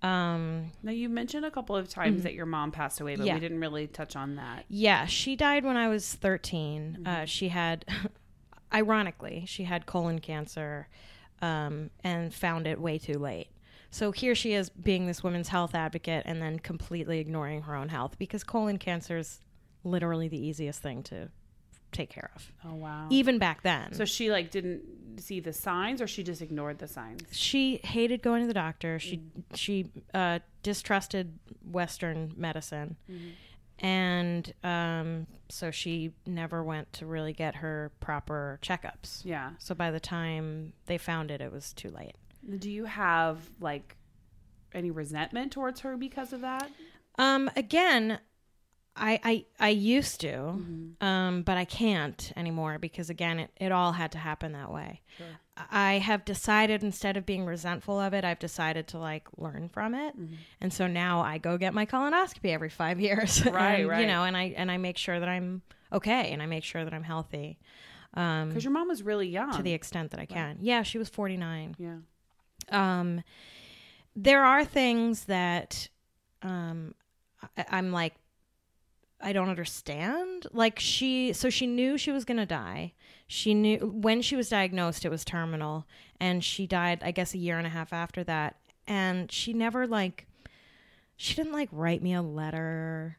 Um, 0.00 0.70
Now, 0.84 0.92
you 0.92 1.08
mentioned 1.08 1.44
a 1.44 1.50
couple 1.50 1.74
of 1.76 1.88
times 1.88 2.22
that 2.22 2.32
your 2.34 2.46
mom 2.46 2.70
passed 2.70 3.00
away, 3.00 3.16
but 3.16 3.20
Mm-hmm. 3.22 3.26
Yeah. 3.26 3.34
we 3.34 3.40
didn't 3.40 3.58
really 3.60 3.86
touch 3.88 4.14
on 4.14 4.36
that. 4.36 4.64
yeah, 4.68 5.06
she 5.06 5.34
died 5.34 5.64
when 5.64 5.76
I 5.76 5.88
was 5.88 6.14
13. 6.14 7.04
Uh, 7.04 7.24
she 7.24 7.48
had, 7.48 7.84
ironically, 8.72 9.44
she 9.46 9.64
had 9.64 9.86
colon 9.86 10.18
cancer 10.18 10.88
um, 11.40 11.90
and 12.04 12.32
found 12.34 12.66
it 12.66 12.80
way 12.80 12.98
too 12.98 13.18
late. 13.18 13.48
So 13.90 14.12
here 14.12 14.34
she 14.34 14.52
is 14.52 14.68
being 14.68 15.06
this 15.06 15.22
women's 15.22 15.48
health 15.48 15.74
advocate 15.74 16.24
and 16.26 16.42
then 16.42 16.58
completely 16.58 17.20
ignoring 17.20 17.62
her 17.62 17.74
own 17.74 17.88
health 17.88 18.18
because 18.18 18.44
colon 18.44 18.78
cancer 18.78 19.16
is 19.16 19.40
literally 19.82 20.28
the 20.28 20.38
easiest 20.38 20.82
thing 20.82 21.02
to 21.04 21.30
take 21.92 22.10
care 22.10 22.30
of. 22.34 22.52
Oh, 22.66 22.74
wow. 22.74 23.06
Even 23.10 23.38
back 23.38 23.62
then. 23.62 23.94
So 23.94 24.04
she 24.04 24.30
like 24.30 24.50
didn't 24.50 24.82
see 25.18 25.40
the 25.40 25.52
signs 25.52 26.02
or 26.02 26.06
she 26.06 26.22
just 26.22 26.42
ignored 26.42 26.78
the 26.78 26.86
signs? 26.86 27.22
she 27.32 27.80
hated 27.82 28.22
going 28.22 28.42
to 28.42 28.46
the 28.46 28.54
doctor. 28.54 28.98
She 28.98 29.22
she 29.54 29.90
uh, 30.12 30.40
distrusted 30.62 31.38
Western 31.70 32.32
medicine, 32.36 32.96
and 33.78 34.52
um, 34.64 35.26
so 35.48 35.70
she 35.70 36.12
never 36.26 36.62
went 36.62 36.92
to 36.94 37.06
really 37.06 37.32
get 37.32 37.56
her 37.56 37.92
proper 38.00 38.58
checkups. 38.62 39.24
Yeah. 39.24 39.50
So 39.58 39.74
by 39.74 39.90
the 39.90 40.00
time 40.00 40.72
they 40.86 40.98
found 40.98 41.30
it, 41.30 41.40
it 41.40 41.52
was 41.52 41.72
too 41.72 41.90
late. 41.90 42.16
Do 42.58 42.70
you 42.70 42.84
have 42.84 43.38
like 43.60 43.96
any 44.72 44.90
resentment 44.90 45.52
towards 45.52 45.80
her 45.80 45.96
because 45.96 46.32
of 46.32 46.40
that? 46.42 46.70
Um, 47.18 47.50
again, 47.56 48.18
I 48.96 49.20
I, 49.22 49.44
I 49.60 49.68
used 49.70 50.20
to, 50.22 50.60
um, 51.00 51.42
but 51.42 51.56
I 51.56 51.64
can't 51.64 52.32
anymore 52.36 52.78
because 52.78 53.10
again, 53.10 53.38
it, 53.40 53.50
it 53.56 53.72
all 53.72 53.92
had 53.92 54.12
to 54.12 54.18
happen 54.18 54.52
that 54.52 54.72
way. 54.72 55.02
I 55.70 55.94
have 55.98 56.24
decided 56.24 56.82
instead 56.82 57.16
of 57.16 57.24
being 57.26 57.44
resentful 57.46 57.98
of 58.00 58.12
it, 58.14 58.24
I've 58.24 58.38
decided 58.38 58.86
to 58.88 58.98
like 58.98 59.26
learn 59.36 59.68
from 59.68 59.94
it, 59.94 60.14
and 60.60 60.72
so 60.72 60.86
now 60.86 61.20
I 61.20 61.38
go 61.38 61.58
get 61.58 61.74
my 61.74 61.86
colonoscopy 61.86 62.52
every 62.52 62.68
five 62.70 63.00
years, 63.06 63.44
Right, 63.44 63.80
and, 63.80 63.88
right. 63.88 64.00
You 64.02 64.06
know, 64.06 64.24
and 64.24 64.36
I 64.36 64.54
and 64.56 64.70
I 64.70 64.76
make 64.76 64.96
sure 64.98 65.18
that 65.18 65.28
I'm 65.28 65.62
okay, 65.92 66.32
and 66.32 66.42
I 66.42 66.46
make 66.46 66.64
sure 66.64 66.84
that 66.84 66.92
I'm 66.94 67.02
healthy 67.02 67.58
um, 68.14 68.48
Because 68.48 68.64
your 68.64 68.72
mom 68.72 68.88
was 68.88 69.02
really 69.02 69.28
young. 69.28 69.52
to 69.56 69.62
the 69.62 69.72
extent 69.72 70.10
that 70.12 70.20
I 70.20 70.26
can. 70.26 70.58
Yeah, 70.60 70.82
she 70.82 70.98
was 70.98 71.08
49 71.08 71.76
yeah. 71.78 71.96
um, 72.70 73.22
there 74.16 74.44
are 74.44 74.64
things 74.64 75.24
that 75.26 75.88
um, 76.42 76.94
I, 77.56 77.64
I'm 77.70 77.92
like, 77.92 78.14
I 79.20 79.32
don't 79.32 79.48
understand. 79.48 80.46
Like 80.52 80.78
she, 80.78 81.32
so 81.32 81.50
she 81.50 81.66
knew 81.66 81.98
she 81.98 82.12
was 82.12 82.24
gonna 82.24 82.46
die. 82.46 82.92
She 83.26 83.52
knew 83.52 83.78
when 83.78 84.22
she 84.22 84.36
was 84.36 84.48
diagnosed, 84.48 85.04
it 85.04 85.10
was 85.10 85.24
terminal, 85.24 85.86
and 86.20 86.42
she 86.42 86.66
died, 86.66 87.02
I 87.04 87.10
guess, 87.10 87.34
a 87.34 87.38
year 87.38 87.58
and 87.58 87.66
a 87.66 87.70
half 87.70 87.92
after 87.92 88.24
that. 88.24 88.56
And 88.86 89.30
she 89.30 89.52
never 89.52 89.86
like, 89.86 90.26
she 91.16 91.34
didn't 91.34 91.52
like 91.52 91.68
write 91.72 92.02
me 92.02 92.14
a 92.14 92.22
letter, 92.22 93.18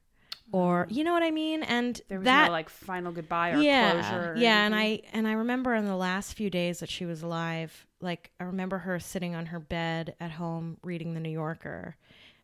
or 0.52 0.88
oh. 0.90 0.94
you 0.94 1.04
know 1.04 1.14
what 1.14 1.24
I 1.24 1.32
mean. 1.32 1.64
And 1.64 2.02
There 2.08 2.20
was 2.20 2.26
that 2.26 2.48
no 2.48 2.52
like 2.52 2.70
final 2.70 3.12
goodbye 3.12 3.52
or 3.52 3.62
yeah, 3.62 3.92
closure. 3.92 4.32
or 4.32 4.38
yeah, 4.38 4.66
and? 4.66 4.74
I 4.74 5.02
and 5.14 5.28
I 5.28 5.34
remember 5.34 5.76
in 5.76 5.86
the 5.86 5.96
last 5.96 6.34
few 6.34 6.50
days 6.50 6.80
that 6.80 6.90
she 6.90 7.06
was 7.06 7.22
alive, 7.22 7.86
like 8.02 8.32
I 8.40 8.46
remember 8.46 8.80
her 8.80 9.00
sitting 9.00 9.36
on 9.36 9.48
her 9.48 9.60
bed 9.60 10.16
at 10.20 10.32
home 10.32 10.78
reading 10.82 11.14
the 11.14 11.20
New 11.20 11.30
Yorker, 11.30 11.96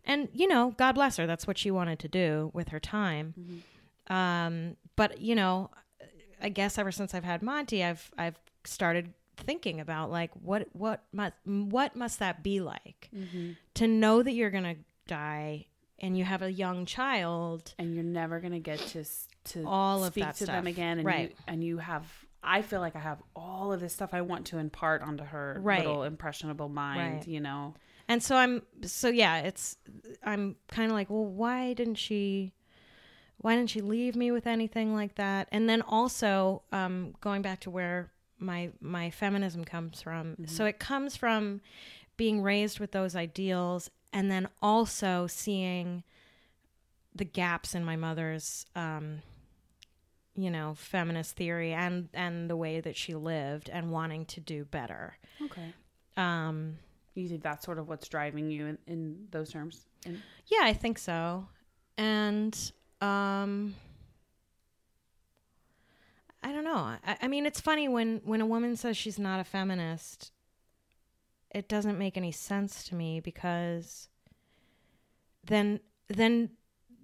and 0.06 0.30
you 0.34 0.48
know, 0.48 0.74
God 0.78 0.94
bless 0.94 1.18
her, 1.18 1.28
that's 1.28 1.46
what 1.48 1.58
she 1.58 1.72
wanted 1.72 2.00
to 2.00 2.08
do 2.08 2.52
with 2.54 2.70
her 2.70 2.80
time. 2.80 3.34
Mm-hmm. 3.40 4.14
Um, 4.14 4.78
but 4.96 5.20
you 5.22 5.36
know, 5.36 5.70
I 6.42 6.50
guess 6.50 6.78
ever 6.78 6.92
since 6.92 7.14
I've 7.14 7.24
had 7.24 7.42
Monty, 7.42 7.84
I've 7.84 8.12
I've 8.18 8.38
started 8.66 9.14
thinking 9.38 9.80
about 9.80 10.12
like 10.12 10.32
what 10.34 10.68
what 10.74 11.04
must 11.12 11.34
what 11.46 11.96
must 11.96 12.20
that 12.20 12.42
be 12.44 12.60
like 12.62 13.10
Mm-hmm. 13.16 13.52
to 13.76 13.88
know 13.88 14.24
that 14.24 14.32
you're 14.32 14.50
gonna 14.52 14.76
die 15.08 15.66
and 16.00 16.18
you 16.18 16.24
have 16.24 16.42
a 16.42 16.52
young 16.52 16.86
child 16.86 17.74
and 17.80 17.94
you're 17.94 18.04
never 18.04 18.40
gonna 18.40 18.60
get 18.60 18.80
to 18.80 19.04
to 19.46 19.66
All 19.68 20.04
of 20.04 20.14
speak 20.14 20.24
that 20.26 20.36
to 20.38 20.46
them 20.46 20.68
again, 20.68 21.00
and 21.00 21.06
Right. 21.06 21.30
you 21.32 21.36
and 21.48 21.64
you 21.64 21.78
have. 21.80 22.06
I 22.48 22.62
feel 22.62 22.80
like 22.80 22.96
I 22.96 23.00
have 23.00 23.24
all 23.36 23.74
of 23.74 23.80
this 23.80 23.92
stuff 23.94 24.14
I 24.14 24.22
want 24.22 24.46
to 24.48 24.60
impart 24.60 25.02
onto 25.02 25.24
her 25.24 25.58
Right. 25.64 25.80
little 25.86 26.04
impressionable 26.04 26.70
mind. 26.70 27.16
Right. 27.16 27.28
You 27.28 27.40
know, 27.40 27.74
And 28.08 28.22
so 28.22 28.36
I'm 28.36 28.62
so 28.84 29.10
yeah, 29.10 29.40
it's 29.40 29.78
I'm 30.24 30.56
kind 30.68 30.92
of 30.92 30.96
like, 30.96 31.10
well, 31.10 31.26
why 31.26 31.74
didn't 31.74 31.96
she 31.96 32.54
why 33.38 33.56
didn't 33.56 33.70
she 33.70 33.82
leave 33.82 34.16
me 34.16 34.32
with 34.32 34.48
anything 34.48 34.96
like 34.96 35.16
that? 35.16 35.48
And 35.52 35.68
then 35.70 35.82
also 35.82 36.64
um 36.72 37.16
going 37.22 37.42
back 37.42 37.62
to 37.62 37.70
where 37.70 38.12
my 38.38 38.72
my 38.82 39.10
feminism 39.10 39.64
comes 39.66 40.02
from. 40.02 40.36
So 40.48 40.66
it 40.66 40.80
comes 40.80 41.16
from 41.16 41.62
being 42.18 42.42
raised 42.42 42.80
with 42.80 42.92
those 42.92 43.16
ideals 43.16 43.90
and 44.14 44.32
then 44.32 44.48
also 44.62 45.28
seeing 45.28 46.04
the 47.14 47.26
gaps 47.26 47.76
in 47.76 47.84
my 47.84 47.96
mother's 47.96 48.66
um 48.76 49.22
you 50.38 50.52
know, 50.52 50.74
feminist 50.76 51.36
theory 51.38 51.72
and 51.74 52.10
and 52.14 52.50
the 52.50 52.58
way 52.58 52.82
that 52.82 52.98
she 52.98 53.16
lived 53.16 53.70
and 53.70 53.92
wanting 53.92 54.26
to 54.26 54.42
do 54.42 54.66
better. 54.66 55.18
okay. 55.42 55.74
Um 56.18 56.78
You 57.16 57.28
think 57.30 57.44
that's 57.44 57.66
sort 57.66 57.80
of 57.80 57.88
what's 57.88 58.08
driving 58.08 58.52
you 58.52 58.66
in, 58.68 58.78
in 58.88 59.28
those 59.32 59.50
terms? 59.52 59.86
In, 60.06 60.22
Yeah, 60.48 60.60
I 60.64 60.74
think 60.74 60.98
so. 60.98 61.48
And 61.98 62.54
um 63.02 63.76
I 66.44 66.52
don't 66.52 66.64
know. 66.64 66.76
I, 66.76 67.18
I 67.24 67.28
mean, 67.28 67.46
it's 67.46 67.60
funny 67.60 67.88
when 67.88 68.22
when 68.24 68.42
a 68.42 68.46
woman 68.46 68.76
says 68.76 68.98
she's 68.98 69.18
not 69.18 69.40
a 69.40 69.44
feminist. 69.44 70.32
It 71.52 71.70
doesn't 71.70 71.98
make 71.98 72.18
any 72.18 72.32
sense 72.32 72.84
to 72.90 72.96
me 72.96 73.20
because 73.22 74.10
then 75.46 75.80
then 76.10 76.50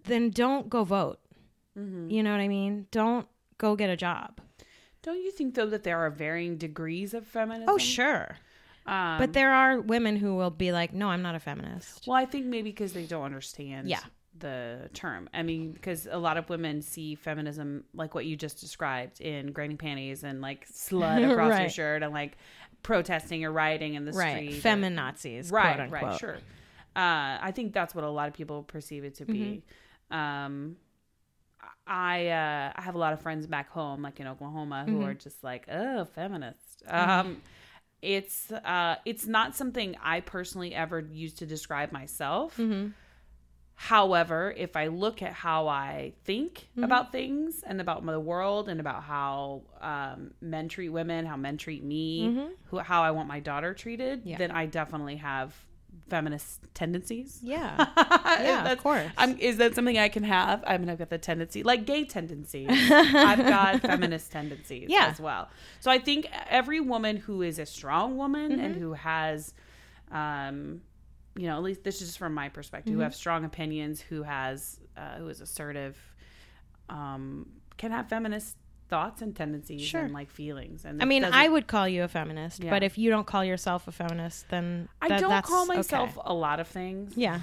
then 0.04 0.30
don't 0.30 0.70
go 0.70 0.84
vote. 0.84 1.20
You 2.10 2.22
know 2.22 2.32
what 2.32 2.42
I 2.42 2.50
mean? 2.50 2.88
Don't 2.92 3.28
go 3.58 3.76
get 3.78 3.90
a 3.90 3.96
job. 3.96 4.42
don't 5.02 5.22
you 5.24 5.32
think 5.32 5.56
though 5.56 5.68
that 5.68 5.84
there 5.84 5.98
are 5.98 6.10
varying 6.10 6.58
degrees 6.58 7.14
of 7.14 7.26
feminism? 7.26 7.70
Oh, 7.70 7.78
sure. 7.78 8.38
Um, 8.92 9.18
but 9.20 9.34
there 9.34 9.54
are 9.54 9.80
women 9.80 10.18
who 10.18 10.36
will 10.36 10.50
be 10.52 10.72
like, 10.72 10.94
"No, 10.94 11.08
I'm 11.08 11.22
not 11.22 11.34
a 11.36 11.40
feminist." 11.40 12.06
Well, 12.08 12.18
I 12.18 12.26
think 12.26 12.46
maybe 12.46 12.70
because 12.72 12.92
they 12.94 13.06
don't 13.06 13.24
understand 13.24 13.88
Yeah. 13.88 14.02
the 14.38 14.90
term. 14.94 15.30
I 15.34 15.44
mean, 15.44 15.72
because 15.72 16.08
a 16.12 16.18
lot 16.18 16.38
of 16.38 16.50
women 16.50 16.82
see 16.82 17.16
feminism 17.16 17.86
like 17.94 18.14
what 18.16 18.26
you 18.26 18.36
just 18.36 18.60
described 18.60 19.22
in 19.22 19.52
granny 19.54 19.76
panties 19.76 20.24
and 20.24 20.42
like 20.42 20.68
slut 20.72 21.32
across 21.32 21.60
your 21.60 21.70
shirt 21.70 22.04
and 22.04 22.12
like 22.14 22.38
protesting 22.84 23.46
or 23.46 23.52
rioting 23.52 23.94
in 23.94 24.04
the 24.06 24.12
right. 24.12 24.52
street. 24.52 24.64
Femin 24.64 24.94
Nazis, 24.94 25.52
right, 25.52 25.90
right, 25.90 26.20
sure. 26.20 26.36
Uh, 26.94 27.38
I 27.42 27.52
think 27.56 27.72
that's 27.74 27.96
what 27.96 28.04
a 28.04 28.10
lot 28.10 28.28
of 28.28 28.34
people 28.34 28.64
perceive 28.64 29.06
it 29.06 29.16
to 29.16 29.26
be. 29.26 29.64
Mm-hmm. 30.12 30.18
Um, 30.18 30.76
I 31.88 32.28
uh, 32.28 32.74
I 32.76 32.82
have 32.82 32.96
a 32.96 32.98
lot 32.98 33.14
of 33.14 33.22
friends 33.22 33.48
back 33.48 33.70
home, 33.70 34.02
like 34.02 34.20
in 34.20 34.28
Oklahoma, 34.28 34.84
who 34.86 34.96
Mm-hmm. 34.98 35.06
are 35.06 35.14
just 35.14 35.44
like, 35.44 35.68
oh, 35.72 36.06
feminist. 36.06 36.84
Um, 36.88 37.42
it's 38.02 38.52
uh, 38.52 38.96
it's 39.06 39.28
not 39.28 39.56
something 39.56 39.96
I 40.04 40.22
personally 40.22 40.74
ever 40.74 41.00
used 41.00 41.38
to 41.40 41.46
describe 41.46 41.92
myself. 41.92 42.58
Mm-hmm. 42.58 42.90
However, 43.76 44.54
if 44.56 44.76
I 44.76 44.88
look 44.88 45.22
at 45.24 45.34
how 45.34 45.68
I 45.68 46.14
think 46.24 46.68
Mm-hmm. 46.72 46.84
about 46.84 47.12
things 47.12 47.64
and 47.66 47.82
about 47.82 48.06
the 48.06 48.20
world 48.20 48.70
and 48.70 48.80
about 48.80 49.04
how 49.04 49.64
um, 49.82 50.32
men 50.40 50.68
treat 50.70 50.90
women, 50.90 51.26
how 51.26 51.36
men 51.36 51.58
treat 51.58 51.84
me, 51.84 52.50
who, 52.68 52.78
how 52.80 53.02
I 53.04 53.12
want 53.12 53.28
my 53.28 53.40
daughter 53.40 53.74
treated, 53.74 54.20
Mm-hmm. 54.20 54.30
Yeah. 54.30 54.38
then 54.38 54.52
I 54.52 54.68
definitely 54.68 55.18
have 55.18 55.54
feminist 56.10 56.60
tendencies. 56.74 57.40
Yeah. 57.42 57.86
yeah, 57.98 58.72
of 58.72 58.78
course. 58.80 59.10
I'm, 59.18 59.38
is 59.40 59.58
that 59.58 59.76
something 59.76 59.98
I 59.98 60.10
can 60.10 60.24
have? 60.24 60.64
I 60.68 60.78
mean, 60.78 60.90
I've 60.90 60.98
got 61.00 61.10
the 61.10 61.18
tendency, 61.18 61.64
like 61.64 61.86
gay 61.86 62.04
tendencies. 62.06 62.68
I've 62.92 63.40
got 63.40 63.82
feminist 63.82 64.32
tendencies 64.32 64.90
Yeah. 64.90 65.08
as 65.08 65.20
well. 65.20 65.50
So 65.80 65.90
I 65.92 66.00
think 66.00 66.28
every 66.50 66.80
woman 66.80 67.18
who 67.18 67.42
is 67.42 67.60
a 67.60 67.66
strong 67.66 68.18
woman 68.18 68.52
Mm-hmm. 68.52 68.60
and 68.62 68.76
who 68.76 68.94
has, 68.94 69.54
um, 70.12 70.82
you 71.38 71.48
know, 71.48 71.56
at 71.56 71.64
least 71.64 71.84
this 71.84 72.02
is 72.02 72.10
just 72.10 72.20
from 72.20 72.34
my 72.34 72.50
perspective, 72.50 72.92
Mm-hmm. 72.92 73.00
who 73.00 73.04
have 73.04 73.16
strong 73.16 73.46
opinions, 73.46 74.02
who 74.02 74.24
has, 74.24 74.80
uh, 74.98 75.16
who 75.18 75.30
is 75.30 75.40
assertive, 75.42 75.98
um, 76.90 77.48
can 77.78 77.92
have 77.92 78.10
feminist 78.10 78.58
thoughts 78.92 79.22
and 79.22 79.34
tendencies 79.36 79.82
Sure. 79.82 80.02
and 80.02 80.14
like 80.14 80.30
feelings. 80.30 80.84
And 80.86 81.02
I 81.02 81.06
mean, 81.06 81.24
I 81.24 81.48
would 81.48 81.66
call 81.66 81.88
you 81.88 82.04
a 82.04 82.08
feminist, 82.08 82.62
Yeah. 82.62 82.70
but 82.70 82.84
if 82.84 82.98
you 82.98 83.10
don't 83.10 83.26
call 83.26 83.44
yourself 83.44 83.88
a 83.88 83.92
feminist, 83.92 84.50
then 84.50 84.90
I 85.02 85.08
don't 85.18 85.44
call 85.44 85.64
okay. 85.64 85.78
myself 85.78 86.18
a 86.24 86.34
lot 86.34 86.60
of 86.60 86.68
things. 86.68 87.14
Yeah. 87.16 87.40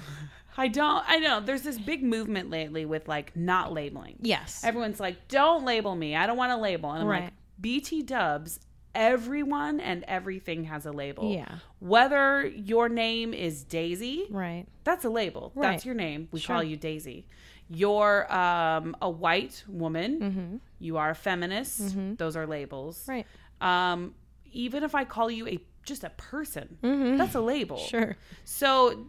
I 0.55 0.67
don't. 0.67 1.03
I 1.07 1.19
know 1.19 1.39
there's 1.39 1.63
this 1.63 1.79
big 1.79 2.03
movement 2.03 2.49
lately 2.49 2.85
with 2.85 3.07
like 3.07 3.35
not 3.35 3.73
labeling. 3.73 4.17
Yes. 4.21 4.63
Everyone's 4.63 4.99
like, 4.99 5.27
don't 5.27 5.65
label 5.65 5.95
me. 5.95 6.15
I 6.15 6.27
don't 6.27 6.37
want 6.37 6.51
to 6.51 6.57
label. 6.57 6.91
And 6.91 7.01
I'm 7.01 7.07
like, 7.09 7.21
Right. 7.23 7.33
BT 7.59 8.03
dubs, 8.03 8.59
everyone 8.93 9.79
and 9.79 10.03
everything 10.07 10.65
has 10.65 10.85
a 10.85 10.91
label. 10.91 11.33
Yeah. 11.33 11.55
Whether 11.79 12.45
your 12.45 12.89
name 12.89 13.33
is 13.33 13.63
Daisy, 13.63 14.27
right. 14.29 14.65
that's 14.83 15.03
a 15.03 15.09
label. 15.09 15.51
Right. 15.55 15.71
That's 15.71 15.85
your 15.85 15.95
name. 15.95 16.27
We 16.31 16.39
Sure. 16.39 16.55
call 16.57 16.63
you 16.63 16.77
Daisy. 16.77 17.25
You're 17.69 18.31
um, 18.33 18.95
a 19.01 19.09
white 19.09 19.63
woman. 19.67 20.19
Mm-hmm. 20.19 20.55
You 20.79 20.97
are 20.97 21.09
a 21.11 21.15
feminist. 21.15 21.95
Those 22.17 22.35
are 22.35 22.47
labels. 22.47 23.05
Right. 23.07 23.25
Um, 23.61 24.15
even 24.51 24.83
if 24.83 24.95
I 24.95 25.03
call 25.05 25.29
you 25.29 25.47
a 25.47 25.59
just 25.85 26.03
a 26.03 26.09
person, 26.11 26.77
that's 27.17 27.35
a 27.35 27.41
label. 27.41 27.77
Mm-hmm. 27.77 27.87
Sure. 27.87 28.15
So 28.45 29.05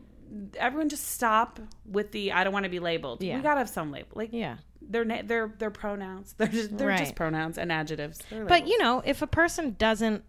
everyone 0.57 0.89
just 0.89 1.09
stop 1.09 1.59
with 1.85 2.13
the 2.13 2.33
I 2.33 2.45
don't 2.45 2.53
want 2.53 2.65
to 2.65 2.71
be 2.71 2.79
labeled. 2.81 3.23
Yeah. 3.23 3.37
We 3.37 3.43
gotta 3.43 3.59
have 3.61 3.69
some 3.69 3.91
label. 3.91 4.09
Like 4.15 4.31
Yeah. 4.33 4.57
they're 4.83 5.05
na- 5.05 5.23
they're 5.25 5.53
they're 5.59 5.71
pronouns. 5.71 6.33
They're 6.39 6.49
just 6.49 6.77
they're 6.77 6.97
just 6.97 7.15
pronouns 7.15 7.59
and 7.59 7.71
adjectives. 7.73 8.21
But 8.31 8.67
you 8.67 8.79
know, 8.79 9.03
if 9.05 9.23
a 9.23 9.27
person 9.27 9.75
doesn't, 9.79 10.25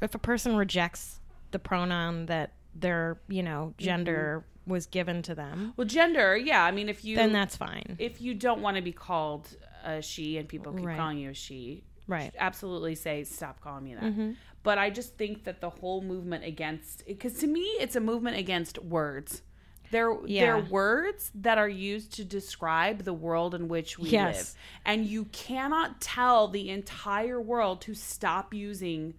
if 0.00 0.14
a 0.14 0.18
person 0.18 0.56
rejects 0.56 1.20
the 1.50 1.58
pronoun 1.58 2.26
that 2.26 2.52
their, 2.74 3.20
you 3.28 3.42
know, 3.42 3.74
gender 3.78 4.44
was 4.66 4.86
given 4.86 5.20
to 5.22 5.34
them, 5.34 5.74
well, 5.76 5.86
gender, 5.86 6.36
yeah. 6.36 6.62
I 6.64 6.70
mean, 6.70 6.88
if 6.88 7.04
you 7.04 7.16
then 7.16 7.32
that's 7.32 7.56
fine. 7.56 7.96
if 7.98 8.20
you 8.20 8.34
don't 8.34 8.60
want 8.62 8.76
to 8.76 8.82
be 8.82 8.92
called 8.92 9.48
a 9.84 10.02
she 10.02 10.38
and 10.38 10.48
people 10.48 10.72
keep 10.72 10.86
Right. 10.86 10.96
calling 10.96 11.18
you 11.18 11.30
a 11.30 11.34
she, 11.34 11.84
Right. 12.06 12.34
absolutely 12.38 12.94
say 12.94 13.24
stop 13.24 13.60
calling 13.60 13.84
me 13.84 13.94
that. 13.94 14.04
Mm-hmm. 14.04 14.32
But 14.62 14.78
I 14.78 14.90
just 14.90 15.16
think 15.16 15.44
that 15.44 15.60
the 15.60 15.70
whole 15.70 16.02
movement 16.02 16.44
against 16.44 17.04
because 17.06 17.34
to 17.40 17.46
me 17.46 17.62
it's 17.80 17.96
a 17.96 18.00
movement 18.00 18.36
against 18.36 18.78
words. 18.78 19.42
They're 19.90 20.16
they're 20.26 20.58
words 20.58 21.30
that 21.34 21.58
are 21.58 21.68
used 21.68 22.14
to 22.14 22.24
describe 22.24 23.02
the 23.04 23.12
world 23.12 23.54
in 23.54 23.68
which 23.68 23.98
we 23.98 24.08
Yes. 24.10 24.36
live. 24.36 24.54
And 24.86 25.04
you 25.06 25.26
cannot 25.26 26.00
tell 26.00 26.48
the 26.48 26.70
entire 26.70 27.40
world 27.40 27.80
to 27.82 27.94
stop 27.94 28.54
using 28.54 29.14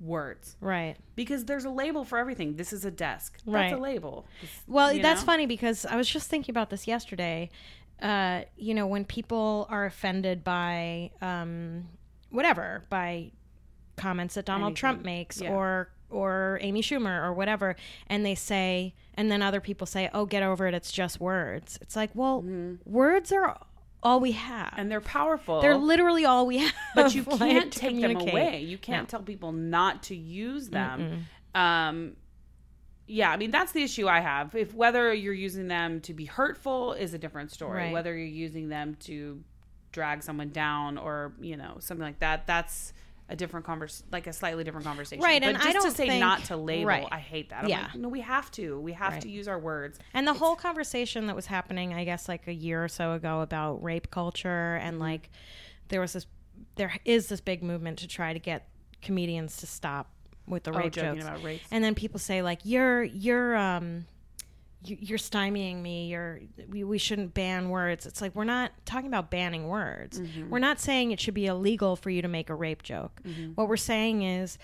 words 0.00 0.56
Right. 0.62 0.96
because 1.14 1.44
there's 1.44 1.66
a 1.66 1.70
label 1.70 2.04
for 2.04 2.16
everything. 2.18 2.56
This 2.56 2.72
is 2.72 2.86
a 2.86 2.90
desk. 2.90 3.34
That's 3.44 3.46
Right. 3.54 3.72
a 3.74 3.76
label. 3.76 4.26
Well, 4.66 4.94
You 4.94 5.02
that's 5.02 5.20
know? 5.20 5.26
funny 5.26 5.44
because 5.46 5.84
I 5.84 5.96
was 5.96 6.08
just 6.08 6.30
thinking 6.30 6.52
about 6.54 6.70
this 6.70 6.86
yesterday. 6.86 7.50
Uh, 8.02 8.42
you 8.56 8.74
know, 8.74 8.86
when 8.86 9.04
people 9.04 9.66
are 9.70 9.84
offended 9.84 10.42
by 10.44 11.10
um, 11.20 11.86
whatever, 12.30 12.84
by 12.88 13.30
comments 13.96 14.34
that 14.34 14.44
Donald 14.46 14.68
Anything. 14.70 14.76
Trump 14.76 15.04
makes 15.04 15.40
Yeah. 15.40 15.52
or 15.52 15.90
or 16.08 16.58
Amy 16.60 16.82
Schumer 16.82 17.22
or 17.22 17.32
whatever, 17.32 17.76
and 18.08 18.26
they 18.26 18.34
say, 18.34 18.94
and 19.14 19.30
then 19.30 19.42
other 19.42 19.60
people 19.60 19.86
say, 19.86 20.10
"Oh, 20.12 20.26
get 20.26 20.42
over 20.42 20.66
it. 20.66 20.74
It's 20.74 20.90
just 20.90 21.20
words." 21.20 21.78
It's 21.82 21.94
like, 21.94 22.10
well, 22.14 22.42
words 22.84 23.30
are 23.30 23.56
all 24.02 24.18
we 24.18 24.32
have. 24.32 24.68
Mm-hmm. 24.68 24.80
And 24.80 24.90
they're 24.90 25.00
powerful. 25.00 25.60
They're 25.60 25.76
literally 25.76 26.24
all 26.24 26.46
we 26.46 26.58
have. 26.58 26.72
but 26.94 27.14
you 27.14 27.22
can't 27.38 27.72
to 27.72 27.78
take 27.78 28.00
them 28.00 28.16
away. 28.16 28.60
You 28.62 28.78
can't 28.78 29.08
tell 29.08 29.22
people 29.22 29.52
not 29.52 30.02
to 30.04 30.16
use 30.16 30.70
them. 30.70 31.26
Um, 31.54 32.16
yeah, 33.10 33.30
I 33.30 33.36
mean 33.36 33.50
that's 33.50 33.72
the 33.72 33.82
issue 33.82 34.08
I 34.08 34.20
have. 34.20 34.54
If 34.54 34.74
whether 34.74 35.12
you're 35.12 35.34
using 35.34 35.68
them 35.68 36.00
to 36.02 36.14
be 36.14 36.24
hurtful 36.26 36.92
is 36.94 37.12
a 37.14 37.18
different 37.18 37.50
story. 37.50 37.84
Right. 37.84 37.92
Whether 37.92 38.16
you're 38.16 38.26
using 38.26 38.68
them 38.68 38.96
to 39.00 39.42
drag 39.92 40.22
someone 40.22 40.50
down 40.50 40.96
or 40.98 41.32
you 41.40 41.56
know 41.56 41.76
something 41.80 42.04
like 42.04 42.20
that, 42.20 42.46
that's 42.46 42.92
a 43.28 43.36
different 43.36 43.64
convers 43.64 44.02
like 44.10 44.26
a 44.26 44.32
slightly 44.32 44.64
different 44.64 44.84
conversation. 44.86 45.22
Right, 45.22 45.40
But 45.40 45.48
and 45.50 45.56
just 45.58 45.68
I 45.68 45.72
to 45.72 45.78
don't 45.78 45.90
say 45.96 46.08
think- 46.08 46.20
not 46.20 46.44
to 46.46 46.56
label, 46.56 46.86
right. 46.88 47.06
I 47.12 47.18
hate 47.20 47.50
that. 47.50 47.62
I'm 47.64 47.68
Yeah. 47.70 47.82
like, 47.82 47.94
no, 47.94 48.08
we 48.08 48.20
have 48.22 48.50
to. 48.52 48.80
We 48.80 48.92
have 48.94 49.12
Right. 49.12 49.22
to 49.22 49.28
use 49.30 49.46
our 49.46 49.58
words. 49.58 50.00
And 50.14 50.26
the 50.26 50.34
whole 50.34 50.56
conversation 50.56 51.26
that 51.28 51.36
was 51.36 51.46
happening, 51.46 51.94
I 51.94 52.04
guess, 52.04 52.28
like 52.28 52.48
a 52.48 52.52
year 52.52 52.82
or 52.82 52.88
so 52.88 53.12
ago 53.12 53.40
about 53.40 53.82
rape 53.84 54.10
culture, 54.10 54.76
and 54.76 54.94
Mm-hmm. 54.94 55.02
like 55.02 55.30
there 55.88 56.00
was 56.00 56.12
this, 56.14 56.26
there 56.74 56.92
is 57.04 57.28
this 57.28 57.40
big 57.40 57.62
movement 57.62 57.98
to 58.00 58.08
try 58.08 58.32
to 58.32 58.40
get 58.40 58.68
comedians 59.00 59.56
to 59.58 59.66
stop 59.66 60.10
with 60.50 60.64
the 60.64 60.72
Oh, 60.72 60.78
rape 60.78 60.92
jokes. 60.92 61.22
about 61.24 61.42
rapes. 61.42 61.64
And 61.70 61.82
then 61.82 61.94
people 61.94 62.18
say 62.18 62.42
like, 62.42 62.60
"You're 62.64 63.02
you're 63.04 63.56
um, 63.56 64.06
you- 64.84 64.98
you're 65.00 65.18
stymieing 65.18 65.80
me. 65.82 66.08
You're 66.08 66.40
we, 66.68 66.84
we 66.84 66.98
shouldn't 66.98 67.32
ban 67.34 67.68
words." 67.70 68.06
It's 68.06 68.20
like 68.20 68.34
we're 68.34 68.44
not 68.44 68.72
talking 68.84 69.06
about 69.08 69.30
banning 69.30 69.68
words. 69.68 70.20
Mm-hmm. 70.20 70.50
We're 70.50 70.58
not 70.58 70.80
saying 70.80 71.12
it 71.12 71.20
should 71.20 71.34
be 71.34 71.46
illegal 71.46 71.96
for 71.96 72.10
you 72.10 72.22
to 72.22 72.28
make 72.28 72.50
a 72.50 72.54
rape 72.54 72.82
joke. 72.82 73.20
Mm-hmm. 73.24 73.52
What 73.52 73.68
we're 73.68 73.76
saying 73.76 74.22
is, 74.22 74.58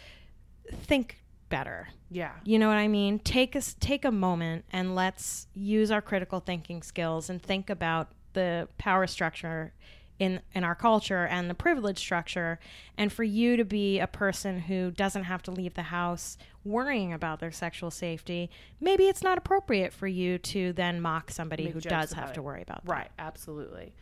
think 0.73 1.23
better. 1.49 1.89
Yeah. 2.11 2.33
You 2.45 2.59
know 2.59 2.69
what 2.69 2.77
I 2.77 2.89
mean? 2.89 3.19
Take 3.21 3.55
us 3.57 3.75
take 3.81 4.05
a 4.05 4.11
moment 4.13 4.65
and 4.73 4.95
let's 4.95 5.47
use 5.55 5.91
our 5.91 6.03
critical 6.03 6.41
thinking 6.41 6.83
skills 6.83 7.31
and 7.31 7.41
think 7.43 7.71
about 7.71 8.11
the 8.33 8.69
power 8.79 9.07
structure 9.07 9.73
in 10.19 10.41
in 10.55 10.65
our 10.65 10.75
culture 10.75 11.27
and 11.27 11.51
the 11.51 11.55
privilege 11.55 11.99
structure 11.99 12.59
and 12.97 13.13
for 13.13 13.23
you 13.25 13.57
to 13.57 13.65
be 13.65 13.99
a 13.99 14.07
person 14.07 14.61
who 14.61 14.91
doesn't 14.91 15.25
have 15.25 15.43
to 15.43 15.51
leave 15.51 15.75
the 15.75 15.83
house 15.83 16.39
worrying 16.65 17.13
about 17.13 17.39
their 17.39 17.53
sexual 17.53 17.91
safety, 17.91 18.51
maybe 18.81 19.05
it's 19.05 19.23
not 19.23 19.39
appropriate 19.39 19.93
for 19.93 20.07
you 20.07 20.39
to 20.39 20.73
then 20.73 21.01
mock 21.01 21.31
somebody 21.31 21.65
Make 21.65 21.75
who 21.75 21.81
does 21.81 22.13
have 22.13 22.31
it. 22.31 22.35
to 22.35 22.43
worry 22.43 22.63
about 22.63 22.85
that. 22.85 22.91
Right, 22.91 23.11
absolutely. 23.19 23.95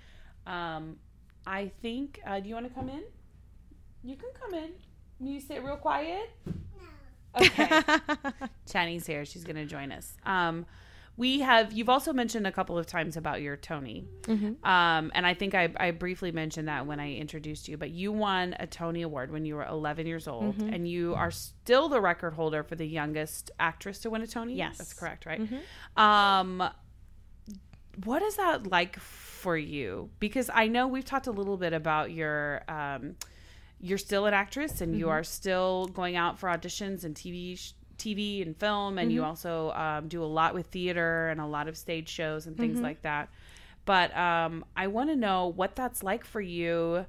Um, 0.46 0.96
I 1.46 1.70
think. 1.82 2.20
Uh, 2.26 2.40
do 2.40 2.48
you 2.48 2.54
want 2.54 2.68
to 2.68 2.74
come 2.74 2.88
in? 2.88 3.02
You 4.02 4.16
can 4.16 4.30
come 4.40 4.54
in. 4.54 4.70
Can 5.18 5.26
you 5.26 5.40
sit 5.40 5.62
real 5.62 5.76
quiet? 5.76 6.30
No. 6.46 7.44
Okay. 7.46 7.82
Channy's 8.70 9.06
here. 9.06 9.24
She's 9.24 9.44
going 9.44 9.56
to 9.56 9.66
join 9.66 9.92
us. 9.92 10.16
Um, 10.24 10.66
we 11.16 11.40
have. 11.40 11.72
You've 11.72 11.88
also 11.88 12.12
mentioned 12.12 12.46
a 12.46 12.52
couple 12.52 12.76
of 12.76 12.86
times 12.86 13.16
about 13.16 13.40
your 13.40 13.56
Tony, 13.56 14.06
Mm-hmm. 14.22 14.64
um, 14.68 15.12
and 15.14 15.24
I 15.26 15.34
think 15.34 15.54
I, 15.54 15.72
I 15.76 15.90
briefly 15.92 16.32
mentioned 16.32 16.66
that 16.68 16.86
when 16.86 16.98
I 16.98 17.14
introduced 17.14 17.68
you. 17.68 17.76
But 17.76 17.90
you 17.90 18.10
won 18.10 18.56
a 18.58 18.66
Tony 18.66 19.02
Award 19.02 19.30
when 19.30 19.44
you 19.44 19.54
were 19.56 19.64
11 19.64 20.06
years 20.06 20.26
old, 20.26 20.56
Mm-hmm. 20.58 20.72
and 20.74 20.88
you 20.88 21.14
are 21.14 21.30
still 21.30 21.88
the 21.88 22.00
record 22.00 22.34
holder 22.34 22.62
for 22.64 22.74
the 22.74 22.86
youngest 22.86 23.50
actress 23.60 23.98
to 24.00 24.10
win 24.10 24.22
a 24.22 24.26
Tony. 24.26 24.54
Yes. 24.54 24.72
Mm-hmm. 24.72 24.78
that's 24.78 24.92
correct, 24.94 25.26
right? 25.26 25.40
Um, 25.96 26.68
what 28.04 28.22
is 28.22 28.36
that 28.36 28.66
like 28.72 28.98
for 28.98 29.56
you 29.56 30.10
because 30.18 30.50
i 30.52 30.66
know 30.66 30.88
we've 30.88 31.04
talked 31.04 31.28
a 31.28 31.30
little 31.30 31.56
bit 31.56 31.72
about 31.72 32.10
your 32.10 32.62
um 32.66 33.14
you're 33.78 33.98
still 33.98 34.26
an 34.26 34.34
actress 34.34 34.80
and 34.80 34.98
you 34.98 35.08
are 35.10 35.22
still 35.22 35.86
going 35.88 36.16
out 36.16 36.36
for 36.38 36.48
auditions 36.48 37.04
and 37.04 37.14
tv 37.14 37.56
sh- 37.56 37.72
tv 37.98 38.42
and 38.42 38.56
film 38.56 38.98
and 38.98 39.12
you 39.12 39.24
also 39.24 39.70
um, 39.72 40.08
do 40.08 40.22
a 40.22 40.26
lot 40.26 40.54
with 40.54 40.66
theater 40.66 41.28
and 41.28 41.40
a 41.40 41.46
lot 41.46 41.68
of 41.68 41.76
stage 41.76 42.08
shows 42.08 42.46
and 42.46 42.56
things 42.56 42.80
like 42.80 43.02
that 43.02 43.28
but 43.84 44.16
um 44.16 44.64
i 44.76 44.86
want 44.86 45.10
to 45.10 45.16
know 45.16 45.48
what 45.48 45.74
that's 45.76 46.02
like 46.02 46.24
for 46.24 46.40
you 46.40 47.06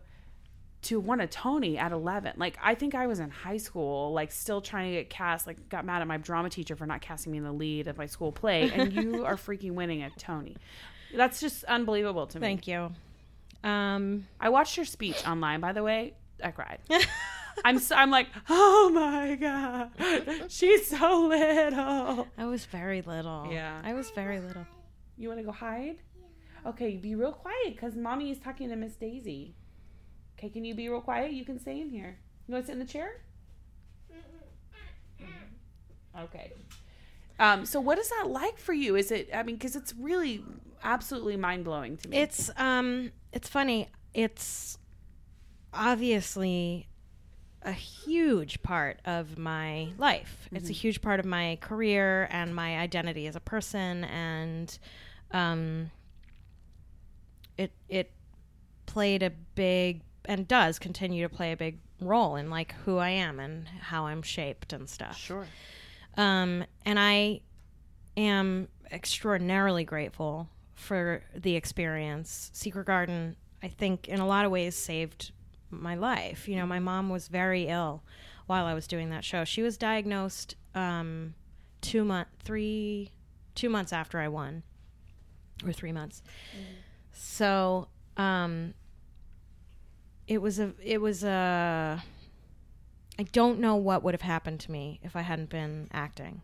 to 0.85 0.99
win 0.99 1.19
a 1.19 1.25
Tony 1.25 1.79
at 1.79 1.91
11. 1.91 2.33
Like, 2.37 2.59
I 2.61 2.75
think 2.75 2.93
I 2.93 3.07
was 3.07 3.19
in 3.19 3.31
high 3.31 3.57
school, 3.57 4.13
like, 4.13 4.31
still 4.31 4.61
trying 4.61 4.91
to 4.91 4.97
get 4.97 5.09
cast. 5.09 5.47
Like, 5.47 5.67
got 5.67 5.83
mad 5.83 6.01
at 6.03 6.07
my 6.07 6.17
drama 6.17 6.51
teacher 6.51 6.75
for 6.75 6.85
not 6.85 7.01
casting 7.01 7.31
me 7.31 7.39
in 7.39 7.43
the 7.43 7.51
lead 7.51 7.87
of 7.87 7.97
my 7.97 8.05
school 8.05 8.31
play, 8.31 8.69
and 8.69 8.93
you 8.93 9.25
are 9.25 9.35
freaking 9.35 9.71
winning 9.71 10.03
a 10.03 10.11
Tony. 10.11 10.55
That's 11.15 11.39
just 11.39 11.63
unbelievable 11.63 12.27
to 12.27 12.39
me. 12.39 12.45
Thank 12.45 12.67
you. 12.67 12.91
Um 13.63 14.27
I 14.39 14.49
watched 14.49 14.77
your 14.77 14.85
speech 14.85 15.25
online, 15.27 15.59
by 15.59 15.73
the 15.73 15.81
way. 15.81 16.13
I 16.43 16.51
cried. 16.51 16.79
I'm 17.63 17.79
so, 17.79 17.95
I'm 17.95 18.11
like, 18.11 18.27
oh 18.49 18.91
my 18.93 19.35
god, 19.35 19.91
she's 20.51 20.87
so 20.87 21.27
little. 21.27 22.27
I 22.37 22.45
was 22.45 22.65
very 22.65 23.01
little. 23.01 23.47
Yeah. 23.51 23.81
I 23.83 23.93
was 23.93 24.09
very 24.11 24.39
little. 24.39 24.65
You 25.17 25.29
want 25.29 25.39
to 25.39 25.45
go 25.45 25.51
hide? 25.51 25.97
Okay, 26.65 26.97
be 26.97 27.15
real 27.15 27.31
quiet 27.31 27.75
because 27.75 27.95
mommy 27.95 28.31
is 28.31 28.39
talking 28.39 28.69
to 28.69 28.75
Miss 28.75 28.95
Daisy. 28.95 29.55
Okay, 30.37 30.49
can 30.49 30.65
you 30.65 30.75
be 30.75 30.89
real 30.89 31.01
quiet? 31.01 31.31
You 31.31 31.45
can 31.45 31.59
stay 31.59 31.79
in 31.79 31.89
here. 31.89 32.17
You 32.47 32.53
want 32.53 32.65
to 32.65 32.67
sit 32.67 32.73
in 32.73 32.79
the 32.79 32.91
chair? 32.91 33.21
Okay. 36.19 36.51
Um, 37.39 37.65
so 37.65 37.79
what 37.79 37.97
is 37.99 38.09
that 38.09 38.27
like 38.29 38.57
for 38.57 38.73
you? 38.73 38.95
Is 38.95 39.11
it? 39.11 39.29
I 39.33 39.43
mean, 39.43 39.55
because 39.55 39.75
it's 39.75 39.93
really 39.93 40.43
absolutely 40.83 41.35
mind 41.37 41.65
blowing 41.65 41.97
to 41.97 42.09
me. 42.09 42.17
It's 42.17 42.49
um 42.57 43.11
it's 43.33 43.49
funny. 43.49 43.89
It's 44.13 44.77
obviously 45.73 46.87
a 47.65 47.71
huge 47.71 48.61
part 48.63 48.99
of 49.05 49.37
my 49.37 49.89
life. 49.97 50.47
It's 50.51 50.69
a 50.69 50.73
huge 50.73 51.01
part 51.01 51.19
of 51.19 51.25
my 51.25 51.57
career 51.61 52.27
and 52.31 52.55
my 52.55 52.77
identity 52.77 53.27
as 53.27 53.35
a 53.35 53.39
person 53.39 54.03
and 54.05 54.77
um 55.31 55.91
it 57.57 57.71
it 57.89 58.11
played 58.85 59.23
a 59.23 59.31
big 59.55 60.01
and 60.25 60.47
does 60.47 60.79
continue 60.79 61.27
to 61.27 61.35
play 61.35 61.51
a 61.51 61.57
big 61.57 61.79
role 61.99 62.35
in 62.35 62.49
like 62.49 62.73
who 62.85 62.97
I 62.97 63.09
am 63.09 63.39
and 63.39 63.67
how 63.67 64.05
I'm 64.05 64.21
shaped 64.21 64.73
and 64.73 64.89
stuff. 64.89 65.17
sure. 65.17 65.47
Um, 66.17 66.63
and 66.85 66.97
I, 66.97 67.41
am 68.17 68.67
extraordinarily 68.91 69.83
grateful 69.83 70.47
for 70.73 71.23
the 71.35 71.55
experience. 71.55 72.49
Secret 72.53 72.85
Garden, 72.85 73.35
I 73.61 73.67
think, 73.67 74.07
in 74.07 74.19
a 74.19 74.27
lot 74.27 74.45
of 74.45 74.51
ways 74.51 74.75
saved 74.75 75.31
my 75.81 75.95
life. 75.95 76.47
You 76.47 76.55
know, 76.57 76.65
my 76.65 76.79
mom 76.79 77.09
was 77.09 77.27
very 77.27 77.67
ill 77.67 78.03
while 78.47 78.65
I 78.65 78.73
was 78.73 78.87
doing 78.87 79.09
that 79.09 79.23
show. 79.23 79.43
She 79.43 79.61
was 79.61 79.77
diagnosed 79.77 80.55
um, 80.73 81.33
two 81.81 82.03
month, 82.03 82.27
three, 82.43 83.11
two 83.55 83.69
months 83.69 83.93
after 83.93 84.19
I 84.19 84.27
won, 84.27 84.63
or 85.65 85.71
three 85.71 85.91
months. 85.91 86.21
So 87.11 87.87
um, 88.17 88.73
it 90.27 90.41
was 90.41 90.59
a, 90.59 90.73
it 90.83 91.01
was 91.01 91.23
a. 91.23 92.03
I 93.17 93.23
don't 93.23 93.59
know 93.59 93.75
what 93.77 94.03
would 94.03 94.13
have 94.13 94.21
happened 94.21 94.59
to 94.61 94.71
me 94.71 94.99
if 95.01 95.15
I 95.15 95.21
hadn't 95.21 95.49
been 95.49 95.87
acting. 95.93 96.41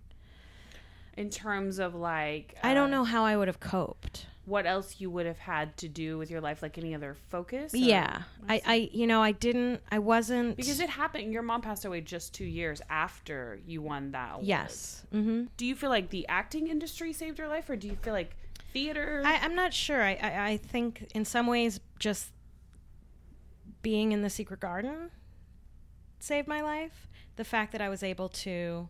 In 1.17 1.29
terms 1.29 1.79
of 1.79 1.93
like, 1.93 2.55
I 2.63 2.73
don't 2.73 2.93
uh, 2.93 2.97
know 2.97 3.03
how 3.03 3.25
I 3.25 3.35
would 3.35 3.49
have 3.49 3.59
coped. 3.59 4.27
What 4.45 4.65
else 4.65 4.95
you 4.99 5.09
would 5.11 5.25
have 5.27 5.37
had 5.37 5.77
to 5.77 5.87
do 5.87 6.17
with 6.17 6.31
your 6.31 6.41
life, 6.41 6.61
like 6.63 6.77
any 6.77 6.95
other 6.95 7.15
focus. 7.29 7.73
or- 7.73 7.77
Yeah, 7.77 8.23
I, 8.49 8.61
I, 8.65 8.89
you 8.91 9.05
know, 9.05 9.21
I 9.21 9.31
didn't, 9.33 9.81
I 9.91 9.99
wasn't. 9.99 10.57
because 10.57 10.79
it 10.79 10.89
happened. 10.89 11.31
Your 11.31 11.43
mom 11.43 11.61
passed 11.61 11.85
away 11.85 12.01
just 12.01 12.33
two 12.33 12.45
years 12.45 12.81
after 12.89 13.59
you 13.65 13.81
won 13.83 14.11
that 14.11 14.31
award. 14.33 14.45
yes, 14.47 15.03
hmm 15.11 15.43
Do 15.57 15.65
you 15.65 15.75
feel 15.75 15.89
like 15.91 16.09
the 16.09 16.27
acting 16.27 16.67
industry 16.67 17.13
saved 17.13 17.37
your 17.37 17.47
life, 17.47 17.69
or 17.69 17.75
do 17.75 17.87
you 17.87 17.95
feel 18.01 18.13
like 18.13 18.35
theater? 18.73 19.21
I, 19.25 19.37
I'm 19.43 19.53
not 19.55 19.73
sure. 19.73 20.01
I, 20.01 20.17
I, 20.21 20.45
I 20.51 20.57
think 20.57 21.07
in 21.13 21.23
some 21.23 21.45
ways, 21.45 21.79
just 21.99 22.31
being 23.81 24.11
in 24.11 24.21
the 24.21 24.29
secret 24.29 24.59
garden 24.59 25.11
saved 26.19 26.47
my 26.47 26.61
life. 26.61 27.07
The 27.35 27.43
fact 27.43 27.71
that 27.71 27.81
I 27.81 27.89
was 27.89 28.03
able 28.03 28.29
to, 28.29 28.89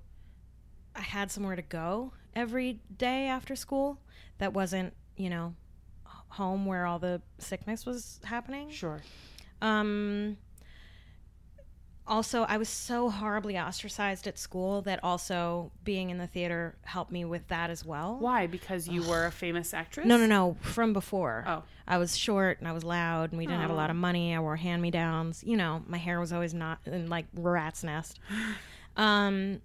I 0.95 1.02
had 1.02 1.32
somewhere 1.32 1.56
to 1.56 1.62
go 1.62 2.14
every 2.36 2.80
day 2.97 3.28
after 3.28 3.56
school 3.56 3.99
that 4.39 4.54
wasn't, 4.54 4.93
you 5.16 5.30
know, 5.30 5.53
home 6.30 6.66
where 6.66 6.86
all 6.86 6.99
the 6.99 7.22
sickness 7.38 7.86
was 7.86 8.20
happening. 8.24 8.70
sure. 8.70 9.01
Um, 9.62 10.38
also, 12.07 12.43
I 12.43 12.57
was 12.57 12.68
so 12.68 13.09
horribly 13.09 13.57
ostracized 13.57 14.28
at 14.28 14.38
school 14.38 14.82
that 14.82 14.99
also 15.03 15.72
being 15.84 16.09
in 16.09 16.18
the 16.18 16.28
theater 16.28 16.76
helped 16.84 17.12
me 17.12 17.26
with 17.26 17.47
that 17.49 17.70
as 17.70 17.86
well. 17.86 18.18
Why? 18.20 18.47
Because 18.47 18.88
you 18.88 19.03
were 19.03 19.28
a 19.28 19.32
famous 19.32 19.74
actress. 19.74 20.05
No, 20.05 20.18
no, 20.18 20.26
no. 20.26 20.57
From 20.62 20.93
before. 20.93 21.45
Oh. 21.47 21.64
I 21.88 21.97
was 21.99 22.18
short 22.18 22.59
and 22.59 22.68
I 22.68 22.72
was 22.72 22.84
loud 22.84 23.32
and 23.32 23.38
we 23.38 23.45
didn't 23.45 23.62
have 23.62 23.70
a 23.70 23.76
lot 23.76 23.89
of 23.89 23.95
money. 23.95 24.36
I 24.36 24.39
wore 24.39 24.55
hand 24.55 24.82
me 24.82 24.91
downs. 24.91 25.43
You 25.45 25.57
know, 25.57 25.84
my 25.88 25.97
hair 25.97 26.20
was 26.20 26.34
always 26.34 26.53
not 26.53 26.80
in 26.86 27.07
like 27.07 27.26
rat's 27.34 27.84
nest. 27.84 28.20
Um, 28.97 29.62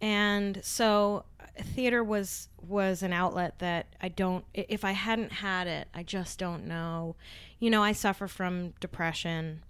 and 0.00 0.60
so 0.62 1.24
theater 1.62 2.02
was 2.02 2.48
was 2.60 3.02
an 3.02 3.12
outlet 3.12 3.58
that 3.60 3.86
I 4.00 4.08
don't. 4.08 4.44
If 4.54 4.84
I 4.84 4.92
hadn't 4.92 5.32
had 5.32 5.66
it, 5.66 5.88
I 5.94 6.02
just 6.02 6.38
don't 6.38 6.66
know. 6.66 7.16
You 7.58 7.70
know, 7.70 7.82
I 7.82 7.92
suffer 7.92 8.26
from 8.26 8.70
depression, 8.80 9.62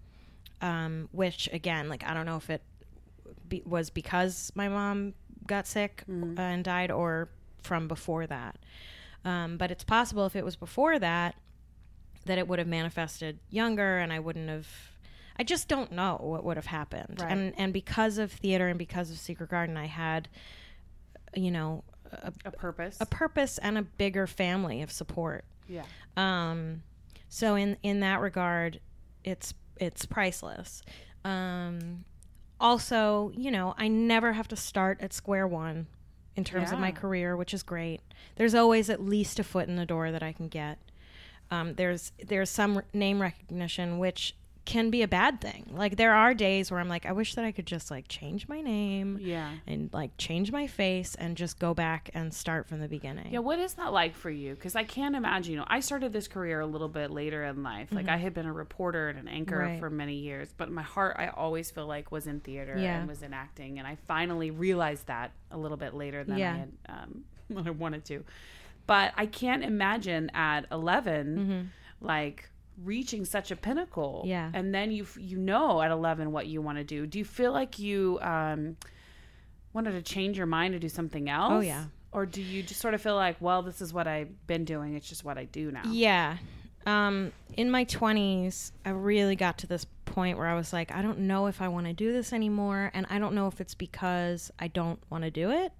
um, 0.60 1.08
which 1.12 1.48
again, 1.52 1.88
like 1.88 2.04
I 2.04 2.14
don't 2.14 2.26
know 2.26 2.36
if 2.36 2.50
it 2.50 2.62
be, 3.48 3.62
was 3.66 3.90
because 3.90 4.50
my 4.54 4.68
mom 4.68 5.14
got 5.46 5.66
sick 5.66 6.04
uh, 6.08 6.40
and 6.40 6.64
died 6.64 6.90
or 6.90 7.28
from 7.62 7.88
before 7.88 8.26
that. 8.26 8.58
Um, 9.24 9.56
but 9.56 9.70
it's 9.70 9.84
possible 9.84 10.26
if 10.26 10.36
it 10.36 10.44
was 10.44 10.56
before 10.56 10.98
that, 10.98 11.34
that 12.26 12.38
it 12.38 12.46
would 12.46 12.58
have 12.58 12.68
manifested 12.68 13.38
younger 13.50 13.98
and 13.98 14.12
I 14.12 14.20
wouldn't 14.20 14.48
have. 14.48 14.68
I 15.36 15.42
just 15.42 15.66
don't 15.66 15.90
know 15.90 16.18
what 16.20 16.44
would 16.44 16.56
have 16.56 16.66
happened. 16.66 17.18
Right. 17.20 17.30
And 17.30 17.52
and 17.56 17.72
because 17.72 18.18
of 18.18 18.30
theater 18.32 18.68
and 18.68 18.78
because 18.78 19.10
of 19.10 19.18
Secret 19.18 19.50
Garden, 19.50 19.76
I 19.76 19.86
had, 19.86 20.28
you 21.36 21.50
know, 21.50 21.84
a, 22.12 22.32
A 22.44 22.50
purpose. 22.50 22.96
a 23.00 23.06
purpose 23.06 23.58
and 23.58 23.76
a 23.78 23.82
bigger 23.82 24.26
family 24.26 24.82
of 24.82 24.90
support. 24.92 25.44
yeah. 25.68 25.84
Um, 26.16 26.82
so 27.28 27.56
in 27.56 27.76
in 27.82 28.00
that 28.00 28.20
regard, 28.20 28.78
it's 29.24 29.52
it's 29.80 30.06
priceless. 30.06 30.82
Um, 31.24 32.04
also, 32.60 33.32
you 33.34 33.50
know, 33.50 33.74
I 33.76 33.88
never 33.88 34.32
have 34.32 34.46
to 34.48 34.56
start 34.56 35.00
at 35.00 35.12
square 35.12 35.46
one 35.46 35.86
in 36.36 36.44
terms 36.44 36.70
of 36.72 36.78
my 36.78 36.92
career, 36.92 37.36
which 37.36 37.52
is 37.54 37.62
great. 37.62 38.00
There's 38.36 38.54
always 38.54 38.88
at 38.90 39.00
least 39.02 39.38
a 39.38 39.44
foot 39.44 39.68
in 39.68 39.76
the 39.76 39.86
door 39.86 40.12
that 40.12 40.22
I 40.22 40.32
can 40.32 40.48
get. 40.48 40.78
Um, 41.50 41.74
there's 41.74 42.12
there's 42.24 42.50
some 42.50 42.76
r- 42.78 42.84
name 42.92 43.20
recognition 43.20 43.98
which 43.98 44.34
can 44.64 44.88
be 44.90 45.02
a 45.02 45.08
bad 45.08 45.40
thing. 45.40 45.70
Like 45.72 45.96
there 45.96 46.14
are 46.14 46.32
days 46.32 46.70
where 46.70 46.80
I'm 46.80 46.88
like, 46.88 47.04
I 47.04 47.12
wish 47.12 47.34
that 47.34 47.44
I 47.44 47.52
could 47.52 47.66
just 47.66 47.90
like 47.90 48.08
change 48.08 48.48
my 48.48 48.60
name 48.62 49.18
Yeah. 49.20 49.50
and 49.66 49.90
like 49.92 50.16
change 50.16 50.50
my 50.52 50.66
face 50.66 51.14
and 51.16 51.36
just 51.36 51.58
go 51.58 51.74
back 51.74 52.08
and 52.14 52.32
start 52.32 52.66
from 52.66 52.80
the 52.80 52.88
beginning. 52.88 53.32
Yeah, 53.32 53.40
what 53.40 53.58
is 53.58 53.74
that 53.74 53.92
like 53.92 54.14
for 54.14 54.30
you? 54.30 54.54
Because 54.54 54.74
I 54.74 54.84
can't 54.84 55.14
imagine. 55.14 55.52
You 55.52 55.58
know, 55.58 55.66
I 55.68 55.80
started 55.80 56.12
this 56.12 56.28
career 56.28 56.60
a 56.60 56.66
little 56.66 56.88
bit 56.88 57.10
later 57.10 57.44
in 57.44 57.62
life. 57.62 57.88
Like 57.92 58.08
I 58.08 58.16
had 58.16 58.32
been 58.32 58.46
a 58.46 58.52
reporter 58.52 59.08
and 59.08 59.18
an 59.18 59.28
anchor 59.28 59.56
Mm-hmm. 59.58 59.70
Right. 59.72 59.80
for 59.80 59.90
many 59.90 60.14
years, 60.14 60.48
but 60.56 60.70
my 60.70 60.82
heart, 60.82 61.16
I 61.18 61.28
always 61.28 61.70
feel 61.70 61.86
like, 61.86 62.10
was 62.10 62.26
in 62.26 62.40
theater 62.40 62.76
Yeah. 62.78 62.98
and 62.98 63.06
was 63.08 63.22
in 63.22 63.32
acting, 63.34 63.78
and 63.78 63.86
I 63.86 63.96
finally 64.08 64.50
realized 64.50 65.06
that 65.08 65.32
a 65.50 65.58
little 65.58 65.76
bit 65.76 65.94
later 65.94 66.24
than 66.24 66.38
Yeah. 66.38 66.52
I 66.54 66.56
had 66.56 66.72
um, 66.88 67.24
I 67.66 67.70
wanted 67.70 68.04
to. 68.06 68.24
But 68.86 69.12
I 69.16 69.26
can't 69.26 69.62
imagine 69.62 70.30
at 70.34 70.66
11 70.72 71.70
like 72.00 72.50
reaching 72.82 73.24
such 73.24 73.50
a 73.50 73.56
pinnacle. 73.56 74.20
Mm-hmm. 74.20 74.28
Yeah. 74.28 74.50
and 74.54 74.74
then 74.74 74.90
you 74.90 75.06
you 75.18 75.36
know 75.38 75.80
at 75.82 75.90
eleven 75.90 76.32
what 76.32 76.46
you 76.46 76.60
want 76.62 76.78
to 76.78 76.84
do. 76.84 77.06
Do 77.06 77.18
you 77.18 77.24
feel 77.24 77.52
like 77.52 77.78
you 77.78 78.18
um, 78.22 78.76
wanted 79.72 79.92
to 79.92 80.02
change 80.02 80.36
your 80.36 80.46
mind 80.46 80.72
to 80.74 80.78
do 80.78 80.88
something 80.88 81.28
else? 81.28 81.52
Oh, 81.52 81.60
yeah. 81.60 81.84
Or 82.12 82.26
do 82.26 82.40
you 82.40 82.62
just 82.62 82.80
sort 82.80 82.94
of 82.94 83.00
feel 83.00 83.16
like, 83.16 83.36
well, 83.40 83.62
this 83.62 83.80
is 83.80 83.92
what 83.92 84.06
I've 84.06 84.46
been 84.46 84.64
doing. 84.64 84.94
It's 84.94 85.08
just 85.08 85.24
what 85.24 85.36
I 85.36 85.44
do 85.46 85.72
now. 85.72 85.82
Yeah. 85.86 86.36
Um, 86.86 87.32
in 87.56 87.70
my 87.70 87.84
20s, 87.86 88.70
I 88.84 88.90
really 88.90 89.34
got 89.34 89.58
to 89.58 89.66
this 89.66 89.86
point 90.04 90.38
where 90.38 90.46
I 90.46 90.54
was 90.54 90.72
like, 90.72 90.92
I 90.92 91.02
don't 91.02 91.20
know 91.20 91.46
if 91.46 91.60
I 91.60 91.66
want 91.68 91.86
to 91.86 91.92
do 91.92 92.12
this 92.12 92.32
anymore. 92.32 92.90
And 92.94 93.04
I 93.10 93.18
don't 93.18 93.34
know 93.34 93.48
if 93.48 93.60
it's 93.60 93.74
because 93.74 94.52
I 94.60 94.68
don't 94.68 95.00
want 95.10 95.24
to 95.24 95.30
do 95.30 95.50
it 95.50 95.72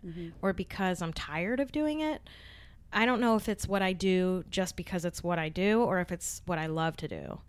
or 0.43 0.53
because 0.53 1.03
I'm 1.03 1.13
tired 1.13 1.61
of 1.61 1.71
doing 1.71 2.01
it. 2.01 2.21
I 2.95 3.07
don't 3.07 3.21
know 3.21 3.37
if 3.37 3.49
it's 3.49 3.67
what 3.67 3.83
I 3.83 3.93
do 3.93 4.45
just 4.49 4.77
because 4.77 5.05
it's 5.05 5.23
what 5.23 5.39
I 5.39 5.49
do 5.49 5.83
or 5.83 6.01
if 6.01 6.13
it's 6.13 6.43
what 6.47 6.59
I 6.59 6.67
love 6.67 6.97
to 6.99 7.09
do. 7.09 7.41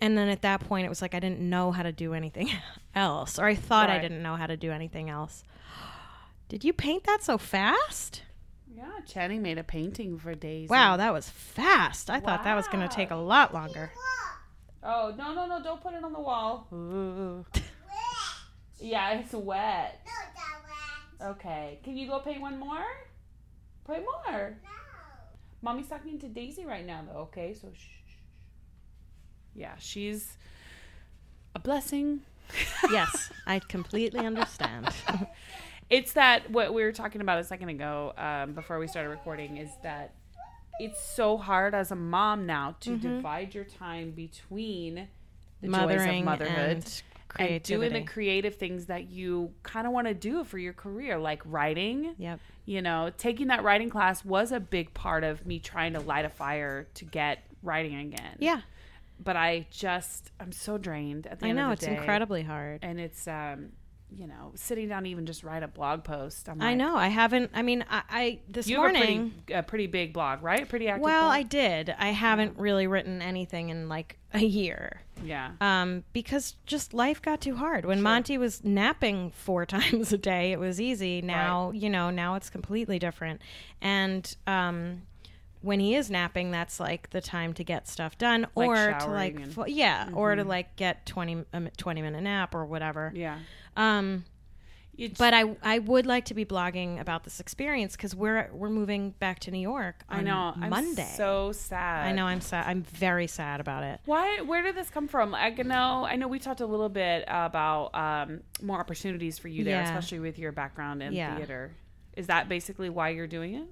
And 0.00 0.16
then 0.16 0.28
at 0.28 0.42
that 0.42 0.60
point, 0.60 0.86
it 0.86 0.88
was 0.88 1.02
like 1.02 1.14
I 1.14 1.20
didn't 1.20 1.40
know 1.40 1.72
how 1.72 1.82
to 1.82 1.92
do 1.92 2.14
anything 2.14 2.50
else, 2.94 3.38
or 3.38 3.46
I 3.46 3.54
thought 3.54 3.90
I 3.90 3.98
didn't 3.98 4.22
know 4.22 4.36
how 4.36 4.46
to 4.46 4.56
do 4.56 4.70
anything 4.70 5.10
else. 5.10 5.42
Did 6.48 6.64
you 6.64 6.72
paint 6.72 7.04
that 7.04 7.22
so 7.22 7.38
fast? 7.38 8.22
Yeah, 8.74 9.00
Channing 9.06 9.42
made 9.42 9.58
a 9.58 9.64
painting 9.64 10.18
for 10.18 10.34
days. 10.34 10.68
Wow, 10.68 10.96
that 10.96 11.12
was 11.12 11.28
fast. 11.28 12.08
I 12.08 12.18
thought 12.18 12.44
that 12.44 12.54
was 12.54 12.66
going 12.68 12.86
to 12.86 12.94
take 12.94 13.10
a 13.10 13.16
lot 13.16 13.52
longer. 13.52 13.90
Oh 14.82 15.14
no 15.18 15.34
no 15.34 15.46
no! 15.46 15.62
Don't 15.62 15.82
put 15.82 15.92
it 15.92 16.02
on 16.02 16.14
the 16.14 16.20
wall. 16.20 16.66
yeah, 18.80 19.18
it's 19.18 19.32
wet. 19.34 20.00
No, 20.06 20.12
it's 20.30 21.20
wet. 21.20 21.28
Okay, 21.32 21.78
can 21.84 21.98
you 21.98 22.08
go 22.08 22.20
paint 22.20 22.40
one 22.40 22.58
more? 22.58 22.86
Paint 23.86 24.04
more. 24.04 24.56
No. 24.62 24.79
Mommy's 25.62 25.88
talking 25.88 26.18
to 26.18 26.28
Daisy 26.28 26.64
right 26.64 26.86
now, 26.86 27.02
though. 27.06 27.20
Okay, 27.20 27.54
so 27.54 27.68
shh. 27.74 27.88
Yeah, 29.54 29.74
she's 29.78 30.36
a 31.54 31.58
blessing. 31.58 32.20
yes, 32.90 33.30
I 33.46 33.58
completely 33.60 34.20
understand. 34.20 34.88
it's 35.90 36.12
that 36.12 36.50
what 36.50 36.72
we 36.72 36.82
were 36.82 36.92
talking 36.92 37.20
about 37.20 37.38
a 37.38 37.44
second 37.44 37.68
ago 37.68 38.12
um, 38.16 38.54
before 38.54 38.78
we 38.78 38.86
started 38.86 39.10
recording 39.10 39.56
is 39.56 39.70
that 39.82 40.14
it's 40.78 41.02
so 41.04 41.36
hard 41.36 41.74
as 41.74 41.90
a 41.90 41.96
mom 41.96 42.46
now 42.46 42.74
to 42.80 42.96
divide 42.96 43.54
your 43.54 43.64
time 43.64 44.12
between 44.12 44.94
the 45.60 45.68
joys 45.68 45.74
of 45.76 45.80
Mm-hmm. 45.90 46.24
Mothering 46.24 46.24
motherhood 46.24 46.84
and 47.38 47.48
and 47.50 47.62
doing 47.62 47.92
the 47.92 48.02
creative 48.02 48.54
things 48.56 48.86
that 48.86 49.08
you 49.10 49.52
kind 49.62 49.86
of 49.86 49.92
want 49.92 50.06
to 50.06 50.14
do 50.14 50.44
for 50.44 50.58
your 50.58 50.72
career, 50.72 51.18
like 51.18 51.42
writing. 51.44 52.14
Yep. 52.18 52.40
You 52.66 52.82
know, 52.82 53.10
taking 53.16 53.48
that 53.48 53.62
writing 53.64 53.90
class 53.90 54.24
was 54.24 54.52
a 54.52 54.60
big 54.60 54.94
part 54.94 55.24
of 55.24 55.46
me 55.46 55.58
trying 55.58 55.92
to 55.94 56.00
light 56.00 56.24
a 56.24 56.28
fire 56.28 56.86
to 56.94 57.04
get 57.04 57.42
writing 57.62 57.94
again. 57.96 58.36
Yeah, 58.38 58.60
But 59.22 59.36
I 59.36 59.66
just, 59.70 60.30
I'm 60.38 60.52
so 60.52 60.78
drained 60.78 61.26
at 61.26 61.40
the 61.40 61.46
I 61.46 61.48
end 61.50 61.58
know 61.58 61.66
of 61.66 61.72
it's 61.72 61.80
the 61.82 61.88
day. 61.90 61.96
incredibly 61.96 62.42
hard. 62.42 62.80
And 62.82 63.00
it's, 63.00 63.26
um, 63.26 63.72
you 64.16 64.26
know, 64.26 64.52
sitting 64.54 64.88
down 64.88 65.04
to 65.04 65.08
even 65.08 65.26
just 65.26 65.42
write 65.44 65.62
a 65.62 65.68
blog 65.68 66.04
post. 66.04 66.48
I'm 66.48 66.60
I 66.60 66.74
know. 66.74 66.96
I 66.96 67.08
haven't. 67.08 67.50
I 67.54 67.62
mean, 67.62 67.84
I, 67.90 68.02
I 68.10 68.38
this 68.48 68.66
You 68.68 68.76
morning. 68.78 69.02
a 69.02 69.04
pretty, 69.04 69.52
a 69.58 69.62
pretty 69.62 69.86
big 69.86 70.12
blog, 70.12 70.42
right? 70.42 70.68
Pretty 70.68 70.88
active. 70.88 71.02
well, 71.04 71.24
blog? 71.28 71.34
I 71.34 71.42
did. 71.42 71.94
I 71.98 72.08
haven't 72.08 72.58
really 72.58 72.86
written 72.86 73.22
anything 73.22 73.68
in 73.70 73.88
like 73.88 74.16
a 74.32 74.40
year. 74.40 75.02
yeah. 75.24 75.52
Um, 75.60 76.04
because 76.12 76.54
just 76.66 76.94
life 76.94 77.20
got 77.20 77.40
too 77.40 77.56
hard. 77.56 77.84
When 77.84 78.00
Monty 78.02 78.38
was 78.38 78.62
napping 78.64 79.30
four 79.30 79.66
times 79.76 80.12
a 80.12 80.18
day, 80.18 80.52
it 80.52 80.58
was 80.58 80.80
easy. 80.80 81.20
Now, 81.22 81.70
you 81.72 81.90
know, 81.90 82.10
now 82.10 82.34
it's 82.36 82.50
completely 82.50 82.98
different. 82.98 83.40
And 83.80 84.34
um, 84.46 85.02
when 85.62 85.80
he 85.80 85.94
is 85.94 86.10
napping, 86.10 86.50
that's 86.50 86.80
like 86.80 87.10
the 87.10 87.20
time 87.20 87.52
to 87.54 87.64
get 87.64 87.86
stuff 87.88 88.16
done, 88.18 88.46
Like 88.54 88.68
or 88.68 88.96
to 89.00 89.06
like, 89.08 89.36
and- 89.36 89.52
fo- 89.52 89.66
yeah, 89.66 90.08
or 90.14 90.34
to 90.34 90.44
like 90.44 90.76
get 90.76 91.04
20, 91.06 91.44
a 91.52 91.60
mi- 91.60 91.70
20 91.76 92.02
minute 92.02 92.22
nap 92.22 92.54
or 92.54 92.64
whatever. 92.64 93.12
Yeah. 93.14 93.38
Um, 93.76 94.24
It's- 94.98 95.16
but 95.18 95.32
I 95.32 95.56
I 95.62 95.78
would 95.78 96.04
like 96.04 96.26
to 96.26 96.34
be 96.34 96.44
blogging 96.44 97.00
about 97.00 97.24
this 97.24 97.40
experience 97.40 97.96
because 97.96 98.14
we're 98.14 98.50
we're 98.52 98.68
moving 98.68 99.10
back 99.12 99.38
to 99.40 99.50
New 99.50 99.60
York. 99.60 100.02
I 100.10 100.18
on 100.18 100.24
know. 100.24 100.52
I'm 100.60 100.68
Monday. 100.70 101.10
so 101.16 101.52
sad. 101.52 102.06
I 102.06 102.12
know 102.12 102.26
I'm 102.26 102.40
sad. 102.42 102.66
I'm 102.66 102.82
very 102.82 103.26
sad 103.26 103.60
about 103.60 103.82
it. 103.82 104.00
Why? 104.04 104.40
Where 104.42 104.62
did 104.62 104.74
this 104.76 104.90
come 104.90 105.08
from? 105.08 105.34
I 105.34 105.50
know. 105.50 106.04
I 106.06 106.16
know 106.16 106.28
we 106.28 106.38
talked 106.38 106.60
a 106.60 106.66
little 106.66 106.90
bit 106.90 107.24
about 107.28 107.94
um, 107.94 108.40
more 108.62 108.78
opportunities 108.78 109.38
for 109.38 109.48
you 109.48 109.64
there, 109.64 109.76
Yeah. 109.80 109.84
especially 109.88 110.18
with 110.20 110.38
your 110.38 110.52
background 110.52 111.02
in 111.02 111.12
Yeah. 111.14 111.34
theater. 111.36 111.70
Is 112.14 112.26
that 112.26 112.48
basically 112.50 112.90
why 112.90 113.10
you're 113.10 113.26
doing 113.28 113.54
it? 113.54 113.68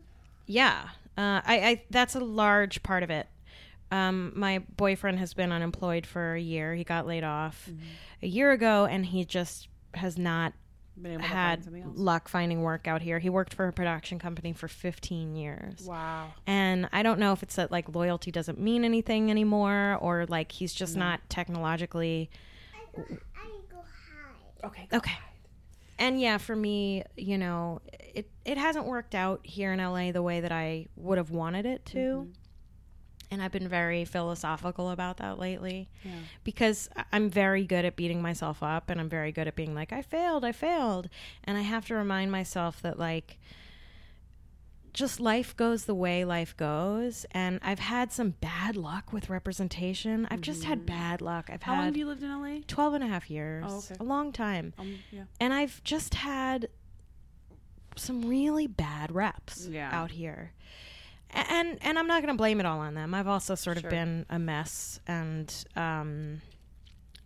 Yeah, 0.47 0.89
uh, 1.19 1.43
I, 1.45 1.59
I 1.69 1.83
that's 1.91 2.15
a 2.15 2.21
large 2.21 2.83
part 2.83 3.03
of 3.03 3.11
it. 3.11 3.27
Um, 3.91 4.33
my 4.37 4.61
boyfriend 4.77 5.19
has 5.19 5.35
been 5.35 5.51
unemployed 5.53 6.07
for 6.07 6.35
a 6.35 6.41
year. 6.41 6.75
He 6.75 6.85
got 6.85 7.07
laid 7.07 7.25
off 7.25 7.67
Mm-hmm. 7.71 7.83
a 8.23 8.27
year 8.27 8.53
ago, 8.53 8.87
and 8.87 9.05
he 9.07 9.25
just 9.25 9.69
has 9.95 10.17
not 10.19 10.53
Been 11.01 11.13
able 11.13 11.23
to 11.23 11.29
find 11.29 11.39
had 11.39 11.65
something 11.65 11.83
else. 11.83 11.93
luck 11.97 12.29
finding 12.29 12.61
work 12.63 12.87
out 12.87 13.01
here. 13.01 13.19
He 13.19 13.31
worked 13.31 13.55
for 13.55 13.67
a 13.67 13.73
production 13.73 14.19
company 14.19 14.53
for 14.53 14.69
15 14.69 15.35
years. 15.37 15.87
Wow. 15.87 16.35
And 16.47 16.89
I 16.93 17.03
don't 17.03 17.19
know 17.19 17.33
if 17.33 17.43
it's 17.43 17.55
that 17.57 17.71
like 17.73 17.95
loyalty 17.95 18.31
doesn't 18.31 18.61
mean 18.61 18.85
anything 18.85 19.31
anymore 19.31 19.97
or 20.03 20.27
like 20.27 20.53
he's 20.53 20.75
just 20.75 20.95
not 20.97 21.21
technologically 21.31 22.29
I 22.75 22.97
go, 22.97 23.05
I 23.35 23.49
go 23.71 24.67
Okay. 24.69 24.89
okay. 24.93 25.13
And 25.99 26.21
yeah, 26.21 26.39
for 26.39 26.55
me, 26.55 27.03
you 27.17 27.39
know, 27.39 27.81
it 27.93 28.31
it 28.45 28.57
hasn't 28.57 28.87
worked 28.87 29.15
out 29.15 29.41
here 29.45 29.73
in 29.73 29.81
LA 29.81 30.13
the 30.13 30.23
way 30.23 30.41
that 30.41 30.53
I 30.53 30.87
would 30.97 31.19
have 31.19 31.31
wanted 31.31 31.67
it 31.67 31.85
to. 31.87 31.99
Mm-hmm. 31.99 32.31
And 33.31 33.43
I've 33.43 33.53
been 33.53 33.69
very 33.69 34.07
philosophical 34.07 34.91
about 34.91 35.19
that 35.19 35.39
lately 35.39 35.91
because 36.45 36.89
I- 36.97 37.05
I'm 37.13 37.29
very 37.29 37.67
good 37.67 37.85
at 37.85 37.95
beating 37.95 38.23
myself 38.23 38.63
up 38.63 38.89
and 38.89 38.99
I'm 38.99 39.09
very 39.11 39.33
good 39.33 39.47
at 39.47 39.55
being 39.55 39.75
like, 39.75 39.93
I 39.93 40.01
failed, 40.01 40.47
I 40.47 40.53
failed. 40.53 41.11
And 41.45 41.59
I 41.59 41.61
have 41.61 41.85
to 41.89 41.95
remind 41.95 42.33
myself 42.33 42.81
that, 42.81 42.99
like, 42.99 43.39
just 44.99 45.21
life 45.21 45.57
goes 45.57 45.85
the 45.85 45.95
way 45.95 46.25
life 46.25 46.57
goes. 46.57 47.25
And 47.31 47.61
I've 47.63 47.79
had 47.79 48.13
some 48.13 48.31
bad 48.31 48.77
luck 48.77 49.13
with 49.13 49.31
representation. 49.31 50.27
I've 50.31 50.41
just 50.41 50.65
had 50.65 50.85
bad 50.85 51.21
luck. 51.23 51.49
I've 51.51 51.63
How 51.63 51.73
long 51.73 51.81
had 51.83 51.87
have 51.87 51.97
you 51.97 52.07
lived 52.07 52.23
in 52.23 52.31
LA? 52.31 52.61
12 52.67 52.95
and 52.95 53.05
a 53.05 53.07
half 53.07 53.31
years, 53.31 53.65
Oh, 53.69 53.79
okay. 53.79 53.95
a 54.01 54.03
long 54.05 54.33
time. 54.33 54.75
Um, 54.79 54.99
yeah. 55.11 55.23
And 55.41 55.55
I've 55.55 55.83
just 55.85 56.15
had 56.15 56.69
some 57.97 58.23
really 58.29 58.67
bad 58.67 59.13
reps 59.15 59.67
Yeah. 59.67 59.89
out 59.93 60.11
here. 60.11 60.53
And 61.31 61.79
and 61.83 61.99
I'm 61.99 62.07
not 62.07 62.23
going 62.23 62.33
to 62.35 62.39
blame 62.39 62.59
it 62.59 62.67
all 62.67 62.81
on 62.81 62.95
them. 62.95 63.13
I've 63.15 63.27
also 63.29 63.55
sort 63.55 63.79
Sure. 63.79 63.87
of 63.89 63.91
been 63.91 64.25
a 64.31 64.39
mess 64.39 64.99
and 65.07 65.53
um, 65.77 66.41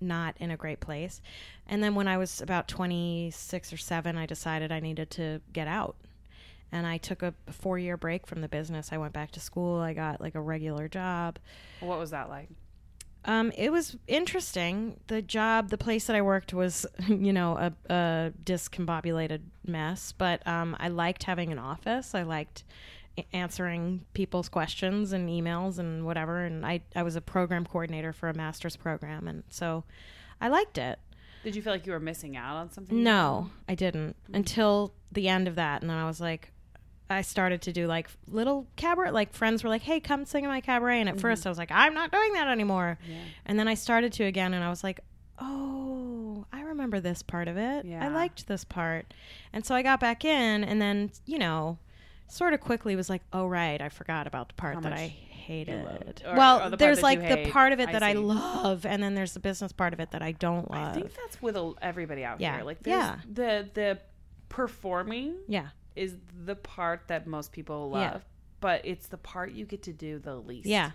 not 0.01 0.37
in 0.39 0.51
a 0.51 0.57
great 0.57 0.81
place. 0.81 1.21
And 1.69 1.83
then 1.85 1.95
when 1.95 2.09
I 2.09 2.17
was 2.19 2.41
about 2.41 2.67
26 2.69 3.73
or 3.73 3.77
7, 3.77 4.17
I 4.19 4.27
decided 4.27 4.73
I 4.73 4.81
needed 4.81 5.09
to 5.13 5.41
get 5.53 5.69
out. 5.69 5.97
And 6.73 6.87
I 6.87 6.97
took 6.97 7.23
a 7.23 7.35
4-year 7.51 7.97
break 7.97 8.27
from 8.27 8.41
the 8.41 8.49
business. 8.49 8.91
I 8.93 8.99
went 8.99 9.13
back 9.13 9.31
to 9.33 9.41
school. 9.41 9.79
I 9.79 9.93
got 9.93 10.21
like 10.21 10.35
a 10.35 10.41
regular 10.41 10.89
job. 10.89 11.39
What 11.81 11.99
was 11.99 12.11
that 12.11 12.29
like? 12.29 12.49
Um, 13.25 13.53
it 13.57 13.71
was 13.71 13.97
interesting. 14.09 14.99
The 15.07 15.23
job, 15.23 15.69
the 15.69 15.79
place 15.79 16.07
that 16.07 16.17
I 16.17 16.23
worked 16.23 16.53
was, 16.55 16.87
you 17.09 17.33
know, 17.33 17.57
a, 17.57 17.73
a 17.93 18.33
discombobulated 18.43 19.43
mess. 19.67 20.13
But 20.13 20.47
um, 20.47 20.77
I 20.81 20.89
liked 20.89 21.25
having 21.25 21.53
an 21.53 21.59
office. 21.59 22.15
I 22.15 22.23
liked 22.23 22.65
answering 23.33 24.05
people's 24.15 24.49
questions 24.49 25.13
and 25.13 25.29
emails 25.29 25.79
and 25.79 26.05
whatever. 26.05 26.45
And 26.45 26.65
I, 26.65 26.83
I 26.97 27.03
was 27.03 27.17
a 27.17 27.21
program 27.21 27.65
coordinator 27.65 28.13
for 28.13 28.29
a 28.29 28.35
master's 28.35 28.77
program, 28.77 29.29
and 29.29 29.43
so 29.51 29.85
I 30.41 30.49
liked 30.49 30.79
it. 30.79 30.99
Did 31.45 31.57
you 31.57 31.63
feel 31.63 31.73
like 31.73 31.87
you 31.87 31.93
were 31.93 32.01
missing 32.01 32.37
out 32.37 32.57
on 32.57 32.71
something? 32.71 33.03
No, 33.03 33.51
I 33.69 33.75
didn't 33.75 34.17
until 34.33 34.95
the 35.11 35.29
end 35.29 35.49
of 35.49 35.57
that, 35.57 35.83
and 35.83 35.91
then 35.91 35.97
I 35.97 36.07
was 36.07 36.21
like, 36.21 36.52
I 37.13 37.23
started 37.23 37.63
to 37.63 37.73
do 37.73 37.87
like 37.87 38.09
little 38.29 38.67
cabaret. 38.77 39.11
Like 39.11 39.33
friends 39.33 39.63
were 39.63 39.71
like, 39.71 39.83
"Hey, 39.83 40.01
come 40.01 40.25
sing 40.25 40.45
in 40.45 40.51
my 40.51 40.61
cabaret," 40.61 41.01
and 41.01 41.09
at 41.09 41.17
mm-hmm. 41.17 41.23
first 41.23 41.47
I 41.47 41.49
was 41.49 41.59
like, 41.59 41.71
"I'm 41.71 41.95
not 41.95 42.11
doing 42.11 42.33
that 42.35 42.49
anymore." 42.49 42.99
And 43.47 43.59
then 43.59 43.69
I 43.69 43.75
started 43.75 44.13
to 44.15 44.25
again, 44.25 44.55
and 44.55 44.65
I 44.65 44.71
was 44.71 44.83
like, 44.83 45.01
"Oh, 45.39 46.47
I 46.53 46.63
remember 46.63 47.01
this 47.01 47.23
part 47.23 47.49
of 47.49 47.57
it. 47.57 47.85
Yeah. 47.85 48.05
I 48.05 48.09
liked 48.09 48.47
this 48.47 48.65
part," 48.65 49.13
and 49.53 49.65
so 49.65 49.75
I 49.75 49.83
got 49.83 50.01
back 50.01 50.25
in, 50.25 50.65
and 50.65 50.81
then 50.81 51.11
you 51.27 51.39
know, 51.39 51.79
sort 52.29 52.55
of 52.55 52.61
quickly 52.61 52.97
was 52.97 53.11
like, 53.11 53.23
"Oh 53.33 53.47
right, 53.47 53.81
I 53.81 53.89
forgot 53.89 54.27
about 54.27 54.49
the 54.49 54.55
part 54.55 54.75
How 54.77 54.81
that 54.81 54.93
I 54.93 55.07
hated." 55.07 56.23
Or- 56.27 56.37
well, 56.37 56.63
or 56.67 56.71
the 56.71 56.77
there's 56.77 57.03
like 57.03 57.21
the 57.21 57.51
part 57.51 57.73
of 57.73 57.81
it 57.81 57.93
that 57.93 58.03
I 58.03 58.13
see. 58.13 58.19
love, 58.19 58.87
and 58.87 59.03
then 59.03 59.15
there's 59.15 59.35
the 59.35 59.41
business 59.41 59.73
part 59.73 59.93
of 59.93 60.01
it 60.01 60.13
that 60.13 60.23
I 60.23 60.33
don't 60.33 60.71
love. 60.71 60.97
I 60.97 61.01
think 61.01 61.13
that's 61.15 61.43
with 61.43 61.57
everybody 61.83 62.25
out 62.25 62.41
Yeah. 62.41 62.57
here. 62.57 62.65
Like, 62.65 62.79
Yeah. 62.85 63.17
the 63.31 63.69
the 63.75 63.99
performing 64.49 65.35
yeah. 65.49 65.69
Is 65.97 66.17
the 66.45 66.55
part 66.57 67.03
that 67.09 67.27
most 67.27 67.53
people 67.53 67.91
love, 67.91 68.01
Yeah. 68.15 68.19
but 68.61 68.81
it's 68.85 69.07
the 69.09 69.19
part 69.19 69.53
you 69.53 69.65
get 69.67 69.83
to 69.85 69.93
do 69.93 70.19
the 70.19 70.37
least. 70.37 70.67
Yeah. 70.67 70.93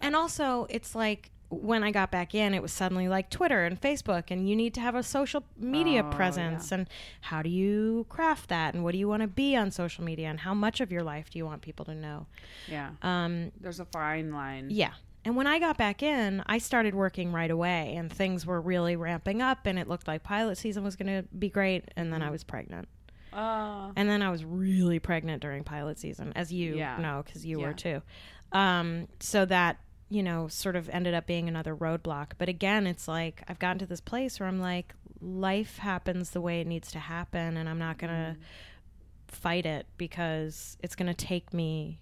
And 0.00 0.16
also, 0.16 0.66
it's 0.70 0.94
like 0.94 1.30
when 1.48 1.84
I 1.84 1.92
got 1.92 2.10
back 2.10 2.34
in, 2.34 2.54
it 2.54 2.62
was 2.62 2.72
suddenly 2.72 3.06
like 3.08 3.30
Twitter 3.30 3.64
and 3.64 3.80
Facebook, 3.80 4.30
and 4.30 4.48
you 4.48 4.56
need 4.56 4.74
to 4.74 4.80
have 4.80 4.94
a 4.96 5.02
social 5.02 5.44
media 5.56 6.02
Oh, 6.04 6.10
presence. 6.10 6.72
And 6.72 6.88
how 7.20 7.40
do 7.42 7.48
you 7.48 8.04
craft 8.08 8.48
that? 8.48 8.74
And 8.74 8.82
what 8.82 8.92
do 8.92 8.98
you 8.98 9.06
want 9.08 9.22
to 9.22 9.28
be 9.28 9.54
on 9.54 9.70
social 9.70 10.02
media? 10.02 10.28
And 10.28 10.40
how 10.40 10.54
much 10.54 10.80
of 10.80 10.90
your 10.90 11.02
life 11.04 11.30
do 11.30 11.38
you 11.38 11.46
want 11.46 11.62
people 11.62 11.84
to 11.84 11.94
know? 11.94 12.26
yeah. 12.68 12.90
Um, 13.02 13.52
There's 13.60 13.78
a 13.80 13.84
fine 13.84 14.32
line. 14.32 14.68
yeah. 14.70 14.92
And 15.24 15.34
when 15.34 15.48
I 15.48 15.58
got 15.58 15.76
back 15.76 16.04
in, 16.04 16.40
I 16.46 16.58
started 16.58 16.94
working 16.94 17.32
right 17.32 17.50
away, 17.50 17.94
and 17.96 18.12
things 18.12 18.46
were 18.46 18.60
really 18.60 18.94
ramping 18.94 19.42
up, 19.42 19.66
and 19.66 19.76
it 19.76 19.88
looked 19.88 20.06
like 20.06 20.22
pilot 20.22 20.56
season 20.56 20.84
was 20.84 20.94
going 20.94 21.08
to 21.08 21.28
be 21.36 21.48
great. 21.48 21.84
And 21.96 22.12
then 22.12 22.22
I 22.22 22.30
was 22.30 22.44
pregnant. 22.44 22.88
Uh, 23.36 23.92
And 23.96 24.08
then 24.08 24.22
I 24.22 24.30
was 24.30 24.44
really 24.44 24.98
pregnant 24.98 25.42
during 25.42 25.62
pilot 25.62 25.98
season, 25.98 26.32
as 26.34 26.52
you 26.52 26.76
Yeah. 26.76 26.98
know, 26.98 27.22
because 27.24 27.44
you 27.44 27.60
Yeah. 27.60 27.66
were 27.66 27.74
too. 27.74 28.02
Um, 28.52 29.08
so 29.20 29.44
that, 29.44 29.78
you 30.08 30.22
know, 30.22 30.48
sort 30.48 30.74
of 30.76 30.88
ended 30.88 31.12
up 31.14 31.26
being 31.26 31.48
another 31.48 31.74
roadblock. 31.76 32.32
But 32.38 32.48
again, 32.48 32.86
it's 32.86 33.06
like 33.08 33.42
I've 33.48 33.58
gotten 33.58 33.78
to 33.80 33.86
this 33.86 34.00
place 34.00 34.40
where 34.40 34.48
I'm 34.48 34.60
like, 34.60 34.94
life 35.20 35.78
happens 35.78 36.30
the 36.30 36.40
way 36.40 36.60
it 36.60 36.66
needs 36.66 36.90
to 36.92 36.98
happen, 36.98 37.56
and 37.56 37.68
I'm 37.68 37.78
not 37.78 37.98
going 37.98 38.12
to 38.12 38.36
fight 39.28 39.66
it 39.66 39.86
because 39.98 40.76
it's 40.82 40.94
going 40.94 41.08
to 41.12 41.14
take 41.14 41.52
me 41.52 41.98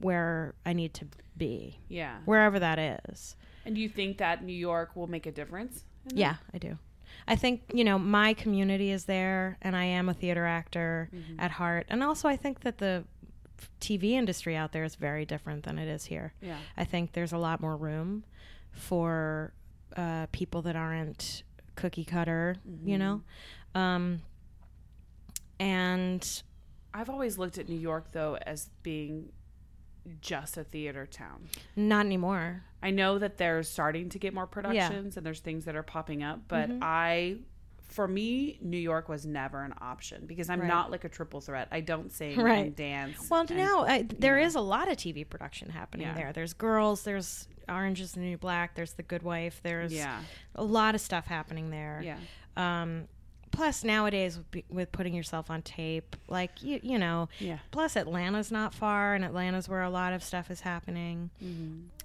where 0.00 0.54
I 0.66 0.72
need 0.72 0.94
to 0.94 1.06
be, 1.36 1.78
yeah. 1.88 2.18
wherever 2.24 2.58
that 2.58 2.78
is. 3.08 3.36
And 3.64 3.74
do 3.74 3.80
you 3.80 3.88
think 3.88 4.18
that 4.18 4.44
New 4.44 4.52
York 4.52 4.96
will 4.96 5.06
make 5.06 5.26
a 5.26 5.32
difference? 5.32 5.84
Yeah, 6.12 6.36
I 6.52 6.58
do. 6.58 6.78
I 7.26 7.36
think, 7.36 7.62
you 7.72 7.84
know, 7.84 7.98
my 7.98 8.34
community 8.34 8.90
is 8.90 9.04
there 9.06 9.56
and 9.62 9.74
I 9.76 9.84
am 9.84 10.08
a 10.08 10.14
theater 10.14 10.46
actor 10.46 11.08
Mm-hmm. 11.14 11.40
at 11.40 11.50
heart. 11.52 11.86
And 11.88 12.02
also 12.02 12.28
I 12.28 12.36
think 12.36 12.60
that 12.60 12.78
the 12.78 13.04
TV 13.80 14.12
industry 14.12 14.56
out 14.56 14.72
there 14.72 14.84
is 14.84 14.94
very 14.96 15.24
different 15.24 15.64
than 15.64 15.78
it 15.78 15.88
is 15.88 16.04
here. 16.06 16.32
Yeah. 16.42 16.58
I 16.76 16.84
think 16.84 17.12
there's 17.12 17.32
a 17.32 17.38
lot 17.38 17.60
more 17.60 17.76
room 17.76 18.24
for 18.72 19.52
uh, 19.96 20.26
people 20.32 20.62
that 20.62 20.76
aren't 20.76 21.44
cookie 21.76 22.04
cutter, 22.04 22.56
you 22.84 22.98
know? 22.98 23.22
Mm-hmm. 23.74 23.78
Um, 23.80 24.20
and 25.60 26.42
I've 26.92 27.10
always 27.10 27.38
looked 27.38 27.58
at 27.58 27.68
New 27.68 27.78
York 27.78 28.12
though 28.12 28.36
as 28.46 28.70
being 28.82 29.30
just 30.20 30.56
a 30.56 30.64
theater 30.64 31.06
town. 31.06 31.48
not 31.76 32.04
anymore. 32.06 32.64
I 32.84 32.90
know 32.90 33.18
that 33.18 33.38
they're 33.38 33.62
starting 33.62 34.10
to 34.10 34.18
get 34.18 34.34
more 34.34 34.46
productions 34.46 35.16
and 35.16 35.24
there's 35.24 35.40
things 35.40 35.64
that 35.64 35.74
are 35.74 35.82
popping 35.82 36.22
up, 36.22 36.40
but 36.48 36.68
Mm-hmm. 36.68 36.78
I 36.82 37.36
for 37.88 38.08
me, 38.08 38.58
New 38.60 38.78
York 38.78 39.08
was 39.08 39.24
never 39.24 39.62
an 39.62 39.72
option 39.80 40.26
because 40.26 40.50
I'm 40.50 40.60
Right. 40.60 40.66
not 40.68 40.90
like 40.90 41.04
a 41.04 41.08
triple 41.08 41.40
threat. 41.40 41.68
I 41.70 41.80
don't 41.80 42.10
sing 42.12 42.36
Right. 42.40 42.66
and 42.66 42.74
dance. 42.76 43.28
Well, 43.30 43.42
and- 43.42 43.50
now 43.56 43.84
I, 43.84 44.02
there 44.02 44.38
is 44.38 44.54
a 44.56 44.60
lot 44.60 44.90
of 44.90 44.96
TV 44.96 45.22
production 45.28 45.68
happening 45.70 46.06
Yeah. 46.08 46.14
there. 46.14 46.32
There's 46.32 46.54
Girls, 46.54 47.04
there's 47.04 47.46
Orange 47.68 48.00
is 48.00 48.12
the 48.12 48.20
New 48.20 48.36
Black, 48.38 48.74
there's 48.74 48.94
The 48.94 49.02
Good 49.04 49.22
Wife, 49.22 49.60
there's 49.62 49.92
Yeah. 49.92 50.18
a 50.56 50.64
lot 50.64 50.94
of 50.96 51.00
stuff 51.00 51.26
happening 51.26 51.70
there. 51.70 52.00
Yeah. 52.02 52.18
Um, 52.56 53.06
plus 53.52 53.84
nowadays 53.84 54.40
with, 54.68 54.90
putting 54.90 55.14
yourself 55.14 55.48
on 55.48 55.62
tape, 55.62 56.16
like 56.26 56.62
you, 56.64 56.80
you 56.82 56.98
know. 56.98 57.28
Yeah. 57.38 57.58
Plus 57.70 57.96
Atlanta's 57.96 58.50
not 58.50 58.74
far, 58.74 59.14
and 59.14 59.24
Atlanta's 59.24 59.68
where 59.68 59.82
a 59.82 59.90
lot 59.90 60.12
of 60.12 60.24
stuff 60.24 60.50
is 60.50 60.62
happening. 60.62 61.30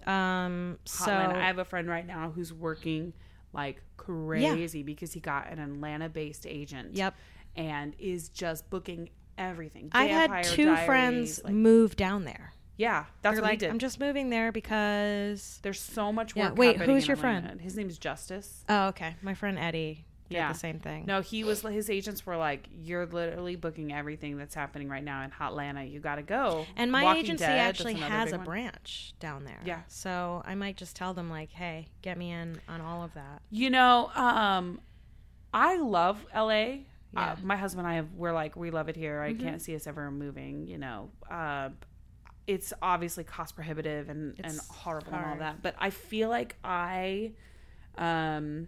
Um, 0.09 0.79
so 0.85 1.11
Hotline. 1.11 1.35
I 1.35 1.45
have 1.47 1.57
a 1.59 1.65
friend 1.65 1.87
right 1.87 2.05
now 2.05 2.31
who's 2.33 2.51
working 2.53 3.13
like 3.53 3.81
crazy 3.97 4.83
because 4.83 5.13
he 5.13 5.19
got 5.19 5.49
an 5.51 5.59
Atlanta-based 5.59 6.45
agent. 6.47 6.95
Yep. 6.95 7.15
And 7.55 7.95
is 7.99 8.29
just 8.29 8.69
booking 8.69 9.09
everything. 9.37 9.89
I've 9.91 10.09
had 10.09 10.43
two 10.43 10.65
Diaries, 10.65 10.85
friends 10.85 11.41
like- 11.43 11.53
move 11.53 11.95
down 11.95 12.23
there. 12.25 12.53
yeah, 12.77 13.05
that's 13.21 13.35
They're 13.35 13.41
what 13.41 13.49
like, 13.49 13.59
did. 13.59 13.69
I'm 13.69 13.79
just 13.79 13.99
moving 13.99 14.29
there 14.29 14.51
because. 14.51 15.59
There's 15.63 15.79
so 15.81 16.13
much 16.13 16.35
work. 16.35 16.49
Yeah, 16.49 16.51
wait, 16.53 16.77
who's 16.77 17.07
your 17.07 17.17
friend? 17.17 17.59
His 17.59 17.75
name's 17.75 17.97
Justice. 17.97 18.63
Oh, 18.69 18.87
okay. 18.89 19.15
My 19.21 19.33
friend 19.33 19.57
Eddie 19.59 20.05
did 20.29 20.35
Yeah. 20.35 20.51
the 20.53 20.57
same 20.59 20.79
thing. 20.79 21.05
No, 21.05 21.21
he 21.21 21.43
was. 21.43 21.61
His 21.61 21.89
agents 21.89 22.25
were 22.25 22.37
like, 22.37 22.67
"You're 22.71 23.05
literally 23.05 23.55
booking 23.55 23.91
everything 23.91 24.37
that's 24.37 24.55
happening 24.55 24.87
right 24.87 25.03
now 25.03 25.23
in 25.23 25.31
Hotlanta. 25.31 25.89
You 25.89 25.99
got 25.99 26.15
to 26.15 26.21
go." 26.23 26.65
And 26.75 26.91
my 26.91 27.03
Walking 27.03 27.23
agency 27.23 27.45
Dead, 27.45 27.57
actually 27.59 27.95
has 27.95 28.31
a 28.31 28.37
one. 28.37 28.45
branch 28.45 29.13
down 29.19 29.43
there. 29.45 29.59
Yeah. 29.65 29.81
So 29.87 30.41
I 30.45 30.55
might 30.55 30.77
just 30.77 30.95
tell 30.95 31.13
them 31.13 31.29
like, 31.29 31.51
"Hey, 31.51 31.87
get 32.01 32.17
me 32.17 32.31
in 32.31 32.61
on 32.69 32.79
all 32.81 33.03
of 33.03 33.13
that." 33.15 33.41
You 33.49 33.69
know, 33.69 34.11
um, 34.15 34.79
I 35.53 35.77
love 35.77 36.25
LA 36.33 36.85
Uh, 37.15 37.35
my 37.41 37.55
husband 37.55 37.87
and 37.87 37.91
I 37.91 37.95
have, 37.95 38.13
we're 38.13 38.33
like 38.33 38.55
we 38.55 38.69
love 38.69 38.87
it 38.87 38.95
here. 38.95 39.19
I 39.21 39.33
can't 39.33 39.59
see 39.61 39.75
us 39.75 39.87
ever 39.87 40.11
moving. 40.11 40.67
You 40.67 40.77
know, 40.77 41.09
uh, 41.29 41.69
it's 42.45 42.71
obviously 42.83 43.23
cost 43.23 43.55
prohibitive 43.55 44.09
and 44.09 44.35
and 44.43 44.53
It's 44.53 44.67
horrible 44.67 45.13
and 45.13 45.25
all 45.25 45.35
that. 45.37 45.63
But 45.63 45.73
I 45.79 45.89
feel 45.89 46.29
like 46.29 46.55
I, 46.63 47.31
um, 47.97 48.67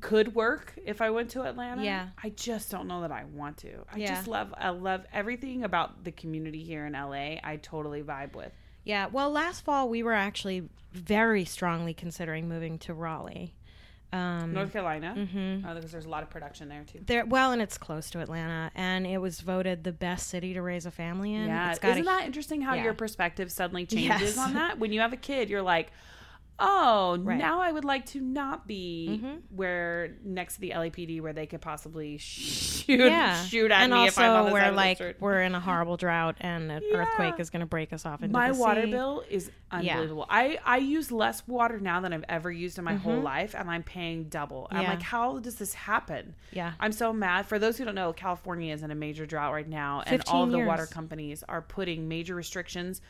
could 0.00 0.34
work 0.34 0.74
if 0.84 1.00
I 1.00 1.10
went 1.10 1.30
to 1.30 1.42
Atlanta. 1.42 1.84
Yeah. 1.84 2.08
I 2.22 2.30
just 2.30 2.70
don't 2.70 2.88
know 2.88 3.02
that 3.02 3.12
I 3.12 3.24
want 3.24 3.58
to. 3.58 3.84
I 3.92 3.98
Yeah. 3.98 4.14
just 4.14 4.26
love 4.28 4.54
I 4.56 4.70
love 4.70 5.04
everything 5.12 5.64
about 5.64 6.04
the 6.04 6.12
community 6.12 6.62
here 6.64 6.86
in 6.86 6.92
LA. 6.94 7.38
I 7.42 7.58
totally 7.62 8.02
vibe 8.02 8.34
with. 8.34 8.52
Yeah. 8.84 9.06
Well, 9.06 9.30
last 9.30 9.64
fall 9.64 9.88
we 9.88 10.02
were 10.02 10.12
actually 10.14 10.68
very 10.92 11.44
strongly 11.44 11.94
considering 11.94 12.48
moving 12.48 12.78
to 12.80 12.94
Raleigh. 12.94 13.54
Um, 14.14 14.52
North 14.52 14.72
Carolina, 14.74 15.14
mm-hmm. 15.16 15.64
uh, 15.66 15.72
because 15.72 15.90
there's 15.90 16.04
a 16.04 16.08
lot 16.10 16.22
of 16.22 16.28
production 16.28 16.68
there 16.68 16.84
too. 16.84 17.00
there, 17.06 17.24
well, 17.24 17.52
and 17.52 17.62
it's 17.62 17.78
close 17.78 18.10
to 18.10 18.20
Atlanta, 18.20 18.70
and 18.74 19.06
it 19.06 19.16
was 19.16 19.40
voted 19.40 19.84
the 19.84 19.92
best 19.92 20.28
city 20.28 20.52
to 20.52 20.60
raise 20.60 20.84
a 20.84 20.90
family 20.90 21.32
in. 21.32 21.46
Yeah, 21.46 21.70
It's 21.70 21.78
got 21.78 21.92
isn't 21.92 22.02
a- 22.02 22.04
that 22.04 22.26
interesting 22.26 22.60
how 22.60 22.74
yeah. 22.74 22.84
your 22.84 22.92
perspective 22.92 23.50
suddenly 23.50 23.86
changes 23.86 24.36
Yes. 24.36 24.38
on 24.38 24.52
that? 24.52 24.78
When 24.78 24.92
you 24.92 25.00
have 25.00 25.14
a 25.14 25.16
kid, 25.16 25.48
you're 25.48 25.62
like, 25.62 25.92
oh, 26.62 27.18
Right. 27.20 27.36
now 27.38 27.60
I 27.60 27.70
would 27.70 27.84
like 27.84 28.06
to 28.06 28.20
not 28.20 28.66
be 28.66 29.20
Mm-hmm. 29.22 29.36
where 29.54 30.16
next 30.24 30.54
to 30.54 30.60
the 30.60 30.70
LAPD 30.70 31.20
where 31.20 31.32
they 31.32 31.46
could 31.46 31.60
possibly 31.60 32.16
shoot 32.18 32.98
yeah. 33.00 33.44
shoot 33.44 33.70
at 33.70 33.82
and 33.82 33.92
me 33.92 33.98
also 33.98 34.06
if 34.08 34.18
I'm 34.18 34.30
on 34.30 34.46
the 34.46 34.52
we're 34.52 34.60
side 34.60 34.68
of 34.68 34.72
the 34.74 34.76
like 34.76 35.16
we're 35.20 35.42
in 35.42 35.54
a 35.54 35.60
horrible 35.60 35.96
drought, 35.96 36.36
and 36.40 36.70
an 36.72 36.82
Yeah. 36.88 36.98
earthquake 36.98 37.38
is 37.40 37.50
going 37.50 37.60
to 37.60 37.66
break 37.66 37.92
us 37.92 38.06
off 38.06 38.22
into 38.22 38.32
My 38.32 38.52
water 38.52 38.84
sea. 38.84 38.90
bill 38.90 39.24
is 39.28 39.50
Yeah. 39.80 39.92
unbelievable. 39.94 40.26
I 40.30 40.58
I 40.64 40.78
use 40.78 41.10
less 41.12 41.46
water 41.48 41.78
now 41.80 42.00
than 42.00 42.12
I've 42.12 42.24
ever 42.28 42.50
used 42.50 42.78
in 42.78 42.84
my 42.84 42.94
whole 42.94 43.20
life, 43.20 43.54
and 43.54 43.70
I'm 43.70 43.82
paying 43.82 44.24
double. 44.24 44.68
I'm 44.70 44.82
Mm-hmm. 44.82 44.90
Like, 44.90 45.02
how 45.02 45.38
does 45.38 45.56
this 45.56 45.74
happen? 45.74 46.34
Yeah. 46.52 46.72
I'm 46.80 46.92
so 46.92 47.12
mad. 47.12 47.46
For 47.46 47.58
those 47.58 47.78
who 47.78 47.84
don't 47.84 47.94
know, 47.94 48.12
California 48.12 48.72
is 48.74 48.82
in 48.82 48.90
a 48.90 48.94
major 48.94 49.26
drought 49.26 49.52
right 49.52 49.68
now, 49.68 50.02
and 50.06 50.22
all 50.28 50.44
of 50.44 50.50
the 50.50 50.58
water 50.60 50.86
companies 50.86 51.42
are 51.48 51.62
putting 51.62 52.08
major 52.08 52.34
restrictions 52.34 53.00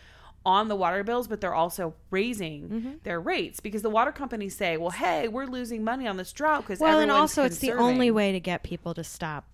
on 0.44 0.68
the 0.68 0.76
water 0.76 1.04
bills, 1.04 1.28
but 1.28 1.40
they're 1.40 1.54
also 1.54 1.94
raising 2.10 2.68
Mm-hmm. 2.68 2.90
their 3.04 3.20
rates 3.20 3.60
because 3.60 3.82
the 3.82 3.90
water 3.90 4.12
companies 4.12 4.56
say, 4.56 4.76
"Well, 4.76 4.90
hey, 4.90 5.28
we're 5.28 5.46
losing 5.46 5.84
money 5.84 6.06
on 6.06 6.16
this 6.16 6.32
drought 6.32 6.62
because 6.62 6.80
Well, 6.80 7.00
and 7.00 7.10
also 7.10 7.44
it's 7.44 7.58
the 7.58 7.72
only 7.72 8.10
way 8.10 8.32
to 8.32 8.40
get 8.40 8.62
people 8.62 8.94
to 8.94 9.04
stop 9.04 9.44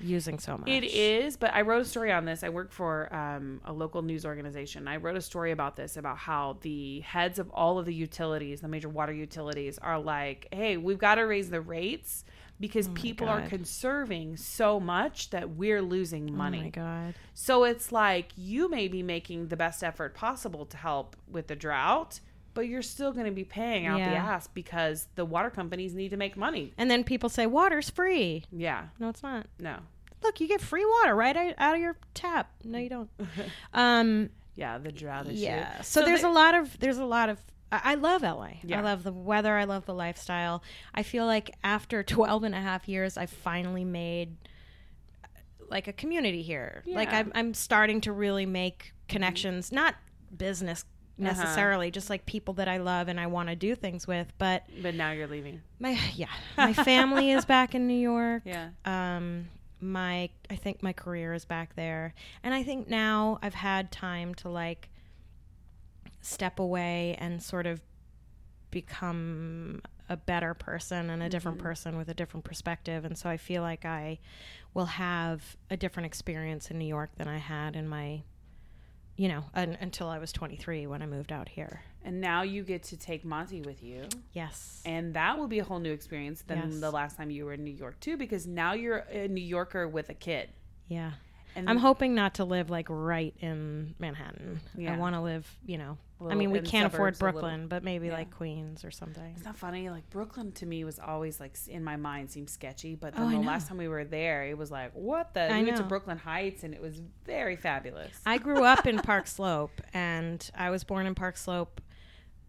using 0.00 0.40
so 0.40 0.58
much. 0.58 0.68
It 0.68 0.82
is, 0.84 1.36
but 1.36 1.54
I 1.54 1.60
wrote 1.62 1.82
a 1.82 1.84
story 1.84 2.10
on 2.10 2.24
this. 2.24 2.42
I 2.42 2.48
work 2.48 2.72
for 2.72 3.14
um, 3.14 3.60
a 3.64 3.72
local 3.72 4.02
news 4.02 4.26
organization. 4.26 4.88
I 4.88 4.96
wrote 4.96 5.16
a 5.16 5.20
story 5.20 5.52
about 5.52 5.76
this 5.76 5.96
about 5.96 6.18
how 6.18 6.56
the 6.62 7.00
heads 7.00 7.38
of 7.38 7.48
all 7.50 7.78
of 7.78 7.86
the 7.86 7.94
utilities, 7.94 8.62
the 8.62 8.68
major 8.68 8.88
water 8.88 9.12
utilities, 9.12 9.78
are 9.78 10.00
like, 10.00 10.48
"Hey, 10.52 10.76
we've 10.76 10.98
got 10.98 11.16
to 11.16 11.22
raise 11.22 11.50
the 11.50 11.60
rates 11.60 12.24
because 12.62 12.88
people 12.88 13.28
are 13.28 13.46
conserving 13.48 14.38
so 14.38 14.80
much 14.80 15.28
that 15.30 15.50
we're 15.50 15.82
losing 15.82 16.34
money." 16.34 16.58
Oh 16.60 16.62
my 16.62 16.68
god. 16.70 17.14
So 17.34 17.64
it's 17.64 17.92
like 17.92 18.28
you 18.36 18.70
may 18.70 18.88
be 18.88 19.02
making 19.02 19.48
the 19.48 19.56
best 19.56 19.84
effort 19.84 20.14
possible 20.14 20.64
to 20.66 20.76
help 20.78 21.16
with 21.30 21.48
the 21.48 21.56
drought, 21.56 22.20
but 22.54 22.62
you're 22.68 22.82
still 22.82 23.12
going 23.12 23.26
to 23.26 23.32
be 23.32 23.44
paying 23.44 23.86
out 23.86 23.98
the 23.98 24.04
ass 24.16 24.46
because 24.46 25.08
the 25.14 25.24
water 25.24 25.50
companies 25.50 25.94
need 25.94 26.10
to 26.10 26.16
make 26.16 26.36
money. 26.36 26.72
And 26.78 26.90
then 26.90 27.04
people 27.04 27.28
say 27.28 27.46
water's 27.46 27.90
free. 27.90 28.44
Yeah, 28.50 28.88
No, 28.98 29.08
it's 29.10 29.22
not. 29.22 29.46
no. 29.58 29.76
Look, 30.22 30.40
you 30.40 30.46
get 30.46 30.60
free 30.60 30.84
water 30.86 31.14
right 31.16 31.36
out- 31.58 31.74
of 31.74 31.80
your 31.80 31.96
tap. 32.14 32.52
No, 32.64 32.78
you 32.78 32.88
don't. 32.88 33.10
um, 33.74 34.30
Yeah, 34.54 34.78
the 34.78 34.92
drought 34.92 35.26
issue. 35.26 35.38
yeah. 35.40 35.80
So, 35.82 36.04
there's 36.04 36.20
the- 36.20 36.28
a 36.28 36.30
lot 36.30 36.54
of 36.54 36.78
there's 36.78 36.98
a 36.98 37.04
lot 37.04 37.28
of 37.28 37.38
I, 37.84 37.94
love 37.94 38.22
LA. 38.22 38.48
Yeah. 38.62 38.78
I 38.78 38.82
love 38.82 39.02
the 39.02 39.12
weather. 39.12 39.56
I 39.56 39.64
love 39.64 39.86
the 39.86 39.94
lifestyle. 39.94 40.62
I 40.94 41.02
feel 41.02 41.24
like 41.26 41.54
after 41.64 42.02
12 42.04 42.44
and 42.44 42.54
a 42.54 42.60
half 42.60 42.88
years, 42.88 43.16
I 43.16 43.26
finally 43.26 43.84
made 43.84 44.36
like 45.68 45.88
a 45.88 45.92
community 45.92 46.42
here. 46.42 46.82
Like 46.86 47.12
I'm, 47.12 47.32
I'm 47.34 47.54
starting 47.54 48.00
to 48.02 48.12
really 48.12 48.46
make 48.46 48.92
connections, 49.08 49.72
not 49.72 49.94
business 50.36 50.84
Uh-huh. 51.18 51.24
necessarily, 51.24 51.90
just 51.90 52.10
like 52.10 52.26
people 52.26 52.54
that 52.54 52.68
I 52.68 52.78
love 52.78 53.08
and 53.08 53.18
I 53.20 53.26
want 53.26 53.48
to 53.48 53.56
do 53.56 53.74
things 53.74 54.06
with. 54.06 54.32
But 54.38 54.64
But 54.82 54.94
now 54.94 55.12
you're 55.12 55.26
leaving. 55.28 55.62
my 55.78 55.98
yeah, 56.14 56.26
my 56.56 56.72
family 56.72 57.30
is 57.30 57.44
back 57.44 57.74
in 57.74 57.86
New 57.86 57.98
York. 58.00 58.42
Yeah. 58.44 58.70
Um, 58.84 59.48
my 59.80 60.30
I 60.50 60.56
think 60.56 60.82
my 60.82 60.92
career 60.92 61.32
is 61.34 61.44
back 61.44 61.74
there, 61.74 62.14
and 62.42 62.52
I 62.54 62.62
think 62.62 62.88
now 62.88 63.38
I've 63.42 63.54
had 63.54 63.90
time 63.90 64.34
to 64.36 64.48
like 64.48 64.88
step 66.22 66.58
away 66.58 67.16
and 67.18 67.42
sort 67.42 67.66
of 67.66 67.82
become 68.70 69.82
a 70.08 70.16
better 70.16 70.54
person 70.54 71.10
and 71.10 71.22
a 71.22 71.28
different 71.28 71.58
mm-hmm. 71.58 71.66
person 71.66 71.96
with 71.96 72.08
a 72.08 72.14
different 72.14 72.44
perspective 72.44 73.04
and 73.04 73.16
so 73.16 73.28
I 73.28 73.36
feel 73.36 73.62
like 73.62 73.84
I 73.84 74.18
will 74.74 74.86
have 74.86 75.56
a 75.70 75.76
different 75.76 76.06
experience 76.06 76.70
in 76.70 76.78
New 76.78 76.86
York 76.86 77.10
than 77.16 77.28
I 77.28 77.38
had 77.38 77.76
in 77.76 77.86
my 77.88 78.22
you 79.16 79.28
know 79.28 79.44
un- 79.54 79.76
until 79.80 80.08
I 80.08 80.18
was 80.18 80.32
23 80.32 80.86
when 80.86 81.02
I 81.02 81.06
moved 81.06 81.32
out 81.32 81.48
here. 81.48 81.82
And 82.04 82.20
now 82.20 82.42
you 82.42 82.64
get 82.64 82.82
to 82.84 82.96
take 82.96 83.24
Monty 83.24 83.60
with 83.60 83.82
you. 83.82 84.08
Yes. 84.32 84.82
And 84.84 85.14
that 85.14 85.38
will 85.38 85.46
be 85.46 85.60
a 85.60 85.64
whole 85.64 85.78
new 85.78 85.92
experience 85.92 86.42
than 86.42 86.70
Yes. 86.70 86.80
the 86.80 86.90
last 86.90 87.16
time 87.16 87.30
you 87.30 87.44
were 87.44 87.52
in 87.52 87.62
New 87.62 87.70
York, 87.72 88.00
too, 88.00 88.16
because 88.16 88.46
now 88.46 88.72
you're 88.72 88.98
a 88.98 89.28
New 89.28 89.44
Yorker 89.44 89.86
with 89.86 90.08
a 90.08 90.14
kid. 90.14 90.50
Yeah. 90.88 91.12
And 91.54 91.68
I'm 91.68 91.78
hoping 91.78 92.14
not 92.14 92.34
to 92.34 92.44
live 92.44 92.70
like 92.70 92.86
right 92.88 93.34
in 93.40 93.94
Manhattan. 93.98 94.60
Yeah. 94.76 94.94
I 94.94 94.98
want 94.98 95.14
to 95.14 95.20
live, 95.20 95.46
you 95.66 95.78
know. 95.78 95.98
I 96.30 96.34
mean, 96.34 96.50
we 96.52 96.60
can't 96.60 96.86
afford 96.86 97.18
Brooklyn, 97.18 97.66
but 97.66 97.82
maybe 97.82 98.06
yeah. 98.06 98.12
like 98.14 98.30
Queens 98.30 98.84
or 98.84 98.90
something. 98.92 99.34
It's 99.34 99.44
not 99.44 99.56
funny. 99.56 99.90
Like 99.90 100.08
Brooklyn 100.10 100.52
to 100.52 100.66
me 100.66 100.84
was 100.84 100.98
always 100.98 101.40
like 101.40 101.56
in 101.66 101.82
my 101.82 101.96
mind 101.96 102.30
seemed 102.30 102.48
sketchy, 102.48 102.94
but 102.94 103.14
Oh, 103.16 103.20
then 103.20 103.28
I 103.28 103.32
the 103.32 103.38
know. 103.40 103.48
last 103.48 103.66
time 103.68 103.76
we 103.76 103.88
were 103.88 104.04
there, 104.04 104.44
it 104.44 104.56
was 104.56 104.70
like, 104.70 104.92
what 104.94 105.34
the? 105.34 105.52
I 105.52 105.58
we 105.60 105.64
went 105.64 105.78
to. 105.78 105.82
Brooklyn 105.82 106.18
Heights 106.18 106.62
and 106.62 106.74
it 106.74 106.80
was 106.80 107.00
very 107.26 107.56
fabulous. 107.56 108.14
I 108.24 108.38
grew 108.38 108.64
up 108.64 108.86
in 108.86 108.98
Park 108.98 109.26
Slope, 109.26 109.80
and 109.92 110.48
I 110.54 110.70
was 110.70 110.84
born 110.84 111.06
in 111.06 111.14
Park 111.14 111.36
Slope 111.36 111.80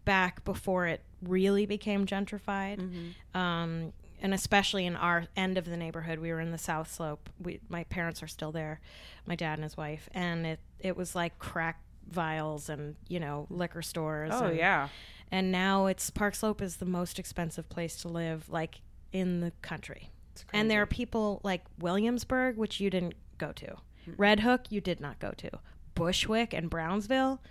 back 0.04 0.44
before 0.44 0.86
it 0.86 1.02
really 1.22 1.66
became 1.66 2.06
gentrified. 2.06 2.78
Mm-hmm. 2.78 3.38
Um, 3.38 3.92
and 4.24 4.32
especially 4.32 4.86
in 4.86 4.96
our 4.96 5.26
end 5.36 5.58
of 5.58 5.66
the 5.66 5.76
neighborhood, 5.76 6.18
we 6.18 6.32
were 6.32 6.40
in 6.40 6.50
the 6.50 6.56
South 6.56 6.90
Slope. 6.90 7.28
We, 7.38 7.60
my 7.68 7.84
parents 7.84 8.22
are 8.22 8.26
still 8.26 8.52
there, 8.52 8.80
my 9.26 9.36
dad 9.36 9.58
and 9.58 9.62
his 9.62 9.76
wife, 9.76 10.08
and 10.12 10.46
it 10.46 10.60
it 10.80 10.96
was 10.96 11.14
like 11.14 11.38
crack 11.38 11.82
vials 12.08 12.70
and 12.70 12.96
you 13.06 13.20
know 13.20 13.46
liquor 13.50 13.82
stores. 13.82 14.30
oh 14.32 14.46
and, 14.46 14.56
yeah, 14.56 14.88
and 15.30 15.52
now 15.52 15.84
it's 15.84 16.08
Park 16.08 16.34
Slope 16.34 16.62
is 16.62 16.76
the 16.76 16.86
most 16.86 17.18
expensive 17.18 17.68
place 17.68 17.96
to 17.96 18.08
live, 18.08 18.48
like 18.48 18.80
in 19.12 19.40
the 19.40 19.52
country. 19.60 20.08
And 20.54 20.70
there 20.70 20.80
are 20.80 20.86
people 20.86 21.42
like 21.44 21.62
Williamsburg, 21.78 22.56
which 22.56 22.80
you 22.80 22.88
didn't 22.88 23.14
go 23.36 23.52
to, 23.52 23.76
Red 24.16 24.40
Hook, 24.40 24.62
you 24.70 24.80
did 24.80 25.00
not 25.00 25.18
go 25.18 25.32
to, 25.36 25.50
Bushwick 25.94 26.54
and 26.54 26.70
Brownsville, 26.70 27.42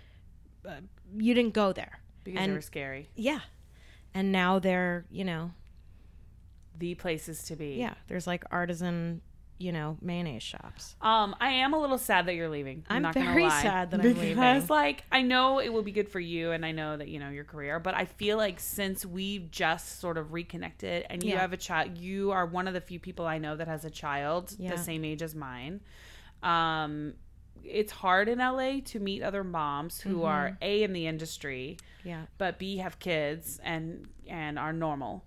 uh, 0.68 0.80
you 1.16 1.34
didn't 1.34 1.54
go 1.54 1.72
there. 1.72 2.00
because 2.24 2.40
and 2.40 2.50
they 2.50 2.56
were 2.56 2.60
scary. 2.60 3.10
yeah, 3.14 3.40
and 4.12 4.32
now 4.32 4.58
they're 4.58 5.04
you 5.08 5.24
know 5.24 5.52
The 6.78 6.94
places 6.94 7.44
to 7.44 7.56
be. 7.56 7.74
yeah, 7.76 7.94
there's 8.08 8.26
like 8.26 8.44
artisan 8.50 9.20
you 9.58 9.70
know 9.70 9.96
mayonnaise 10.02 10.42
shops. 10.42 10.96
Um, 11.00 11.36
I 11.40 11.50
am 11.50 11.74
a 11.74 11.80
little 11.80 11.96
sad 11.98 12.26
that 12.26 12.34
you're 12.34 12.48
leaving. 12.48 12.84
I'm, 12.88 12.96
I'm 12.96 13.02
not 13.02 13.14
very 13.14 13.26
gonna 13.26 13.40
lie. 13.42 13.62
sad 13.62 13.90
that 13.92 14.00
I'm 14.00 14.06
because, 14.08 14.18
leaving. 14.20 14.34
Because 14.34 14.68
like, 14.70 15.04
I 15.12 15.22
know 15.22 15.60
it 15.60 15.72
will 15.72 15.84
be 15.84 15.92
good 15.92 16.08
for 16.08 16.18
you, 16.18 16.50
and 16.50 16.66
I 16.66 16.72
know 16.72 16.96
that 16.96 17.06
you 17.06 17.20
know 17.20 17.30
your 17.30 17.44
career, 17.44 17.78
but 17.78 17.94
I 17.94 18.04
feel 18.06 18.36
like 18.36 18.58
since 18.58 19.06
we've 19.06 19.48
just 19.52 20.00
sort 20.00 20.18
of 20.18 20.32
reconnected, 20.32 21.06
and 21.08 21.22
you 21.22 21.30
Yeah. 21.30 21.40
have 21.42 21.52
a 21.52 21.56
child, 21.56 21.96
you 21.98 22.32
are 22.32 22.44
one 22.44 22.66
of 22.66 22.74
the 22.74 22.80
few 22.80 22.98
people 22.98 23.26
I 23.26 23.38
know 23.38 23.54
that 23.54 23.68
has 23.68 23.84
a 23.84 23.90
child 23.90 24.52
Yeah. 24.58 24.70
the 24.74 24.78
same 24.82 25.04
age 25.04 25.22
as 25.22 25.34
mine. 25.36 25.80
Um, 26.42 27.14
it's 27.62 27.92
hard 27.92 28.28
in 28.28 28.38
LA 28.40 28.80
to 28.86 28.98
meet 28.98 29.22
other 29.22 29.44
moms 29.44 30.00
who 30.00 30.16
Mm-hmm. 30.16 30.24
are 30.26 30.58
a 30.60 30.82
in 30.82 30.92
the 30.92 31.06
industry, 31.06 31.78
Yeah, 32.02 32.22
but 32.38 32.58
b 32.58 32.78
have 32.78 32.98
kids 32.98 33.60
and 33.62 34.08
and 34.26 34.58
are 34.58 34.72
normal. 34.72 35.24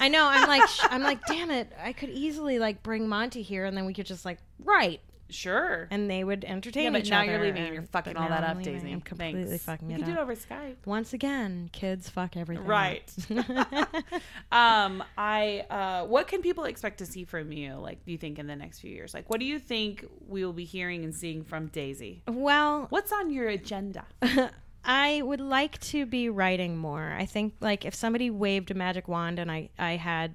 I 0.00 0.08
know. 0.08 0.26
I'm 0.26 0.48
like 0.48 0.68
sh- 0.68 0.80
I'm 0.90 1.02
like 1.02 1.24
damn 1.26 1.50
it. 1.50 1.72
I 1.82 1.92
could 1.92 2.10
easily 2.10 2.58
like 2.58 2.82
bring 2.82 3.08
Monty 3.08 3.42
here, 3.42 3.64
and 3.64 3.76
then 3.76 3.86
we 3.86 3.94
could 3.94 4.06
just 4.06 4.24
like 4.24 4.38
right 4.64 5.00
Sure. 5.30 5.88
and 5.90 6.10
they 6.10 6.24
would 6.24 6.42
entertain 6.46 6.84
yeah, 6.84 6.90
but 6.90 7.00
each 7.02 7.10
now 7.10 7.20
other. 7.20 7.32
you're 7.32 7.42
leaving 7.42 7.62
and 7.64 7.74
you're 7.74 7.82
fucking 7.82 8.14
but 8.14 8.22
all 8.22 8.30
now 8.30 8.40
that 8.40 8.56
up. 8.56 8.62
Daisy. 8.62 8.90
I'm 8.90 9.02
completely 9.02 9.44
Thanks. 9.44 9.64
fucking 9.64 9.90
You 9.90 9.96
can 9.98 10.06
do 10.06 10.12
it 10.12 10.18
over 10.18 10.34
Skype. 10.34 10.76
Once 10.86 11.12
again, 11.12 11.68
kids 11.70 12.08
fuck 12.08 12.34
everything. 12.34 12.64
Right. 12.64 13.12
um, 14.52 15.04
I 15.18 15.66
uh, 15.68 16.04
what 16.06 16.28
can 16.28 16.40
people 16.40 16.64
expect 16.64 16.98
to 16.98 17.06
see 17.06 17.24
from 17.24 17.52
you? 17.52 17.74
Like, 17.74 18.04
do 18.06 18.12
you 18.12 18.16
think 18.18 18.38
in 18.38 18.46
the 18.46 18.56
next 18.56 18.80
few 18.80 18.90
years? 18.90 19.12
Like, 19.12 19.28
what 19.28 19.38
do 19.40 19.44
you 19.46 19.58
think 19.58 20.06
we 20.26 20.44
will 20.46 20.54
be 20.54 20.64
hearing 20.64 21.04
and 21.04 21.14
seeing 21.14 21.44
from 21.44 21.66
Daisy? 21.66 22.22
well, 22.26 22.86
What's 22.88 23.12
on 23.12 23.30
your 23.30 23.48
agenda? 23.48 24.06
I 24.88 25.20
would 25.20 25.40
like 25.40 25.78
to 25.80 26.06
be 26.06 26.30
writing 26.30 26.78
more. 26.78 27.14
I 27.16 27.26
think 27.26 27.52
like 27.60 27.84
if 27.84 27.94
somebody 27.94 28.30
waved 28.30 28.70
a 28.70 28.74
magic 28.74 29.06
wand 29.06 29.38
and 29.38 29.52
I 29.52 29.68
I 29.78 29.92
had 29.96 30.34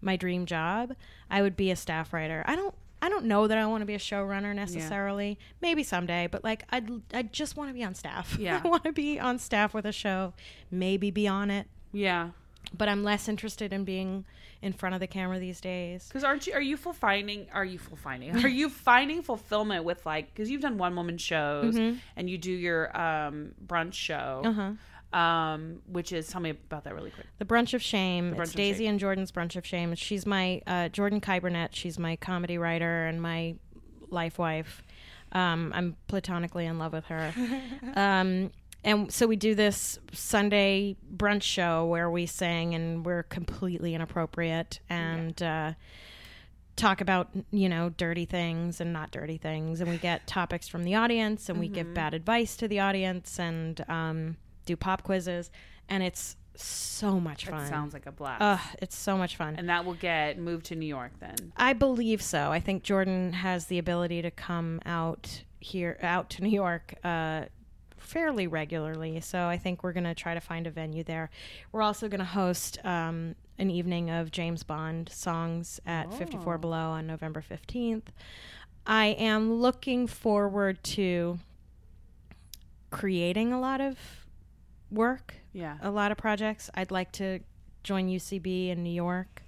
my 0.00 0.14
dream 0.14 0.46
job, 0.46 0.94
I 1.28 1.42
would 1.42 1.56
be 1.56 1.72
a 1.72 1.76
staff 1.76 2.12
writer. 2.12 2.44
I 2.46 2.54
don't 2.54 2.74
I 3.02 3.08
don't 3.08 3.24
know 3.24 3.48
that 3.48 3.58
I 3.58 3.66
want 3.66 3.82
to 3.82 3.86
be 3.86 3.94
a 3.94 3.98
showrunner 3.98 4.54
necessarily. 4.54 5.36
Maybe 5.60 5.82
someday, 5.82 6.28
but 6.30 6.44
like 6.44 6.62
I'd 6.70 6.88
I 7.12 7.22
just 7.22 7.56
want 7.56 7.70
to 7.70 7.74
be 7.74 7.82
on 7.82 7.96
staff. 7.96 8.36
Yeah. 8.38 8.60
I 8.64 8.68
want 8.68 8.84
to 8.84 8.92
be 8.92 9.18
on 9.18 9.40
staff 9.40 9.74
with 9.74 9.84
a 9.84 9.92
show, 9.92 10.32
maybe 10.70 11.10
be 11.10 11.26
on 11.26 11.50
it. 11.50 11.66
Yeah. 11.92 12.30
But 12.76 12.88
I'm 12.88 13.02
less 13.02 13.28
interested 13.28 13.72
in 13.72 13.84
being 13.84 14.24
in 14.60 14.72
front 14.72 14.94
of 14.94 15.00
the 15.00 15.06
camera 15.06 15.38
these 15.38 15.60
days. 15.60 16.06
Because 16.08 16.24
aren't 16.24 16.46
you? 16.46 16.52
Are 16.52 16.60
you 16.60 16.76
full 16.76 16.92
finding? 16.92 17.46
Are 17.52 17.64
you 17.64 17.78
full 17.78 17.96
finding? 17.96 18.36
Are 18.44 18.48
you 18.48 18.68
finding 18.68 19.22
fulfillment 19.22 19.84
with 19.84 20.04
like? 20.04 20.32
Because 20.34 20.50
you've 20.50 20.60
done 20.62 20.76
one 20.78 20.94
woman 20.96 21.16
shows 21.18 21.74
Mm-hmm. 21.74 21.98
and 22.16 22.28
you 22.28 22.36
do 22.38 22.52
your 22.52 22.94
um, 23.00 23.52
brunch 23.66 23.94
show, 23.94 24.42
Uh-huh. 24.44 25.18
um, 25.18 25.80
which 25.86 26.12
is 26.12 26.28
tell 26.28 26.40
me 26.40 26.50
about 26.50 26.84
that 26.84 26.94
really 26.94 27.10
quick. 27.10 27.26
The 27.38 27.44
Brunch 27.44 27.72
of 27.72 27.80
Shame. 27.82 28.34
Brunch 28.34 28.40
it's 28.42 28.50
of 28.50 28.56
Daisy 28.56 28.84
Shame. 28.84 28.90
and 28.90 29.00
Jordan's 29.00 29.32
Brunch 29.32 29.56
of 29.56 29.64
Shame. 29.66 29.94
She's 29.94 30.26
my 30.26 30.60
uh, 30.66 30.88
Jordan 30.88 31.20
Kai 31.20 31.38
Burnett. 31.40 31.74
She's 31.74 31.98
my 31.98 32.16
comedy 32.16 32.58
writer 32.58 33.06
and 33.06 33.22
my 33.22 33.54
life 34.10 34.38
wife. 34.38 34.82
Um, 35.32 35.72
I'm 35.74 35.96
platonically 36.08 36.64
in 36.66 36.78
love 36.78 36.92
with 36.94 37.04
her. 37.06 37.32
um, 37.94 38.50
and 38.84 39.12
so 39.12 39.26
we 39.26 39.36
do 39.36 39.54
this 39.54 39.98
Sunday 40.12 40.96
brunch 41.14 41.42
show 41.42 41.84
where 41.86 42.10
we 42.10 42.26
sing 42.26 42.74
and 42.74 43.04
we're 43.04 43.24
completely 43.24 43.94
inappropriate 43.94 44.80
and 44.88 45.42
uh, 45.42 45.72
talk 46.76 47.00
about 47.00 47.28
you 47.50 47.68
know 47.68 47.90
dirty 47.90 48.24
things 48.24 48.80
and 48.80 48.92
not 48.92 49.10
dirty 49.10 49.36
things, 49.36 49.80
and 49.80 49.90
we 49.90 49.96
get 49.98 50.26
topics 50.26 50.68
from 50.68 50.84
the 50.84 50.94
audience 50.94 51.48
and 51.48 51.58
we 51.58 51.66
Mm-hmm. 51.66 51.74
give 51.74 51.94
bad 51.94 52.14
advice 52.14 52.56
to 52.56 52.68
the 52.68 52.80
audience 52.80 53.38
and 53.38 53.84
um, 53.88 54.36
do 54.64 54.76
pop 54.76 55.02
quizzes, 55.02 55.50
and 55.88 56.02
it's 56.02 56.36
so 56.54 57.20
much 57.20 57.46
fun. 57.46 57.66
sounds 57.68 57.92
like 57.94 58.06
a 58.06 58.10
blast. 58.12 58.42
Ugh, 58.42 58.76
it's 58.82 58.96
so 58.96 59.16
much 59.16 59.36
fun. 59.36 59.54
and 59.56 59.68
that 59.68 59.84
will 59.84 59.94
get 59.94 60.38
moved 60.38 60.66
to 60.66 60.74
New 60.76 60.86
York 60.86 61.12
then. 61.20 61.52
I 61.56 61.72
believe 61.72 62.20
so. 62.20 62.50
I 62.50 62.58
think 62.60 62.82
Jordan 62.82 63.32
has 63.32 63.66
the 63.66 63.78
ability 63.78 64.22
to 64.22 64.30
come 64.32 64.80
out 64.84 65.42
here, 65.60 65.98
out 66.02 66.30
to 66.30 66.42
New 66.42 66.48
York, 66.50 66.94
uh, 67.04 67.44
fairly 68.08 68.46
regularly. 68.46 69.20
So 69.20 69.46
I 69.46 69.58
think 69.58 69.82
we're 69.82 69.92
going 69.92 70.04
to 70.04 70.14
try 70.14 70.34
to 70.34 70.40
find 70.40 70.66
a 70.66 70.70
venue 70.70 71.04
there. 71.04 71.30
We're 71.72 71.82
also 71.82 72.08
going 72.08 72.20
to 72.20 72.24
host 72.24 72.78
um, 72.84 73.34
an 73.58 73.70
evening 73.70 74.10
of 74.10 74.30
James 74.30 74.62
Bond 74.62 75.08
songs 75.10 75.78
at 75.86 76.12
54 76.14 76.58
Below 76.58 76.90
on 76.90 77.06
November 77.06 77.42
15th. 77.48 78.04
I 78.86 79.06
am 79.08 79.52
looking 79.54 80.06
forward 80.06 80.82
to 80.84 81.38
creating 82.90 83.52
a 83.52 83.60
lot 83.60 83.80
of 83.80 83.98
work, 84.90 85.34
Yeah. 85.52 85.76
a 85.82 85.90
lot 85.90 86.10
of 86.10 86.18
projects. 86.18 86.70
I'd 86.74 86.90
like 86.90 87.12
to 87.12 87.40
join 87.82 88.08
UCB 88.08 88.70
in 88.70 88.82
New 88.82 88.92
York. 88.92 89.42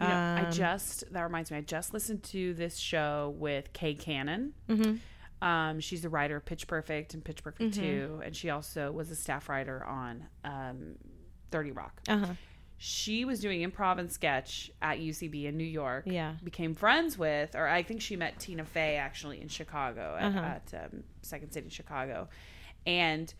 You 0.00 0.06
know, 0.06 0.12
I 0.14 0.44
Um, 0.46 0.52
just 0.52 1.10
that 1.12 1.22
reminds 1.22 1.50
me. 1.50 1.56
I 1.56 1.60
just 1.62 1.92
listened 1.92 2.22
to 2.24 2.54
this 2.54 2.76
show 2.76 3.34
with 3.36 3.72
Kay 3.72 3.94
Cannon. 3.94 4.52
Mm-hmm. 4.68 4.96
Um, 5.40 5.80
she's 5.80 6.02
the 6.02 6.08
writer 6.08 6.36
of 6.36 6.44
Pitch 6.44 6.66
Perfect 6.66 7.14
and 7.14 7.24
Pitch 7.24 7.42
Perfect 7.42 7.74
Two, 7.74 8.20
and 8.24 8.34
she 8.34 8.50
also 8.50 8.90
was 8.92 9.10
a 9.10 9.16
staff 9.16 9.48
writer 9.48 9.84
on 9.84 10.24
um, 10.44 10.94
Thirty 11.50 11.70
Rock. 11.72 12.00
Uh-huh. 12.08 12.32
She 12.80 13.24
was 13.24 13.40
doing 13.40 13.68
improv 13.68 13.98
and 13.98 14.10
sketch 14.10 14.70
at 14.80 14.98
UCB 14.98 15.44
in 15.46 15.56
New 15.56 15.64
York. 15.64 16.04
Yeah. 16.06 16.34
became 16.44 16.74
friends 16.74 17.18
with, 17.18 17.56
or 17.56 17.66
I 17.66 17.82
think 17.82 18.00
she 18.00 18.14
met 18.14 18.38
Tina 18.38 18.64
Fey 18.64 18.96
actually 18.96 19.40
in 19.40 19.48
Chicago 19.48 20.16
at, 20.18 20.26
Uh-huh. 20.26 20.38
at 20.38 20.74
um, 20.84 21.02
Second 21.22 21.50
City, 21.52 21.70
Chicago, 21.70 22.28
and 22.86 23.34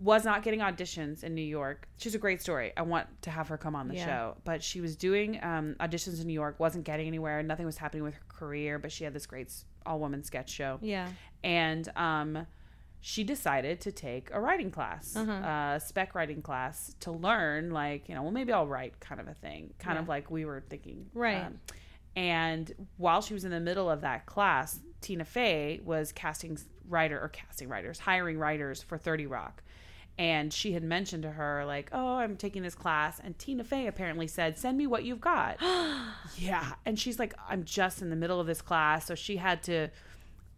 was 0.00 0.24
not 0.24 0.42
getting 0.44 0.60
auditions 0.60 1.24
in 1.24 1.34
New 1.34 1.42
York. 1.42 1.88
She's 1.98 2.14
a 2.14 2.18
great 2.18 2.40
story. 2.40 2.72
I 2.76 2.82
want 2.82 3.06
to 3.22 3.30
have 3.30 3.48
her 3.48 3.58
come 3.58 3.74
on 3.74 3.88
the 3.88 3.94
Yeah. 3.96 4.06
show. 4.06 4.36
But 4.44 4.62
she 4.62 4.80
was 4.80 4.94
doing 4.96 5.42
um, 5.42 5.74
auditions 5.80 6.20
in 6.20 6.26
New 6.28 6.32
York, 6.32 6.58
wasn't 6.60 6.84
getting 6.84 7.08
anywhere. 7.08 7.42
Nothing 7.42 7.66
was 7.66 7.78
happening 7.78 8.04
with 8.04 8.14
her 8.14 8.22
career, 8.28 8.78
but 8.78 8.92
she 8.92 9.02
had 9.02 9.12
this 9.12 9.26
great 9.26 9.52
all 9.88 9.98
woman 9.98 10.22
sketch 10.22 10.50
show. 10.50 10.78
Yeah. 10.82 11.08
And 11.42 11.88
um, 11.96 12.46
she 13.00 13.24
decided 13.24 13.80
to 13.82 13.92
take 13.92 14.30
a 14.32 14.40
writing 14.40 14.70
class, 14.70 15.16
Uh-huh. 15.16 15.32
a 15.76 15.80
spec 15.80 16.14
writing 16.14 16.42
class 16.42 16.94
to 17.00 17.10
learn, 17.12 17.70
like, 17.70 18.08
you 18.08 18.14
know, 18.14 18.22
well, 18.22 18.32
maybe 18.32 18.52
I'll 18.52 18.66
write 18.66 19.00
kind 19.00 19.20
of 19.20 19.28
a 19.28 19.34
thing, 19.34 19.72
kind 19.78 19.98
of 19.98 20.08
like 20.08 20.30
we 20.30 20.44
were 20.44 20.62
thinking. 20.68 21.06
Right. 21.14 21.44
Um, 21.46 21.60
and 22.16 22.72
while 22.96 23.20
she 23.22 23.34
was 23.34 23.44
in 23.44 23.50
the 23.50 23.60
middle 23.60 23.88
of 23.88 24.00
that 24.00 24.26
class, 24.26 24.80
Tina 25.00 25.24
Fey 25.24 25.80
was 25.84 26.10
casting 26.12 26.58
writer 26.88 27.20
or 27.20 27.28
casting 27.28 27.68
writers, 27.68 28.00
hiring 28.00 28.38
writers 28.38 28.82
for 28.82 28.98
30 28.98 29.26
Rock. 29.26 29.62
And 30.18 30.52
she 30.52 30.72
had 30.72 30.82
mentioned 30.82 31.22
to 31.22 31.30
her, 31.30 31.64
like, 31.64 31.90
oh, 31.92 32.16
I'm 32.16 32.36
taking 32.36 32.62
this 32.62 32.74
class. 32.74 33.20
And 33.22 33.38
Tina 33.38 33.62
Fey 33.62 33.86
apparently 33.86 34.26
said, 34.26 34.58
send 34.58 34.76
me 34.76 34.86
what 34.86 35.04
you've 35.04 35.20
got. 35.20 35.58
yeah. 36.36 36.74
And 36.84 36.98
she's 36.98 37.20
like, 37.20 37.34
I'm 37.48 37.64
just 37.64 38.02
in 38.02 38.10
the 38.10 38.16
middle 38.16 38.40
of 38.40 38.48
this 38.48 38.60
class. 38.60 39.06
So 39.06 39.14
she 39.14 39.36
had 39.36 39.62
to 39.64 39.88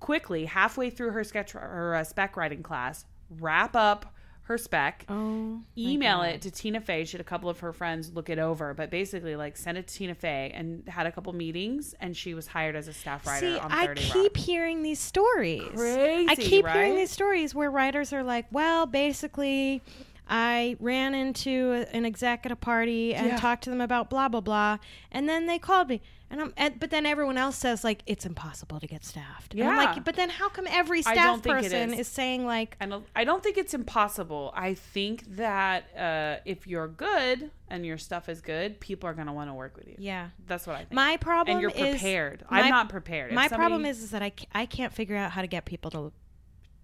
quickly, 0.01 0.47
halfway 0.47 0.89
through 0.89 1.11
her 1.11 1.25
sketch, 1.25 1.53
her 1.53 1.95
uh, 1.95 2.05
spec 2.05 2.39
writing 2.39 2.63
class, 2.63 3.05
wrap 3.39 3.77
up 3.77 4.15
her 4.51 4.59
spec 4.59 5.05
Oh. 5.09 5.61
email 5.78 6.22
it 6.22 6.42
to 6.42 6.51
Tina 6.51 6.80
Fey. 6.80 7.05
She 7.05 7.12
had 7.12 7.20
a 7.20 7.24
couple 7.24 7.48
of 7.48 7.61
her 7.61 7.72
friends 7.72 8.12
look 8.12 8.28
it 8.28 8.38
over, 8.38 8.74
but 8.74 8.90
basically 8.90 9.36
like 9.36 9.57
send 9.57 9.78
it 9.78 9.86
to 9.86 9.94
Tina 9.94 10.14
Fey 10.14 10.51
and 10.55 10.86
had 10.88 11.07
a 11.07 11.12
couple 11.12 11.32
meetings 11.32 11.94
and 12.01 12.16
she 12.16 12.34
was 12.34 12.48
hired 12.48 12.76
as 12.76 12.88
a 12.88 12.92
staff 12.92 13.26
writer 13.26 13.55
See, 13.55 13.59
on 13.59 13.70
I 13.72 13.94
keep 13.94 14.36
Rock. 14.36 14.44
hearing 14.44 14.82
these 14.82 15.01
stories. 15.01 15.62
I 15.72 16.34
Crazy, 16.34 16.42
keep 16.42 16.66
hearing 16.66 16.96
these 16.96 17.11
stories 17.11 17.55
where 17.55 17.70
writers 17.70 18.12
are 18.12 18.22
like, 18.22 18.46
"Well, 18.51 18.86
basically, 18.86 19.82
I 20.31 20.76
ran 20.78 21.14
into 21.14 21.72
a- 21.72 21.95
an 21.97 22.05
exec 22.07 22.47
at 22.47 22.53
a 22.53 22.57
party 22.57 23.14
and 23.14 23.26
Yeah. 23.26 23.37
talked 23.37 23.64
to 23.64 23.70
them 23.70 23.81
about 23.81 24.09
blah 24.09 24.28
blah 24.28 24.41
blah, 24.41 24.78
and 25.11 25.28
then 25.28 25.47
they 25.47 25.59
called 25.59 25.89
me." 25.89 26.01
And 26.33 26.41
I'm, 26.41 26.55
and, 26.57 26.78
but 26.78 26.91
then 26.91 27.07
everyone 27.07 27.37
else 27.37 27.57
says 27.57 27.83
like 27.83 28.03
it's 28.07 28.24
impossible 28.24 28.78
to 28.78 28.87
get 28.87 29.05
staffed. 29.05 29.53
And 29.53 29.64
I'm 29.64 29.70
Yeah. 29.76 29.85
like, 29.95 30.05
but 30.05 30.14
then 30.14 30.31
how 30.31 30.49
come 30.49 30.68
every 30.70 31.03
staff 31.03 31.16
don't 31.16 31.43
think 31.43 31.57
it 31.59 31.62
person 31.64 31.93
is. 31.95 31.99
is 32.01 32.09
saying 32.09 32.47
like, 32.47 32.76
I 32.81 32.87
don't, 32.87 33.05
I 33.16 33.24
don't 33.24 33.43
think 33.43 33.59
it's 33.59 33.74
impossible. 33.74 34.53
I 34.55 34.74
think 34.74 35.24
that 35.39 35.87
uh, 35.99 36.41
if 36.45 36.68
you're 36.68 36.87
good 36.87 37.51
and 37.68 37.85
your 37.85 37.99
stuff 37.99 38.28
is 38.28 38.41
good, 38.43 38.78
people 38.78 39.09
are 39.09 39.12
going 39.14 39.26
to 39.26 39.33
want 39.33 39.51
to 39.51 39.55
work 39.55 39.76
with 39.76 39.89
you. 39.89 39.97
yeah. 39.99 40.28
That's 40.47 40.68
what 40.68 40.76
I 40.76 40.78
think. 40.81 40.93
My 40.93 41.16
problem 41.16 41.57
and 41.57 41.62
you're 41.62 41.72
prepared. 41.72 42.45
my- 42.49 42.61
I'm 42.62 42.70
not 42.70 42.89
prepared. 42.89 43.31
If 43.31 43.35
My 43.35 43.49
somebody- 43.49 43.62
problem 43.70 43.85
is, 43.87 44.01
is 44.01 44.12
that 44.12 44.22
I, 44.22 44.31
I 44.55 44.66
can't 44.66 44.93
figure 44.93 45.16
out 45.16 45.33
how 45.33 45.41
to 45.41 45.49
get 45.49 45.64
people 45.64 45.91
to 45.91 46.12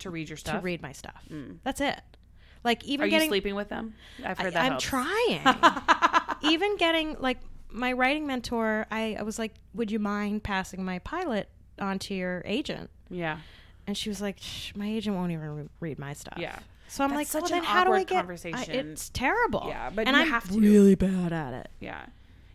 to 0.00 0.10
read 0.10 0.28
your 0.28 0.36
stuff 0.36 0.56
to 0.56 0.60
read 0.60 0.82
my 0.82 0.90
stuff. 0.92 1.24
That's 1.62 1.80
it. 1.80 2.00
Like 2.64 2.84
even 2.84 3.04
Are 3.04 3.06
you 3.06 3.26
sleeping 3.28 3.54
with 3.54 3.68
them? 3.68 3.94
I've 4.24 4.38
heard 4.38 4.48
I, 4.48 4.50
that 4.50 4.62
I'm 4.64 4.70
helps. 4.72 4.84
trying. 4.84 5.40
Even 6.52 6.76
getting 6.76 7.16
like 7.20 7.38
my 7.70 7.92
writing 7.92 8.26
mentor, 8.26 8.86
I, 8.90 9.16
I 9.18 9.22
was 9.22 9.38
like, 9.38 9.54
"Would 9.74 9.90
you 9.90 9.98
mind 9.98 10.42
passing 10.42 10.84
my 10.84 10.98
pilot 11.00 11.48
on 11.78 11.98
to 12.00 12.14
your 12.14 12.42
agent?" 12.44 12.90
Yeah. 13.10 13.38
And 13.86 13.96
she 13.96 14.08
was 14.08 14.20
like, 14.20 14.38
Shh, 14.40 14.72
"My 14.74 14.86
agent 14.88 15.16
won't 15.16 15.32
even 15.32 15.54
re- 15.56 15.68
read 15.80 15.98
my 15.98 16.12
stuff." 16.12 16.38
Yeah. 16.38 16.58
So 16.88 17.02
I'm 17.04 17.10
That's 17.10 17.18
like, 17.18 17.26
such 17.28 17.42
"Well, 17.42 17.50
then 17.50 17.58
an 17.60 17.64
how 17.64 17.84
do 17.84 17.92
I 17.92 18.04
get?" 18.04 18.16
I- 18.16 18.20
conversation. 18.20 18.90
it's 18.90 19.08
terrible. 19.10 19.64
Yeah, 19.68 19.90
but 19.94 20.06
and 20.06 20.16
I'm 20.16 20.28
have 20.28 20.48
to. 20.50 20.58
really 20.60 20.94
bad 20.94 21.32
at 21.32 21.52
it. 21.54 21.68
Yeah. 21.80 22.06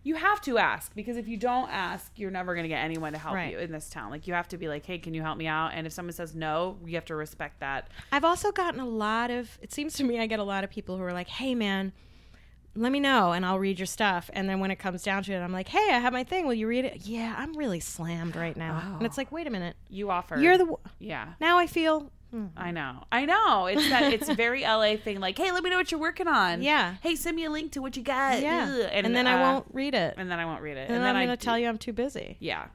You 0.04 0.16
have 0.16 0.41
to 0.41 0.58
ask 0.58 0.93
because 0.95 1.16
if 1.18 1.28
you 1.28 1.38
don't 1.38 1.70
ask, 1.70 2.12
you're 2.16 2.32
never 2.32 2.54
going 2.56 2.64
to 2.64 2.70
get 2.70 2.84
anyone 2.84 3.14
to 3.14 3.20
help 3.20 3.36
Right. 3.36 3.52
you 3.52 3.60
in 3.60 3.72
this 3.72 3.89
town. 3.89 4.10
Like 4.10 4.26
you 4.28 4.34
have 4.34 4.47
to 4.49 4.58
be 4.58 4.68
like, 4.68 4.86
"Hey, 4.86 4.97
can 4.97 5.14
you 5.14 5.22
help 5.22 5.38
me 5.38 5.45
out?" 5.47 5.72
And 5.74 5.86
if 5.86 5.93
someone 5.93 6.14
says 6.14 6.34
no, 6.34 6.78
you 6.86 6.95
have 6.95 7.06
to 7.06 7.16
respect 7.16 7.60
that. 7.60 7.89
I've 8.12 8.26
also 8.26 8.52
gotten 8.52 8.80
a 8.80 8.88
lot 8.88 9.30
of. 9.30 9.60
It 9.62 9.72
seems 9.72 9.93
to 9.95 10.04
me 10.04 10.20
I 10.20 10.26
get 10.26 10.39
a 10.39 10.43
lot 10.43 10.64
of 10.64 10.70
people 10.72 10.97
who 10.97 11.04
are 11.04 11.14
like, 11.14 11.28
"Hey, 11.30 11.54
man." 11.56 11.93
Let 12.74 12.93
me 12.93 13.02
know 13.02 13.34
and 13.34 13.45
I'll 13.45 13.60
read 13.60 13.80
your 13.80 13.86
stuff. 13.86 14.30
And 14.32 14.47
then 14.47 14.62
when 14.62 14.72
it 14.72 14.78
comes 14.78 15.04
down 15.04 15.24
to 15.24 15.34
it, 15.34 15.39
I'm 15.41 15.52
like, 15.52 15.68
hey, 15.68 15.89
I 15.91 15.99
have 15.99 16.14
my 16.14 16.24
thing. 16.24 16.47
Will 16.47 16.54
you 16.54 16.68
read 16.68 16.86
it? 16.86 17.02
Yeah, 17.06 17.36
I'm 17.38 17.52
really 17.58 17.82
slammed 17.82 18.38
right 18.38 18.56
now. 18.56 18.93
And 18.95 19.06
it's 19.06 19.18
oh. 19.18 19.20
like, 19.22 19.30
wait 19.30 19.45
a 19.45 19.49
minute. 19.49 19.76
You 19.89 20.10
offer. 20.10 20.38
You're 20.39 20.58
the. 20.58 20.64
w- 20.64 20.78
Yeah. 20.97 21.34
Now 21.41 21.58
I 21.58 21.68
feel 21.68 22.10
I 22.56 22.72
know. 22.72 23.04
I 23.12 23.26
know. 23.26 23.66
It's 23.66 23.90
that 23.90 24.14
it's 24.14 24.30
very 24.34 24.64
LA 24.64 24.96
thing 24.96 25.20
like, 25.20 25.38
"Hey, 25.38 25.52
let 25.52 25.64
me 25.64 25.70
know 25.70 25.78
what 25.78 25.92
you're 25.92 26.00
working 26.00 26.28
on." 26.28 26.62
Yeah. 26.62 26.96
Hey, 27.02 27.16
send 27.16 27.36
me 27.36 27.46
a 27.46 27.50
link 27.50 27.74
to 27.74 27.82
what 27.82 27.98
you 27.98 28.04
got. 28.04 28.42
Yeah. 28.42 28.70
Ugh. 28.70 28.90
And, 28.92 29.16
then 29.16 29.28
I 29.28 29.34
uh, 29.34 29.54
won't 29.54 29.66
read 29.74 29.94
it. 29.94 30.14
And, 30.14 30.22
and 30.22 30.32
then 30.32 30.40
I 30.40 30.46
won't 30.46 30.62
read 30.62 30.78
it. 30.78 30.88
then, 30.88 31.02
then 31.02 31.16
I'm 31.16 31.26
going 31.26 31.38
to 31.38 31.44
tell 31.44 31.60
you 31.60 31.68
I'm 31.68 31.78
too 31.78 31.94
busy. 31.94 32.38
Yeah. 32.40 32.68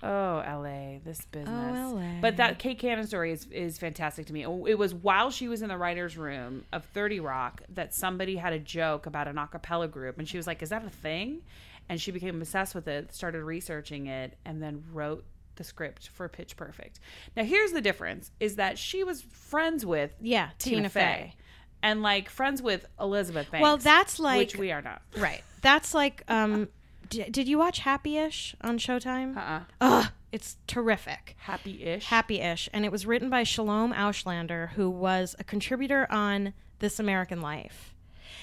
Oh, 0.00 0.42
LA, 0.46 0.98
this 1.04 1.22
business. 1.22 1.48
Oh, 1.48 1.94
LA. 1.94 2.20
But 2.20 2.36
that 2.36 2.58
Kay 2.58 2.76
Cannon 2.76 3.06
story 3.06 3.32
is, 3.32 3.46
is 3.50 3.78
fantastic 3.78 4.26
to 4.26 4.32
me. 4.32 4.42
It 4.44 4.78
was 4.78 4.94
while 4.94 5.30
she 5.30 5.48
was 5.48 5.60
in 5.62 5.68
the 5.68 5.76
writer's 5.76 6.16
room 6.16 6.64
of 6.72 6.84
30 6.84 7.18
Rock 7.20 7.62
that 7.70 7.94
somebody 7.94 8.36
had 8.36 8.52
a 8.52 8.60
joke 8.60 9.06
about 9.06 9.26
an 9.26 9.38
a 9.38 9.46
cappella 9.48 9.88
group. 9.88 10.18
And 10.18 10.28
she 10.28 10.36
was 10.36 10.46
like, 10.46 10.62
Is 10.62 10.68
that 10.68 10.84
a 10.84 10.90
thing? 10.90 11.42
And 11.88 12.00
she 12.00 12.12
became 12.12 12.40
obsessed 12.40 12.74
with 12.74 12.86
it, 12.86 13.12
started 13.12 13.42
researching 13.42 14.06
it, 14.06 14.36
and 14.44 14.62
then 14.62 14.84
wrote 14.92 15.24
the 15.58 15.64
script 15.64 16.08
for 16.08 16.28
Pitch 16.28 16.56
Perfect. 16.56 16.98
Now, 17.36 17.44
here's 17.44 17.72
the 17.72 17.80
difference 17.82 18.30
is 18.40 18.56
that 18.56 18.78
she 18.78 19.04
was 19.04 19.20
friends 19.22 19.84
with 19.84 20.12
Yeah, 20.20 20.50
Tina, 20.58 20.76
Tina 20.76 20.88
Fey. 20.88 21.00
Fey. 21.00 21.34
And 21.82 22.02
like 22.02 22.28
friends 22.30 22.60
with 22.62 22.86
Elizabeth 22.98 23.50
Banks. 23.50 23.62
Well, 23.62 23.76
that's 23.76 24.18
like- 24.18 24.38
which 24.38 24.56
we 24.56 24.72
are 24.72 24.82
not. 24.82 25.02
Right. 25.16 25.42
That's 25.62 25.92
like, 25.94 26.22
um, 26.28 26.68
d- 27.10 27.26
did 27.30 27.46
you 27.46 27.58
watch 27.58 27.80
Happy 27.80 28.16
Ish 28.16 28.56
on 28.62 28.78
Showtime? 28.78 29.36
Uh-uh. 29.36 29.60
Ugh, 29.80 30.06
it's 30.32 30.56
terrific. 30.66 31.36
Happy-ish. 31.38 32.06
Happy 32.06 32.40
Ish. 32.40 32.68
And 32.72 32.84
it 32.84 32.90
was 32.92 33.06
written 33.06 33.30
by 33.30 33.42
Shalom 33.44 33.92
Auslander, 33.92 34.70
who 34.70 34.90
was 34.90 35.36
a 35.38 35.44
contributor 35.44 36.06
on 36.10 36.52
This 36.80 36.98
American 36.98 37.40
Life. 37.40 37.94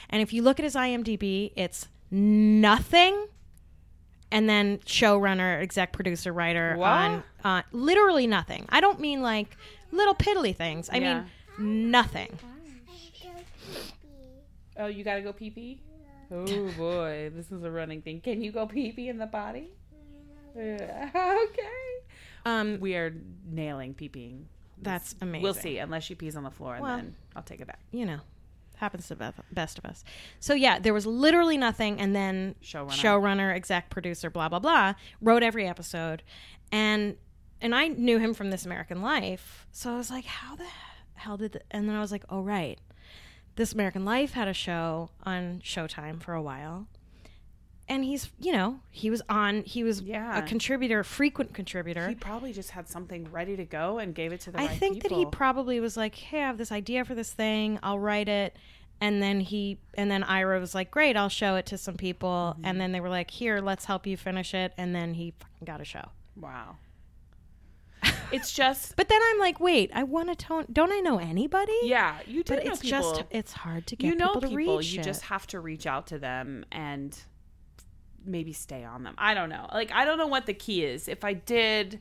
And 0.09 0.21
if 0.21 0.31
you 0.33 0.41
look 0.41 0.59
at 0.59 0.63
his 0.63 0.75
IMDb, 0.75 1.51
it's 1.55 1.87
nothing. 2.11 3.27
And 4.31 4.49
then 4.49 4.79
showrunner, 4.79 5.61
exec 5.61 5.93
producer, 5.93 6.33
writer 6.33 6.75
What? 6.77 6.87
on 6.89 7.23
uh, 7.43 7.61
literally 7.71 8.27
nothing. 8.27 8.65
I 8.69 8.81
don't 8.81 8.99
mean 8.99 9.21
like 9.21 9.55
little 9.91 10.15
piddly 10.15 10.55
things. 10.55 10.89
I 10.89 10.97
Yeah. 10.97 11.23
mean 11.57 11.91
nothing. 11.91 12.37
Oh, 14.77 14.87
you 14.87 15.03
gotta 15.03 15.21
go 15.21 15.31
pee 15.31 15.49
pee. 15.51 15.81
Oh 16.31 16.71
boy, 16.77 17.31
this 17.33 17.51
is 17.51 17.63
a 17.63 17.71
running 17.71 18.01
thing. 18.01 18.19
Can 18.19 18.41
you 18.41 18.51
go 18.51 18.65
pee 18.65 18.91
pee 18.91 19.09
in 19.09 19.17
the 19.17 19.27
body? 19.27 19.69
Yeah. 20.57 21.09
Okay. 21.49 21.61
Um, 22.45 22.79
We 22.79 22.95
are 22.95 23.13
nailing 23.49 23.93
pee 23.93 24.09
peeing. 24.09 24.43
that's 24.81 25.15
amazing. 25.21 25.43
We'll 25.43 25.53
see, 25.53 25.77
unless 25.79 26.03
she 26.03 26.15
pees 26.15 26.35
on 26.35 26.43
the 26.43 26.51
floor, 26.51 26.75
and 26.75 26.83
Well- 26.83 26.97
then 26.97 27.15
I'll 27.35 27.43
take 27.43 27.61
it 27.61 27.67
back. 27.67 27.79
You 27.91 28.05
know, 28.05 28.19
happens 28.77 29.07
to 29.07 29.15
the 29.15 29.33
best 29.51 29.77
of 29.77 29.85
us. 29.85 30.03
So 30.39 30.53
yeah, 30.53 30.79
there 30.79 30.93
was 30.93 31.05
literally 31.05 31.57
nothing, 31.57 31.99
and 31.99 32.15
then 32.15 32.55
Showrunner. 32.63 32.91
showrunner, 32.91 33.55
exec 33.55 33.89
producer, 33.89 34.29
blah 34.29 34.49
blah 34.49 34.59
blah, 34.59 34.93
wrote 35.21 35.43
every 35.43 35.67
episode, 35.67 36.23
and 36.71 37.17
and 37.61 37.73
I 37.73 37.87
knew 37.87 38.17
him 38.19 38.33
from 38.33 38.49
This 38.51 38.65
American 38.65 39.01
Life, 39.01 39.65
so 39.71 39.93
I 39.93 39.97
was 39.97 40.11
like, 40.11 40.25
how 40.25 40.55
the 40.55 40.65
hell 41.15 41.37
did? 41.37 41.53
The, 41.53 41.61
and 41.71 41.87
then 41.87 41.95
I 41.95 42.01
was 42.01 42.11
like, 42.11 42.23
oh 42.29 42.41
right, 42.41 42.79
This 43.55 43.73
American 43.73 44.03
Life 44.05 44.33
had 44.33 44.47
a 44.47 44.53
show 44.53 45.09
on 45.23 45.61
Showtime 45.63 46.21
for 46.21 46.33
a 46.33 46.41
while. 46.41 46.87
And 47.87 48.03
he's, 48.03 48.31
you 48.39 48.51
know, 48.51 48.79
he 48.89 49.09
was 49.11 49.21
on. 49.29 49.61
He 49.63 49.83
was 49.83 50.01
Yeah. 50.01 50.39
a 50.39 50.41
contributor, 50.41 51.01
a 51.01 51.05
frequent 51.05 51.53
contributor. 51.53 52.09
He 52.09 52.15
probably 52.15 52.51
just 52.51 52.71
had 52.71 52.87
something 52.89 53.29
ready 53.31 53.55
to 53.57 53.65
go 53.65 53.99
and 53.99 54.15
gave 54.15 54.31
it 54.33 54.41
to 54.41 54.51
the 54.51 54.59
I 54.59 54.65
right 54.67 54.79
think 54.79 55.03
that 55.03 55.11
he 55.11 55.25
probably 55.27 55.79
was 55.79 55.95
like, 55.95 56.15
"Hey, 56.15 56.41
I 56.41 56.47
have 56.47 56.57
this 56.57 56.71
idea 56.71 57.05
for 57.05 57.13
this 57.13 57.31
thing. 57.31 57.77
I'll 57.83 57.99
write 57.99 58.27
it." 58.27 58.55
And 59.01 59.21
then 59.21 59.39
he 59.41 59.77
and 59.93 60.09
then 60.09 60.23
Ira 60.23 60.59
was 60.59 60.73
like, 60.73 60.89
"Great, 60.89 61.15
I'll 61.15 61.29
show 61.29 61.57
it 61.57 61.65
to 61.67 61.77
some 61.77 61.95
people." 61.95 62.53
Mm-hmm. 62.55 62.65
And 62.65 62.81
then 62.81 62.91
they 62.91 63.01
were 63.01 63.09
like, 63.09 63.29
"Here, 63.29 63.59
let's 63.61 63.85
help 63.85 64.07
you 64.07 64.17
finish 64.17 64.53
it." 64.55 64.73
And 64.77 64.95
then 64.95 65.13
he 65.13 65.33
fucking 65.39 65.65
got 65.65 65.79
a 65.81 65.85
show. 65.85 66.09
wow. 66.35 66.77
it's 68.31 68.51
just 68.51 68.95
But 68.95 69.09
then 69.09 69.19
I'm 69.31 69.39
like, 69.39 69.59
"Wait, 69.59 69.91
I 69.93 70.03
want 70.03 70.29
to 70.29 70.35
tone. 70.35 70.65
Don't 70.71 70.91
I 70.91 70.99
know 71.01 71.17
anybody?" 71.19 71.73
yeah, 71.83 72.17
you 72.25 72.43
do 72.43 72.55
But 72.55 72.65
know 72.65 72.71
it's 72.71 72.81
people. 72.81 72.99
just 73.13 73.23
it's 73.29 73.53
hard 73.53 73.85
to 73.87 73.95
get 73.95 74.07
you 74.07 74.15
know 74.15 74.29
people 74.35 74.41
to 74.41 74.47
people. 74.57 74.81
You 74.81 75.01
just 75.03 75.23
have 75.23 75.45
to 75.47 75.59
reach 75.59 75.85
out 75.85 76.07
to 76.07 76.17
them 76.19 76.65
and 76.71 77.17
maybe 78.25 78.53
stay 78.53 78.83
on 78.83 79.03
them. 79.03 79.15
I 79.17 79.33
don't 79.33 79.49
know. 79.49 79.67
Like 79.73 79.91
I 79.91 80.05
don't 80.05 80.17
know 80.17 80.27
what 80.27 80.45
the 80.45 80.53
key 80.53 80.83
is. 80.83 81.07
If 81.07 81.23
I 81.23 81.33
did, 81.33 81.99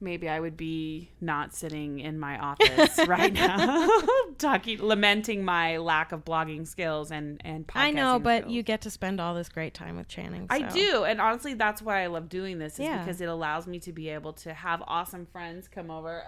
maybe 0.00 0.28
I 0.28 0.40
would 0.40 0.56
be 0.56 1.10
not 1.20 1.54
sitting 1.54 2.00
in 2.00 2.18
my 2.18 2.36
office 2.38 2.98
right 3.06 3.32
now, 3.32 3.88
talking, 4.38 4.82
lamenting 4.82 5.44
my 5.44 5.76
lack 5.78 6.10
of 6.12 6.24
blogging 6.24 6.66
skills 6.66 7.10
and 7.12 7.40
and. 7.44 7.66
podcasting 7.66 7.76
I 7.80 7.90
know, 7.92 8.18
but 8.18 8.42
skills. 8.42 8.52
you 8.54 8.62
get 8.62 8.80
to 8.82 8.90
spend 8.90 9.20
all 9.20 9.34
this 9.34 9.48
great 9.48 9.74
time 9.74 9.96
with 9.96 10.08
Channing. 10.08 10.46
I 10.50 10.62
do, 10.62 11.04
and 11.04 11.20
honestly, 11.20 11.54
that's 11.54 11.80
why 11.80 12.02
I 12.02 12.06
love 12.08 12.28
doing 12.28 12.58
this. 12.58 12.74
Is 12.74 12.80
Yeah. 12.80 12.98
because 12.98 13.20
it 13.20 13.28
allows 13.28 13.66
me 13.66 13.78
to 13.80 13.92
be 13.92 14.08
able 14.08 14.32
to 14.34 14.52
have 14.52 14.82
awesome 14.86 15.26
friends 15.26 15.68
come 15.68 15.90
over 15.90 16.22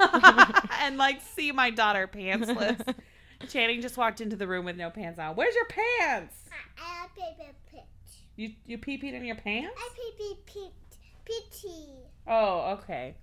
and 0.80 0.96
like 0.96 1.20
see 1.20 1.50
my 1.52 1.70
daughter 1.70 2.08
pantsless. 2.08 2.94
Channing 3.50 3.82
just 3.82 3.98
walked 3.98 4.22
into 4.22 4.34
the 4.34 4.46
room 4.48 4.64
with 4.64 4.76
no 4.78 4.88
pants 4.88 5.18
on. 5.18 5.34
Where's 5.36 5.54
your 5.54 5.66
pants? 5.66 6.34
I 8.38 8.42
pee 8.42 8.44
pee 8.44 8.48
You 8.48 8.54
you 8.66 8.78
pee 8.78 8.98
peed 8.98 9.14
in 9.14 9.24
your 9.24 9.36
pants? 9.36 9.74
I 9.76 9.88
pee 9.94 10.34
pee 10.46 10.70
pee 11.24 11.86
Oh, 12.26 12.78
okay. 12.78 13.14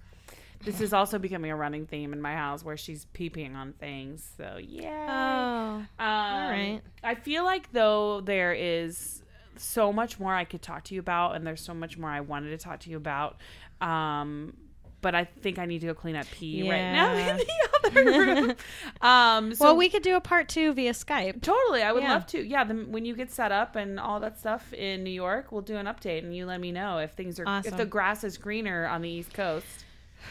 This 0.63 0.79
is 0.79 0.93
also 0.93 1.19
becoming 1.19 1.51
a 1.51 1.55
running 1.55 1.85
theme 1.87 2.13
in 2.13 2.21
my 2.21 2.35
house 2.35 2.63
where 2.63 2.77
she's 2.77 3.05
peeping 3.13 3.55
on 3.55 3.73
things. 3.73 4.33
So 4.37 4.57
yeah. 4.61 5.85
Oh, 5.99 6.03
Um, 6.03 6.49
right. 6.49 6.81
I 7.03 7.15
feel 7.15 7.43
like 7.43 7.71
though 7.73 8.21
there 8.21 8.53
is 8.53 9.23
so 9.57 9.91
much 9.91 10.19
more 10.19 10.33
I 10.33 10.45
could 10.45 10.61
talk 10.61 10.85
to 10.85 10.93
you 10.93 10.99
about, 10.99 11.35
and 11.35 11.45
there's 11.45 11.61
so 11.61 11.73
much 11.73 11.97
more 11.97 12.09
I 12.09 12.21
wanted 12.21 12.49
to 12.51 12.57
talk 12.57 12.79
to 12.81 12.89
you 12.89 12.97
about. 12.97 13.37
Um, 13.81 14.55
but 15.03 15.13
I 15.13 15.25
think 15.25 15.59
I 15.59 15.65
need 15.67 15.81
to 15.81 15.87
go 15.87 15.93
clean 15.93 16.15
up 16.15 16.25
pee 16.31 16.67
right 16.67 16.91
now 16.91 17.13
in 17.13 17.37
the 17.37 17.45
other 17.85 18.03
room. 18.05 18.53
um, 19.01 19.53
so 19.53 19.65
well, 19.65 19.75
we 19.75 19.89
could 19.89 20.01
do 20.01 20.15
a 20.15 20.21
part 20.21 20.49
two 20.49 20.73
via 20.73 20.93
Skype. 20.93 21.43
totally, 21.43 21.83
I 21.83 21.91
would 21.91 22.01
Yeah. 22.01 22.13
love 22.13 22.25
to. 22.27 22.41
Yeah, 22.41 22.63
the, 22.63 22.73
when 22.73 23.05
you 23.05 23.15
get 23.15 23.29
set 23.29 23.51
up 23.51 23.75
and 23.75 23.99
all 23.99 24.19
that 24.21 24.39
stuff 24.39 24.73
in 24.73 25.03
New 25.03 25.11
York, 25.11 25.51
we'll 25.51 25.61
do 25.61 25.75
an 25.75 25.85
update, 25.85 26.23
and 26.23 26.35
you 26.35 26.47
let 26.47 26.59
me 26.59 26.71
know 26.71 26.97
if 26.97 27.11
things 27.11 27.39
are 27.39 27.45
if 27.63 27.77
the 27.77 27.85
grass 27.85 28.23
is 28.23 28.39
greener 28.39 28.87
on 28.87 29.03
the 29.03 29.09
East 29.09 29.33
Coast. 29.33 29.85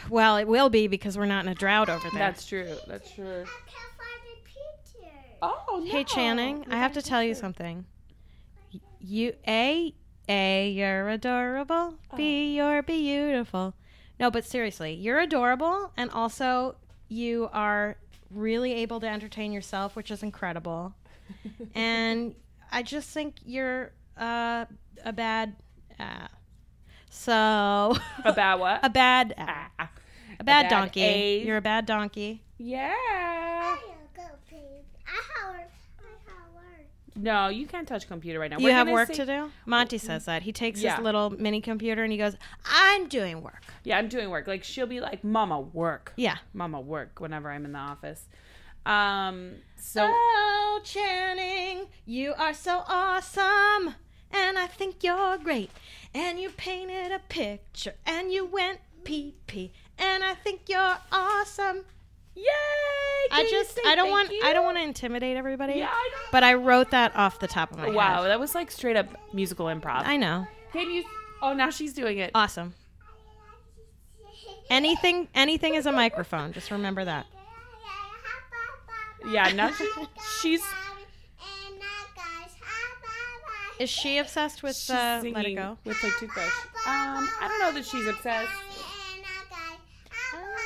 Well, 0.08 0.36
it 0.38 0.48
will 0.48 0.70
be 0.70 0.88
because 0.88 1.16
we're 1.16 1.26
not 1.26 1.44
in 1.44 1.52
a 1.52 1.54
drought 1.54 1.88
over 1.90 2.08
there. 2.10 2.18
That's 2.18 2.46
true. 2.46 2.74
That's 2.88 3.12
true. 3.12 3.24
I 3.26 3.70
can't 3.70 3.92
find 3.98 4.22
the 4.24 4.42
picture. 4.42 5.12
Oh, 5.42 5.84
Hey 5.86 6.02
Channing, 6.04 6.64
I 6.70 6.76
have 6.76 6.94
to 6.94 7.02
tell 7.02 7.22
you 7.22 7.34
something. 7.34 7.84
You 9.00 9.34
a 9.46 9.94
a 10.28 10.70
you're 10.70 11.08
adorable. 11.08 11.96
B 12.16 12.58
Oh. 12.60 12.70
you're 12.70 12.82
beautiful. 12.82 13.74
No, 14.22 14.30
but 14.30 14.44
seriously, 14.44 14.94
you're 14.94 15.18
adorable, 15.18 15.90
and 15.96 16.08
also 16.12 16.76
you 17.08 17.50
are 17.52 17.96
really 18.30 18.72
able 18.74 19.00
to 19.00 19.08
entertain 19.08 19.52
yourself, 19.52 19.96
which 19.96 20.12
is 20.12 20.22
incredible. 20.22 20.94
and 21.74 22.36
I 22.70 22.84
just 22.84 23.10
think 23.10 23.34
you're 23.44 23.90
uh, 24.16 24.66
a 25.04 25.12
bad. 25.12 25.56
Uh, 25.98 26.28
so 27.10 27.96
About 28.24 28.60
what? 28.60 28.78
a 28.84 28.90
bad 28.90 29.34
uh, 29.36 29.42
a 29.80 29.88
bad 29.88 30.38
a 30.38 30.44
bad 30.44 30.68
donkey. 30.68 31.02
A. 31.02 31.44
You're 31.44 31.56
a 31.56 31.60
bad 31.60 31.84
donkey. 31.84 32.44
yeah. 32.58 32.94
I 32.94 33.76
go 34.14 34.22
pee. 34.48 34.56
I 35.04 35.20
Howard. 35.34 35.66
I 35.98 36.30
Howard. 36.30 36.86
No, 37.14 37.48
you 37.48 37.66
can't 37.66 37.86
touch 37.86 38.06
computer 38.08 38.38
right 38.38 38.50
now. 38.50 38.58
You 38.58 38.64
We're 38.64 38.72
have 38.72 38.88
work 38.88 39.08
say- 39.08 39.14
to 39.14 39.26
do? 39.26 39.50
Monty 39.66 39.98
says 39.98 40.24
that. 40.24 40.42
He 40.42 40.52
takes 40.52 40.80
Yeah. 40.80 40.96
his 40.96 41.04
little 41.04 41.30
mini 41.30 41.60
computer 41.60 42.02
and 42.02 42.10
he 42.12 42.18
goes, 42.18 42.36
I'm 42.64 43.06
doing 43.08 43.42
work. 43.42 43.62
Yeah, 43.84 43.98
I'm 43.98 44.08
doing 44.08 44.30
work. 44.30 44.46
Like 44.46 44.64
she'll 44.64 44.86
be 44.86 45.00
like, 45.00 45.22
"Mama, 45.22 45.60
work." 45.60 46.12
Yeah. 46.16 46.36
Mama, 46.54 46.80
work. 46.80 47.20
Whenever 47.20 47.50
I'm 47.50 47.64
in 47.64 47.72
the 47.72 47.78
office. 47.78 48.26
Um. 48.86 49.56
So 49.76 50.06
Oh, 50.08 50.80
Channing, 50.84 51.86
you 52.06 52.34
are 52.38 52.54
so 52.54 52.82
awesome. 52.88 53.94
And 54.32 54.58
I 54.58 54.66
think 54.66 55.02
you're 55.04 55.36
great. 55.38 55.70
And 56.14 56.40
you 56.40 56.48
painted 56.50 57.12
a 57.12 57.18
picture 57.18 57.94
and 58.06 58.32
you 58.32 58.44
went 58.46 58.80
pee 59.04 59.34
pee. 59.46 59.72
And 59.98 60.24
I 60.24 60.34
think 60.34 60.62
you're 60.68 60.98
awesome. 61.12 61.84
Yay! 62.34 62.44
I 63.30 63.46
just 63.50 63.78
I 63.86 63.94
don't 63.94 64.10
want 64.10 64.30
you? 64.30 64.40
I 64.44 64.52
don't 64.52 64.64
want 64.64 64.76
to 64.78 64.82
intimidate 64.82 65.36
everybody. 65.36 65.74
Yeah, 65.74 65.88
I 65.90 66.10
know. 66.12 66.18
But 66.30 66.42
I 66.44 66.54
wrote 66.54 66.90
that 66.90 67.14
off 67.16 67.38
the 67.38 67.48
top 67.48 67.70
of 67.72 67.78
my 67.78 67.84
Wow, 67.84 67.90
head. 67.90 67.96
Wow, 67.96 68.22
that 68.24 68.40
was 68.40 68.54
like 68.54 68.70
straight 68.70 68.96
up 68.96 69.06
musical 69.32 69.66
improv. 69.66 70.02
I 70.04 70.16
know. 70.16 70.46
Can 70.72 70.90
you? 70.90 71.04
Oh, 71.40 71.52
now 71.54 71.70
she's 71.70 71.92
doing 71.94 72.18
it. 72.18 72.30
Awesome. 72.34 72.74
Anything 74.70 75.28
anything 75.34 75.74
is 75.74 75.86
a 75.86 75.92
microphone. 75.92 76.52
Just 76.52 76.70
remember 76.70 77.04
that. 77.04 77.26
Yeah, 79.28 79.52
now 79.52 79.70
she, 79.72 79.88
she's 80.40 80.62
Is 83.78 83.90
she 83.90 84.18
obsessed 84.18 84.62
with 84.62 84.88
uh, 84.90 85.22
Let 85.24 85.44
It 85.46 85.54
Go? 85.54 85.76
with 85.84 85.96
her 85.98 86.10
toothbrush. 86.18 86.46
Um, 86.86 87.28
I 87.40 87.48
don't 87.48 87.58
know 87.60 87.72
that 87.72 87.84
she's 87.84 88.06
obsessed. 88.06 88.50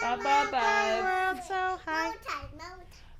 Ba, 0.06 0.16
ba, 0.22 0.48
ba. 0.52 1.00
World 1.02 1.44
so 1.48 1.78
high. 1.84 2.12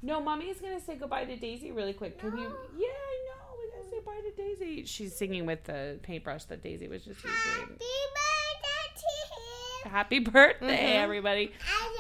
No, 0.03 0.21
mommy 0.21 0.47
is 0.51 0.61
gonna 0.61 0.81
say 0.81 0.95
goodbye 0.95 1.25
to 1.25 1.37
Daisy 1.37 1.73
really 1.73 1.93
quick. 1.93 2.17
Can 2.17 2.39
you? 2.39 2.45
Yeah, 2.79 2.87
I 2.87 3.17
know. 3.27 3.43
We're 3.59 3.71
gonna 3.77 3.91
say 3.91 4.01
bye 4.07 4.21
to 4.23 4.31
Daisy. 4.37 4.85
She's 4.85 5.17
singing 5.17 5.47
with 5.47 5.65
the 5.65 5.99
paintbrush 6.03 6.45
that 6.45 6.63
Daisy 6.63 6.87
was 6.87 7.03
just 7.05 7.25
using. 7.25 7.77
Happy 9.85 10.19
birthday, 10.19 10.97
everybody. 10.97 11.53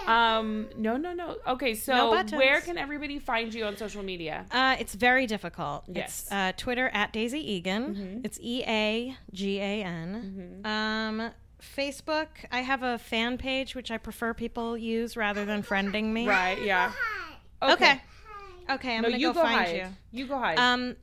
Um, 0.06 0.68
no, 0.76 0.96
no, 0.96 1.12
no. 1.14 1.36
Okay, 1.46 1.74
so 1.74 2.10
buttons. 2.12 2.32
where 2.32 2.60
can 2.60 2.78
everybody 2.78 3.18
find 3.18 3.52
you 3.54 3.64
on 3.64 3.76
social 3.76 4.02
media? 4.02 4.44
Uh, 4.50 4.76
it's 4.78 4.94
very 4.94 5.26
difficult. 5.26 5.84
Yes. 5.88 6.22
It's 6.22 6.32
uh, 6.32 6.52
Twitter 6.56 6.90
at 6.92 7.12
Daisy 7.12 7.40
Eagan. 7.40 8.20
It's 8.24 8.38
E 8.40 8.62
A 8.66 9.16
G 9.32 9.58
A 9.58 9.82
N. 9.84 10.62
Um, 10.64 11.30
Facebook, 11.76 12.28
I 12.52 12.60
have 12.60 12.82
a 12.82 12.98
fan 12.98 13.38
page 13.38 13.74
which 13.74 13.90
I 13.90 13.98
prefer 13.98 14.34
people 14.34 14.76
use 14.76 15.16
rather 15.16 15.44
than 15.44 15.62
friending 15.62 16.12
me. 16.12 16.28
Right? 16.28 16.60
Yeah. 16.62 16.92
Okay. 17.62 18.00
Okay, 18.68 18.96
I'm 18.96 19.02
No, 19.02 19.08
gonna 19.10 19.22
go, 19.22 19.32
go, 19.32 19.42
find 19.42 19.66
hide. 19.66 19.76
you. 19.76 19.86
You 20.20 20.26
go 20.26 20.38
hide. 20.38 20.58
Um, 20.58 20.96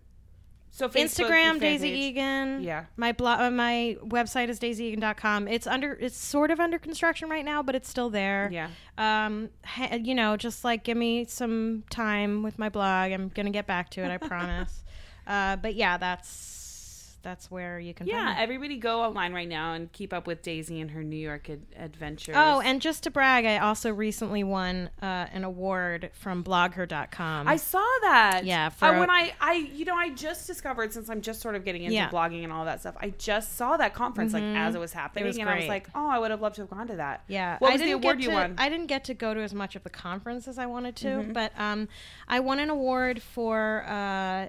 so 0.69 0.89
Facebook, 0.89 1.27
Instagram, 1.29 1.59
Daisy 1.59 1.89
page. 1.91 1.97
Eagan. 2.15 2.61
Yeah. 2.63 2.85
My 2.97 3.11
blog, 3.11 3.39
uh, 3.39 3.51
my 3.51 3.95
website 4.03 4.49
is 4.49 4.59
daisyeagan.com. 4.59 5.47
It's 5.47 5.67
under, 5.67 5.93
it's 5.93 6.17
sort 6.17 6.51
of 6.51 6.59
under 6.59 6.77
construction 6.79 7.29
right 7.29 7.45
now, 7.45 7.61
but 7.63 7.75
it's 7.75 7.87
still 7.87 8.09
there. 8.09 8.49
Yeah. 8.51 8.69
Um, 8.97 9.49
ha- 9.63 9.95
you 10.01 10.15
know, 10.15 10.35
just 10.35 10.63
like 10.63 10.83
give 10.83 10.97
me 10.97 11.25
some 11.25 11.83
time 11.89 12.43
with 12.43 12.57
my 12.59 12.69
blog. 12.69 13.11
I'm 13.11 13.29
gonna 13.29 13.51
get 13.51 13.67
back 13.67 13.89
to 13.91 14.01
it. 14.01 14.09
I 14.11 14.17
promise. 14.27 14.83
Uh, 15.27 15.55
but 15.57 15.75
yeah, 15.75 15.97
that's 15.97 16.37
that's 17.23 17.49
where 17.49 17.79
you 17.79 17.93
can. 17.93 18.05
Yeah, 18.05 18.35
everybody 18.37 18.77
go 18.77 19.01
online 19.01 19.33
right 19.33 19.47
now 19.47 19.73
and 19.73 19.91
keep 19.91 20.13
up 20.13 20.27
with 20.27 20.41
Daisy 20.41 20.79
and 20.81 20.91
her 20.91 21.01
New 21.03 21.15
York 21.17 21.49
ad- 21.49 21.65
adventures. 21.75 22.35
Oh, 22.37 22.59
and 22.61 22.81
just 22.81 23.03
to 23.03 23.11
brag, 23.11 23.45
I 23.45 23.57
also 23.57 23.91
recently 23.91 24.43
won 24.43 24.89
uh, 25.01 25.05
an 25.33 25.43
award 25.43 26.11
from 26.13 26.43
BlogHer.com. 26.43 27.47
I 27.47 27.55
saw 27.55 27.83
that. 28.01 28.41
Yeah, 28.45 28.69
for 28.69 28.85
Uh, 28.85 28.99
when 28.99 29.09
I, 29.09 29.33
I, 29.39 29.53
you 29.53 29.85
know, 29.85 29.95
I 29.95 30.09
just 30.09 30.45
discovered 30.47 30.93
since 30.93 31.09
I'm 31.09 31.21
just 31.21 31.41
sort 31.41 31.55
of 31.55 31.63
getting 31.65 31.83
into 31.83 31.95
Yeah. 31.95 32.07
Mm-hmm. 32.07 32.15
blogging 32.15 32.43
and 32.43 32.51
all 32.53 32.65
that 32.65 32.81
stuff. 32.81 32.95
I 32.99 33.09
just 33.17 33.55
saw 33.55 33.77
that 33.77 33.93
conference 33.93 34.33
like 34.33 34.43
as 34.43 34.75
it 34.75 34.79
was 34.79 34.93
happening, 34.93 35.25
was 35.25 35.37
and 35.37 35.49
I 35.49 35.57
was 35.59 35.67
like, 35.67 35.87
oh, 35.95 36.07
I 36.09 36.19
would 36.19 36.31
have 36.31 36.41
loved 36.41 36.55
to 36.55 36.61
have 36.61 36.69
gone 36.69 36.87
to 36.87 36.97
that. 36.97 37.23
Yeah, 37.27 37.57
What 37.59 37.69
I 37.69 37.73
was 37.73 37.81
the 37.81 37.91
award 37.91 38.17
get 38.17 38.23
you 38.25 38.29
to, 38.29 38.35
won? 38.35 38.55
I 38.57 38.69
didn't 38.69 38.87
get 38.87 39.05
to 39.05 39.13
go 39.13 39.33
to 39.33 39.39
as 39.41 39.53
much 39.53 39.75
of 39.75 39.83
the 39.83 39.89
conference 39.89 40.47
as 40.47 40.57
I 40.59 40.65
wanted 40.65 40.95
to, 40.97 41.07
Mm-hmm. 41.07 41.31
but 41.33 41.51
um, 41.57 41.87
I 42.27 42.39
won 42.41 42.59
an 42.59 42.69
award 42.69 43.21
for 43.21 43.83
uh, 43.87 44.47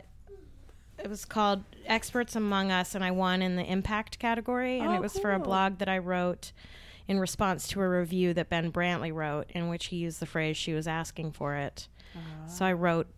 it 0.99 1.09
was 1.09 1.25
called 1.25 1.65
Experts 1.87 2.37
Among 2.37 2.71
Us, 2.71 2.95
and 2.95 3.05
I 3.05 3.11
won 3.11 3.43
in 3.43 3.57
the 3.57 3.65
impact 3.65 4.19
category. 4.19 4.79
And 4.79 4.91
Oh, 4.91 4.95
it 4.95 5.01
was 5.01 5.19
for 5.19 5.33
a 5.33 5.39
blog 5.39 5.79
that 5.79 5.89
I 5.89 5.99
wrote 5.99 6.53
in 7.09 7.19
response 7.21 7.69
to 7.69 7.81
a 7.83 7.89
review 7.89 8.33
that 8.35 8.49
Ben 8.49 8.73
Brantley 8.73 9.13
wrote, 9.13 9.51
in 9.51 9.69
which 9.69 9.87
he 9.87 9.97
used 9.97 10.21
the 10.21 10.27
phrase 10.27 10.57
"she 10.57 10.73
was 10.73 10.87
asking 10.89 11.33
for 11.33 11.55
it." 11.57 11.89
Ah. 12.17 12.47
So 12.47 12.65
I 12.65 12.73
wrote 12.73 13.09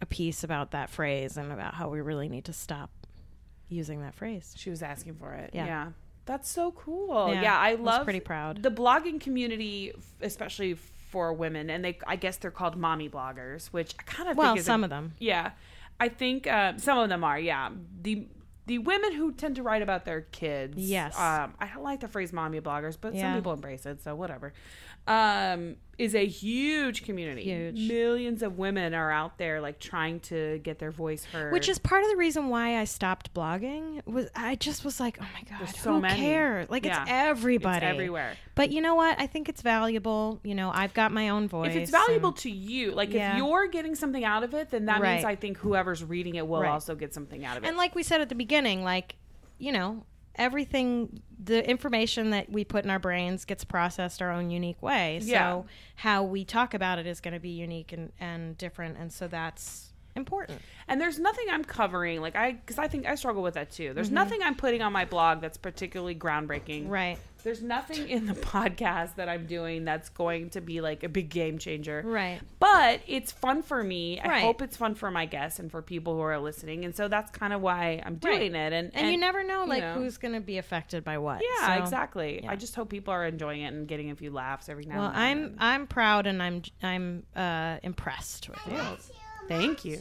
a 0.00 0.06
piece 0.06 0.44
about 0.44 0.70
that 0.72 0.90
phrase 0.90 1.36
and 1.36 1.50
about 1.52 1.74
how 1.74 1.88
we 1.88 2.00
really 2.00 2.28
need 2.28 2.44
to 2.46 2.52
stop 2.52 2.90
using 3.68 4.02
that 4.02 4.14
phrase. 4.14 4.54
She 4.56 4.68
was 4.70 4.82
asking 4.82 5.14
for 5.14 5.32
it. 5.32 5.50
Yeah. 5.54 5.66
Yeah. 5.66 5.88
That's 6.24 6.48
so 6.48 6.70
cool. 6.72 7.32
Yeah, 7.32 7.42
Yeah, 7.42 7.58
I 7.58 7.74
love 7.74 8.04
pretty 8.04 8.20
proud. 8.20 8.62
the 8.62 8.70
blogging 8.70 9.20
community, 9.20 9.92
especially 10.20 10.74
for 10.74 11.32
women, 11.32 11.68
and 11.70 11.84
they 11.84 11.98
I 12.06 12.16
guess 12.16 12.36
they're 12.36 12.50
called 12.52 12.76
mommy 12.76 13.08
bloggers, 13.08 13.66
which 13.68 13.94
I 13.98 14.02
kind 14.04 14.28
of 14.28 14.36
Well, 14.36 14.52
think 14.52 14.60
is 14.60 14.64
a- 14.64 14.66
some 14.66 14.84
of 14.84 14.90
them. 14.90 15.14
Yeah, 15.18 15.50
I 16.02 16.08
think 16.08 16.48
uh, 16.48 16.76
some 16.78 16.98
of 16.98 17.08
them 17.08 17.22
are. 17.22 17.38
Yeah, 17.38 17.70
the 18.00 18.26
the 18.66 18.78
women 18.78 19.12
who 19.12 19.32
tend 19.32 19.56
to 19.56 19.62
write 19.62 19.82
about 19.82 20.04
their 20.04 20.22
kids. 20.22 20.74
Yes. 20.76 21.16
um, 21.18 21.54
I 21.60 21.68
don't 21.72 21.84
like 21.84 22.00
the 22.00 22.08
phrase 22.08 22.32
mommy 22.32 22.60
bloggers, 22.60 22.96
but 23.00 23.16
some 23.16 23.34
people 23.36 23.52
embrace 23.52 23.86
it, 23.86 24.02
so 24.02 24.14
whatever. 24.16 24.52
Um, 25.06 25.76
is 25.98 26.14
a 26.14 26.26
huge 26.26 27.04
community. 27.04 27.42
Huge. 27.42 27.88
Millions 27.88 28.42
of 28.42 28.56
women 28.58 28.94
are 28.94 29.10
out 29.10 29.36
there 29.38 29.60
like 29.60 29.78
trying 29.78 30.18
to 30.20 30.58
get 30.64 30.78
their 30.78 30.90
voice 30.90 31.24
heard. 31.24 31.52
Which 31.52 31.68
is 31.68 31.78
part 31.78 32.02
of 32.02 32.10
the 32.10 32.16
reason 32.16 32.48
why 32.48 32.78
I 32.80 32.84
stopped 32.84 33.32
blogging. 33.34 34.04
Was 34.06 34.28
I 34.34 34.54
just 34.56 34.84
was 34.84 34.98
like, 34.98 35.18
oh 35.20 35.26
my 35.34 35.42
god, 35.48 35.58
There's 35.66 35.78
so 35.78 35.94
who 35.94 36.00
many. 36.00 36.18
cares? 36.20 36.68
Like 36.70 36.84
Yeah. 36.84 37.02
it's 37.02 37.10
everybody, 37.12 37.84
It's 37.84 37.92
everywhere. 37.92 38.36
But 38.54 38.72
you 38.72 38.80
know 38.80 38.94
what? 38.94 39.20
I 39.20 39.26
think 39.26 39.48
it's 39.48 39.60
valuable. 39.62 40.40
You 40.42 40.54
know, 40.54 40.70
I've 40.74 40.94
got 40.94 41.12
my 41.12 41.28
own 41.28 41.46
voice. 41.46 41.70
if 41.70 41.76
it's 41.76 41.90
valuable 41.90 42.30
and- 42.30 42.38
to 42.38 42.50
you, 42.50 42.92
like 42.92 43.12
Yeah. 43.12 43.32
if 43.32 43.38
you're 43.38 43.68
getting 43.68 43.94
something 43.94 44.24
out 44.24 44.42
of 44.42 44.54
it, 44.54 44.70
then 44.70 44.86
that 44.86 45.02
means 45.02 45.24
I 45.24 45.36
think 45.36 45.58
whoever's 45.58 46.02
reading 46.02 46.34
it 46.36 46.46
will 46.48 46.62
Right. 46.62 46.70
also 46.70 46.94
get 46.94 47.12
something 47.14 47.44
out 47.44 47.56
of 47.58 47.64
it. 47.64 47.68
And 47.68 47.76
like 47.76 47.94
we 47.94 48.02
said 48.02 48.20
at 48.20 48.28
the 48.28 48.34
beginning, 48.34 48.82
like, 48.82 49.16
you 49.58 49.70
know, 49.72 50.04
everything 50.36 51.22
the 51.42 51.68
information 51.68 52.30
that 52.30 52.50
we 52.50 52.64
put 52.64 52.84
in 52.84 52.90
our 52.90 52.98
brains 52.98 53.44
gets 53.44 53.64
processed 53.64 54.22
our 54.22 54.30
own 54.30 54.50
unique 54.50 54.80
way. 54.82 55.18
So 55.20 55.26
Yeah. 55.26 55.62
how 55.96 56.22
we 56.22 56.44
talk 56.44 56.74
about 56.74 56.98
it 56.98 57.06
is 57.06 57.20
going 57.20 57.34
to 57.34 57.40
be 57.40 57.50
unique 57.50 57.92
and, 57.92 58.12
and 58.20 58.56
different 58.56 58.96
and 58.98 59.12
so 59.12 59.26
that's 59.26 59.88
important. 60.14 60.60
And 60.88 61.00
there's 61.00 61.18
nothing 61.18 61.46
I'm 61.50 61.64
covering, 61.64 62.20
like 62.20 62.36
I, 62.36 62.52
because 62.52 62.78
I 62.78 62.86
think 62.86 63.06
I 63.06 63.14
struggle 63.14 63.42
with 63.42 63.54
that 63.54 63.70
too. 63.70 63.92
There's 63.94 64.08
Mm-hmm. 64.08 64.14
nothing 64.14 64.42
I'm 64.42 64.54
putting 64.54 64.82
on 64.82 64.92
my 64.92 65.04
blog 65.06 65.40
that's 65.40 65.56
particularly 65.56 66.14
groundbreaking. 66.14 66.88
Right. 66.88 67.18
There's 67.42 67.62
nothing 67.62 68.08
in 68.08 68.26
the 68.26 68.32
podcast 68.54 69.16
that 69.16 69.28
I'm 69.28 69.46
doing 69.46 69.84
that's 69.84 70.08
going 70.08 70.50
to 70.50 70.60
be 70.60 70.80
like 70.80 71.02
a 71.02 71.08
big 71.08 71.28
game 71.28 71.58
changer. 71.58 72.02
Right. 72.04 72.40
But 72.60 73.00
it's 73.06 73.32
fun 73.32 73.62
for 73.62 73.82
me. 73.82 74.20
I 74.20 74.28
Right. 74.28 74.42
hope 74.42 74.62
it's 74.62 74.76
fun 74.76 74.94
for 74.94 75.10
my 75.10 75.26
guests 75.26 75.58
and 75.58 75.70
for 75.70 75.82
people 75.82 76.14
who 76.14 76.20
are 76.20 76.38
listening. 76.38 76.84
And 76.84 76.94
so 76.94 77.08
that's 77.08 77.30
kind 77.30 77.52
of 77.52 77.60
why 77.60 78.02
I'm 78.06 78.16
doing 78.16 78.54
it. 78.54 78.72
And, 78.72 78.90
And, 78.94 79.10
you 79.10 79.18
never 79.18 79.42
know 79.44 79.64
like 79.66 79.82
know. 79.82 79.94
who's 79.94 80.18
going 80.18 80.34
to 80.34 80.40
be 80.40 80.58
affected 80.58 81.04
by 81.04 81.18
what. 81.18 81.42
Yeah, 81.60 81.76
So- 81.76 81.82
exactly. 81.82 82.40
yeah. 82.44 82.50
I 82.52 82.56
just 82.56 82.74
hope 82.74 82.88
people 82.90 83.12
are 83.12 83.26
enjoying 83.26 83.62
it 83.62 83.72
and 83.74 83.86
getting 83.88 84.10
a 84.10 84.14
few 84.16 84.30
laughs 84.30 84.68
every 84.68 84.84
now 84.84 84.98
Well, 84.98 85.12
and 85.14 85.44
then. 85.44 85.56
I'm 85.58 85.82
I'm 85.82 85.86
proud 85.86 86.26
and 86.26 86.42
I'm 86.42 86.62
I'm 86.82 87.24
uh, 87.34 87.78
impressed 87.82 88.48
with 88.48 88.60
you. 88.70 88.78
Thank 89.48 89.84
you. 89.84 90.00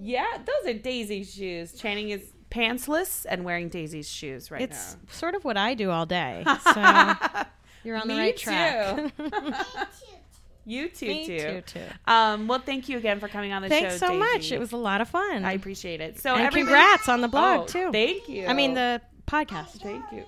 Yeah, 0.00 0.24
those 0.38 0.74
are 0.74 0.78
Daisy's 0.78 1.34
shoes. 1.34 1.74
Channing 1.74 2.10
is 2.10 2.32
pantsless 2.52 3.24
and 3.28 3.44
wearing 3.44 3.68
Daisy's 3.68 4.08
shoes 4.08 4.50
right 4.50 4.60
It's 4.62 4.94
now. 4.94 5.00
sort 5.10 5.34
of 5.34 5.44
what 5.44 5.56
I 5.56 5.74
do 5.74 5.90
all 5.90 6.06
day. 6.06 6.44
So 6.74 7.88
you're 7.88 7.96
on 7.96 8.06
the 8.06 8.14
right 8.16 8.36
track. 8.36 9.16
too. 9.16 9.30
you 10.64 10.88
too, 10.88 11.06
Me 11.08 11.26
too. 11.26 11.38
too, 11.38 11.60
too. 11.66 11.80
Um, 12.06 12.46
well, 12.46 12.60
thank 12.60 12.88
you 12.88 12.96
again 12.98 13.18
for 13.18 13.26
coming 13.26 13.52
on 13.52 13.62
the 13.62 13.68
show. 13.68 13.80
Thanks 13.80 13.98
so 13.98 14.14
much. 14.14 14.52
It 14.52 14.60
was 14.60 14.70
a 14.72 14.76
lot 14.76 15.00
of 15.00 15.08
fun. 15.08 15.44
I 15.44 15.52
appreciate 15.54 16.00
it. 16.00 16.20
So 16.20 16.34
and 16.34 16.42
everybody- 16.46 16.62
congrats 16.72 17.08
on 17.08 17.20
the 17.22 17.28
blog 17.28 17.62
Oh, 17.62 17.64
too. 17.66 17.90
Thank 17.90 18.28
you. 18.28 18.46
I 18.46 18.52
mean 18.52 18.74
the 18.74 19.00
podcast. 19.26 19.80
Thank 19.82 20.04
you. 20.12 20.24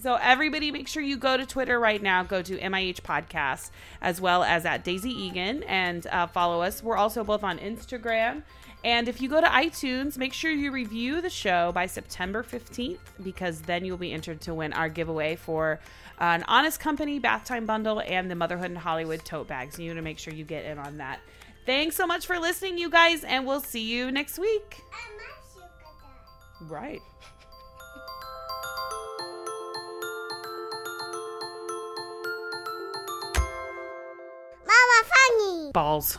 So 0.00 0.14
everybody, 0.20 0.72
make 0.72 0.88
sure 0.88 1.00
you 1.02 1.16
go 1.16 1.36
to 1.36 1.46
Twitter 1.46 1.78
right 1.78 2.02
now. 2.02 2.24
Go 2.24 2.42
to 2.42 2.58
MIH 2.58 3.02
Podcast 3.02 3.70
as 4.00 4.20
well 4.20 4.42
as 4.42 4.64
at 4.64 4.82
Daisy 4.82 5.10
Eagan 5.10 5.62
and 5.64 6.04
uh, 6.08 6.26
follow 6.26 6.62
us. 6.62 6.82
We're 6.82 6.96
also 6.96 7.22
both 7.22 7.44
on 7.44 7.58
Instagram. 7.58 8.42
And 8.84 9.08
if 9.08 9.20
you 9.20 9.28
go 9.28 9.40
to 9.40 9.46
iTunes, 9.46 10.18
make 10.18 10.32
sure 10.32 10.50
you 10.50 10.72
review 10.72 11.20
the 11.20 11.30
show 11.30 11.70
by 11.72 11.86
September 11.86 12.42
15th 12.42 12.98
because 13.22 13.60
then 13.60 13.84
you'll 13.84 13.96
be 13.96 14.12
entered 14.12 14.40
to 14.42 14.54
win 14.54 14.72
our 14.72 14.88
giveaway 14.88 15.36
for 15.36 15.78
uh, 16.20 16.24
an 16.24 16.44
Honest 16.48 16.80
Company 16.80 17.20
bath 17.20 17.44
time 17.44 17.64
bundle 17.64 18.00
and 18.00 18.28
the 18.30 18.34
Motherhood 18.34 18.70
in 18.70 18.76
Hollywood 18.76 19.24
tote 19.24 19.46
bags. 19.46 19.78
You 19.78 19.90
want 19.90 19.98
to 19.98 20.02
make 20.02 20.18
sure 20.18 20.34
you 20.34 20.44
get 20.44 20.64
in 20.64 20.78
on 20.78 20.98
that. 20.98 21.20
Thanks 21.64 21.94
so 21.94 22.08
much 22.08 22.26
for 22.26 22.40
listening, 22.40 22.76
you 22.76 22.90
guys, 22.90 23.22
and 23.22 23.46
we'll 23.46 23.60
see 23.60 23.82
you 23.82 24.10
next 24.10 24.36
week. 24.38 24.80
Right. 26.68 27.00
Mama 34.66 35.02
funny. 35.04 35.70
Balls. 35.72 36.18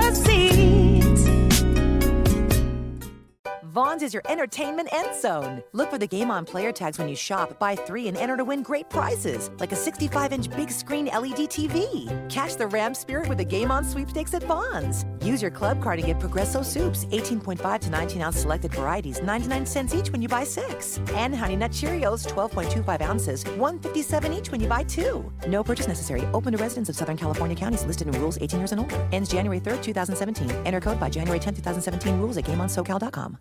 Vons 3.71 4.03
is 4.03 4.13
your 4.13 4.23
entertainment 4.27 4.89
end 4.91 5.15
zone. 5.15 5.63
Look 5.71 5.89
for 5.89 5.97
the 5.97 6.05
game 6.05 6.29
on 6.29 6.43
player 6.43 6.73
tags 6.73 6.97
when 6.99 7.07
you 7.07 7.15
shop, 7.15 7.57
buy 7.57 7.73
three, 7.73 8.09
and 8.09 8.17
enter 8.17 8.35
to 8.35 8.43
win 8.43 8.63
great 8.63 8.89
prizes, 8.89 9.49
like 9.59 9.71
a 9.71 9.77
65 9.77 10.33
inch 10.33 10.49
big 10.49 10.69
screen 10.69 11.05
LED 11.05 11.47
TV. 11.49 11.79
Catch 12.29 12.57
the 12.57 12.67
Ram 12.67 12.93
spirit 12.93 13.29
with 13.29 13.37
the 13.37 13.45
game 13.45 13.71
on 13.71 13.85
sweepstakes 13.85 14.33
at 14.33 14.43
Vons. 14.43 15.05
Use 15.21 15.41
your 15.41 15.51
club 15.51 15.81
card 15.81 16.01
to 16.01 16.05
get 16.05 16.19
Progresso 16.19 16.63
soups, 16.63 17.05
18.5 17.05 17.79
to 17.79 17.89
19 17.89 18.21
ounce 18.21 18.39
selected 18.39 18.73
varieties, 18.73 19.21
99 19.23 19.65
cents 19.65 19.95
each 19.95 20.11
when 20.11 20.21
you 20.21 20.27
buy 20.27 20.43
six. 20.43 20.99
And 21.13 21.33
Honey 21.33 21.55
Nut 21.55 21.71
Cheerios, 21.71 22.27
12.25 22.27 22.99
ounces, 22.99 23.45
157 23.55 24.33
each 24.33 24.51
when 24.51 24.59
you 24.59 24.67
buy 24.67 24.83
two. 24.83 25.23
No 25.47 25.63
purchase 25.63 25.87
necessary. 25.87 26.25
Open 26.33 26.51
to 26.51 26.61
residents 26.61 26.89
of 26.89 26.97
Southern 26.97 27.15
California 27.15 27.55
counties 27.55 27.85
listed 27.85 28.13
in 28.13 28.19
rules 28.19 28.37
18 28.41 28.59
years 28.59 28.73
and 28.73 28.81
older. 28.81 29.07
Ends 29.13 29.29
January 29.29 29.61
3rd, 29.61 29.81
2017. 29.81 30.51
Enter 30.65 30.81
code 30.81 30.99
by 30.99 31.09
January 31.09 31.39
10th, 31.39 31.55
2017. 31.55 32.17
Rules 32.17 32.35
at 32.35 32.43
GameOnSoCal.com. 32.43 33.37